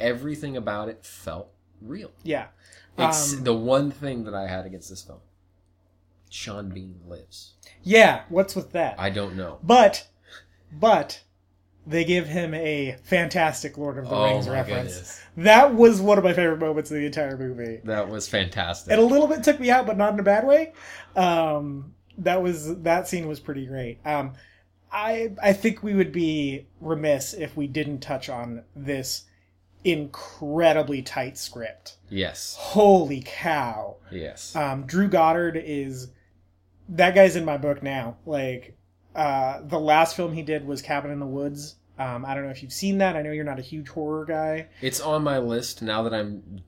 everything 0.00 0.56
about 0.56 0.88
it 0.88 1.04
felt 1.04 1.48
real. 1.80 2.10
Yeah, 2.22 2.46
It's 2.96 3.34
Um, 3.34 3.44
the 3.44 3.54
one 3.54 3.90
thing 3.90 4.24
that 4.24 4.34
I 4.34 4.46
had 4.46 4.66
against 4.66 4.88
this 4.90 5.02
film. 5.02 5.18
Sean 6.30 6.68
Bean 6.70 7.00
lives. 7.06 7.54
yeah. 7.82 8.22
What's 8.28 8.54
with 8.56 8.72
that? 8.72 8.96
I 8.98 9.10
don't 9.10 9.36
know. 9.36 9.58
But, 9.62 10.08
but 10.72 11.20
they 11.86 12.04
give 12.04 12.26
him 12.26 12.54
a 12.54 12.96
fantastic 13.04 13.76
Lord 13.78 13.98
of 13.98 14.08
the 14.08 14.14
Oh 14.14 14.24
Rings 14.30 14.48
reference. 14.48 14.88
goodness. 14.88 15.20
That 15.36 15.74
was 15.74 16.00
one 16.00 16.18
of 16.18 16.24
my 16.24 16.32
favorite 16.32 16.58
moments 16.60 16.90
of 16.90 16.96
the 16.96 17.06
entire 17.06 17.36
movie. 17.36 17.80
That 17.84 18.08
was 18.08 18.26
fantastic. 18.28 18.92
It 18.92 18.98
a 18.98 19.02
little 19.02 19.26
bit 19.28 19.42
took 19.44 19.60
me 19.60 19.70
out, 19.70 19.86
but 19.86 19.96
not 19.96 20.14
in 20.14 20.20
a 20.20 20.24
bad 20.24 20.44
way. 20.46 20.72
Um, 21.14 21.94
that 22.18 22.42
was 22.42 22.80
that 22.82 23.06
scene 23.08 23.26
was 23.28 23.38
pretty 23.40 23.66
great. 23.66 23.98
Um, 24.06 24.32
I 24.94 25.32
I 25.42 25.52
think 25.52 25.82
we 25.82 25.92
would 25.94 26.12
be 26.12 26.66
remiss 26.80 27.34
if 27.34 27.56
we 27.56 27.66
didn't 27.66 27.98
touch 28.00 28.28
on 28.28 28.62
this 28.76 29.24
incredibly 29.82 31.02
tight 31.02 31.36
script. 31.38 31.96
yes. 32.08 32.56
Holy 32.58 33.22
cow! 33.26 33.96
Yes. 34.10 34.54
Um, 34.56 34.86
Drew 34.86 35.08
Goddard 35.08 35.56
is 35.62 36.08
that 36.88 37.14
guy's 37.14 37.36
in 37.36 37.44
my 37.44 37.56
book 37.56 37.82
now. 37.82 38.16
Like 38.26 38.76
uh, 39.14 39.60
the 39.64 39.78
last 39.78 40.16
film 40.16 40.32
he 40.32 40.42
did 40.42 40.66
was 40.66 40.82
Cabin 40.82 41.10
in 41.10 41.20
the 41.20 41.26
Woods. 41.26 41.76
Um, 41.98 42.24
I 42.24 42.34
don't 42.34 42.44
know 42.44 42.50
if 42.50 42.62
you've 42.62 42.72
seen 42.72 42.98
that. 42.98 43.14
I 43.16 43.22
know 43.22 43.30
you're 43.30 43.44
not 43.44 43.58
a 43.60 43.62
huge 43.62 43.88
horror 43.88 44.24
guy. 44.24 44.66
It's 44.80 45.00
on 45.00 45.22
my 45.22 45.38
list 45.38 45.80
now 45.82 46.02
that 46.02 46.12
I'm 46.14 46.62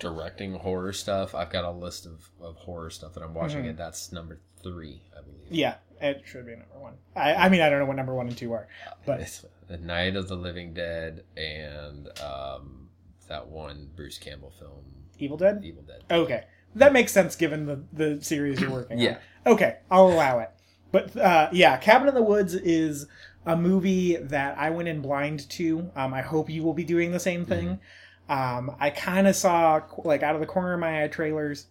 directing 0.00 0.54
horror 0.54 0.92
stuff. 0.92 1.34
I've 1.34 1.50
got 1.50 1.64
a 1.64 1.70
list 1.70 2.06
of, 2.06 2.28
of 2.40 2.56
horror 2.56 2.90
stuff 2.90 3.14
that 3.14 3.22
I'm 3.22 3.32
watching, 3.34 3.64
Mhm. 3.64 3.70
and 3.70 3.78
that's 3.78 4.10
number 4.12 4.40
three, 4.62 5.00
I 5.16 5.22
believe. 5.22 5.46
Yeah, 5.50 5.74
it 6.02 6.22
should 6.26 6.44
be 6.46 6.52
number 6.52 6.78
one. 6.78 6.94
I, 7.16 7.34
I 7.34 7.48
mean, 7.48 7.60
I 7.60 7.70
don't 7.70 7.78
know 7.78 7.86
what 7.86 7.96
number 7.96 8.14
one 8.14 8.28
and 8.28 8.36
two 8.36 8.52
are, 8.52 8.68
but 9.06 9.20
It's 9.20 9.44
The 9.68 9.78
Night 9.78 10.16
of 10.16 10.28
the 10.28 10.36
Living 10.36 10.74
Dead 10.74 11.24
and 11.36 12.08
um, 12.20 12.88
that 13.28 13.46
one 13.48 13.88
Bruce 13.96 14.18
Campbell 14.18 14.52
film, 14.58 14.84
Evil 15.18 15.36
Dead. 15.36 15.62
Evil 15.64 15.82
Dead. 15.82 16.02
Okay, 16.10 16.44
that 16.74 16.92
makes 16.92 17.12
sense 17.12 17.36
given 17.36 17.66
the 17.66 17.82
the 17.92 18.22
series 18.22 18.60
you're 18.60 18.70
working 18.70 18.98
Yeah. 18.98 19.18
on. 19.46 19.52
Okay, 19.54 19.78
I'll 19.90 20.08
allow 20.08 20.40
it. 20.40 20.50
But 20.90 21.16
uh, 21.16 21.48
yeah, 21.52 21.76
Cabin 21.78 22.08
in 22.08 22.14
the 22.14 22.22
Woods 22.22 22.54
is 22.54 23.06
a 23.46 23.56
movie 23.56 24.16
that 24.16 24.56
I 24.58 24.70
went 24.70 24.88
in 24.88 25.00
blind 25.00 25.48
to. 25.50 25.90
Um, 25.96 26.12
I 26.14 26.20
hope 26.22 26.50
you 26.50 26.62
will 26.62 26.74
be 26.74 26.84
doing 26.84 27.10
the 27.12 27.18
same 27.20 27.44
thing. 27.46 27.80
Um, 28.28 28.76
I 28.78 28.90
kind 28.90 29.26
of 29.26 29.34
saw 29.34 29.80
like 30.04 30.22
out 30.22 30.34
of 30.34 30.40
the 30.40 30.46
corner 30.46 30.74
of 30.74 30.80
my 30.80 31.02
eye 31.02 31.08
trailers. 31.08 31.66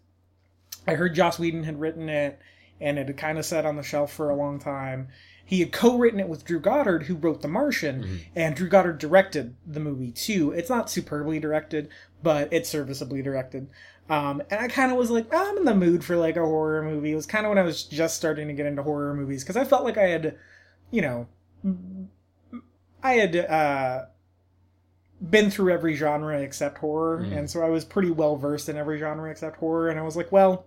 I 0.88 0.96
heard 0.96 1.14
Joss 1.16 1.38
Whedon 1.40 1.64
had 1.64 1.80
written 1.80 2.10
it, 2.10 2.40
and 2.82 2.98
it 3.00 3.08
had 3.08 3.18
kind 3.18 3.38
of 3.38 3.46
sat 3.46 3.66
on 3.66 3.76
the 3.76 3.84
shelf 3.84 4.12
for 4.14 4.30
a 4.30 4.36
long 4.36 4.60
time. 4.60 5.10
He 5.46 5.60
had 5.60 5.72
co-written 5.74 6.20
it 6.20 6.30
with 6.30 6.46
Drew 6.46 6.60
Goddard, 6.60 7.04
who 7.04 7.16
wrote 7.16 7.42
The 7.42 7.48
Martian, 7.48 8.22
and 8.36 8.56
Drew 8.56 8.70
Goddard 8.70 9.00
directed 9.00 9.56
the 9.68 9.80
movie 9.82 10.12
too. 10.12 10.52
It's 10.52 10.70
not 10.70 10.90
superbly 10.90 11.40
directed, 11.40 11.90
but 12.24 12.52
it's 12.54 12.70
serviceably 12.70 13.22
directed. 13.22 13.68
Um, 14.10 14.42
and 14.50 14.60
I 14.60 14.68
kind 14.68 14.92
of 14.92 14.98
was 14.98 15.10
like, 15.12 15.28
"Ah, 15.32 15.50
I'm 15.50 15.58
in 15.58 15.66
the 15.66 15.76
mood 15.76 16.04
for 16.04 16.16
like 16.18 16.36
a 16.38 16.46
horror 16.46 16.82
movie. 16.84 17.12
It 17.12 17.16
was 17.16 17.26
kind 17.26 17.46
of 17.46 17.50
when 17.50 17.58
I 17.58 17.64
was 17.64 17.84
just 17.84 18.16
starting 18.18 18.48
to 18.48 18.54
get 18.54 18.66
into 18.66 18.84
horror 18.84 19.14
movies 19.14 19.44
because 19.44 19.58
I 19.58 19.64
felt 19.66 19.84
like 19.84 19.98
I 19.98 20.08
had, 20.08 20.38
you 20.90 21.02
know, 21.02 21.28
I 23.04 23.14
had 23.14 23.36
uh, 23.36 24.06
been 25.30 25.52
through 25.52 25.72
every 25.74 25.96
genre 25.96 26.40
except 26.40 26.80
horror, 26.80 27.28
and 27.32 27.50
so 27.50 27.62
I 27.64 27.70
was 27.70 27.86
pretty 27.86 28.12
well 28.12 28.36
versed 28.38 28.70
in 28.70 28.78
every 28.78 29.00
genre 29.00 29.30
except 29.30 29.58
horror. 29.58 29.90
And 29.90 30.00
I 30.00 30.04
was 30.04 30.16
like, 30.18 30.32
well, 30.32 30.66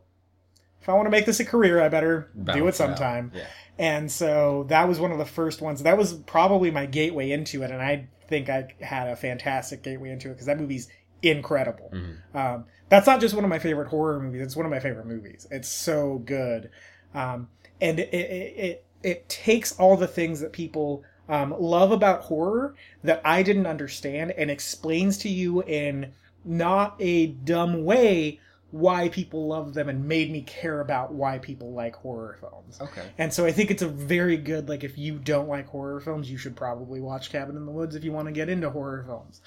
if 0.84 0.88
I 0.90 0.92
want 0.92 1.06
to 1.06 1.10
make 1.10 1.24
this 1.24 1.40
a 1.40 1.46
career, 1.46 1.80
I 1.80 1.88
better 1.88 2.28
do 2.52 2.68
it 2.68 2.74
sometime. 2.74 3.32
Yeah. 3.34 3.46
And 3.78 4.12
so 4.12 4.66
that 4.68 4.86
was 4.86 5.00
one 5.00 5.12
of 5.12 5.18
the 5.18 5.24
first 5.24 5.62
ones. 5.62 5.82
That 5.82 5.96
was 5.96 6.12
probably 6.12 6.70
my 6.70 6.84
gateway 6.84 7.30
into 7.30 7.62
it, 7.62 7.70
and 7.70 7.80
I 7.80 8.06
think 8.28 8.50
I 8.50 8.68
had 8.82 9.08
a 9.08 9.16
fantastic 9.16 9.82
gateway 9.82 10.10
into 10.10 10.28
it 10.28 10.34
because 10.34 10.44
that 10.44 10.60
movie's 10.60 10.88
incredible. 11.22 11.90
Um, 12.34 12.66
that's 12.90 13.06
not 13.06 13.18
just 13.18 13.34
one 13.34 13.44
of 13.44 13.50
my 13.50 13.58
favorite 13.58 13.88
horror 13.88 14.20
movies; 14.20 14.42
it's 14.42 14.56
one 14.56 14.66
of 14.66 14.70
my 14.70 14.78
favorite 14.78 15.06
movies. 15.06 15.46
It's 15.50 15.68
so 15.68 16.18
good, 16.26 16.68
um, 17.14 17.48
and 17.80 17.98
it, 17.98 18.12
it 18.12 18.54
it 18.58 18.84
it 19.02 19.28
takes 19.30 19.72
all 19.78 19.96
the 19.96 20.06
things 20.06 20.38
that 20.40 20.52
people 20.52 21.02
um, 21.30 21.54
love 21.58 21.92
about 21.92 22.20
horror 22.20 22.74
that 23.02 23.22
I 23.24 23.42
didn't 23.42 23.66
understand 23.66 24.32
and 24.32 24.50
explains 24.50 25.16
to 25.18 25.30
you 25.30 25.62
in 25.62 26.12
not 26.44 26.94
a 27.00 27.28
dumb 27.28 27.84
way 27.84 28.38
why 28.74 29.08
people 29.08 29.46
love 29.46 29.72
them 29.72 29.88
and 29.88 30.04
made 30.04 30.32
me 30.32 30.42
care 30.42 30.80
about 30.80 31.14
why 31.14 31.38
people 31.38 31.72
like 31.72 31.94
horror 31.94 32.36
films. 32.40 32.80
Okay. 32.80 33.04
And 33.18 33.32
so 33.32 33.46
I 33.46 33.52
think 33.52 33.70
it's 33.70 33.82
a 33.82 33.88
very 33.88 34.36
good 34.36 34.68
like 34.68 34.82
if 34.82 34.98
you 34.98 35.16
don't 35.20 35.46
like 35.46 35.68
horror 35.68 36.00
films, 36.00 36.28
you 36.28 36.36
should 36.36 36.56
probably 36.56 37.00
watch 37.00 37.30
Cabin 37.30 37.56
in 37.56 37.66
the 37.66 37.70
Woods 37.70 37.94
if 37.94 38.02
you 38.02 38.10
want 38.10 38.26
to 38.26 38.32
get 38.32 38.48
into 38.48 38.68
horror 38.70 39.04
films. 39.06 39.42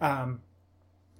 Um, 0.00 0.40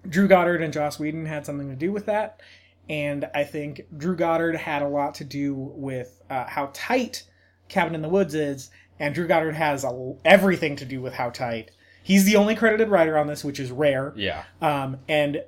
Drew 0.09 0.27
Goddard 0.27 0.61
and 0.61 0.73
Joss 0.73 0.99
Whedon 0.99 1.25
had 1.25 1.47
something 1.47 1.69
to 1.69 1.77
do 1.77 1.93
with 1.93 2.07
that, 2.07 2.41
and 2.89 3.31
I 3.33 3.45
think 3.45 3.83
Drew 3.97 4.17
Goddard 4.17 4.57
had 4.57 4.83
a 4.83 4.89
lot 4.89 5.15
to 5.17 5.25
do 5.25 5.55
with 5.55 6.21
uh, 6.29 6.47
how 6.49 6.71
tight 6.73 7.23
Cabin 7.69 7.95
in 7.95 8.03
the 8.03 8.09
Woods 8.09 8.35
is, 8.35 8.71
and 8.99 9.15
Drew 9.15 9.29
Goddard 9.29 9.55
has 9.55 9.85
a, 9.85 10.15
everything 10.25 10.75
to 10.75 10.85
do 10.85 11.01
with 11.01 11.15
how 11.15 11.31
tight. 11.31 11.71
He's 12.03 12.25
the 12.25 12.35
only 12.35 12.57
credited 12.57 12.89
writer 12.89 13.17
on 13.17 13.29
this, 13.29 13.45
which 13.45 13.61
is 13.61 13.71
rare. 13.71 14.13
Yeah. 14.17 14.43
Um, 14.61 14.99
and 15.09 15.45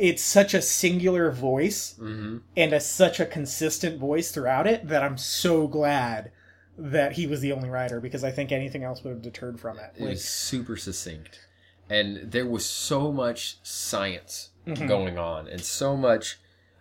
it's 0.00 0.22
such 0.22 0.54
a 0.54 0.62
singular 0.62 1.30
voice 1.30 1.94
Mm-hmm. 2.00 2.38
and 2.56 2.72
a, 2.72 2.80
such 2.80 3.20
a 3.20 3.26
consistent 3.26 3.98
voice 3.98 4.30
throughout 4.30 4.66
it 4.66 4.88
that 4.88 5.02
I'm 5.02 5.18
so 5.18 5.66
glad 5.68 6.32
that 6.76 7.12
he 7.12 7.26
was 7.26 7.40
the 7.40 7.52
only 7.52 7.68
writer 7.68 8.00
because 8.00 8.24
I 8.24 8.30
think 8.32 8.50
anything 8.50 8.82
else 8.82 9.04
would 9.04 9.10
have 9.10 9.22
deterred 9.22 9.60
from 9.60 9.78
it. 9.78 9.92
It 9.96 10.00
Like, 10.00 10.10
was 10.10 10.24
super 10.24 10.76
succinct, 10.76 11.46
and 11.88 12.32
there 12.32 12.46
was 12.46 12.64
so 12.66 13.12
much 13.12 13.58
science 13.62 14.50
Mm-hmm. 14.66 14.86
going 14.86 15.18
on, 15.18 15.46
and 15.46 15.60
so 15.60 15.94
much 15.94 16.38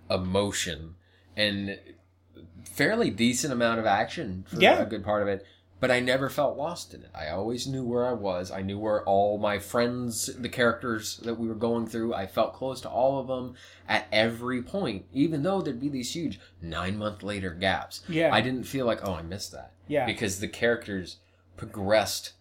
emotion, 0.09 0.95
and 1.35 1.77
fairly 2.63 3.09
decent 3.09 3.51
amount 3.51 3.79
of 3.79 3.85
action 3.85 4.45
for 4.47 4.55
Yeah. 4.59 4.81
a 4.81 4.85
good 4.85 5.03
part 5.03 5.21
of 5.21 5.27
it. 5.27 5.45
But 5.83 5.91
I 5.91 5.99
never 5.99 6.29
felt 6.29 6.55
lost 6.55 6.93
in 6.93 7.01
it. 7.01 7.09
I 7.13 7.27
always 7.27 7.67
knew 7.67 7.83
where 7.83 8.05
I 8.05 8.13
was. 8.13 8.51
I 8.51 8.61
knew 8.61 8.79
where 8.79 9.03
all 9.03 9.37
my 9.37 9.59
friends, 9.59 10.27
the 10.27 10.47
characters 10.47 11.17
that 11.25 11.37
we 11.37 11.49
were 11.49 11.55
going 11.55 11.87
through, 11.87 12.13
I 12.13 12.25
felt 12.25 12.53
close 12.53 12.79
to 12.81 12.89
all 12.89 13.19
of 13.19 13.27
them 13.27 13.55
at 13.89 14.07
every 14.09 14.61
point, 14.61 15.07
even 15.11 15.43
though 15.43 15.61
there'd 15.61 15.81
be 15.81 15.89
these 15.89 16.15
huge 16.15 16.39
nine 16.61 16.97
month 16.97 17.21
later 17.21 17.49
gaps. 17.49 18.01
Yeah. 18.07 18.33
I 18.33 18.39
didn't 18.39 18.63
feel 18.63 18.85
like, 18.85 19.01
oh, 19.03 19.15
I 19.15 19.23
missed 19.23 19.51
that 19.51 19.73
yeah. 19.89 20.05
because 20.05 20.39
the 20.39 20.47
characters 20.47 21.17
progressed 21.57 22.31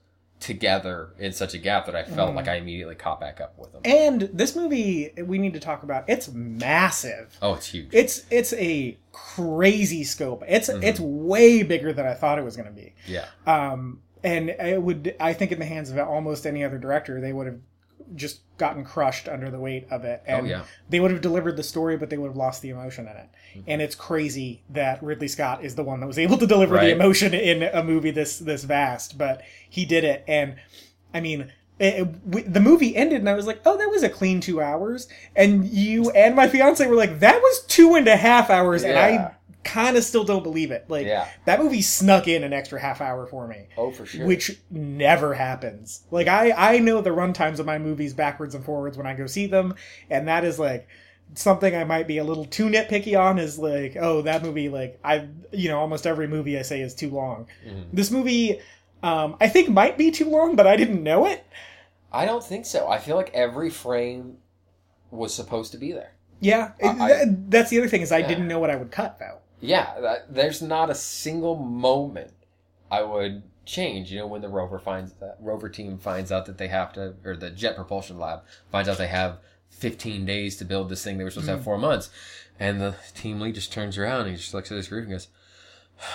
together 0.43 1.14
in 1.18 1.32
such 1.32 1.55
a 1.55 1.59
gap 1.59 1.86
that 1.86 1.97
I 1.97 2.05
felt 2.05 2.32
Mm. 2.32 2.34
like 2.36 2.49
I 2.49 2.57
immediately 2.57 2.95
caught 2.97 3.18
back 3.20 3.40
up 3.40 3.55
with 3.59 3.72
them. 3.72 3.80
And 3.84 4.22
this 4.32 4.55
movie 4.55 5.12
we 5.24 5.38
need 5.38 5.55
to 5.55 5.61
talk 5.61 5.82
about. 5.82 6.05
It's 6.09 6.28
massive. 6.32 7.38
Oh, 7.40 7.55
it's 7.55 7.68
huge. 7.68 7.88
It's 7.93 8.26
it's 8.30 8.53
a 8.55 8.99
crazy 9.12 10.05
scope. 10.05 10.43
It's 10.47 10.68
Mm-hmm. 10.68 10.82
it's 10.82 11.01
way 11.01 11.62
bigger 11.62 11.93
than 11.93 12.07
I 12.07 12.14
thought 12.14 12.38
it 12.38 12.45
was 12.45 12.57
going 12.57 12.68
to 12.68 12.74
be. 12.74 12.95
yeah. 13.07 13.26
Um, 13.47 14.01
and 14.24 14.51
it 14.51 14.82
would 14.82 15.14
I 15.18 15.32
think 15.32 15.53
in 15.53 15.59
the 15.59 15.64
hands 15.64 15.90
of 15.90 15.99
almost 15.99 16.47
any 16.47 16.62
other 16.64 16.78
director, 16.78 17.20
they 17.20 17.32
would 17.32 17.47
have 17.47 17.59
just 18.14 18.40
gotten 18.66 18.84
crushed 18.84 19.28
under 19.28 19.50
the 19.50 19.58
weight 19.58 19.86
of 19.90 20.04
it. 20.04 20.22
And 20.26 20.46
Oh, 20.46 20.48
yeah. 20.48 20.62
they 20.88 21.00
would 21.00 21.10
have 21.10 21.20
delivered 21.20 21.56
the 21.56 21.62
story, 21.64 21.96
but 21.96 22.08
they 22.10 22.16
would 22.18 22.28
have 22.28 22.36
lost 22.36 22.62
the 22.62 22.70
emotion 22.70 23.06
in 23.08 23.16
it. 23.16 23.28
Mm-hmm. 23.56 23.60
And 23.70 23.82
it's 23.82 23.94
crazy 23.96 24.62
that 24.70 25.02
Ridley 25.02 25.28
Scott 25.28 25.64
is 25.64 25.74
the 25.74 25.82
one 25.82 25.98
that 26.00 26.06
was 26.06 26.18
able 26.18 26.38
to 26.38 26.46
deliver 26.46 26.76
the 26.76 26.92
emotion 26.92 27.34
in 27.34 27.62
a 27.64 27.82
movie 27.82 28.12
this 28.12 28.38
this 28.38 28.62
vast, 28.64 29.18
but 29.18 29.42
he 29.68 29.84
did 29.84 30.04
it. 30.04 30.24
And 30.28 30.56
I 31.12 31.20
mean. 31.20 31.52
It, 31.78 31.94
it- 32.02 32.08
we- 32.26 32.42
the 32.42 32.60
movie 32.60 32.94
ended, 32.94 33.18
and 33.20 33.28
I 33.28 33.34
was 33.34 33.46
like, 33.46 33.60
"Oh, 33.66 33.76
that 33.76 33.90
was 33.90 34.02
a 34.04 34.08
clean 34.08 34.40
two 34.40 34.60
hours." 34.60 35.08
And 35.34 35.64
you 35.66 36.10
and 36.10 36.36
my 36.36 36.46
fiance 36.46 36.86
were 36.86 36.94
like, 36.94 37.18
"That 37.20 37.40
was 37.40 37.64
two 37.66 37.94
and 37.96 38.06
a 38.06 38.14
half 38.16 38.50
hours," 38.50 38.84
and 38.84 38.96
I 38.96 39.32
kind 39.64 39.96
of 39.96 40.04
still 40.04 40.24
don't 40.24 40.42
believe 40.42 40.70
it. 40.70 40.84
Like, 40.88 41.06
Yeah. 41.06 41.28
that 41.44 41.60
movie 41.62 41.82
snuck 41.82 42.26
in 42.28 42.42
an 42.44 42.52
extra 42.52 42.80
half 42.80 43.00
hour 43.00 43.26
for 43.26 43.46
me 43.46 43.68
Oh, 43.76 43.90
for 43.90 44.04
sure. 44.06 44.26
which 44.26 44.58
never 44.70 45.34
happens. 45.34 46.02
Like 46.10 46.26
I 46.28 46.52
I 46.52 46.78
know 46.78 47.00
the 47.00 47.10
runtimes 47.10 47.58
of 47.58 47.66
my 47.66 47.78
movies 47.78 48.12
backwards 48.14 48.54
and 48.54 48.64
forwards 48.64 48.96
when 48.96 49.06
I 49.06 49.14
go 49.14 49.26
see 49.26 49.46
them, 49.46 49.74
and 50.10 50.26
that 50.28 50.44
is 50.44 50.58
like 50.58 50.88
something 51.34 51.74
I 51.74 51.84
might 51.84 52.06
be 52.06 52.18
a 52.18 52.24
little 52.24 52.44
too 52.44 52.68
nitpicky 52.68 53.18
on. 53.18 53.38
Is 53.38 53.58
like, 53.58 53.96
oh, 53.98 54.22
that 54.22 54.42
movie, 54.42 54.68
like 54.68 54.98
I, 55.04 55.28
you 55.52 55.68
know, 55.68 55.78
almost 55.78 56.06
every 56.06 56.26
movie 56.28 56.58
I 56.58 56.62
say 56.62 56.80
is 56.80 56.94
too 56.94 57.10
long. 57.10 57.46
Mhm. 57.66 57.84
This 57.92 58.10
movie, 58.10 58.60
um, 59.02 59.36
I 59.40 59.48
think 59.48 59.68
might 59.68 59.96
be 59.96 60.10
too 60.10 60.28
long, 60.28 60.56
but 60.56 60.66
I 60.66 60.76
didn't 60.76 61.02
know 61.02 61.26
it. 61.26 61.44
I 62.12 62.26
don't 62.26 62.44
think 62.44 62.66
so. 62.66 62.88
I 62.88 62.98
feel 62.98 63.16
like 63.16 63.30
every 63.32 63.70
frame 63.70 64.36
was 65.10 65.32
supposed 65.32 65.72
to 65.72 65.78
be 65.78 65.92
there. 65.92 66.12
Yeah, 66.40 66.72
I- 66.82 66.92
that- 66.94 67.50
that's 67.50 67.70
the 67.70 67.78
other 67.78 67.88
thing 67.88 68.02
is 68.02 68.10
I 68.12 68.18
Yeah. 68.18 68.28
didn't 68.28 68.48
know 68.48 68.58
what 68.58 68.68
I 68.70 68.76
would 68.76 68.90
cut 68.90 69.18
though. 69.20 69.38
Yeah, 69.62 70.00
that, 70.00 70.34
there's 70.34 70.60
not 70.60 70.90
a 70.90 70.94
single 70.94 71.56
moment 71.56 72.32
I 72.90 73.02
would 73.02 73.44
change. 73.64 74.10
You 74.10 74.18
know, 74.18 74.26
when 74.26 74.42
the 74.42 74.48
rover 74.48 74.78
finds 74.78 75.12
that 75.14 75.36
rover 75.40 75.68
team 75.68 75.98
finds 75.98 76.32
out 76.32 76.46
that 76.46 76.58
they 76.58 76.68
have 76.68 76.92
to, 76.94 77.14
or 77.24 77.36
the 77.36 77.50
Jet 77.50 77.76
Propulsion 77.76 78.18
Lab 78.18 78.42
finds 78.70 78.88
out 78.88 78.98
they 78.98 79.06
have 79.06 79.38
15 79.70 80.26
days 80.26 80.56
to 80.56 80.64
build 80.64 80.88
this 80.88 81.02
thing. 81.04 81.16
They 81.16 81.24
were 81.24 81.30
supposed 81.30 81.46
to 81.46 81.52
have 81.52 81.60
mm. 81.60 81.64
four 81.64 81.78
months, 81.78 82.10
and 82.58 82.80
the 82.80 82.96
team 83.14 83.40
lead 83.40 83.54
just 83.54 83.72
turns 83.72 83.96
around 83.96 84.22
and 84.22 84.30
he 84.30 84.36
just 84.36 84.52
looks 84.52 84.70
at 84.70 84.76
his 84.76 84.88
group 84.88 85.04
and 85.04 85.12
goes, 85.12 85.28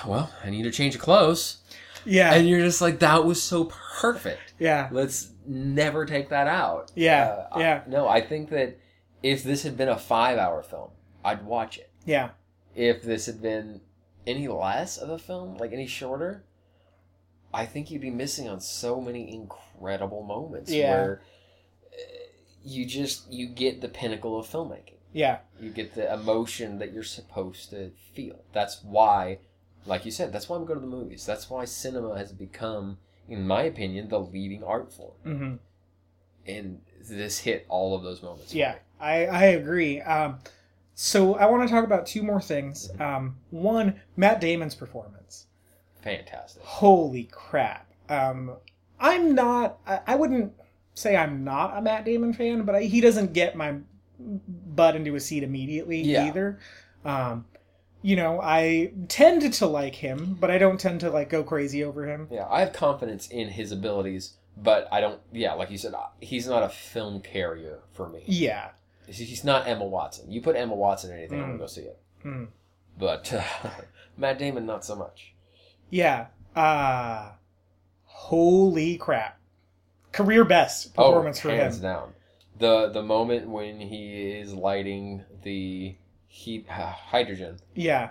"Well, 0.05 0.29
I 0.43 0.49
need 0.49 0.63
to 0.63 0.71
change 0.71 0.95
of 0.95 1.01
clothes," 1.01 1.57
Yeah, 2.05 2.33
and 2.33 2.47
you're 2.49 2.59
just 2.59 2.81
like, 2.81 2.99
"That 2.99 3.25
was 3.25 3.41
so 3.41 3.71
perfect." 3.99 4.53
yeah, 4.59 4.89
Let's 4.91 5.29
never 5.45 6.05
take 6.05 6.29
that 6.29 6.47
out. 6.47 6.91
yeah, 6.95 7.23
Uh, 7.23 7.47
I- 7.53 7.59
yeah, 7.61 7.81
no, 7.87 8.09
I 8.09 8.19
think 8.19 8.49
that 8.49 8.77
if 9.23 9.41
this 9.43 9.63
had 9.63 9.77
been 9.77 9.89
a 9.89 9.97
five-hour 9.97 10.63
film, 10.63 10.89
I'd 11.23 11.45
watch 11.45 11.77
it 11.77 11.89
yeah, 12.05 12.29
if 12.77 13.01
this 13.01 13.25
had 13.25 13.41
been 13.41 13.81
any 14.27 14.47
less 14.47 14.97
of 14.97 15.09
a 15.09 15.17
film, 15.17 15.57
like 15.57 15.73
any 15.73 15.87
shorter, 15.87 16.43
I 17.53 17.65
think 17.65 17.89
you'd 17.89 18.01
be 18.01 18.11
missing 18.11 18.47
on 18.47 18.59
so 18.61 19.01
many 19.01 19.33
incredible 19.33 20.23
moments 20.23 20.71
Yeah. 20.71 20.91
where 20.91 21.21
uh, 21.85 21.97
you 22.63 22.85
just 22.85 23.31
you 23.31 23.47
get 23.47 23.81
the 23.81 23.87
pinnacle 23.89 24.37
of 24.39 24.45
filmmaking. 24.47 24.99
yeah, 25.11 25.39
You 25.59 25.71
get 25.71 25.95
the 25.95 26.13
emotion 26.13 26.77
that 26.79 26.93
you're 26.93 27.03
supposed 27.03 27.71
to 27.71 27.91
feel. 28.13 28.43
That's 28.53 28.83
why, 28.83 29.39
like 29.85 30.05
you 30.05 30.11
said, 30.11 30.31
that's 30.31 30.47
why 30.47 30.57
we 30.57 30.65
go 30.67 30.75
to 30.75 30.79
the 30.79 30.85
movies. 30.85 31.25
That's 31.25 31.49
why 31.49 31.65
cinema 31.65 32.15
has 32.17 32.31
become, 32.31 32.99
in 33.27 33.47
my 33.47 33.63
opinion, 33.63 34.09
the 34.09 34.19
leading 34.19 34.63
art 34.63 34.93
form. 34.93 35.15
hmm 35.23 35.55
And 36.45 36.81
this 37.09 37.39
hit 37.39 37.65
all 37.69 37.95
of 37.95 38.03
those 38.03 38.21
moments. 38.21 38.53
Yeah. 38.53 38.75
I, 38.99 39.25
I 39.27 39.43
agree. 39.45 40.01
Um, 40.01 40.39
so 40.99 41.35
I 41.35 41.45
want 41.45 41.61
to 41.67 41.71
talk 41.71 41.83
about 41.83 42.07
two 42.07 42.23
more 42.23 42.41
things. 42.41 42.89
Um, 42.99 43.35
one, 43.51 44.01
Matt 44.15 44.41
Damon's 44.41 44.73
performance. 44.73 45.45
fantastic. 46.01 46.63
Holy 46.63 47.25
crap! 47.31 47.85
Um, 48.09 48.55
I'm 48.99 49.35
not. 49.35 49.77
I, 49.85 49.99
I 50.07 50.15
wouldn't 50.15 50.53
say 50.95 51.15
I'm 51.15 51.43
not 51.43 51.77
a 51.77 51.81
Matt 51.81 52.03
Damon 52.03 52.33
fan, 52.33 52.63
but 52.63 52.73
I, 52.73 52.81
he 52.83 52.99
doesn't 52.99 53.33
get 53.33 53.55
my 53.55 53.75
butt 54.19 54.95
into 54.95 55.13
a 55.15 55.19
seat 55.19 55.43
immediately 55.43 56.01
Yeah. 56.01 56.25
either. 56.27 56.59
Um, 57.05 57.45
you 58.01 58.15
know, 58.15 58.41
I 58.41 58.93
tend 59.07 59.53
to 59.53 59.65
like 59.67 59.93
him, 59.93 60.35
but 60.39 60.49
I 60.49 60.57
don't 60.57 60.79
tend 60.79 61.01
to 61.01 61.11
like 61.11 61.29
go 61.29 61.43
crazy 61.43 61.83
over 61.83 62.07
him. 62.07 62.27
Yeah, 62.31 62.47
I 62.49 62.61
have 62.61 62.73
confidence 62.73 63.27
in 63.27 63.49
his 63.49 63.71
abilities, 63.71 64.33
but 64.55 64.87
I 64.91 64.99
don't. 65.01 65.19
Yeah, 65.31 65.53
like 65.53 65.69
you 65.69 65.77
said, 65.77 65.93
he's 66.21 66.47
not 66.47 66.63
a 66.63 66.69
film 66.69 67.21
carrier 67.21 67.81
for 67.93 68.09
me. 68.09 68.23
Yeah. 68.25 68.69
He's 69.07 69.43
not 69.43 69.67
Emma 69.67 69.85
Watson. 69.85 70.31
You 70.31 70.41
put 70.41 70.55
Emma 70.55 70.75
Watson 70.75 71.11
in 71.11 71.17
anything, 71.19 71.39
I'm 71.39 71.47
gonna 71.47 71.57
go 71.59 71.67
see 71.67 71.81
it. 71.81 71.99
Mm. 72.25 72.47
But 72.97 73.33
uh, 73.33 73.43
Matt 74.17 74.37
Damon, 74.39 74.65
not 74.65 74.83
so 74.85 74.95
much. 74.95 75.33
Yeah. 75.89 76.27
Uh 76.55 77.31
holy 78.03 78.97
crap. 78.97 79.39
Career 80.11 80.43
best 80.43 80.93
performance 80.95 81.39
oh, 81.39 81.41
for 81.43 81.49
hands 81.51 81.77
down. 81.77 82.13
The 82.59 82.89
the 82.89 83.03
moment 83.03 83.47
when 83.47 83.79
he 83.79 84.31
is 84.31 84.53
lighting 84.53 85.23
the 85.43 85.95
heat 86.27 86.65
uh, 86.69 86.91
hydrogen, 86.91 87.57
Yeah. 87.75 88.09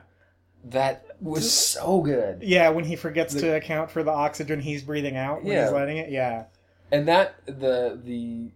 that 0.64 1.04
was 1.20 1.52
so 1.52 2.00
good. 2.00 2.42
Yeah, 2.42 2.68
when 2.70 2.84
he 2.84 2.96
forgets 2.96 3.34
The- 3.34 3.40
to 3.40 3.56
account 3.56 3.90
for 3.90 4.02
the 4.02 4.12
oxygen 4.12 4.60
he's 4.60 4.82
breathing 4.82 5.16
out 5.16 5.42
when 5.42 5.52
Yeah. 5.52 5.64
he's 5.64 5.72
letting 5.72 5.96
it. 5.96 6.10
Yeah. 6.10 6.44
And 6.92 7.08
that 7.08 7.34
the 7.46 8.00
the 8.02 8.52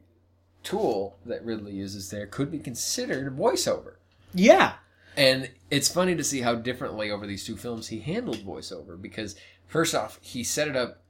tool 0.63 1.19
that 1.27 1.45
Ridley 1.45 1.73
uses 1.73 2.11
there 2.11 2.27
could 2.27 2.51
be 2.51 2.59
considered 2.59 3.37
voiceover. 3.37 3.95
Yeah. 4.35 4.75
And 5.17 5.51
it's 5.71 5.89
funny 5.89 6.15
to 6.15 6.25
see 6.25 6.41
how 6.41 6.55
differently 6.55 7.11
over 7.11 7.27
these 7.27 7.45
two 7.45 7.57
films 7.57 7.89
he 7.89 8.01
handled 8.01 8.39
voiceover 8.39 9.01
because 9.01 9.37
first 9.67 9.95
off, 9.95 10.19
he 10.23 10.45
set 10.45 10.69
it 10.69 10.77
up 10.77 11.03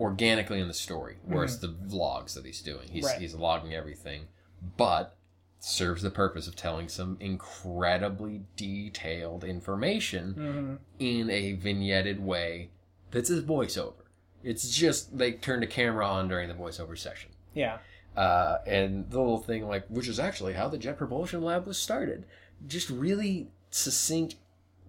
organically 0.00 0.60
in 0.60 0.68
the 0.68 0.74
story, 0.74 1.16
whereas 1.24 1.60
the 1.60 1.68
vlogs 1.68 2.34
that 2.34 2.44
he's 2.46 2.62
doing, 2.62 2.88
he's 2.90 3.04
Right. 3.04 3.20
he's 3.20 3.34
logging 3.34 3.74
everything, 3.74 4.26
but 4.76 5.16
serves 5.58 6.02
the 6.02 6.10
purpose 6.10 6.48
of 6.48 6.56
telling 6.56 6.88
some 6.88 7.16
incredibly 7.20 8.42
detailed 8.56 9.44
information 9.44 10.32
hmm 10.34 10.74
in 10.98 11.30
a 11.30 11.56
vignetted 11.56 12.18
way 12.20 12.70
that's 13.10 13.30
a 13.30 13.40
voiceover. 13.42 13.94
It's 14.42 14.70
just 14.70 15.16
they 15.16 15.32
turned 15.32 15.62
the 15.62 15.68
camera 15.68 16.06
on 16.06 16.26
during 16.28 16.48
the 16.48 16.54
voiceover 16.54 16.98
session. 16.98 17.30
Yeah. 17.54 17.78
Uh, 18.16 18.58
and 18.66 19.08
the 19.10 19.18
little 19.18 19.38
thing 19.38 19.66
like, 19.66 19.86
which 19.88 20.08
is 20.08 20.20
actually 20.20 20.52
how 20.52 20.68
the 20.68 20.78
Jet 20.78 20.98
Propulsion 20.98 21.42
Lab 21.42 21.66
was 21.66 21.78
started. 21.78 22.24
Just 22.66 22.90
really 22.90 23.48
succinct, 23.70 24.36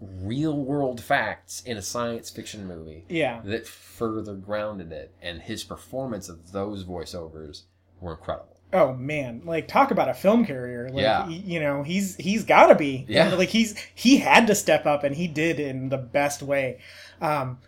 real 0.02 0.58
world 0.58 1.00
facts 1.02 1.62
in 1.66 1.78
a 1.78 1.82
science 1.82 2.30
fiction 2.30 2.68
movie 2.68 3.06
Yeah. 3.08 3.42
that 3.46 3.66
further 3.68 4.34
grounded 4.36 4.92
it. 4.92 5.12
And 5.22 5.42
his 5.42 5.64
performance 5.64 6.28
of 6.28 6.52
those 6.52 6.84
voiceovers 6.84 7.64
were 8.02 8.12
incredible. 8.12 8.50
Oh 8.74 8.92
man, 8.94 9.44
like 9.46 9.68
talk 9.68 9.92
about 9.92 10.10
a 10.10 10.14
film 10.16 10.46
carrier. 10.46 10.90
Like, 10.90 11.04
Yeah. 11.04 11.28
you 11.30 11.60
know, 11.60 11.84
he's 11.84 12.16
he's 12.16 12.44
got 12.44 12.68
to 12.68 12.76
be. 12.76 13.06
Yeah. 13.08 13.36
like 13.36 13.50
he's 13.50 13.76
he 13.94 14.18
had 14.18 14.48
to 14.48 14.56
step 14.56 14.86
up, 14.88 15.04
and 15.04 15.16
he 15.16 15.28
did 15.28 15.60
in 15.60 15.90
the 15.90 15.98
best 16.00 16.42
way. 16.42 16.80
Um, 17.22 17.60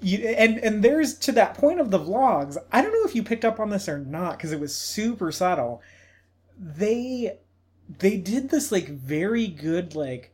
you, 0.00 0.18
and 0.28 0.58
and 0.58 0.82
there's 0.82 1.14
to 1.20 1.32
that 1.32 1.54
point 1.54 1.80
of 1.80 1.90
the 1.90 1.98
vlogs. 1.98 2.56
I 2.72 2.82
don't 2.82 2.92
know 2.92 3.04
if 3.04 3.14
you 3.14 3.22
picked 3.22 3.44
up 3.44 3.60
on 3.60 3.70
this 3.70 3.88
or 3.88 3.98
not 3.98 4.36
because 4.36 4.52
it 4.52 4.60
was 4.60 4.74
super 4.74 5.30
subtle. 5.32 5.82
They 6.58 7.38
they 7.98 8.16
did 8.16 8.50
this 8.50 8.70
like 8.70 8.88
very 8.88 9.46
good 9.46 9.94
like 9.94 10.32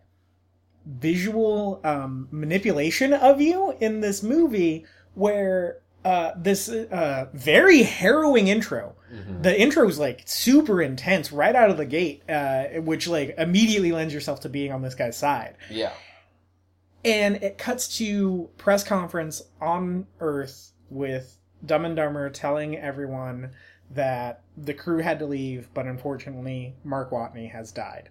visual 0.85 1.81
um, 1.85 2.29
manipulation 2.31 3.12
of 3.12 3.41
you 3.41 3.75
in 3.81 4.01
this 4.01 4.23
movie 4.23 4.85
where 5.14 5.81
uh, 6.05 6.33
this 6.37 6.69
uh, 6.69 7.27
very 7.33 7.83
harrowing 7.83 8.47
intro 8.49 8.95
the 9.43 9.61
intro 9.61 9.89
is 9.89 9.99
like 9.99 10.23
super 10.27 10.81
intense 10.83 11.33
right 11.33 11.57
out 11.57 11.71
of 11.71 11.77
the 11.77 11.87
gate 11.87 12.23
uh, 12.29 12.64
which 12.81 13.09
like 13.09 13.35
immediately 13.39 13.91
lends 13.91 14.12
yourself 14.14 14.41
to 14.41 14.49
being 14.49 14.71
on 14.71 14.83
this 14.83 14.95
guy's 14.95 15.17
side 15.17 15.57
Yeah. 15.71 15.93
And 17.07 17.37
it 17.37 17.57
cuts 17.57 17.97
to 17.99 18.51
press 18.59 18.85
conference 18.85 19.43
on 19.61 20.07
earth 20.21 20.73
with 20.91 21.39
dumb 21.65 21.85
and 21.87 21.97
dumber 21.97 22.29
telling 22.29 22.77
everyone 22.77 23.51
that 23.91 24.43
the 24.57 24.75
crew 24.75 24.99
had 24.99 25.19
to 25.21 25.27
leave 25.27 25.69
but 25.73 25.87
unfortunately 25.87 26.75
mark 26.85 27.11
watney 27.11 27.51
has 27.51 27.73
died 27.73 28.09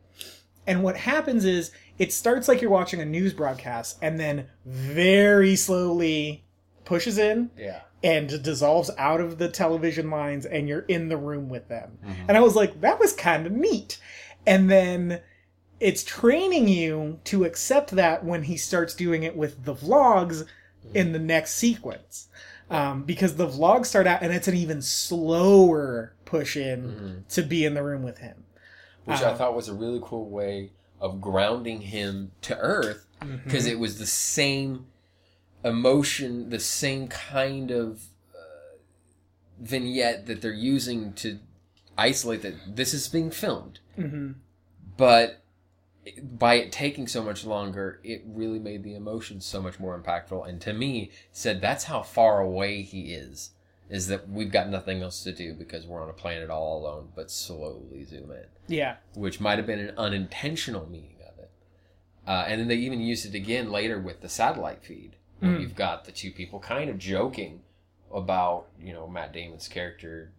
and 0.68 0.82
what 0.82 0.98
happens 0.98 1.46
is 1.46 1.72
it 2.00 2.12
starts 2.12 2.48
like 2.48 2.62
you're 2.62 2.72
watching 2.72 3.00
a 3.02 3.06
news 3.06 3.34
broadcast 3.34 3.98
and 4.02 4.20
then 4.20 4.48
very 4.66 5.56
slowly 5.56 6.43
pushes 6.86 7.18
in 7.18 7.52
Yeah. 7.58 7.82
and 8.04 8.41
dissolves 8.43 8.89
out 8.98 9.22
of 9.22 9.38
the 9.38 9.50
television 9.50 10.10
lines 10.10 10.46
and 10.46 10.68
you're 10.68 10.82
in 10.88 11.10
the 11.10 11.18
room 11.18 11.50
with 11.50 11.68
them. 11.68 11.98
Mm-hmm. 12.04 12.26
And 12.28 12.38
I 12.38 12.41
was 12.41 12.56
like, 12.56 12.82
that 12.82 13.00
was 13.00 13.14
kind 13.14 13.46
of 13.48 13.52
neat. 13.52 14.00
And 14.46 14.70
then 14.70 15.22
it's 15.80 16.03
training 16.03 16.67
you 16.67 17.19
to 17.26 17.43
accept 17.43 17.91
that 17.91 18.23
when 18.23 18.43
he 18.43 18.57
starts 18.57 18.93
doing 18.93 19.23
it 19.23 19.36
with 19.36 19.65
the 19.65 19.73
vlogs 19.76 20.47
in 20.93 21.11
the 21.11 21.19
next 21.19 21.55
sequence. 21.55 22.28
Um, 22.69 23.03
because 23.03 23.36
the 23.36 23.47
vlogs 23.47 23.86
start 23.88 24.07
out 24.07 24.23
and 24.23 24.34
it's 24.34 24.47
an 24.47 24.55
even 24.55 24.82
slower 24.82 26.15
push 26.26 26.57
in 26.57 27.23
to 27.30 27.43
be 27.43 27.63
in 27.63 27.76
the 27.76 27.84
room 27.84 28.01
with 28.01 28.17
him. 28.17 28.43
Which 29.05 29.21
I 29.21 29.32
Uh, 29.32 29.36
thought 29.38 29.55
was 29.55 29.67
a 29.67 29.73
really 29.73 29.99
cool 30.01 30.30
way 30.30 30.71
of 30.99 31.21
grounding 31.21 31.82
him 31.82 32.32
to 32.41 32.57
earth 32.57 33.05
because 33.43 33.67
it 33.67 33.78
was 33.78 33.99
the 33.99 34.07
same 34.07 34.88
emotion, 35.63 36.49
the 36.49 36.59
same 36.59 37.07
kind 37.07 37.69
of 37.69 38.05
uh, 38.34 38.78
vignette 39.59 40.26
that 40.26 40.41
they're 40.41 40.51
using 40.51 41.13
to 41.13 41.39
isolate 41.97 42.41
that 42.41 42.76
this 42.76 42.93
is 42.93 43.07
being 43.07 43.30
filmed. 43.32 43.80
hmm 43.95 44.32
But 44.97 45.43
by 46.22 46.56
it 46.56 46.72
taking 46.72 47.08
so 47.08 47.24
much 47.24 47.45
longer, 47.45 47.99
it 48.03 48.24
really 48.28 48.60
made 48.60 48.84
the 48.84 48.95
emotions 48.95 49.45
so 49.45 49.62
much 49.62 49.80
more 49.80 49.99
impactful. 49.99 50.47
And 50.47 50.62
to 50.62 50.74
me, 50.74 51.12
said 51.32 51.62
that's 51.62 51.86
how 51.86 52.01
far 52.03 52.39
away 52.41 52.82
he 52.82 53.14
is. 53.14 53.51
Is 53.89 54.08
that 54.08 54.28
we've 54.30 54.51
got 54.51 54.70
nothing 54.70 55.01
else 55.03 55.24
to 55.24 55.32
do 55.32 55.53
because 55.53 55.86
we're 55.86 56.01
on 56.01 56.10
a 56.10 56.14
planet 56.14 56.49
all 56.49 56.80
alone, 56.80 57.10
but 57.16 57.30
slowly 57.30 58.03
zoom 58.03 58.32
in 58.32 58.45
Yeah. 58.68 58.95
which 59.14 59.39
might 59.39 59.58
have 59.60 59.68
been 59.68 59.80
an 59.80 59.93
unintentional 59.97 60.88
meaning 60.89 61.18
of 61.28 61.38
it. 61.38 61.51
Uh, 62.28 62.45
and 62.47 62.60
then 62.60 62.68
they 62.68 62.76
even 62.78 62.99
used 62.99 63.26
it 63.28 63.36
again 63.36 63.72
later 63.72 63.99
with 63.99 64.22
the 64.22 64.30
satellite 64.30 64.84
feed, 64.84 65.18
where 65.39 65.51
Mm. 65.51 65.62
you've 65.62 65.76
got 65.76 66.06
the 66.06 66.12
two 66.12 66.32
people 66.32 66.60
kind 66.60 66.89
of 66.89 66.97
joking 66.97 67.62
about, 68.12 68.68
you 68.80 68.91
know, 68.93 69.08
Matt 69.08 69.34
Damon's 69.34 69.68
character 69.68 70.32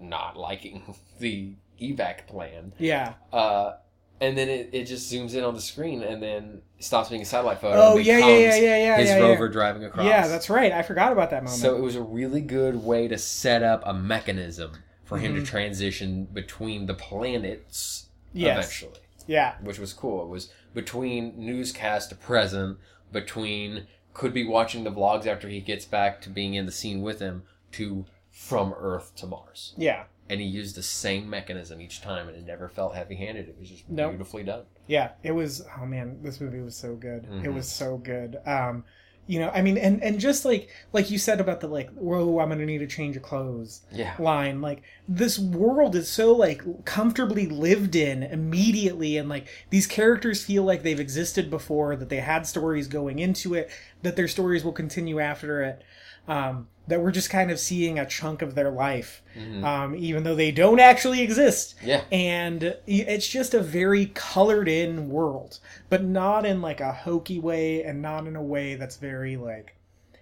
not 0.00 0.36
liking 0.36 0.96
the 1.20 1.54
evac 1.80 2.26
plan. 2.26 2.72
Yeah. 2.78 3.14
Uh, 3.32 3.76
and 4.20 4.36
then 4.36 4.48
it, 4.48 4.70
it 4.72 4.84
just 4.84 5.12
zooms 5.12 5.34
in 5.34 5.44
on 5.44 5.54
the 5.54 5.60
screen 5.60 6.02
and 6.02 6.22
then 6.22 6.62
stops 6.80 7.08
being 7.08 7.22
a 7.22 7.24
satellite 7.24 7.60
photo. 7.60 7.76
Oh, 7.80 7.96
and 7.96 8.06
yeah, 8.06 8.18
yeah, 8.18 8.26
yeah, 8.26 8.36
yeah, 8.38 8.76
yeah, 8.76 8.96
His 8.98 9.08
yeah, 9.10 9.18
yeah. 9.18 9.22
rover 9.24 9.48
driving 9.48 9.84
across. 9.84 10.06
Yeah, 10.06 10.26
that's 10.28 10.50
right. 10.50 10.72
I 10.72 10.82
forgot 10.82 11.12
about 11.12 11.30
that 11.30 11.44
moment. 11.44 11.60
So 11.60 11.76
it 11.76 11.82
was 11.82 11.96
a 11.96 12.02
really 12.02 12.40
good 12.40 12.82
way 12.84 13.08
to 13.08 13.18
set 13.18 13.62
up 13.62 13.82
a 13.86 13.94
mechanism 13.94 14.72
for 15.04 15.18
him 15.18 15.34
to 15.36 15.40
Mhm. 15.42 15.46
transition 15.46 16.24
between 16.32 16.86
the 16.86 16.94
planets 16.94 18.06
Yes. 18.34 18.58
eventually 18.58 19.00
yeah. 19.26 19.54
which 19.62 19.78
was 19.78 19.92
cool. 19.92 20.22
It 20.22 20.28
was 20.28 20.50
between 20.74 21.34
newscast 21.38 22.10
to 22.10 22.16
present, 22.16 22.78
between 23.12 23.86
could 24.14 24.32
be 24.34 24.44
watching 24.44 24.84
the 24.84 24.90
vlogs 24.90 25.26
after 25.26 25.48
he 25.48 25.60
gets 25.60 25.84
back 25.84 26.20
to 26.22 26.30
being 26.30 26.54
in 26.54 26.66
the 26.66 26.72
scene 26.72 27.02
with 27.02 27.20
him, 27.20 27.44
to 27.72 28.04
from 28.30 28.74
Earth 28.76 29.14
to 29.16 29.26
Mars. 29.26 29.74
Yeah. 29.76 30.04
And 30.30 30.40
he 30.40 30.46
used 30.46 30.76
the 30.76 30.82
same 30.82 31.28
mechanism 31.28 31.80
each 31.80 32.02
time, 32.02 32.28
and 32.28 32.36
it 32.36 32.44
never 32.46 32.68
felt 32.68 32.94
heavy 32.94 33.14
handed. 33.16 33.48
It 33.48 33.56
was 33.58 33.68
just 33.70 33.88
Nope. 33.88 34.10
beautifully 34.12 34.42
done. 34.42 34.64
Yeah, 34.86 35.12
it 35.22 35.32
was. 35.32 35.62
Oh 35.80 35.86
man, 35.86 36.18
this 36.22 36.40
movie 36.40 36.60
was 36.60 36.76
so 36.76 36.94
good. 36.96 37.24
It 37.42 37.48
Mhm. 37.48 37.54
was 37.54 37.68
so 37.68 37.96
good. 37.98 38.38
Um, 38.46 38.84
you 39.26 39.38
know, 39.38 39.50
I 39.50 39.60
mean, 39.60 39.76
and 39.76 40.02
and 40.02 40.18
just 40.18 40.44
like 40.46 40.70
like 40.92 41.10
you 41.10 41.18
said 41.18 41.40
about 41.40 41.60
the 41.60 41.68
like, 41.68 41.90
whoa, 41.90 42.38
I'm 42.40 42.48
gonna 42.48 42.64
need 42.64 42.80
a 42.80 42.86
change 42.86 43.16
of 43.16 43.22
clothes 43.22 43.82
Yeah. 43.92 44.14
line. 44.18 44.62
Like 44.62 44.82
this 45.06 45.38
world 45.38 45.94
is 45.94 46.08
so 46.08 46.34
like 46.34 46.62
comfortably 46.86 47.46
lived 47.46 47.94
in 47.94 48.22
immediately, 48.22 49.18
and 49.18 49.28
like 49.28 49.46
these 49.70 49.86
characters 49.86 50.42
feel 50.44 50.62
like 50.62 50.82
they've 50.82 50.98
existed 51.00 51.50
before, 51.50 51.94
that 51.96 52.08
they 52.08 52.20
had 52.20 52.46
stories 52.46 52.88
going 52.88 53.18
into 53.18 53.52
it, 53.54 53.70
that 54.02 54.16
their 54.16 54.28
stories 54.28 54.64
will 54.64 54.72
continue 54.72 55.20
after 55.20 55.62
it. 55.62 55.82
Um, 56.26 56.68
that 56.88 57.00
we're 57.02 57.10
just 57.12 57.30
kind 57.30 57.50
of 57.50 57.60
seeing 57.60 57.98
a 57.98 58.06
chunk 58.06 58.42
of 58.42 58.54
their 58.54 58.70
life, 58.70 59.22
Mhm. 59.36 59.62
um, 59.62 59.94
even 59.94 60.24
though 60.24 60.34
they 60.34 60.50
don't 60.50 60.80
actually 60.80 61.20
exist 61.22 61.74
Yeah. 61.84 62.02
and 62.10 62.76
it's 62.86 63.28
just 63.28 63.54
a 63.54 63.60
very 63.60 64.06
colored 64.14 64.68
in 64.68 65.08
world 65.10 65.60
but 65.90 66.02
not 66.02 66.44
in 66.44 66.60
like 66.62 66.80
a 66.80 66.92
hokey 66.92 67.38
way 67.38 67.82
and 67.84 68.02
not 68.02 68.26
in 68.26 68.34
a 68.36 68.42
way 68.42 68.74
that's 68.74 68.96
very 68.96 69.36
like 69.36 69.76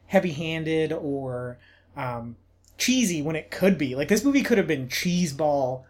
heavy 0.07 0.33
handed 0.33 0.93
or 0.93 1.57
um, 1.97 2.37
cheesy 2.79 3.23
when 3.23 3.37
it 3.37 3.51
could 3.51 3.79
be 3.79 3.95
like 3.95 4.09
this 4.09 4.25
movie 4.25 4.43
could 4.43 4.59
have 4.59 4.67
been 4.67 4.89
cheeseball 4.89 5.85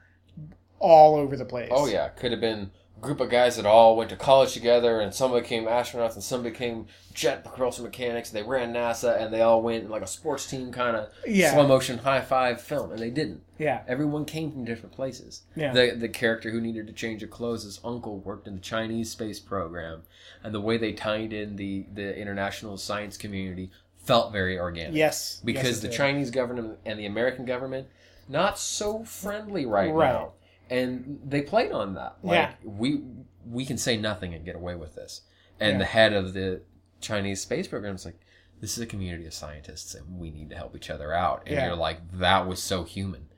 all 0.78 1.16
over 1.16 1.36
the 1.36 1.44
place 1.44 1.70
Oh 1.72 1.86
yeah, 1.86 2.08
could 2.10 2.30
have 2.32 2.40
been 2.40 2.70
group 3.00 3.20
of 3.20 3.28
guys 3.30 3.56
that 3.56 3.66
all 3.66 3.94
went 3.96 4.10
to 4.10 4.16
college 4.16 4.52
together, 4.54 5.00
and 5.00 5.14
some 5.14 5.32
became 5.32 5.64
astronauts, 5.66 6.14
and 6.14 6.22
some 6.22 6.42
became 6.42 6.86
jet 7.12 7.44
propulsion 7.44 7.84
mechanics. 7.84 8.30
And 8.32 8.38
They 8.38 8.48
ran 8.48 8.72
NASA, 8.72 9.20
and 9.20 9.32
they 9.32 9.42
all 9.42 9.60
went 9.62 9.84
in 9.84 9.90
like 9.90 10.02
a 10.02 10.06
sports 10.06 10.46
team 10.48 10.72
kind 10.72 10.96
of 10.96 11.08
Yeah. 11.26 11.52
slow 11.52 11.66
motion 11.66 11.98
high 11.98 12.20
five 12.22 12.60
film, 12.60 12.90
and 12.90 12.98
they 13.00 13.10
didn't. 13.10 13.42
yeah 13.58 13.82
Everyone 13.86 14.24
came 14.24 14.50
from 14.50 14.64
different 14.64 14.94
places. 14.94 15.42
Yeah. 15.54 15.72
The 15.72 15.94
the 15.98 16.08
character 16.08 16.50
who 16.50 16.60
needed 16.60 16.86
to 16.86 16.92
change 16.92 17.22
of 17.22 17.30
clothes, 17.30 17.64
his 17.64 17.80
uncle 17.84 18.18
worked 18.18 18.46
in 18.48 18.54
the 18.54 18.60
Chinese 18.60 19.10
space 19.10 19.40
program, 19.40 20.02
and 20.42 20.54
the 20.54 20.60
way 20.60 20.76
they 20.78 20.92
tied 20.92 21.32
in 21.32 21.56
the 21.56 21.86
the 21.92 22.16
international 22.16 22.76
science 22.78 23.16
community 23.16 23.70
felt 23.98 24.32
very 24.32 24.58
organic. 24.58 24.94
yes 24.94 25.40
Because 25.44 25.64
Yes, 25.64 25.80
the 25.80 25.88
did. 25.88 25.96
Chinese 25.96 26.30
government 26.30 26.78
and 26.86 26.98
the 26.98 27.06
American 27.06 27.44
government 27.44 27.88
not 28.28 28.58
so 28.58 29.04
friendly 29.04 29.66
right, 29.66 29.92
Right. 29.92 30.12
now, 30.12 30.32
and 30.70 31.20
they 31.24 31.42
played 31.42 31.72
on 31.72 31.94
that. 31.94 32.16
Like 32.22 32.34
Yeah. 32.36 32.54
we 32.64 33.02
we 33.48 33.64
can 33.64 33.78
say 33.78 33.96
nothing 33.96 34.34
and 34.34 34.44
get 34.44 34.56
away 34.56 34.74
with 34.74 34.94
this. 34.96 35.22
And 35.60 35.72
Yeah. 35.74 35.78
the 35.78 35.84
head 35.84 36.12
of 36.12 36.32
the 36.34 36.62
Chinese 37.00 37.40
space 37.40 37.68
program 37.68 37.94
is 37.94 38.04
like, 38.04 38.18
this 38.60 38.76
is 38.76 38.82
a 38.82 38.86
community 38.86 39.24
of 39.26 39.32
scientists, 39.34 39.94
and 39.94 40.18
we 40.18 40.30
need 40.32 40.50
to 40.50 40.56
help 40.56 40.74
each 40.74 40.90
other 40.90 41.12
out. 41.12 41.42
And 41.46 41.54
Yeah. 41.54 41.66
you're 41.66 41.76
like, 41.76 42.00
that 42.18 42.46
was 42.46 42.60
so 42.62 42.82
human 42.84 43.28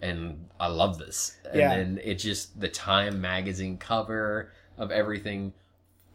and 0.00 0.48
I 0.58 0.66
love 0.66 0.98
this. 0.98 1.38
And 1.44 1.54
Yeah. 1.60 1.76
then 1.76 2.00
it 2.02 2.14
just 2.16 2.58
the 2.60 2.68
Time 2.68 3.20
magazine 3.20 3.78
cover 3.78 4.50
of 4.76 4.90
everything 4.90 5.52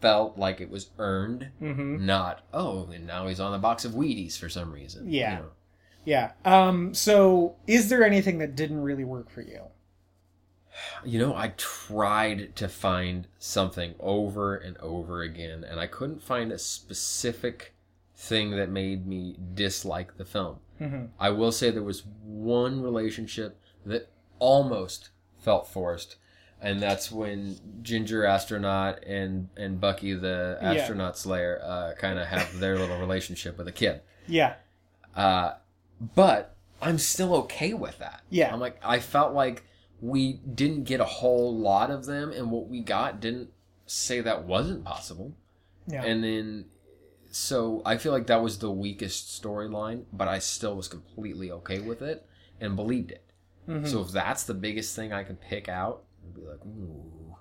felt 0.01 0.37
like 0.37 0.59
it 0.59 0.69
was 0.69 0.89
earned, 0.99 1.49
hmm 1.59 2.05
not 2.05 2.43
oh, 2.53 2.87
and 2.91 3.07
now 3.07 3.27
he's 3.27 3.39
on 3.39 3.53
the 3.53 3.57
box 3.57 3.85
of 3.85 3.93
Wheaties 3.93 4.37
for 4.37 4.49
some 4.49 4.71
reason. 4.73 5.09
Yeah. 5.09 5.31
You 5.37 5.43
know? 5.43 5.49
Yeah. 6.03 6.31
Um. 6.45 6.93
So, 6.93 7.55
is 7.65 7.89
there 7.89 8.03
anything 8.03 8.37
that 8.39 8.55
didn't 8.55 8.81
really 8.81 9.03
work 9.05 9.29
for 9.29 9.41
you? 9.41 9.61
You 11.05 11.19
know, 11.19 11.35
I 11.35 11.53
tried 11.57 12.55
to 12.57 12.67
find 12.67 13.27
something 13.39 13.95
over 13.99 14.55
and 14.55 14.77
over 14.77 15.21
again, 15.21 15.63
and 15.63 15.79
I 15.79 15.87
couldn't 15.87 16.21
find 16.23 16.51
a 16.51 16.57
specific 16.59 17.73
thing 18.15 18.51
that 18.51 18.69
made 18.69 19.05
me 19.07 19.37
dislike 19.53 20.17
the 20.17 20.25
film. 20.25 20.57
hmm 20.79 21.05
I 21.19 21.29
will 21.29 21.51
say 21.51 21.69
there 21.71 21.83
was 21.83 22.03
one 22.23 22.81
relationship 22.81 23.59
that 23.85 24.09
almost 24.39 25.09
felt 25.39 25.67
forced, 25.67 26.15
and 26.61 26.81
that's 26.81 27.11
when 27.11 27.57
Ginger 27.83 28.25
astronaut 28.25 29.03
and 29.03 29.49
and 29.55 29.79
Bucky 29.79 30.13
the 30.13 30.57
Yeah. 30.61 30.73
astronaut 30.73 31.17
slayer 31.17 31.59
uh, 31.63 31.93
kind 31.97 32.17
of 32.19 32.27
have 32.27 32.59
their 32.59 32.77
little 32.77 32.97
relationship 32.99 33.57
with 33.57 33.67
a 33.67 33.71
kid. 33.71 34.01
Yeah. 34.27 34.55
Uh, 35.15 35.53
but 36.15 36.55
I'm 36.81 36.97
still 36.99 37.33
okay 37.35 37.73
with 37.73 37.97
that. 37.99 38.21
Yeah. 38.29 38.53
I'm 38.53 38.59
like 38.59 38.79
I 38.83 38.99
felt 38.99 39.33
like 39.33 39.63
we 40.01 40.33
didn't 40.33 40.83
get 40.83 40.99
a 40.99 41.05
whole 41.05 41.57
lot 41.57 41.91
of 41.91 42.05
them, 42.05 42.31
and 42.31 42.51
what 42.51 42.67
we 42.67 42.81
got 42.81 43.19
didn't 43.19 43.49
say 43.85 44.21
that 44.21 44.43
wasn't 44.43 44.83
possible. 44.83 45.33
Yeah. 45.87 46.03
And 46.03 46.23
then, 46.23 46.65
so 47.31 47.81
I 47.85 47.97
feel 47.97 48.11
like 48.11 48.27
that 48.27 48.41
was 48.41 48.59
the 48.59 48.71
weakest 48.71 49.41
storyline, 49.41 50.03
but 50.13 50.27
I 50.27 50.39
still 50.39 50.75
was 50.75 50.87
completely 50.87 51.51
okay 51.51 51.79
with 51.79 52.01
it 52.01 52.25
and 52.59 52.75
believed 52.75 53.11
it. 53.11 53.23
Mhm. 53.67 53.87
So 53.87 54.01
if 54.01 54.11
that's 54.11 54.43
the 54.43 54.53
biggest 54.53 54.95
thing 54.95 55.13
I 55.13 55.23
can 55.23 55.35
pick 55.35 55.69
out, 55.69 56.03
I'd 56.23 56.35
be 56.35 56.41
like, 56.41 56.65
ooh, 56.65 57.35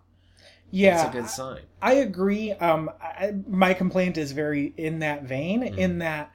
yeah. 0.71 0.97
that's 0.97 1.09
a 1.09 1.21
good 1.21 1.29
sign. 1.29 1.61
I 1.83 1.95
agree. 1.95 2.53
Um, 2.53 2.91
I, 3.01 3.35
my 3.49 3.75
complaint 3.75 4.17
is 4.17 4.33
very 4.33 4.73
in 4.77 5.01
that 5.01 5.25
vein. 5.25 5.63
Mm-hmm. 5.63 5.79
In 5.79 5.99
that, 5.99 6.33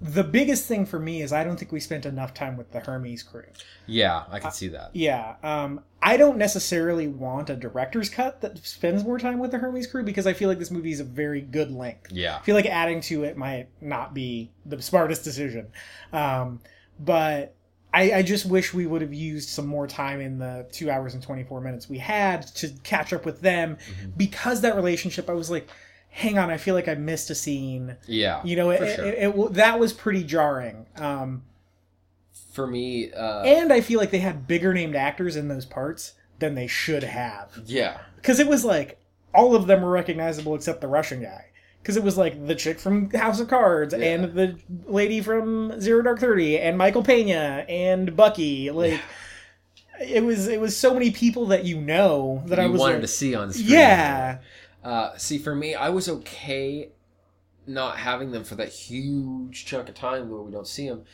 the 0.00 0.24
biggest 0.24 0.66
thing 0.66 0.86
for 0.86 0.98
me 0.98 1.20
is 1.20 1.32
I 1.32 1.44
don't 1.44 1.58
think 1.58 1.72
we 1.72 1.80
spent 1.80 2.06
enough 2.06 2.32
time 2.32 2.56
with 2.56 2.72
the 2.72 2.80
Hermes 2.80 3.22
crew. 3.22 3.44
Yeah, 3.86 4.24
I 4.30 4.38
can 4.38 4.50
see 4.50 4.68
that. 4.68 4.90
Yeah. 4.94 5.34
Um, 5.42 5.80
I 6.00 6.16
don't 6.16 6.38
necessarily 6.38 7.06
want 7.06 7.50
a 7.50 7.56
director's 7.56 8.08
cut 8.08 8.40
that 8.40 8.64
spends 8.64 9.04
more 9.04 9.18
time 9.18 9.38
with 9.38 9.50
the 9.50 9.58
Hermes 9.58 9.86
crew 9.86 10.02
because 10.02 10.26
I 10.26 10.32
feel 10.32 10.48
like 10.48 10.58
this 10.58 10.70
movie 10.70 10.92
is 10.92 11.00
a 11.00 11.04
very 11.04 11.42
good 11.42 11.70
length. 11.70 12.12
Yeah. 12.12 12.36
I 12.36 12.40
feel 12.40 12.54
like 12.54 12.66
adding 12.66 13.02
to 13.02 13.24
it 13.24 13.36
might 13.36 13.68
not 13.82 14.14
be 14.14 14.50
the 14.64 14.80
smartest 14.80 15.22
decision. 15.22 15.68
Um, 16.14 16.60
but 16.98 17.54
I, 17.92 18.12
I 18.12 18.22
just 18.22 18.46
wish 18.46 18.72
we 18.72 18.86
would 18.86 19.02
have 19.02 19.12
used 19.12 19.50
some 19.50 19.66
more 19.66 19.86
time 19.86 20.20
in 20.20 20.38
the 20.38 20.66
two 20.72 20.90
hours 20.90 21.12
and 21.12 21.22
24 21.22 21.60
minutes 21.60 21.88
we 21.88 21.98
had 21.98 22.46
to 22.56 22.68
catch 22.84 23.12
up 23.12 23.26
with 23.26 23.40
them 23.40 23.78
because 24.16 24.60
that 24.60 24.76
relationship, 24.76 25.28
I 25.28 25.32
was 25.32 25.50
like, 25.50 25.68
hang 26.10 26.38
on, 26.38 26.50
I 26.50 26.56
feel 26.58 26.74
like 26.74 26.88
I 26.88 26.94
missed 26.94 27.30
a 27.30 27.34
scene. 27.34 27.96
Yeah. 28.06 28.40
You 28.44 28.56
know, 28.56 28.70
it, 28.70 28.78
sure. 28.96 29.04
it, 29.06 29.14
it- 29.36 29.52
that 29.54 29.78
was 29.80 29.92
pretty 29.92 30.24
jarring. 30.24 30.86
Um, 30.96 31.42
for 32.52 32.66
me, 32.66 33.12
uh, 33.12 33.42
and 33.42 33.72
I 33.72 33.80
feel 33.80 34.00
like 34.00 34.10
they 34.10 34.18
had 34.18 34.46
bigger 34.46 34.74
named 34.74 34.96
actors 34.96 35.36
in 35.36 35.48
those 35.48 35.64
parts 35.64 36.14
than 36.40 36.54
they 36.54 36.66
should 36.66 37.04
have. 37.04 37.50
yeah. 37.66 37.98
Because 38.16 38.38
it 38.40 38.48
was 38.48 38.64
like 38.64 38.98
all 39.34 39.54
of 39.54 39.66
them 39.66 39.80
were 39.82 39.90
recognizable 39.90 40.54
except 40.54 40.80
the 40.80 40.88
Russian 40.88 41.22
guy. 41.22 41.46
Because 41.80 41.96
it 41.96 42.02
was 42.02 42.18
like 42.18 42.46
the 42.46 42.54
chick 42.54 42.78
from 42.78 43.08
House 43.10 43.40
of 43.40 43.48
Cards 43.48 43.94
Yeah. 43.96 44.04
and 44.14 44.34
the 44.34 44.58
lady 44.86 45.22
from 45.22 45.80
Zero 45.80 46.02
Dark 46.02 46.18
Thirty 46.18 46.58
and 46.58 46.76
Michael 46.76 47.02
Pena 47.02 47.64
and 47.68 48.14
Bucky. 48.16 48.70
Like 48.70 49.00
it 50.00 50.22
was 50.24 50.48
it 50.48 50.60
was 50.60 50.76
so 50.76 50.92
many 50.92 51.10
people 51.10 51.46
that 51.46 51.64
you 51.64 51.80
know 51.80 52.42
that 52.46 52.58
you 52.58 52.64
I 52.64 52.66
was 52.68 52.78
wanted 52.80 52.94
like, 52.96 53.02
to 53.02 53.08
see 53.08 53.34
on 53.34 53.52
screen. 53.52 53.68
yeah, 53.70 54.38
Uh, 54.82 55.16
see, 55.16 55.38
for 55.38 55.54
me, 55.54 55.74
I 55.74 55.88
was 55.90 56.08
okay 56.08 56.90
not 57.66 57.98
having 57.98 58.32
them 58.32 58.42
for 58.44 58.54
that 58.56 58.70
huge 58.70 59.64
chunk 59.66 59.88
of 59.88 59.94
time 59.94 60.30
where 60.30 60.40
we 60.40 60.50
don't 60.50 60.66
see 60.66 60.88
them 60.88 61.04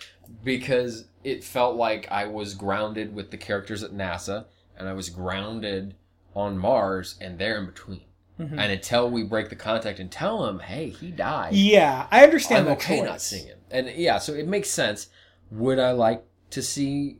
because 0.45 1.05
it 1.25 1.45
felt 1.45 1.77
like 1.77 2.11
I 2.11 2.27
was 2.27 2.55
grounded 2.55 3.15
with 3.15 3.31
the 3.31 3.37
characters 3.37 3.83
at 3.83 3.91
NASA 3.93 4.47
and 4.79 4.89
I 4.89 4.93
was 4.93 5.11
grounded 5.11 5.95
on 6.35 6.57
Mars 6.59 7.17
and 7.21 7.39
they're 7.39 7.59
in 7.59 7.67
between. 7.67 8.03
Mhm. 8.39 8.53
And 8.53 8.73
until 8.73 9.11
we 9.11 9.23
break 9.25 9.49
the 9.49 9.57
contact 9.57 9.99
and 9.99 10.11
tell 10.11 10.47
him, 10.47 10.61
hey, 10.61 10.91
he 10.91 11.11
died, 11.11 11.55
yeah. 11.55 12.07
I 12.11 12.23
understand 12.23 12.67
I'm 12.69 12.75
okay 12.75 12.99
choice. 12.99 13.07
not 13.09 13.21
seeing 13.21 13.47
him. 13.47 13.59
And 13.71 13.89
yeah, 13.89 14.19
so 14.19 14.33
it 14.35 14.47
makes 14.47 14.69
sense. 14.71 15.09
Would 15.51 15.79
I 15.79 15.93
like 15.93 16.23
to 16.51 16.63
see 16.63 17.19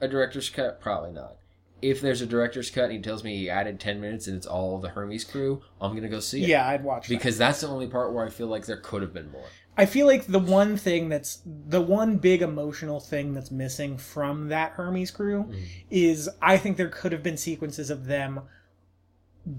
a 0.00 0.08
director's 0.08 0.50
cut? 0.50 0.80
Probably 0.80 1.12
not. 1.12 1.36
If 1.82 2.00
there's 2.00 2.22
a 2.22 2.26
director's 2.26 2.70
cut 2.70 2.84
and 2.84 2.92
he 2.94 3.00
tells 3.00 3.22
me 3.22 3.36
he 3.36 3.50
added 3.50 3.78
10 3.78 4.00
minutes 4.00 4.26
and 4.26 4.36
it's 4.36 4.46
all 4.46 4.78
the 4.78 4.88
Hermes 4.88 5.24
crew, 5.24 5.62
I'm 5.80 5.90
going 5.92 6.02
to 6.02 6.08
go 6.08 6.20
see 6.20 6.42
it. 6.42 6.48
Yeah, 6.48 6.66
I'd 6.66 6.82
watch 6.82 7.06
that. 7.08 7.14
Because 7.14 7.36
that's 7.36 7.60
the 7.60 7.68
only 7.68 7.86
part 7.86 8.12
where 8.12 8.24
I 8.24 8.30
feel 8.30 8.46
like 8.46 8.64
there 8.66 8.78
could 8.78 9.02
have 9.02 9.12
been 9.12 9.30
more. 9.30 9.44
I 9.76 9.84
feel 9.84 10.06
like 10.06 10.26
the 10.26 10.38
one 10.38 10.78
thing 10.78 11.10
that's 11.10 11.42
the 11.44 11.82
one 11.82 12.16
big 12.16 12.40
emotional 12.40 12.98
thing 12.98 13.34
that's 13.34 13.50
missing 13.50 13.98
from 13.98 14.48
that 14.48 14.72
Hermes 14.72 15.10
crew 15.10 15.44
Mm-hmm. 15.44 15.64
is 15.90 16.30
I 16.40 16.56
think 16.56 16.78
there 16.78 16.88
could 16.88 17.12
have 17.12 17.22
been 17.22 17.36
sequences 17.36 17.90
of 17.90 18.06
them 18.06 18.40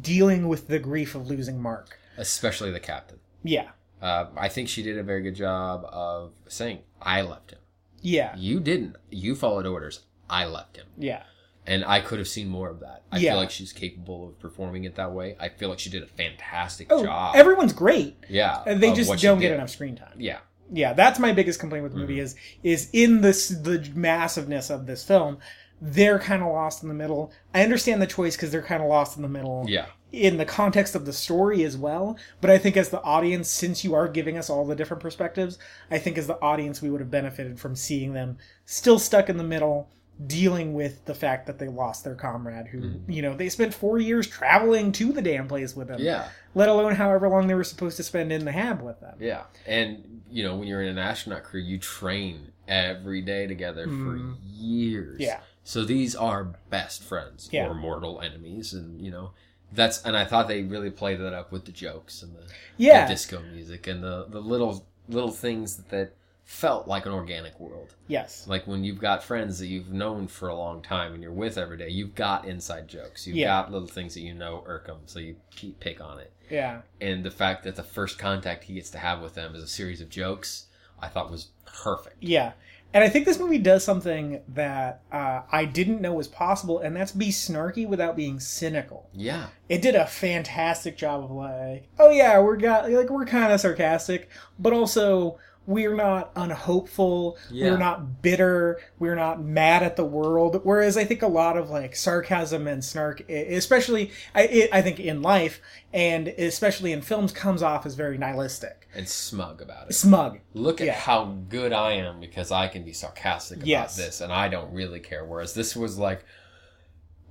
dealing 0.01 0.47
with 0.47 0.67
the 0.67 0.79
grief 0.79 1.15
of 1.15 1.27
losing 1.27 1.61
Mark. 1.61 1.99
Especially 2.17 2.71
the 2.71 2.79
captain. 2.79 3.19
Yeah. 3.43 3.69
Uh, 4.01 4.25
I 4.35 4.49
think 4.49 4.69
she 4.69 4.83
did 4.83 4.97
a 4.97 5.03
very 5.03 5.21
good 5.21 5.35
job 5.35 5.85
of 5.91 6.31
saying, 6.47 6.79
I 7.01 7.21
left 7.21 7.51
him. 7.51 7.59
Yeah. 8.01 8.35
You 8.37 8.59
didn't. 8.59 8.95
You 9.09 9.35
followed 9.35 9.65
orders. 9.65 10.01
I 10.29 10.45
left 10.45 10.77
him. 10.77 10.87
Yeah. 10.97 11.23
And 11.67 11.83
I 11.85 11.99
could 11.99 12.17
have 12.19 12.27
seen 12.27 12.47
more 12.47 12.69
of 12.69 12.79
that. 12.79 13.03
I 13.11 13.17
Yeah. 13.19 13.31
feel 13.31 13.39
like 13.39 13.51
she's 13.51 13.73
capable 13.73 14.29
of 14.29 14.39
performing 14.39 14.85
it 14.85 14.95
that 14.95 15.11
way. 15.11 15.35
I 15.39 15.49
feel 15.49 15.67
like 15.69 15.79
she 15.79 15.89
did 15.89 16.01
a 16.01 16.07
fantastic 16.07 16.87
Oh, 16.89 17.03
job. 17.03 17.35
everyone's 17.35 17.73
great. 17.73 18.17
yeah. 18.29 18.63
Uh, 18.65 18.73
They 18.75 18.93
just 18.93 19.21
don't 19.21 19.39
get 19.39 19.51
enough 19.51 19.69
screen 19.69 19.95
time. 19.95 20.13
Yeah. 20.17 20.39
Yeah, 20.71 20.93
that's 20.93 21.19
my 21.19 21.31
biggest 21.31 21.59
complaint 21.59 21.83
with 21.83 21.93
the 21.93 21.99
movie 21.99 22.19
is 22.19 22.35
is 22.63 22.89
in 22.93 23.21
this 23.21 23.49
the 23.49 23.89
massiveness 23.95 24.69
of 24.69 24.85
this 24.85 25.03
film. 25.03 25.37
They're 25.81 26.19
kind 26.19 26.41
of 26.41 26.49
lost 26.51 26.81
in 26.83 26.89
the 26.89 26.95
middle. 26.95 27.31
I 27.53 27.61
understand 27.63 28.01
the 28.01 28.07
choice 28.07 28.35
because 28.35 28.51
they're 28.51 28.61
kind 28.63 28.81
of 28.81 28.89
lost 28.89 29.15
in 29.17 29.21
the 29.21 29.29
middle. 29.29 29.65
Yeah. 29.67 29.85
in 30.13 30.37
the 30.37 30.45
context 30.45 30.95
of 30.95 31.05
the 31.05 31.11
story 31.11 31.65
as 31.65 31.75
well. 31.75 32.17
But 32.39 32.49
I 32.49 32.57
think 32.57 32.77
as 32.77 32.87
the 32.87 33.01
audience, 33.01 33.49
since 33.49 33.83
you 33.83 33.93
are 33.93 34.07
giving 34.07 34.37
us 34.37 34.49
all 34.49 34.65
the 34.65 34.73
different 34.73 35.03
perspectives, 35.03 35.59
I 35.91 35.97
think 35.99 36.17
as 36.17 36.27
the 36.27 36.39
audience 36.41 36.81
we 36.81 36.89
would 36.89 37.01
have 37.01 37.11
benefited 37.11 37.59
from 37.59 37.75
seeing 37.75 38.13
them 38.13 38.37
still 38.63 38.99
stuck 38.99 39.27
in 39.29 39.35
the 39.35 39.43
middle, 39.43 39.89
dealing 40.25 40.73
with 40.73 41.05
the 41.05 41.13
fact 41.13 41.45
that 41.45 41.59
they 41.59 41.67
lost 41.67 42.03
their 42.03 42.15
comrade 42.15 42.67
who, 42.67 42.81
mm-hmm. 42.81 43.11
you 43.11 43.21
know, 43.21 43.35
they 43.35 43.49
spent 43.49 43.73
four 43.73 43.99
years 43.99 44.25
traveling 44.25 44.91
to 44.91 45.11
the 45.11 45.21
damn 45.21 45.47
place 45.47 45.75
with 45.75 45.89
them. 45.89 45.99
Yeah. 46.01 46.29
Let 46.55 46.69
alone 46.69 46.95
however 46.95 47.29
long 47.29 47.45
they 47.47 47.53
were 47.53 47.63
supposed 47.63 47.97
to 47.97 48.03
spend 48.03 48.31
in 48.31 48.43
the 48.43 48.51
hab 48.51 48.81
with 48.81 48.99
them. 48.99 49.15
Yeah. 49.19 49.43
And, 49.67 50.21
you 50.31 50.43
know, 50.43 50.55
when 50.55 50.67
you're 50.67 50.81
in 50.81 50.89
an 50.89 50.97
astronaut 50.97 51.43
crew, 51.43 51.61
you 51.61 51.77
train 51.77 52.51
every 52.67 53.21
day 53.21 53.45
together 53.45 53.85
for 53.85 53.89
mm-hmm. 53.89 54.33
years. 54.43 55.19
Yeah. 55.19 55.39
So 55.63 55.83
these 55.83 56.15
are 56.15 56.45
best 56.69 57.03
friends 57.03 57.49
Yeah. 57.51 57.67
or 57.67 57.75
mortal 57.75 58.19
enemies. 58.19 58.73
And, 58.73 58.99
you 58.99 59.11
know, 59.11 59.31
that's, 59.71 60.03
and 60.03 60.17
I 60.17 60.25
thought 60.25 60.47
they 60.47 60.63
really 60.63 60.89
played 60.89 61.19
that 61.19 61.33
up 61.33 61.51
with 61.51 61.65
the 61.65 61.71
jokes 61.71 62.23
and 62.23 62.35
the, 62.35 62.41
Yeah. 62.77 63.05
the 63.05 63.13
disco 63.13 63.41
music 63.53 63.85
and 63.85 64.03
the, 64.03 64.25
the 64.29 64.39
little, 64.39 64.87
little 65.07 65.31
things 65.31 65.75
that, 65.75 65.89
that 65.89 66.13
felt 66.49 66.87
like 66.87 67.05
an 67.05 67.11
organic 67.11 67.59
world. 67.59 67.93
Yes. 68.07 68.47
Like 68.47 68.65
when 68.67 68.85
you've 68.85 68.99
got 68.99 69.21
friends 69.21 69.59
that 69.59 69.67
you've 69.67 69.91
known 69.91 70.27
for 70.27 70.47
a 70.47 70.55
long 70.55 70.81
time 70.81 71.13
and 71.13 71.21
you're 71.21 71.33
with 71.33 71.57
every 71.57 71.75
day, 71.77 71.89
you've 71.89 72.15
got 72.15 72.45
inside 72.45 72.87
jokes. 72.87 73.27
You've 73.27 73.35
Yeah. 73.35 73.47
got 73.47 73.71
little 73.73 73.87
things 73.87 74.13
that 74.13 74.21
you 74.21 74.33
know 74.33 74.63
irk 74.65 74.87
them, 74.87 75.01
so 75.07 75.19
you 75.19 75.35
keep 75.51 75.81
pick 75.81 75.99
on 75.99 76.19
it. 76.19 76.31
Yeah. 76.49 76.83
And 77.01 77.25
the 77.25 77.31
fact 77.31 77.65
that 77.65 77.75
the 77.75 77.83
first 77.83 78.17
contact 78.17 78.63
he 78.63 78.75
gets 78.75 78.89
to 78.91 78.97
have 78.97 79.21
with 79.21 79.33
them 79.35 79.55
is 79.55 79.61
a 79.61 79.67
series 79.67 79.99
of 79.99 80.07
jokes, 80.09 80.67
I 81.01 81.09
thought 81.09 81.29
was 81.29 81.49
perfect. 81.65 82.23
Yeah. 82.23 82.53
And 82.93 83.03
I 83.03 83.09
think 83.09 83.25
this 83.25 83.37
movie 83.37 83.57
does 83.57 83.83
something 83.83 84.41
that 84.47 85.01
uh, 85.11 85.41
I 85.51 85.65
didn't 85.65 85.99
know 85.99 86.13
was 86.13 86.29
possible, 86.29 86.79
and 86.79 86.95
that's 86.95 87.11
be 87.11 87.27
snarky 87.27 87.85
without 87.85 88.15
being 88.15 88.39
cynical. 88.39 89.09
Yeah. 89.13 89.47
it 89.67 89.81
did 89.81 89.95
a 89.95 90.07
fantastic 90.07 90.95
job 90.95 91.25
of 91.25 91.31
like, 91.31 91.89
oh 91.99 92.09
yeah, 92.09 92.39
we're 92.39 92.55
got 92.55 92.89
like 92.89 93.09
we're 93.09 93.25
kind 93.25 93.51
of 93.51 93.59
sarcastic, 93.59 94.29
but 94.57 94.71
also 94.71 95.37
we're 95.67 95.93
not 95.95 96.31
unhopeful. 96.35 97.37
Yeah. 97.51 97.71
We're 97.71 97.77
not 97.77 98.21
bitter. 98.21 98.79
We're 98.97 99.15
not 99.15 99.41
mad 99.43 99.83
at 99.83 99.97
the 99.97 100.05
world. 100.05 100.61
Whereas 100.63 100.95
I 100.97 101.03
think 101.03 101.21
a 101.21 101.27
lot 101.27 101.57
of 101.57 101.69
like 101.69 101.93
sarcasm 101.95 102.67
and 102.67 102.83
snark, 102.83 103.29
especially 103.29 104.11
I, 104.33 104.69
I 104.71 104.81
think 104.81 104.99
in 105.01 105.21
life 105.21 105.61
and 105.93 106.29
especially 106.29 106.93
in 106.93 107.01
films, 107.01 107.33
comes 107.33 107.61
off 107.61 107.85
as 107.85 107.95
very 107.95 108.17
nihilistic, 108.17 108.87
And 108.95 109.07
smug 109.09 109.61
about 109.61 109.89
it. 109.89 109.93
smug. 109.93 110.39
Look 110.53 110.79
at 110.79 110.87
Yeah. 110.87 110.93
how 110.93 111.25
good 111.49 111.73
I 111.73 111.91
am 111.93 112.19
because 112.21 112.49
I 112.51 112.69
can 112.69 112.83
be 112.83 112.93
sarcastic 112.93 113.57
about 113.57 113.67
Yes. 113.67 113.95
this 113.97 114.21
and 114.21 114.31
I 114.31 114.47
don't 114.47 114.73
really 114.73 115.01
care. 115.01 115.25
Whereas 115.25 115.53
this 115.53 115.75
was 115.75 115.97
like, 115.99 116.23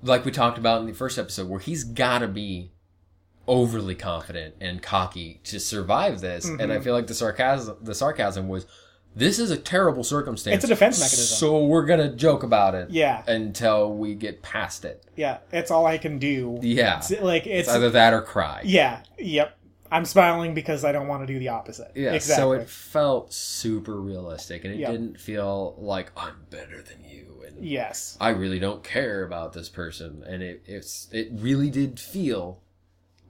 like 0.02 0.26
we 0.26 0.30
talked 0.30 0.58
about 0.58 0.82
in 0.82 0.86
the 0.86 0.92
first 0.92 1.18
episode, 1.18 1.48
where 1.48 1.58
he's 1.60 1.84
got 1.84 2.18
to 2.18 2.28
be 2.28 2.72
overly 3.48 3.94
confident 3.94 4.54
and 4.60 4.82
cocky 4.82 5.40
to 5.44 5.60
survive 5.60 6.20
this. 6.20 6.44
And 6.46 6.58
Mm-hmm. 6.60 6.72
I 6.72 6.80
feel 6.80 6.94
like 6.94 7.06
the 7.06 7.14
sarcasm, 7.14 7.76
the 7.82 7.94
sarcasm 7.94 8.48
was, 8.48 8.66
this 9.14 9.38
is 9.38 9.50
a 9.50 9.56
terrible 9.56 10.04
circumstance. 10.04 10.56
It's 10.56 10.64
a 10.64 10.68
defense 10.68 10.98
mechanism. 10.98 11.36
So 11.38 11.64
we're 11.64 11.86
gonna 11.86 12.14
joke 12.14 12.42
about 12.42 12.74
it. 12.74 12.90
Yeah. 12.90 13.22
Until 13.26 13.92
we 13.94 14.14
get 14.14 14.42
past 14.42 14.84
it. 14.84 15.04
Yeah, 15.16 15.38
it's 15.52 15.70
all 15.70 15.86
I 15.86 15.96
can 15.98 16.18
do. 16.18 16.58
Yeah. 16.62 16.98
It's 16.98 17.10
like 17.22 17.46
it's, 17.46 17.68
It's 17.68 17.76
either 17.76 17.90
that 17.90 18.12
or 18.12 18.20
cry. 18.22 18.60
yeah, 18.64 19.02
yep. 19.18 19.56
I'm 19.90 20.04
smiling 20.04 20.52
because 20.52 20.84
I 20.84 20.90
don't 20.90 21.06
want 21.06 21.22
to 21.26 21.32
do 21.32 21.38
the 21.38 21.48
opposite. 21.50 21.92
Yeah, 21.94 22.12
exactly. 22.12 22.42
so 22.42 22.52
it 22.52 22.68
felt 22.68 23.32
super 23.32 24.00
realistic, 24.00 24.64
and 24.64 24.74
it 24.74 24.80
Yep. 24.80 24.90
didn't 24.90 25.20
feel 25.20 25.76
like 25.78 26.10
I'm 26.16 26.34
better 26.50 26.82
than 26.82 27.04
you, 27.08 27.44
and 27.46 27.64
yes. 27.64 28.18
I 28.20 28.30
really 28.30 28.58
don't 28.58 28.82
care 28.82 29.22
about 29.22 29.52
this 29.52 29.68
person, 29.68 30.24
and 30.26 30.42
it 30.42 30.62
it's 30.66 31.08
it 31.12 31.28
really 31.32 31.70
did 31.70 32.00
feel 32.00 32.60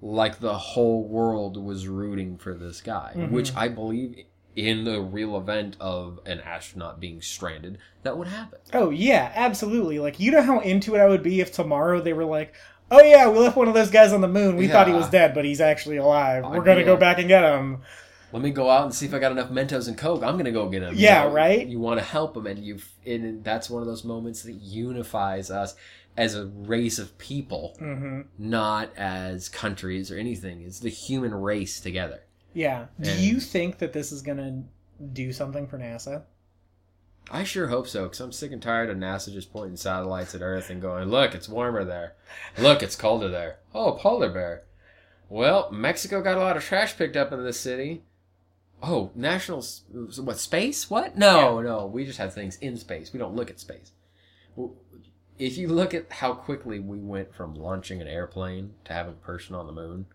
like 0.02 0.40
the 0.40 0.56
whole 0.56 1.04
world 1.08 1.56
was 1.56 1.88
rooting 1.88 2.36
for 2.38 2.54
this 2.54 2.80
guy, 2.80 3.12
Mhm. 3.16 3.30
which 3.30 3.54
I 3.56 3.68
believe 3.68 4.24
in 4.54 4.84
the 4.84 5.00
real 5.00 5.36
event 5.36 5.76
of 5.80 6.18
an 6.24 6.40
astronaut 6.40 6.98
being 7.00 7.20
stranded, 7.20 7.78
that 8.02 8.16
would 8.16 8.28
happen. 8.28 8.58
Oh 8.72 8.90
yeah, 8.90 9.30
absolutely. 9.34 9.98
Like 9.98 10.18
you 10.20 10.30
know 10.30 10.42
how 10.42 10.60
into 10.60 10.94
it 10.94 11.00
I 11.00 11.06
would 11.08 11.22
be 11.22 11.40
if 11.40 11.52
tomorrow 11.52 12.00
they 12.00 12.12
were 12.12 12.24
like, 12.24 12.54
"Oh 12.90 13.02
yeah, 13.02 13.28
we 13.28 13.38
left 13.38 13.56
one 13.56 13.68
of 13.68 13.74
those 13.74 13.90
guys 13.90 14.12
on 14.12 14.20
the 14.20 14.28
moon. 14.28 14.56
We 14.56 14.68
thought 14.68 14.86
he 14.86 14.94
was 14.94 15.10
dead, 15.10 15.34
but 15.34 15.44
he's 15.44 15.60
actually 15.60 15.96
alive. 15.98 16.44
I'd 16.44 16.52
We're 16.56 16.64
gonna 16.64 16.84
go 16.84 16.96
back 16.96 17.18
and 17.18 17.28
get 17.28 17.42
him." 17.44 17.82
Let 18.32 18.42
me 18.42 18.50
go 18.50 18.68
out 18.68 18.84
and 18.84 18.94
see 18.94 19.06
if 19.06 19.14
I 19.14 19.18
got 19.18 19.32
enough 19.32 19.50
Mentos 19.50 19.88
and 19.88 19.96
Coke. 19.96 20.22
I'm 20.22 20.36
gonna 20.36 20.50
go 20.52 20.68
get 20.68 20.82
him. 20.82 20.94
Yeah, 20.96 21.30
right? 21.30 21.66
You 21.66 21.78
want 21.78 22.00
to 22.00 22.04
help 22.04 22.36
him, 22.36 22.46
and 22.46 22.58
you 22.58 22.78
and 23.06 23.42
that's 23.44 23.70
one 23.70 23.82
of 23.82 23.88
those 23.88 24.04
moments 24.04 24.42
that 24.42 24.54
unifies 24.54 25.50
us 25.50 25.74
as 26.16 26.34
a 26.34 26.46
race 26.46 26.98
of 26.98 27.16
people, 27.18 27.74
hmm 27.78 28.22
not 28.38 28.90
as 28.96 29.48
countries 29.48 30.10
or 30.10 30.16
anything. 30.18 30.62
It's 30.62 30.80
the 30.80 30.88
human 30.88 31.34
race 31.34 31.80
together. 31.80 32.22
Yeah. 32.54 32.86
Do 33.00 33.10
And- 33.10 33.20
you 33.20 33.40
think 33.40 33.78
that 33.78 33.92
this 33.92 34.12
is 34.12 34.22
gonna 34.22 34.64
do 35.12 35.32
something 35.32 35.66
for 35.66 35.78
NASA? 35.78 36.22
I 37.30 37.42
sure 37.42 37.66
hope 37.66 37.88
so, 37.88 38.04
because 38.04 38.20
I'm 38.20 38.30
sick 38.32 38.52
and 38.52 38.62
tired 38.62 38.88
of 38.88 38.96
NASA 38.96 39.32
just 39.32 39.52
pointing 39.52 39.76
satellites 39.76 40.34
at 40.34 40.42
Earth 40.42 40.70
and 40.70 40.80
going, 40.80 41.08
"Look, 41.10 41.34
it's 41.34 41.48
warmer 41.48 41.84
there. 41.84 42.14
Look, 42.56 42.82
it's 42.84 42.94
colder 42.96 43.28
there. 43.28 43.58
Oh, 43.74 43.92
polar 44.00 44.30
bear. 44.30 44.62
Well, 45.28 45.70
Mexico 45.72 46.22
got 46.22 46.36
a 46.36 46.40
lot 46.40 46.56
of 46.56 46.62
trash 46.62 46.96
picked 46.96 47.16
up 47.16 47.32
in 47.32 47.42
this 47.42 47.58
city. 47.58 48.04
Oh, 48.80 49.10
national 49.16 49.64
what 50.22 50.38
space? 50.38 50.88
What? 50.88 51.18
No, 51.18 51.60
no, 51.60 51.86
we 51.86 52.04
just 52.04 52.18
have 52.18 52.32
things 52.32 52.56
in 52.58 52.76
space. 52.76 53.12
We 53.12 53.18
don't 53.18 53.34
look 53.34 53.50
at 53.50 53.58
space. 53.58 53.90
If 55.38 55.58
you 55.58 55.68
look 55.68 55.92
at 55.94 56.10
how 56.10 56.34
quickly 56.34 56.78
we 56.80 56.98
went 56.98 57.34
from 57.34 57.54
launching 57.54 58.00
an 58.00 58.08
airplane 58.08 58.74
to 58.84 58.92
having 58.92 59.12
a 59.12 59.16
person 59.26 59.54
on 59.54 59.66
the 59.66 59.72
moon, 59.72 60.06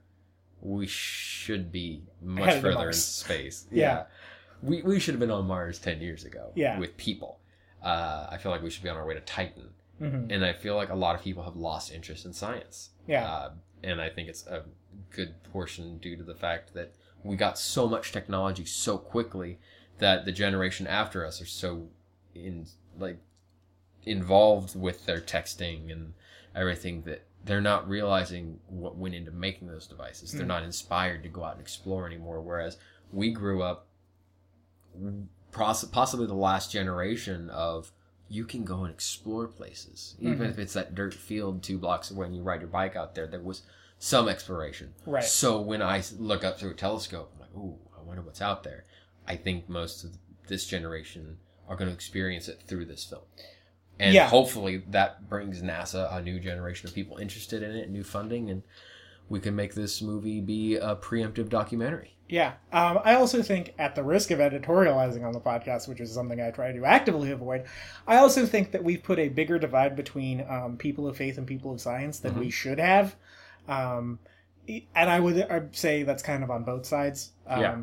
we 0.62 0.88
should 0.88 1.72
be 1.72 2.04
much 2.22 2.60
further 2.62 2.88
in 2.88 2.94
space. 2.94 3.66
Yeah. 3.72 4.06
We, 4.64 4.84
we 4.84 5.00
should 5.00 5.16
have 5.16 5.20
been 5.20 5.32
on 5.32 5.48
Mars 5.48 5.80
10 5.80 6.02
years 6.02 6.24
ago 6.24 6.52
Yeah. 6.56 6.78
with 6.78 6.96
people. 6.98 7.40
Uh, 7.84 8.28
I 8.30 8.38
feel 8.38 8.52
like 8.52 8.62
we 8.62 8.70
should 8.70 8.84
be 8.84 8.90
on 8.90 8.98
our 8.98 9.06
way 9.08 9.16
to 9.16 9.20
Titan. 9.22 9.70
hmm 9.98 10.28
And 10.30 10.46
I 10.46 10.54
feel 10.54 10.76
like 10.76 10.90
a 10.90 10.96
lot 10.96 11.16
of 11.16 11.24
people 11.24 11.44
have 11.44 11.56
lost 11.56 11.92
interest 11.92 12.26
in 12.26 12.34
science. 12.34 12.92
Yeah. 13.08 13.26
Uh, 13.28 13.52
and 13.84 14.00
I 14.00 14.10
think 14.10 14.30
it's 14.30 14.46
a 14.46 14.64
good 15.10 15.34
portion 15.52 15.98
due 15.98 16.16
to 16.16 16.24
the 16.24 16.36
fact 16.36 16.76
that 16.76 16.94
we 17.24 17.36
got 17.36 17.58
so 17.58 17.88
much 17.88 18.12
technology 18.12 18.66
so 18.66 18.98
quickly 19.00 19.58
that 19.98 20.26
the 20.26 20.32
generation 20.32 20.86
after 20.86 21.26
us 21.26 21.42
are 21.42 21.46
so 21.48 21.88
in 22.36 22.68
like 23.00 23.18
involved 24.06 24.76
with 24.80 25.06
their 25.06 25.20
texting 25.22 25.92
and 25.92 26.14
everything 26.56 27.02
that 27.04 27.24
they're 27.44 27.62
not 27.62 27.88
realizing 27.90 28.60
what 28.68 28.96
went 28.98 29.16
into 29.16 29.32
making 29.32 29.68
those 29.68 29.88
devices. 29.88 30.32
They're 30.32 30.44
Mm. 30.44 30.48
not 30.48 30.64
inspired 30.64 31.24
to 31.24 31.30
go 31.30 31.44
out 31.44 31.54
and 31.54 31.62
explore 31.62 32.06
anymore. 32.06 32.40
Whereas 32.42 32.78
we 33.12 33.32
grew 33.32 33.62
up 33.64 33.88
poss- 35.52 35.86
possibly 35.86 36.28
the 36.28 36.34
last 36.34 36.72
generation 36.72 37.50
of 37.50 37.92
you 38.30 38.46
can 38.46 38.64
go 38.64 38.84
and 38.86 38.94
explore 38.94 39.48
places 39.48 40.16
even 40.20 40.40
Mhm. 40.40 40.50
if 40.50 40.60
it's 40.60 40.74
that 40.74 40.96
dirt 40.96 41.14
field 41.14 41.62
two 41.64 41.78
blocks 41.78 42.12
away 42.12 42.28
and 42.28 42.36
you 42.36 42.42
ride 42.42 42.62
your 42.62 42.70
bike 42.70 42.96
out 42.96 43.14
there 43.16 43.28
there 43.28 43.42
was 43.42 43.64
some 44.00 44.28
exploration 44.30 44.94
Right. 45.06 45.24
so 45.24 45.60
when 45.62 45.82
I 45.82 46.02
look 46.18 46.44
up 46.44 46.58
through 46.58 46.72
a 46.72 46.76
telescope 46.76 47.32
i'm 47.34 47.40
like 47.42 47.56
ooh 47.56 47.78
i 47.98 48.02
wonder 48.02 48.22
what's 48.22 48.42
out 48.42 48.64
there 48.64 48.86
i 49.28 49.36
think 49.36 49.68
most 49.70 50.04
of 50.06 50.18
this 50.48 50.66
generation 50.66 51.40
are 51.68 51.76
going 51.76 51.90
to 51.90 51.94
experience 51.94 52.48
it 52.48 52.62
through 52.64 52.86
this 52.86 53.04
film 53.04 53.24
and 54.02 54.14
Yeah. 54.14 54.28
hopefully 54.28 54.84
that 54.90 55.30
brings 55.30 55.62
nasa 55.62 56.14
a 56.14 56.22
new 56.22 56.40
generation 56.40 56.90
of 56.90 56.94
people 56.96 57.18
interested 57.18 57.64
in 57.64 57.72
it 57.76 57.90
new 57.90 58.04
funding 58.04 58.50
and 58.50 58.64
we 59.30 59.40
can 59.40 59.56
make 59.56 59.74
this 59.76 60.02
movie 60.02 60.42
be 60.42 60.76
a 60.76 60.96
preemptive 60.96 61.48
documentary 61.50 62.16
Yeah. 62.28 62.54
Um, 62.72 63.00
I 63.04 63.16
also 63.16 63.42
think, 63.42 63.74
at 63.78 63.94
the 63.96 64.04
risk 64.04 64.32
of 64.32 64.40
editorializing 64.40 65.24
on 65.26 65.34
the 65.34 65.42
podcast, 65.42 65.90
which 65.90 66.00
is 66.00 66.14
something 66.14 66.40
I 66.40 66.50
try 66.52 66.72
to 66.72 66.86
actively 66.86 67.30
avoid, 67.32 67.66
I 68.08 68.16
also 68.24 68.46
think 68.46 68.72
that 68.72 68.82
we've 68.86 69.04
put 69.04 69.20
a 69.20 69.28
bigger 69.28 69.60
divide 69.60 69.98
between 69.98 70.46
um, 70.48 70.78
people 70.78 71.08
of 71.10 71.18
faith 71.18 71.38
and 71.38 71.46
people 71.46 71.74
of 71.74 71.82
science 71.82 72.20
than 72.20 72.40
we 72.40 72.50
should 72.50 72.80
have. 72.80 73.16
Um, 73.68 74.20
and 74.96 75.10
I 75.10 75.20
would 75.20 75.42
I'd 75.42 75.76
say 75.76 76.04
that's 76.04 76.24
kind 76.24 76.42
of 76.44 76.50
on 76.50 76.64
both 76.64 76.86
sides. 76.86 77.32
Um, 77.48 77.62
Yeah. 77.62 77.78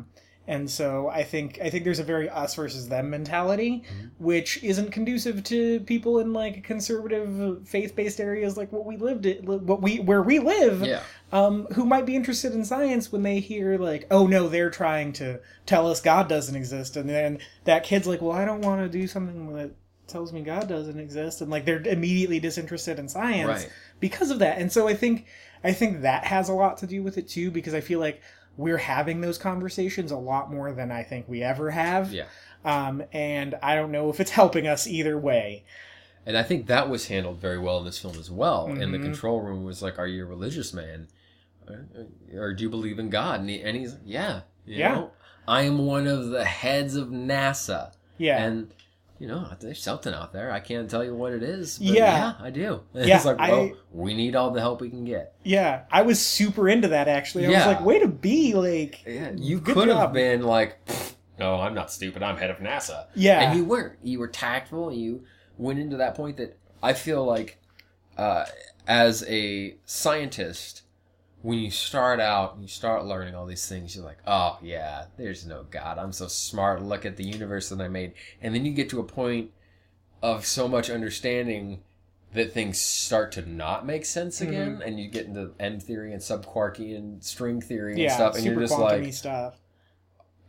And 0.49 0.67
so 0.67 1.07
I 1.09 1.23
think 1.23 1.59
I 1.61 1.69
think 1.69 1.83
there's 1.83 1.99
a 1.99 2.03
very 2.03 2.27
us 2.27 2.55
versus 2.55 2.89
them 2.89 3.11
mentality, 3.11 3.83
which 4.17 4.63
isn't 4.63 4.91
conducive 4.91 5.43
to 5.43 5.79
people 5.81 6.17
in 6.17 6.33
like 6.33 6.63
conservative 6.63 7.67
faith 7.67 7.95
based 7.95 8.19
areas 8.19 8.57
like 8.57 8.71
what 8.71 8.83
we 8.83 8.97
lived 8.97 9.27
in, 9.27 9.45
what 9.45 9.79
we 9.79 9.99
where 9.99 10.23
we 10.23 10.39
live 10.39 10.81
yeah 10.83 11.03
um, 11.31 11.67
who 11.75 11.85
might 11.85 12.07
be 12.07 12.15
interested 12.15 12.53
in 12.53 12.65
science 12.65 13.11
when 13.11 13.21
they 13.21 13.39
hear 13.39 13.77
like, 13.77 14.07
oh 14.09 14.25
no, 14.25 14.49
they're 14.49 14.71
trying 14.71 15.13
to 15.13 15.39
tell 15.67 15.85
us 15.85 16.01
God 16.01 16.27
doesn't 16.27 16.55
exist, 16.55 16.97
and 16.97 17.07
then 17.07 17.37
that 17.65 17.83
kid's 17.83 18.07
like, 18.07 18.19
well, 18.19 18.31
I 18.31 18.43
don't 18.45 18.61
want 18.61 18.81
to 18.81 18.89
do 18.89 19.05
something 19.05 19.53
that 19.53 19.69
tells 20.07 20.33
me 20.33 20.41
God 20.41 20.67
doesn't 20.67 20.99
exist, 20.99 21.41
and 21.41 21.51
like 21.51 21.65
they're 21.65 21.83
immediately 21.83 22.39
disinterested 22.39 22.97
in 22.97 23.07
science 23.07 23.47
Right. 23.65 23.71
because 23.99 24.31
of 24.31 24.39
that. 24.39 24.57
And 24.57 24.71
so 24.71 24.87
I 24.87 24.95
think 24.95 25.27
I 25.63 25.73
think 25.73 26.01
that 26.01 26.23
has 26.23 26.49
a 26.49 26.53
lot 26.53 26.77
to 26.79 26.87
do 26.87 27.03
with 27.03 27.19
it 27.19 27.27
too, 27.29 27.51
because 27.51 27.75
I 27.75 27.81
feel 27.81 27.99
like 27.99 28.19
we're 28.57 28.77
having 28.77 29.21
those 29.21 29.37
conversations 29.37 30.11
a 30.11 30.17
lot 30.17 30.51
more 30.51 30.71
than 30.73 30.91
I 30.91 31.03
think 31.03 31.27
we 31.29 31.41
ever 31.43 31.71
have. 31.71 32.11
yeah 32.11 32.25
Um, 32.65 33.03
and 33.13 33.55
I 33.63 33.75
don't 33.75 33.91
know 33.91 34.09
if 34.09 34.19
it's 34.19 34.31
helping 34.31 34.67
us 34.67 34.85
either 34.85 35.17
way. 35.17 35.63
And 36.25 36.37
I 36.37 36.43
think 36.43 36.67
that 36.67 36.89
was 36.89 37.07
handled 37.07 37.39
very 37.39 37.57
well 37.57 37.79
in 37.79 37.85
this 37.85 37.97
film 37.99 38.17
as 38.19 38.29
well. 38.29 38.67
And 38.67 38.93
the 38.93 38.99
Mhm. 38.99 39.03
control 39.03 39.39
room 39.41 39.63
was 39.63 39.81
like, 39.81 39.97
"Are 39.97 40.05
you 40.07 40.23
a 40.23 40.27
religious 40.27 40.73
man, 40.73 41.07
or, 41.67 41.87
or 42.33 42.53
do 42.53 42.63
you 42.63 42.69
believe 42.69 42.99
in 42.99 43.09
God?" 43.09 43.39
And, 43.39 43.49
he, 43.49 43.61
and 43.61 43.77
he's, 43.77 43.95
"Yeah, 44.03 44.41
you 44.65 44.79
Yeah. 44.79 44.95
know, 44.95 45.11
I 45.47 45.61
am 45.63 45.85
one 45.85 46.05
of 46.05 46.27
the 46.29 46.43
heads 46.45 46.95
of 46.95 47.07
NASA, 47.07 47.93
Yeah. 48.17 48.43
and 48.43 48.73
you 49.19 49.27
know, 49.27 49.47
there's 49.59 49.81
something 49.83 50.13
out 50.13 50.31
there. 50.33 50.51
I 50.51 50.59
can't 50.61 50.89
tell 50.89 51.03
you 51.03 51.13
what 51.13 51.33
it 51.33 51.43
is. 51.43 51.77
But 51.77 51.87
Yeah. 51.87 51.93
yeah, 51.93 52.33
I 52.39 52.49
do. 52.49 52.81
And 52.93 53.05
Yeah, 53.07 53.17
it's 53.17 53.25
like, 53.25 53.37
well, 53.37 53.61
I- 53.65 53.73
we 53.91 54.13
need 54.13 54.35
all 54.35 54.51
the 54.51 54.61
help 54.61 54.79
we 54.81 54.89
can 54.89 55.03
get. 55.05 55.33
yeah, 55.43 55.83
I 55.91 56.01
was 56.03 56.19
super 56.25 56.69
into 56.69 56.87
that 56.89 57.07
actually. 57.07 57.45
I 57.45 57.49
Yeah. 57.51 57.57
was 57.67 57.75
like, 57.75 57.85
way 57.85 57.99
to 57.99 58.07
be 58.07 58.53
like, 58.53 59.03
Yeah, 59.05 59.31
you 59.35 59.59
could 59.59 59.89
have 59.89 60.13
been 60.13 60.43
like, 60.43 60.77
"No, 61.37 61.55
I'm 61.61 61.73
not 61.73 61.91
stupid. 61.91 62.23
I'm 62.23 62.37
head 62.37 62.49
of 62.49 62.57
NASA." 62.57 63.05
yeah, 63.13 63.41
and 63.41 63.57
you 63.57 63.65
weren't. 63.65 63.97
You 64.03 64.19
were 64.19 64.27
tactful. 64.27 64.91
You 64.93 65.23
went 65.57 65.79
into 65.79 65.97
that 65.97 66.15
point 66.15 66.37
that 66.37 66.57
I 66.81 66.93
feel 66.93 67.25
like, 67.25 67.57
uh, 68.17 68.45
as 68.87 69.23
a 69.27 69.75
scientist, 69.85 70.81
when 71.41 71.59
you 71.59 71.71
start 71.71 72.19
out 72.19 72.53
and 72.53 72.61
you 72.63 72.67
start 72.67 73.05
learning 73.05 73.33
all 73.35 73.45
these 73.45 73.67
things, 73.67 73.95
you're 73.95 74.03
like, 74.05 74.19
oh 74.27 74.57
yeah, 74.61 75.05
there's 75.17 75.45
no 75.45 75.63
God. 75.71 75.97
I'm 75.97 76.11
so 76.11 76.27
smart. 76.27 76.81
Look 76.81 77.05
at 77.05 77.15
the 77.17 77.23
universe 77.23 77.69
that 77.69 77.79
I 77.79 77.87
made. 77.87 78.13
And 78.41 78.53
then 78.53 78.65
you 78.65 78.73
get 78.73 78.89
to 78.89 78.99
a 78.99 79.03
point 79.05 79.51
of 80.21 80.45
so 80.45 80.67
much 80.67 80.89
understanding 80.89 81.81
that 82.33 82.51
things 82.53 82.79
start 82.79 83.31
to 83.33 83.49
not 83.49 83.85
make 83.85 84.05
sense 84.05 84.39
Mm-hmm. 84.39 84.49
again, 84.49 84.81
and 84.85 84.99
you 84.99 85.07
get 85.07 85.25
into 85.25 85.51
M 85.59 85.79
theory 85.79 86.11
and 86.13 86.21
subquarky 86.21 86.95
and 86.95 87.23
string 87.23 87.61
theory 87.61 87.93
and 87.93 88.01
yeah, 88.01 88.13
stuff, 88.15 88.35
and 88.35 88.45
you're 88.45 88.59
just 88.59 88.77
like, 88.77 89.11
stuff. 89.13 89.55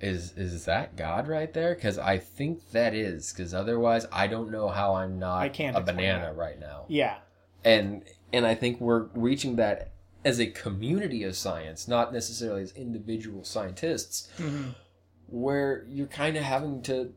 is 0.01 0.33
is 0.37 0.65
that 0.65 0.97
God 0.97 1.29
right 1.29 1.53
there? 1.55 1.75
Because 1.75 1.99
I 1.99 2.19
think 2.19 2.71
that 2.73 2.95
is. 2.95 3.33
Because 3.33 3.55
otherwise, 3.55 4.07
I 4.13 4.27
don't 4.27 4.51
know 4.51 4.69
how 4.69 4.95
I'm 4.97 5.19
not 5.19 5.41
I 5.43 5.49
can't 5.49 5.77
a 5.77 5.81
banana 5.81 6.27
that. 6.27 6.37
right 6.37 6.59
now. 6.59 6.85
Yeah, 6.89 7.19
And 7.65 8.03
and 8.33 8.45
I 8.45 8.55
think 8.57 8.81
we're 8.81 9.05
reaching 9.15 9.57
that 9.57 9.90
as 10.25 10.39
a 10.39 10.47
community 10.47 11.25
of 11.25 11.35
science, 11.37 11.89
not 11.89 12.13
necessarily 12.13 12.63
as 12.63 12.73
individual 12.73 13.45
scientists, 13.45 14.29
Mhm. 14.39 14.75
where 15.27 15.85
you're 15.89 16.07
kind 16.07 16.37
of 16.37 16.43
having 16.43 16.83
to 16.83 17.15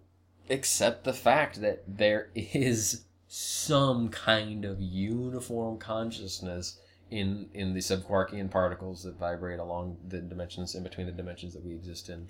accept 0.50 1.04
the 1.04 1.14
fact 1.14 1.62
that 1.62 1.84
there 1.88 2.30
is 2.36 3.06
some 3.28 4.10
kind 4.10 4.64
of 4.66 4.80
uniform 4.80 5.78
consciousness 5.78 6.80
in 7.10 7.50
in 7.54 7.74
the 7.74 7.80
subquarkian 7.80 8.50
particles 8.50 9.04
that 9.04 9.16
vibrate 9.18 9.60
along 9.60 9.98
the 10.08 10.20
dimensions 10.20 10.74
in 10.76 10.82
between 10.84 11.06
the 11.06 11.12
dimensions 11.12 11.54
that 11.54 11.64
we 11.64 11.74
exist 11.74 12.10
in 12.10 12.28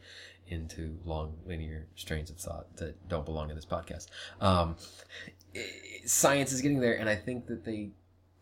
into 0.48 0.98
long 1.06 1.38
linear 1.46 1.88
strains 1.96 2.30
of 2.30 2.38
thought 2.38 2.76
that 2.78 3.08
don't 3.08 3.26
belong 3.26 3.50
in 3.50 3.56
this 3.56 3.66
podcast 3.66 4.08
um, 4.42 4.76
science 6.06 6.52
is 6.52 6.62
getting 6.62 6.80
there 6.80 6.98
and 6.98 7.10
i 7.10 7.16
think 7.16 7.46
that 7.48 7.64
they 7.64 7.92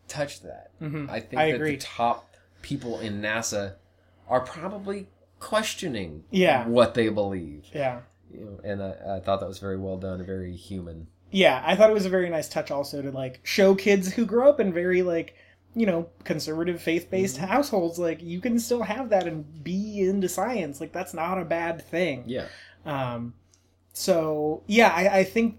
touched 0.08 0.42
that 0.42 0.70
Mhm. 0.80 1.08
i 1.10 1.20
think 1.20 1.40
I 1.40 1.50
that 1.50 1.56
agree. 1.56 1.72
the 1.76 1.82
top 1.82 2.34
people 2.62 2.98
in 3.00 3.20
nasa 3.22 3.74
are 4.28 4.40
probably 4.40 5.06
questioning 5.40 6.24
Yeah. 6.30 6.66
what 6.68 6.94
they 6.94 7.08
believe 7.08 7.66
yeah. 7.74 8.00
you 8.32 8.44
know, 8.44 8.60
and 8.64 8.82
I, 8.82 9.16
I 9.16 9.20
thought 9.20 9.40
that 9.40 9.48
was 9.48 9.58
very 9.58 9.76
well 9.78 9.96
done 9.96 10.18
and 10.18 10.26
very 10.26 10.54
human 10.56 11.08
yeah 11.30 11.62
i 11.66 11.74
thought 11.74 11.90
it 11.90 11.94
was 11.94 12.06
a 12.06 12.10
very 12.10 12.28
nice 12.30 12.48
touch 12.48 12.70
also 12.70 13.02
to 13.02 13.10
like 13.10 13.40
show 13.42 13.74
kids 13.74 14.12
who 14.12 14.24
grow 14.26 14.48
up 14.50 14.60
in 14.60 14.72
very 14.72 15.02
like 15.02 15.34
you 15.74 15.86
know 15.86 16.08
conservative 16.24 16.80
faith-based 16.80 17.36
Mm-hmm. 17.36 17.46
households 17.46 17.98
like 17.98 18.22
you 18.22 18.40
can 18.40 18.58
still 18.58 18.82
have 18.82 19.08
that 19.10 19.26
and 19.26 19.64
be 19.64 20.00
into 20.00 20.28
science 20.28 20.80
like 20.80 20.92
that's 20.92 21.14
not 21.14 21.38
a 21.40 21.44
bad 21.44 21.82
thing 21.84 22.24
Yeah. 22.26 22.46
um 22.84 23.34
so 23.92 24.62
yeah 24.66 24.92
i, 24.94 25.18
I 25.20 25.24
think 25.24 25.56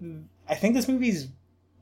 i 0.48 0.54
think 0.54 0.74
this 0.74 0.88
movie's 0.88 1.28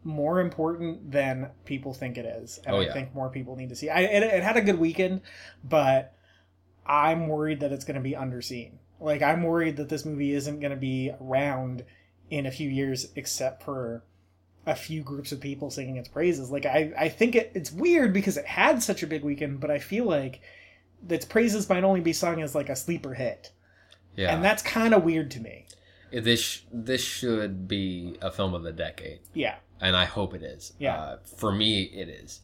more 0.05 0.41
important 0.41 1.12
than 1.12 1.51
people 1.65 1.95
think 1.95 2.19
it 2.19 2.24
is 2.24 2.59
and 2.66 2.74
Oh, 2.74 2.81
i 2.81 2.91
think 2.93 3.15
more 3.15 3.31
people 3.31 3.57
need 3.57 3.69
to 3.69 3.77
see. 3.77 3.89
I, 3.89 4.01
it, 4.01 4.23
it 4.23 4.43
had 4.43 4.57
a 4.57 4.61
good 4.61 4.79
weekend 4.79 5.20
but 5.62 6.15
i'm 6.87 7.29
worried 7.29 7.61
that 7.61 7.73
it's 7.73 7.85
going 7.85 7.95
to 7.95 8.01
be 8.01 8.12
underseen. 8.12 8.73
Like 9.01 9.23
i'm 9.23 9.43
worried 9.43 9.77
that 9.77 9.89
this 9.89 10.05
movie 10.05 10.33
isn't 10.33 10.61
going 10.61 10.70
to 10.73 10.77
be 10.77 11.12
around 11.20 11.85
in 12.31 12.47
a 12.47 12.51
few 12.51 12.69
years 12.69 13.12
except 13.15 13.62
for 13.62 14.03
a 14.66 14.74
few 14.74 15.03
groups 15.03 15.33
of 15.33 15.41
people 15.41 15.70
singing 15.70 15.97
its 15.97 16.09
praises. 16.09 16.51
Like 16.51 16.66
i, 16.66 16.93
I 16.99 17.09
think 17.09 17.35
it, 17.37 17.53
it's 17.55 17.70
weird 17.73 18.12
because 18.12 18.37
it 18.37 18.47
had 18.47 18.83
such 18.83 19.03
a 19.03 19.07
big 19.07 19.23
weekend 19.24 19.61
but 19.61 19.70
i 19.70 19.79
feel 19.79 20.05
like 20.05 20.41
its 21.09 21.24
praises 21.24 21.69
might 21.69 21.85
only 21.85 22.01
be 22.01 22.12
sung 22.12 22.41
as 22.43 22.55
like 22.55 22.69
a 22.69 22.77
sleeper 22.77 23.15
hit. 23.15 23.51
Yeah. 24.16 24.35
and 24.35 24.45
that's 24.45 24.62
kind 24.62 24.93
of 24.95 25.05
weird 25.05 25.31
to 25.33 25.41
me. 25.41 25.66
This 26.12 26.62
this 26.70 27.01
should 27.03 27.66
be 27.66 28.19
a 28.20 28.31
film 28.31 28.53
of 28.53 28.62
the 28.62 28.73
decade, 28.73 29.20
yeah 29.33 29.57
and 29.83 29.95
I 29.97 30.07
hope 30.07 30.33
it 30.33 30.43
is. 30.43 30.73
Yeah. 30.79 30.97
Uh, 30.97 31.19
for 31.37 31.53
me, 31.53 31.83
it 31.83 32.09
is. 32.09 32.41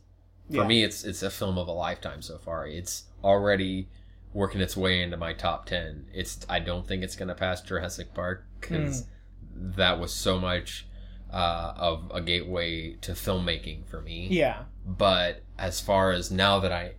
For 0.50 0.56
Yeah. 0.62 0.66
me, 0.66 0.82
it's 0.84 1.04
it's 1.04 1.22
a 1.22 1.30
film 1.30 1.56
of 1.56 1.68
a 1.68 1.72
lifetime 1.72 2.20
so 2.20 2.36
far. 2.38 2.66
It's 2.66 3.04
already 3.24 3.88
working 4.34 4.60
its 4.60 4.76
way 4.76 5.02
into 5.02 5.16
my 5.16 5.32
top 5.32 5.64
ten. 5.66 6.06
It's 6.12 6.44
I 6.48 6.58
don't 6.58 6.86
think 6.86 7.02
it's 7.02 7.16
gonna 7.16 7.34
pass 7.34 7.62
Jurassic 7.62 8.12
Park 8.14 8.44
because 8.60 9.06
Hmm. 9.54 9.70
that 9.76 9.98
was 9.98 10.12
so 10.12 10.38
much 10.38 10.84
uh, 11.30 11.74
of 11.76 12.10
a 12.14 12.20
gateway 12.22 12.94
to 13.02 13.12
filmmaking 13.12 13.86
for 13.86 14.00
me. 14.00 14.28
yeah 14.30 14.62
But 14.86 15.42
as 15.58 15.78
far 15.78 16.10
as 16.12 16.30
now 16.30 16.58
that 16.60 16.72
I 16.72 16.94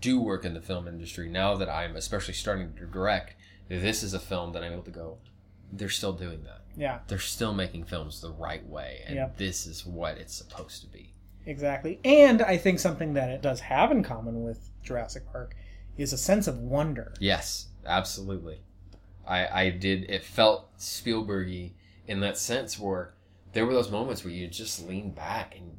do 0.00 0.20
work 0.20 0.44
in 0.44 0.54
the 0.54 0.60
film 0.60 0.86
industry, 0.86 1.28
now 1.28 1.56
that 1.56 1.68
I'm 1.68 1.96
especially 1.96 2.34
starting 2.34 2.74
to 2.74 2.86
direct, 2.86 3.34
this 3.68 4.04
is 4.04 4.14
a 4.14 4.20
film 4.20 4.52
that 4.52 4.62
I'm 4.62 4.72
able 4.72 4.84
to 4.84 4.90
go. 4.92 5.18
They're 5.72 5.88
still 5.88 6.12
doing 6.12 6.42
that. 6.44 6.60
yeah 6.76 6.98
They're 7.08 7.18
still 7.18 7.54
making 7.54 7.84
films 7.84 8.20
the 8.20 8.30
right 8.32 8.64
way, 8.66 9.02
and 9.06 9.16
Yep. 9.16 9.36
this 9.38 9.66
is 9.66 9.84
what 9.86 10.18
it's 10.18 10.34
supposed 10.34 10.82
to 10.82 10.86
be. 10.88 11.12
exactly 11.46 11.98
and 12.04 12.40
i 12.42 12.56
think 12.56 12.78
something 12.78 13.14
that 13.14 13.28
it 13.30 13.42
does 13.42 13.60
have 13.60 13.90
in 13.90 14.02
common 14.04 14.42
with 14.44 14.70
jurassic 14.82 15.24
park 15.32 15.56
is 15.96 16.12
a 16.12 16.18
sense 16.18 16.46
of 16.46 16.58
wonder 16.58 17.12
Yes, 17.20 17.66
absolutely. 17.86 18.60
I 19.26 19.40
I 19.62 19.70
did. 19.70 20.08
It 20.10 20.24
felt 20.24 20.76
Spielbergy 20.78 21.72
in 22.06 22.20
that 22.20 22.36
sense 22.38 22.78
where 22.78 23.14
there 23.52 23.64
were 23.66 23.74
those 23.74 23.90
moments 23.90 24.24
where 24.24 24.32
you 24.34 24.48
just 24.48 24.86
lean 24.88 25.10
back 25.12 25.54
and 25.56 25.76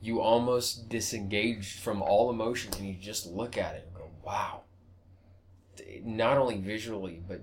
you 0.00 0.20
almost 0.20 0.88
disengaged 0.88 1.78
from 1.80 2.02
all 2.02 2.30
emotion 2.30 2.72
and 2.78 2.86
you 2.86 2.94
just 2.94 3.26
look 3.26 3.56
at 3.58 3.74
it 3.74 3.84
and 3.86 3.94
go, 3.96 4.10
"Wow." 4.24 4.62
Not 6.02 6.38
only 6.38 6.58
visually, 6.58 7.22
but 7.26 7.40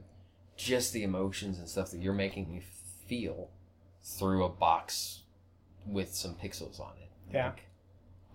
just 0.57 0.93
the 0.93 1.03
emotions 1.03 1.59
and 1.59 1.67
stuff 1.67 1.91
that 1.91 2.01
you're 2.01 2.13
making 2.13 2.49
me 2.51 2.61
feel 3.07 3.49
through 4.03 4.43
a 4.45 4.49
box 4.49 5.21
with 5.85 6.13
some 6.13 6.35
pixels 6.35 6.79
on 6.79 6.91
it. 7.01 7.09
Yeah. 7.33 7.47
Like, 7.47 7.63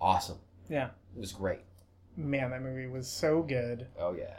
awesome. 0.00 0.38
yeah 0.68 0.88
It 1.16 1.20
was 1.20 1.32
great. 1.32 1.60
man 2.16 2.50
that 2.50 2.62
movie 2.62 2.86
was 2.86 3.08
so 3.08 3.42
good 3.42 3.86
Oh 3.98 4.12
yeah. 4.14 4.36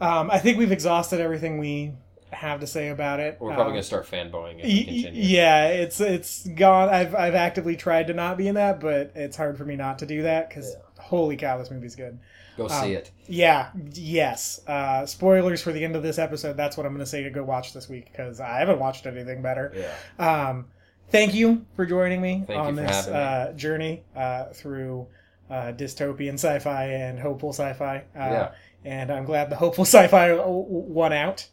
um, 0.00 0.30
i 0.30 0.38
think 0.38 0.58
we've 0.58 0.72
exhausted 0.72 1.20
everything 1.20 1.58
we 1.58 1.92
have 2.30 2.60
to 2.60 2.66
say 2.66 2.88
about 2.88 3.18
it 3.20 3.36
We're 3.40 3.48
probably 3.48 3.64
Um, 3.64 3.70
gonna 3.72 3.82
start 3.82 4.06
fanboying 4.06 4.58
if 4.58 4.64
y- 4.64 4.68
we 4.68 4.84
continue. 5.02 5.22
yeah 5.22 5.66
it's 5.68 6.00
it's 6.00 6.46
gone 6.48 6.88
i've 6.88 7.14
i've 7.14 7.34
actively 7.34 7.76
tried 7.76 8.06
to 8.08 8.14
not 8.14 8.36
be 8.38 8.48
in 8.48 8.54
that 8.56 8.80
but 8.80 9.12
it's 9.14 9.36
hard 9.36 9.56
for 9.58 9.64
me 9.64 9.76
not 9.76 9.98
to 10.00 10.06
do 10.06 10.22
that 10.22 10.48
because 10.48 10.74
holy 10.98 11.36
cow 11.36 11.58
this 11.58 11.70
movie's 11.70 11.96
good 11.96 12.18
Go 12.60 12.74
Um, 12.74 12.84
see 12.84 12.92
it. 12.92 13.10
Yeah, 13.26 13.70
yes. 13.94 14.60
Uh, 14.66 15.06
spoilers 15.06 15.62
for 15.62 15.72
the 15.72 15.82
end 15.82 15.96
of 15.96 16.02
this 16.02 16.18
episode. 16.18 16.58
That's 16.58 16.76
what 16.76 16.84
I'm 16.84 16.92
going 16.92 17.04
to 17.04 17.10
say 17.10 17.22
to 17.22 17.30
go 17.30 17.42
watch 17.42 17.72
this 17.72 17.88
week 17.88 18.10
because 18.12 18.38
I 18.38 18.58
haven't 18.58 18.78
watched 18.78 19.06
anything 19.06 19.40
better. 19.40 19.72
Yeah. 19.74 20.48
Um, 20.48 20.66
thank 21.08 21.32
you 21.32 21.64
for 21.74 21.86
joining 21.86 22.20
me 22.20 22.44
Thank 22.46 22.60
on 22.60 22.74
this 22.74 23.06
uh, 23.06 23.54
journey 23.56 24.02
uh, 24.14 24.46
through 24.52 25.06
uh, 25.48 25.72
dystopian 25.72 26.34
sci-fi 26.34 26.84
and 26.84 27.18
hopeful 27.18 27.50
sci-fi. 27.54 27.96
Uh, 28.14 28.18
Yeah. 28.18 28.52
And 28.84 29.10
I'm 29.10 29.24
glad 29.24 29.48
the 29.48 29.56
hopeful 29.56 29.84
sci-fi 29.86 30.34
won 30.44 31.12
out. 31.14 31.48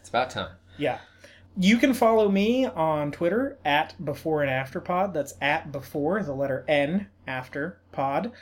It's 0.00 0.08
about 0.08 0.30
time. 0.30 0.52
Yeah. 0.78 1.00
You 1.58 1.76
can 1.76 1.92
follow 1.94 2.30
me 2.30 2.64
on 2.66 3.12
Twitter 3.12 3.58
at 3.64 3.94
before 4.02 4.40
and 4.42 4.50
after 4.50 4.80
pod. 4.80 5.12
That's 5.12 5.34
at 5.42 5.70
before 5.72 6.22
the 6.22 6.34
letter 6.34 6.64
N 6.68 7.08
after 7.26 7.78
pod. 7.92 8.32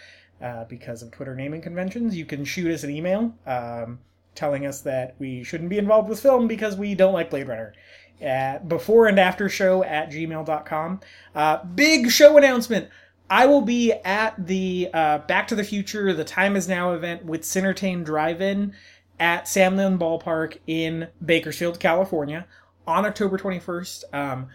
Uh, 0.40 0.64
because 0.64 1.02
of 1.02 1.10
Twitter 1.10 1.34
naming 1.34 1.62
conventions, 1.62 2.16
you 2.16 2.26
can 2.26 2.44
shoot 2.44 2.70
us 2.70 2.82
an 2.82 2.90
email 2.90 3.34
um, 3.46 3.98
telling 4.34 4.66
us 4.66 4.80
that 4.80 5.14
we 5.18 5.42
shouldn't 5.42 5.70
be 5.70 5.78
involved 5.78 6.08
with 6.08 6.20
film 6.20 6.46
because 6.46 6.76
we 6.76 6.94
don't 6.94 7.14
like 7.14 7.30
Blade 7.30 7.48
Runner. 7.48 7.72
At 8.20 8.68
before 8.68 9.06
and 9.06 9.18
after 9.18 9.48
show 9.48 9.82
at 9.84 10.10
gmail.com. 10.10 11.00
Uh, 11.34 11.64
big 11.64 12.10
show 12.10 12.36
announcement. 12.36 12.88
I 13.30 13.46
will 13.46 13.62
be 13.62 13.92
at 13.92 14.34
the 14.46 14.90
uh, 14.92 15.18
Back 15.18 15.48
to 15.48 15.54
the 15.54 15.64
Future, 15.64 16.12
the 16.12 16.24
Time 16.24 16.56
Is 16.56 16.68
Now 16.68 16.92
event 16.92 17.24
with 17.24 17.42
Cinertain 17.42 18.04
Drive 18.04 18.40
In 18.40 18.74
at 19.18 19.48
Sam 19.48 19.76
Lynn 19.76 19.98
Ballpark 19.98 20.58
in 20.66 21.08
Bakersfield, 21.24 21.80
California 21.80 22.46
on 22.86 23.06
October 23.06 23.38
21st. 23.38 24.04
Um, 24.12 24.48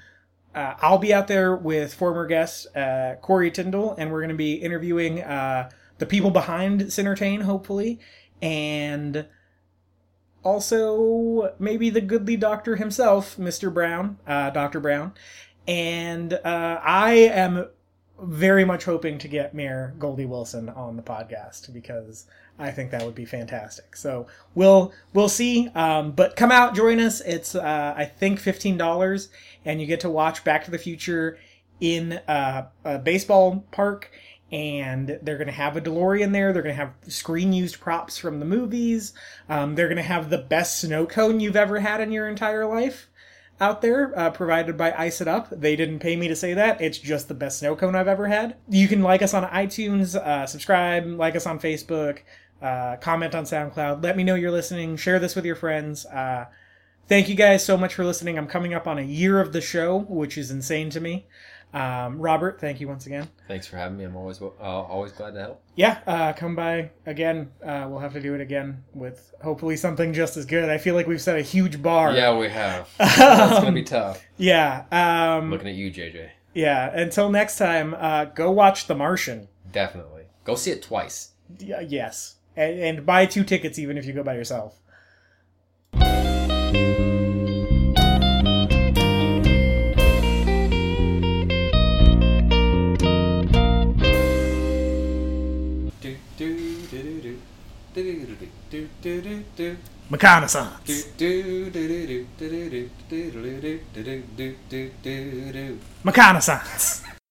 uh, 0.56 0.76
I'll 0.80 0.98
be 0.98 1.14
out 1.14 1.28
there 1.28 1.56
with 1.56 1.94
former 1.94 2.26
guest 2.26 2.76
uh, 2.76 3.16
Corey 3.22 3.52
Tyndall, 3.52 3.96
and 3.98 4.12
we're 4.12 4.20
going 4.20 4.30
to 4.30 4.36
be 4.36 4.54
interviewing 4.54 5.22
uh, 5.22 5.70
the 6.00 6.06
people 6.06 6.32
behind 6.32 6.82
Cinertain, 6.82 7.44
hopefully, 7.44 8.00
and 8.42 9.28
also 10.44 11.54
maybe 11.60 11.90
the 11.90 12.02
goodly 12.02 12.38
doctor 12.38 12.78
himself, 12.78 13.38
Mr. 13.38 13.74
Brown, 13.74 14.18
uh, 14.26 14.50
Dr. 14.50 14.80
Brown. 14.80 15.14
And 15.68 16.34
uh, 16.34 16.80
I 16.84 17.14
am 17.14 17.68
very 18.22 18.66
much 18.66 18.86
hoping 18.86 19.18
to 19.20 19.28
get 19.28 19.54
Mayor 19.54 19.94
Goldie 20.00 20.26
Wilson 20.26 20.70
on 20.70 20.96
the 20.96 21.04
podcast 21.04 21.72
because 21.74 22.26
I 22.60 22.72
think 22.72 22.92
that 22.92 23.04
would 23.04 23.16
be 23.16 23.26
fantastic. 23.26 23.96
So 23.96 24.28
we'll 24.54 24.94
we'll 25.14 25.30
see. 25.30 25.70
Um, 25.76 26.12
but 26.12 26.36
come 26.36 26.52
out, 26.52 26.76
join 26.76 27.00
us. 27.00 27.22
It's 27.22 27.56
uh, 27.56 27.94
I 27.96 28.06
think 28.06 28.40
fifteen 28.40 28.78
dollars, 28.78 29.30
and 29.66 29.80
you 29.80 29.88
get 29.88 30.02
to 30.02 30.10
watch 30.10 30.44
Back 30.44 30.66
to 30.66 30.72
the 30.72 30.78
Future 30.78 31.38
in 31.80 32.14
uh, 32.28 32.68
a 32.84 33.00
baseball 33.00 33.66
park. 33.72 34.12
And 34.52 35.20
they're 35.22 35.38
going 35.38 35.46
to 35.46 35.54
have 35.54 35.78
a 35.78 35.82
DeLorean 35.82 36.32
there. 36.34 36.52
They're 36.52 36.64
going 36.64 36.76
to 36.76 36.82
have 36.82 36.96
screen 37.08 37.54
used 37.54 37.80
props 37.80 38.18
from 38.18 38.40
the 38.40 38.48
movies. 38.48 39.14
Um, 39.48 39.76
they're 39.76 39.88
going 39.88 39.98
to 39.98 40.02
have 40.02 40.32
the 40.32 40.40
best 40.40 40.80
snow 40.80 41.06
cone 41.06 41.40
you've 41.40 41.56
ever 41.56 41.80
had 41.80 42.02
in 42.02 42.12
your 42.12 42.28
entire 42.28 42.66
life 42.66 43.12
out 43.62 43.84
there, 43.84 44.18
uh, 44.18 44.32
provided 44.32 44.76
by 44.76 44.92
Ice 44.94 45.22
It 45.22 45.28
Up. 45.28 45.50
They 45.52 45.76
didn't 45.76 46.00
pay 46.00 46.16
me 46.16 46.28
to 46.30 46.36
say 46.36 46.56
that. 46.56 46.82
It's 46.82 46.98
just 46.98 47.28
the 47.28 47.36
best 47.36 47.60
snow 47.60 47.76
cone 47.76 47.96
I've 47.96 48.08
ever 48.08 48.26
had. 48.26 48.56
You 48.68 48.88
can 48.88 49.04
like 49.04 49.22
us 49.22 49.36
on 49.36 49.44
iTunes, 49.44 50.16
uh, 50.16 50.48
subscribe, 50.48 51.06
like 51.06 51.36
us 51.36 51.46
on 51.46 51.60
Facebook, 51.60 52.22
uh, 52.62 52.98
comment 52.98 53.36
on 53.36 53.44
SoundCloud. 53.46 54.04
Let 54.04 54.18
me 54.18 54.24
know 54.24 54.36
you're 54.36 54.52
listening. 54.52 54.98
Share 54.98 55.20
this 55.20 55.36
with 55.36 55.46
your 55.46 55.56
friends. 55.56 56.06
Uh, 56.06 56.46
thank 57.08 57.30
you 57.30 57.36
guys 57.36 57.64
so 57.66 57.78
much 57.78 57.94
for 57.94 58.04
listening. 58.04 58.38
I'm 58.38 58.48
coming 58.48 58.74
up 58.74 58.88
on 58.88 58.98
a 58.98 59.04
year 59.04 59.40
of 59.40 59.54
the 59.54 59.62
show, 59.62 60.00
which 60.10 60.38
is 60.38 60.52
insane 60.52 60.90
to 60.92 61.00
me. 61.00 61.28
Um, 61.74 62.20
Robert, 62.20 62.60
thank 62.60 62.82
you 62.82 62.88
once 62.88 63.06
again. 63.06 63.30
Thanks 63.48 63.68
for 63.68 63.78
having 63.78 63.98
me. 63.98 64.04
I'm 64.04 64.16
always 64.16 64.42
uh, 64.42 64.48
always 64.60 65.12
glad 65.12 65.36
to 65.36 65.40
help. 65.40 65.64
Yeah, 65.76 66.00
uh, 66.08 66.34
come 66.34 66.56
by 66.56 66.90
again. 67.06 67.52
Uh, 67.64 67.86
we'll 67.88 68.00
have 68.00 68.14
to 68.14 68.20
do 68.22 68.34
it 68.34 68.42
again 68.42 68.84
with 68.96 69.34
hopefully 69.44 69.78
something 69.78 70.12
just 70.12 70.36
as 70.36 70.46
good. 70.48 70.68
I 70.68 70.80
feel 70.80 70.96
like 70.96 71.06
we've 71.06 71.22
set 71.22 71.38
a 71.38 71.44
huge 71.44 71.82
bar. 71.82 72.14
Yeah, 72.14 72.36
we 72.36 72.50
have. 72.50 72.90
it's 73.00 73.18
gonna 73.60 73.72
be 73.72 73.84
tough. 73.84 74.24
Yeah. 74.38 74.86
Um, 74.92 75.52
Looking 75.52 75.68
at 75.68 75.76
you, 75.76 75.92
JJ. 75.92 76.30
Yeah, 76.56 76.90
until 76.92 77.30
next 77.30 77.60
time, 77.60 77.94
uh, 77.94 78.26
go 78.26 78.50
watch 78.50 78.88
The 78.88 78.96
Martian. 78.96 79.48
Definitely. 79.72 80.24
Go 80.46 80.56
see 80.56 80.72
it 80.72 80.82
twice. 80.82 81.34
Y- 81.62 81.86
yes 81.88 82.36
and, 82.60 82.80
and 82.80 83.06
buy 83.06 83.26
two 83.26 83.44
tickets 83.44 83.80
even 83.80 83.98
if 83.98 84.06
you 84.06 84.14
go 84.14 84.24
by 84.24 84.36
yourself. 84.36 84.76
Reconnaissance. 100.10 101.06
Reconnaissance. 106.04 107.04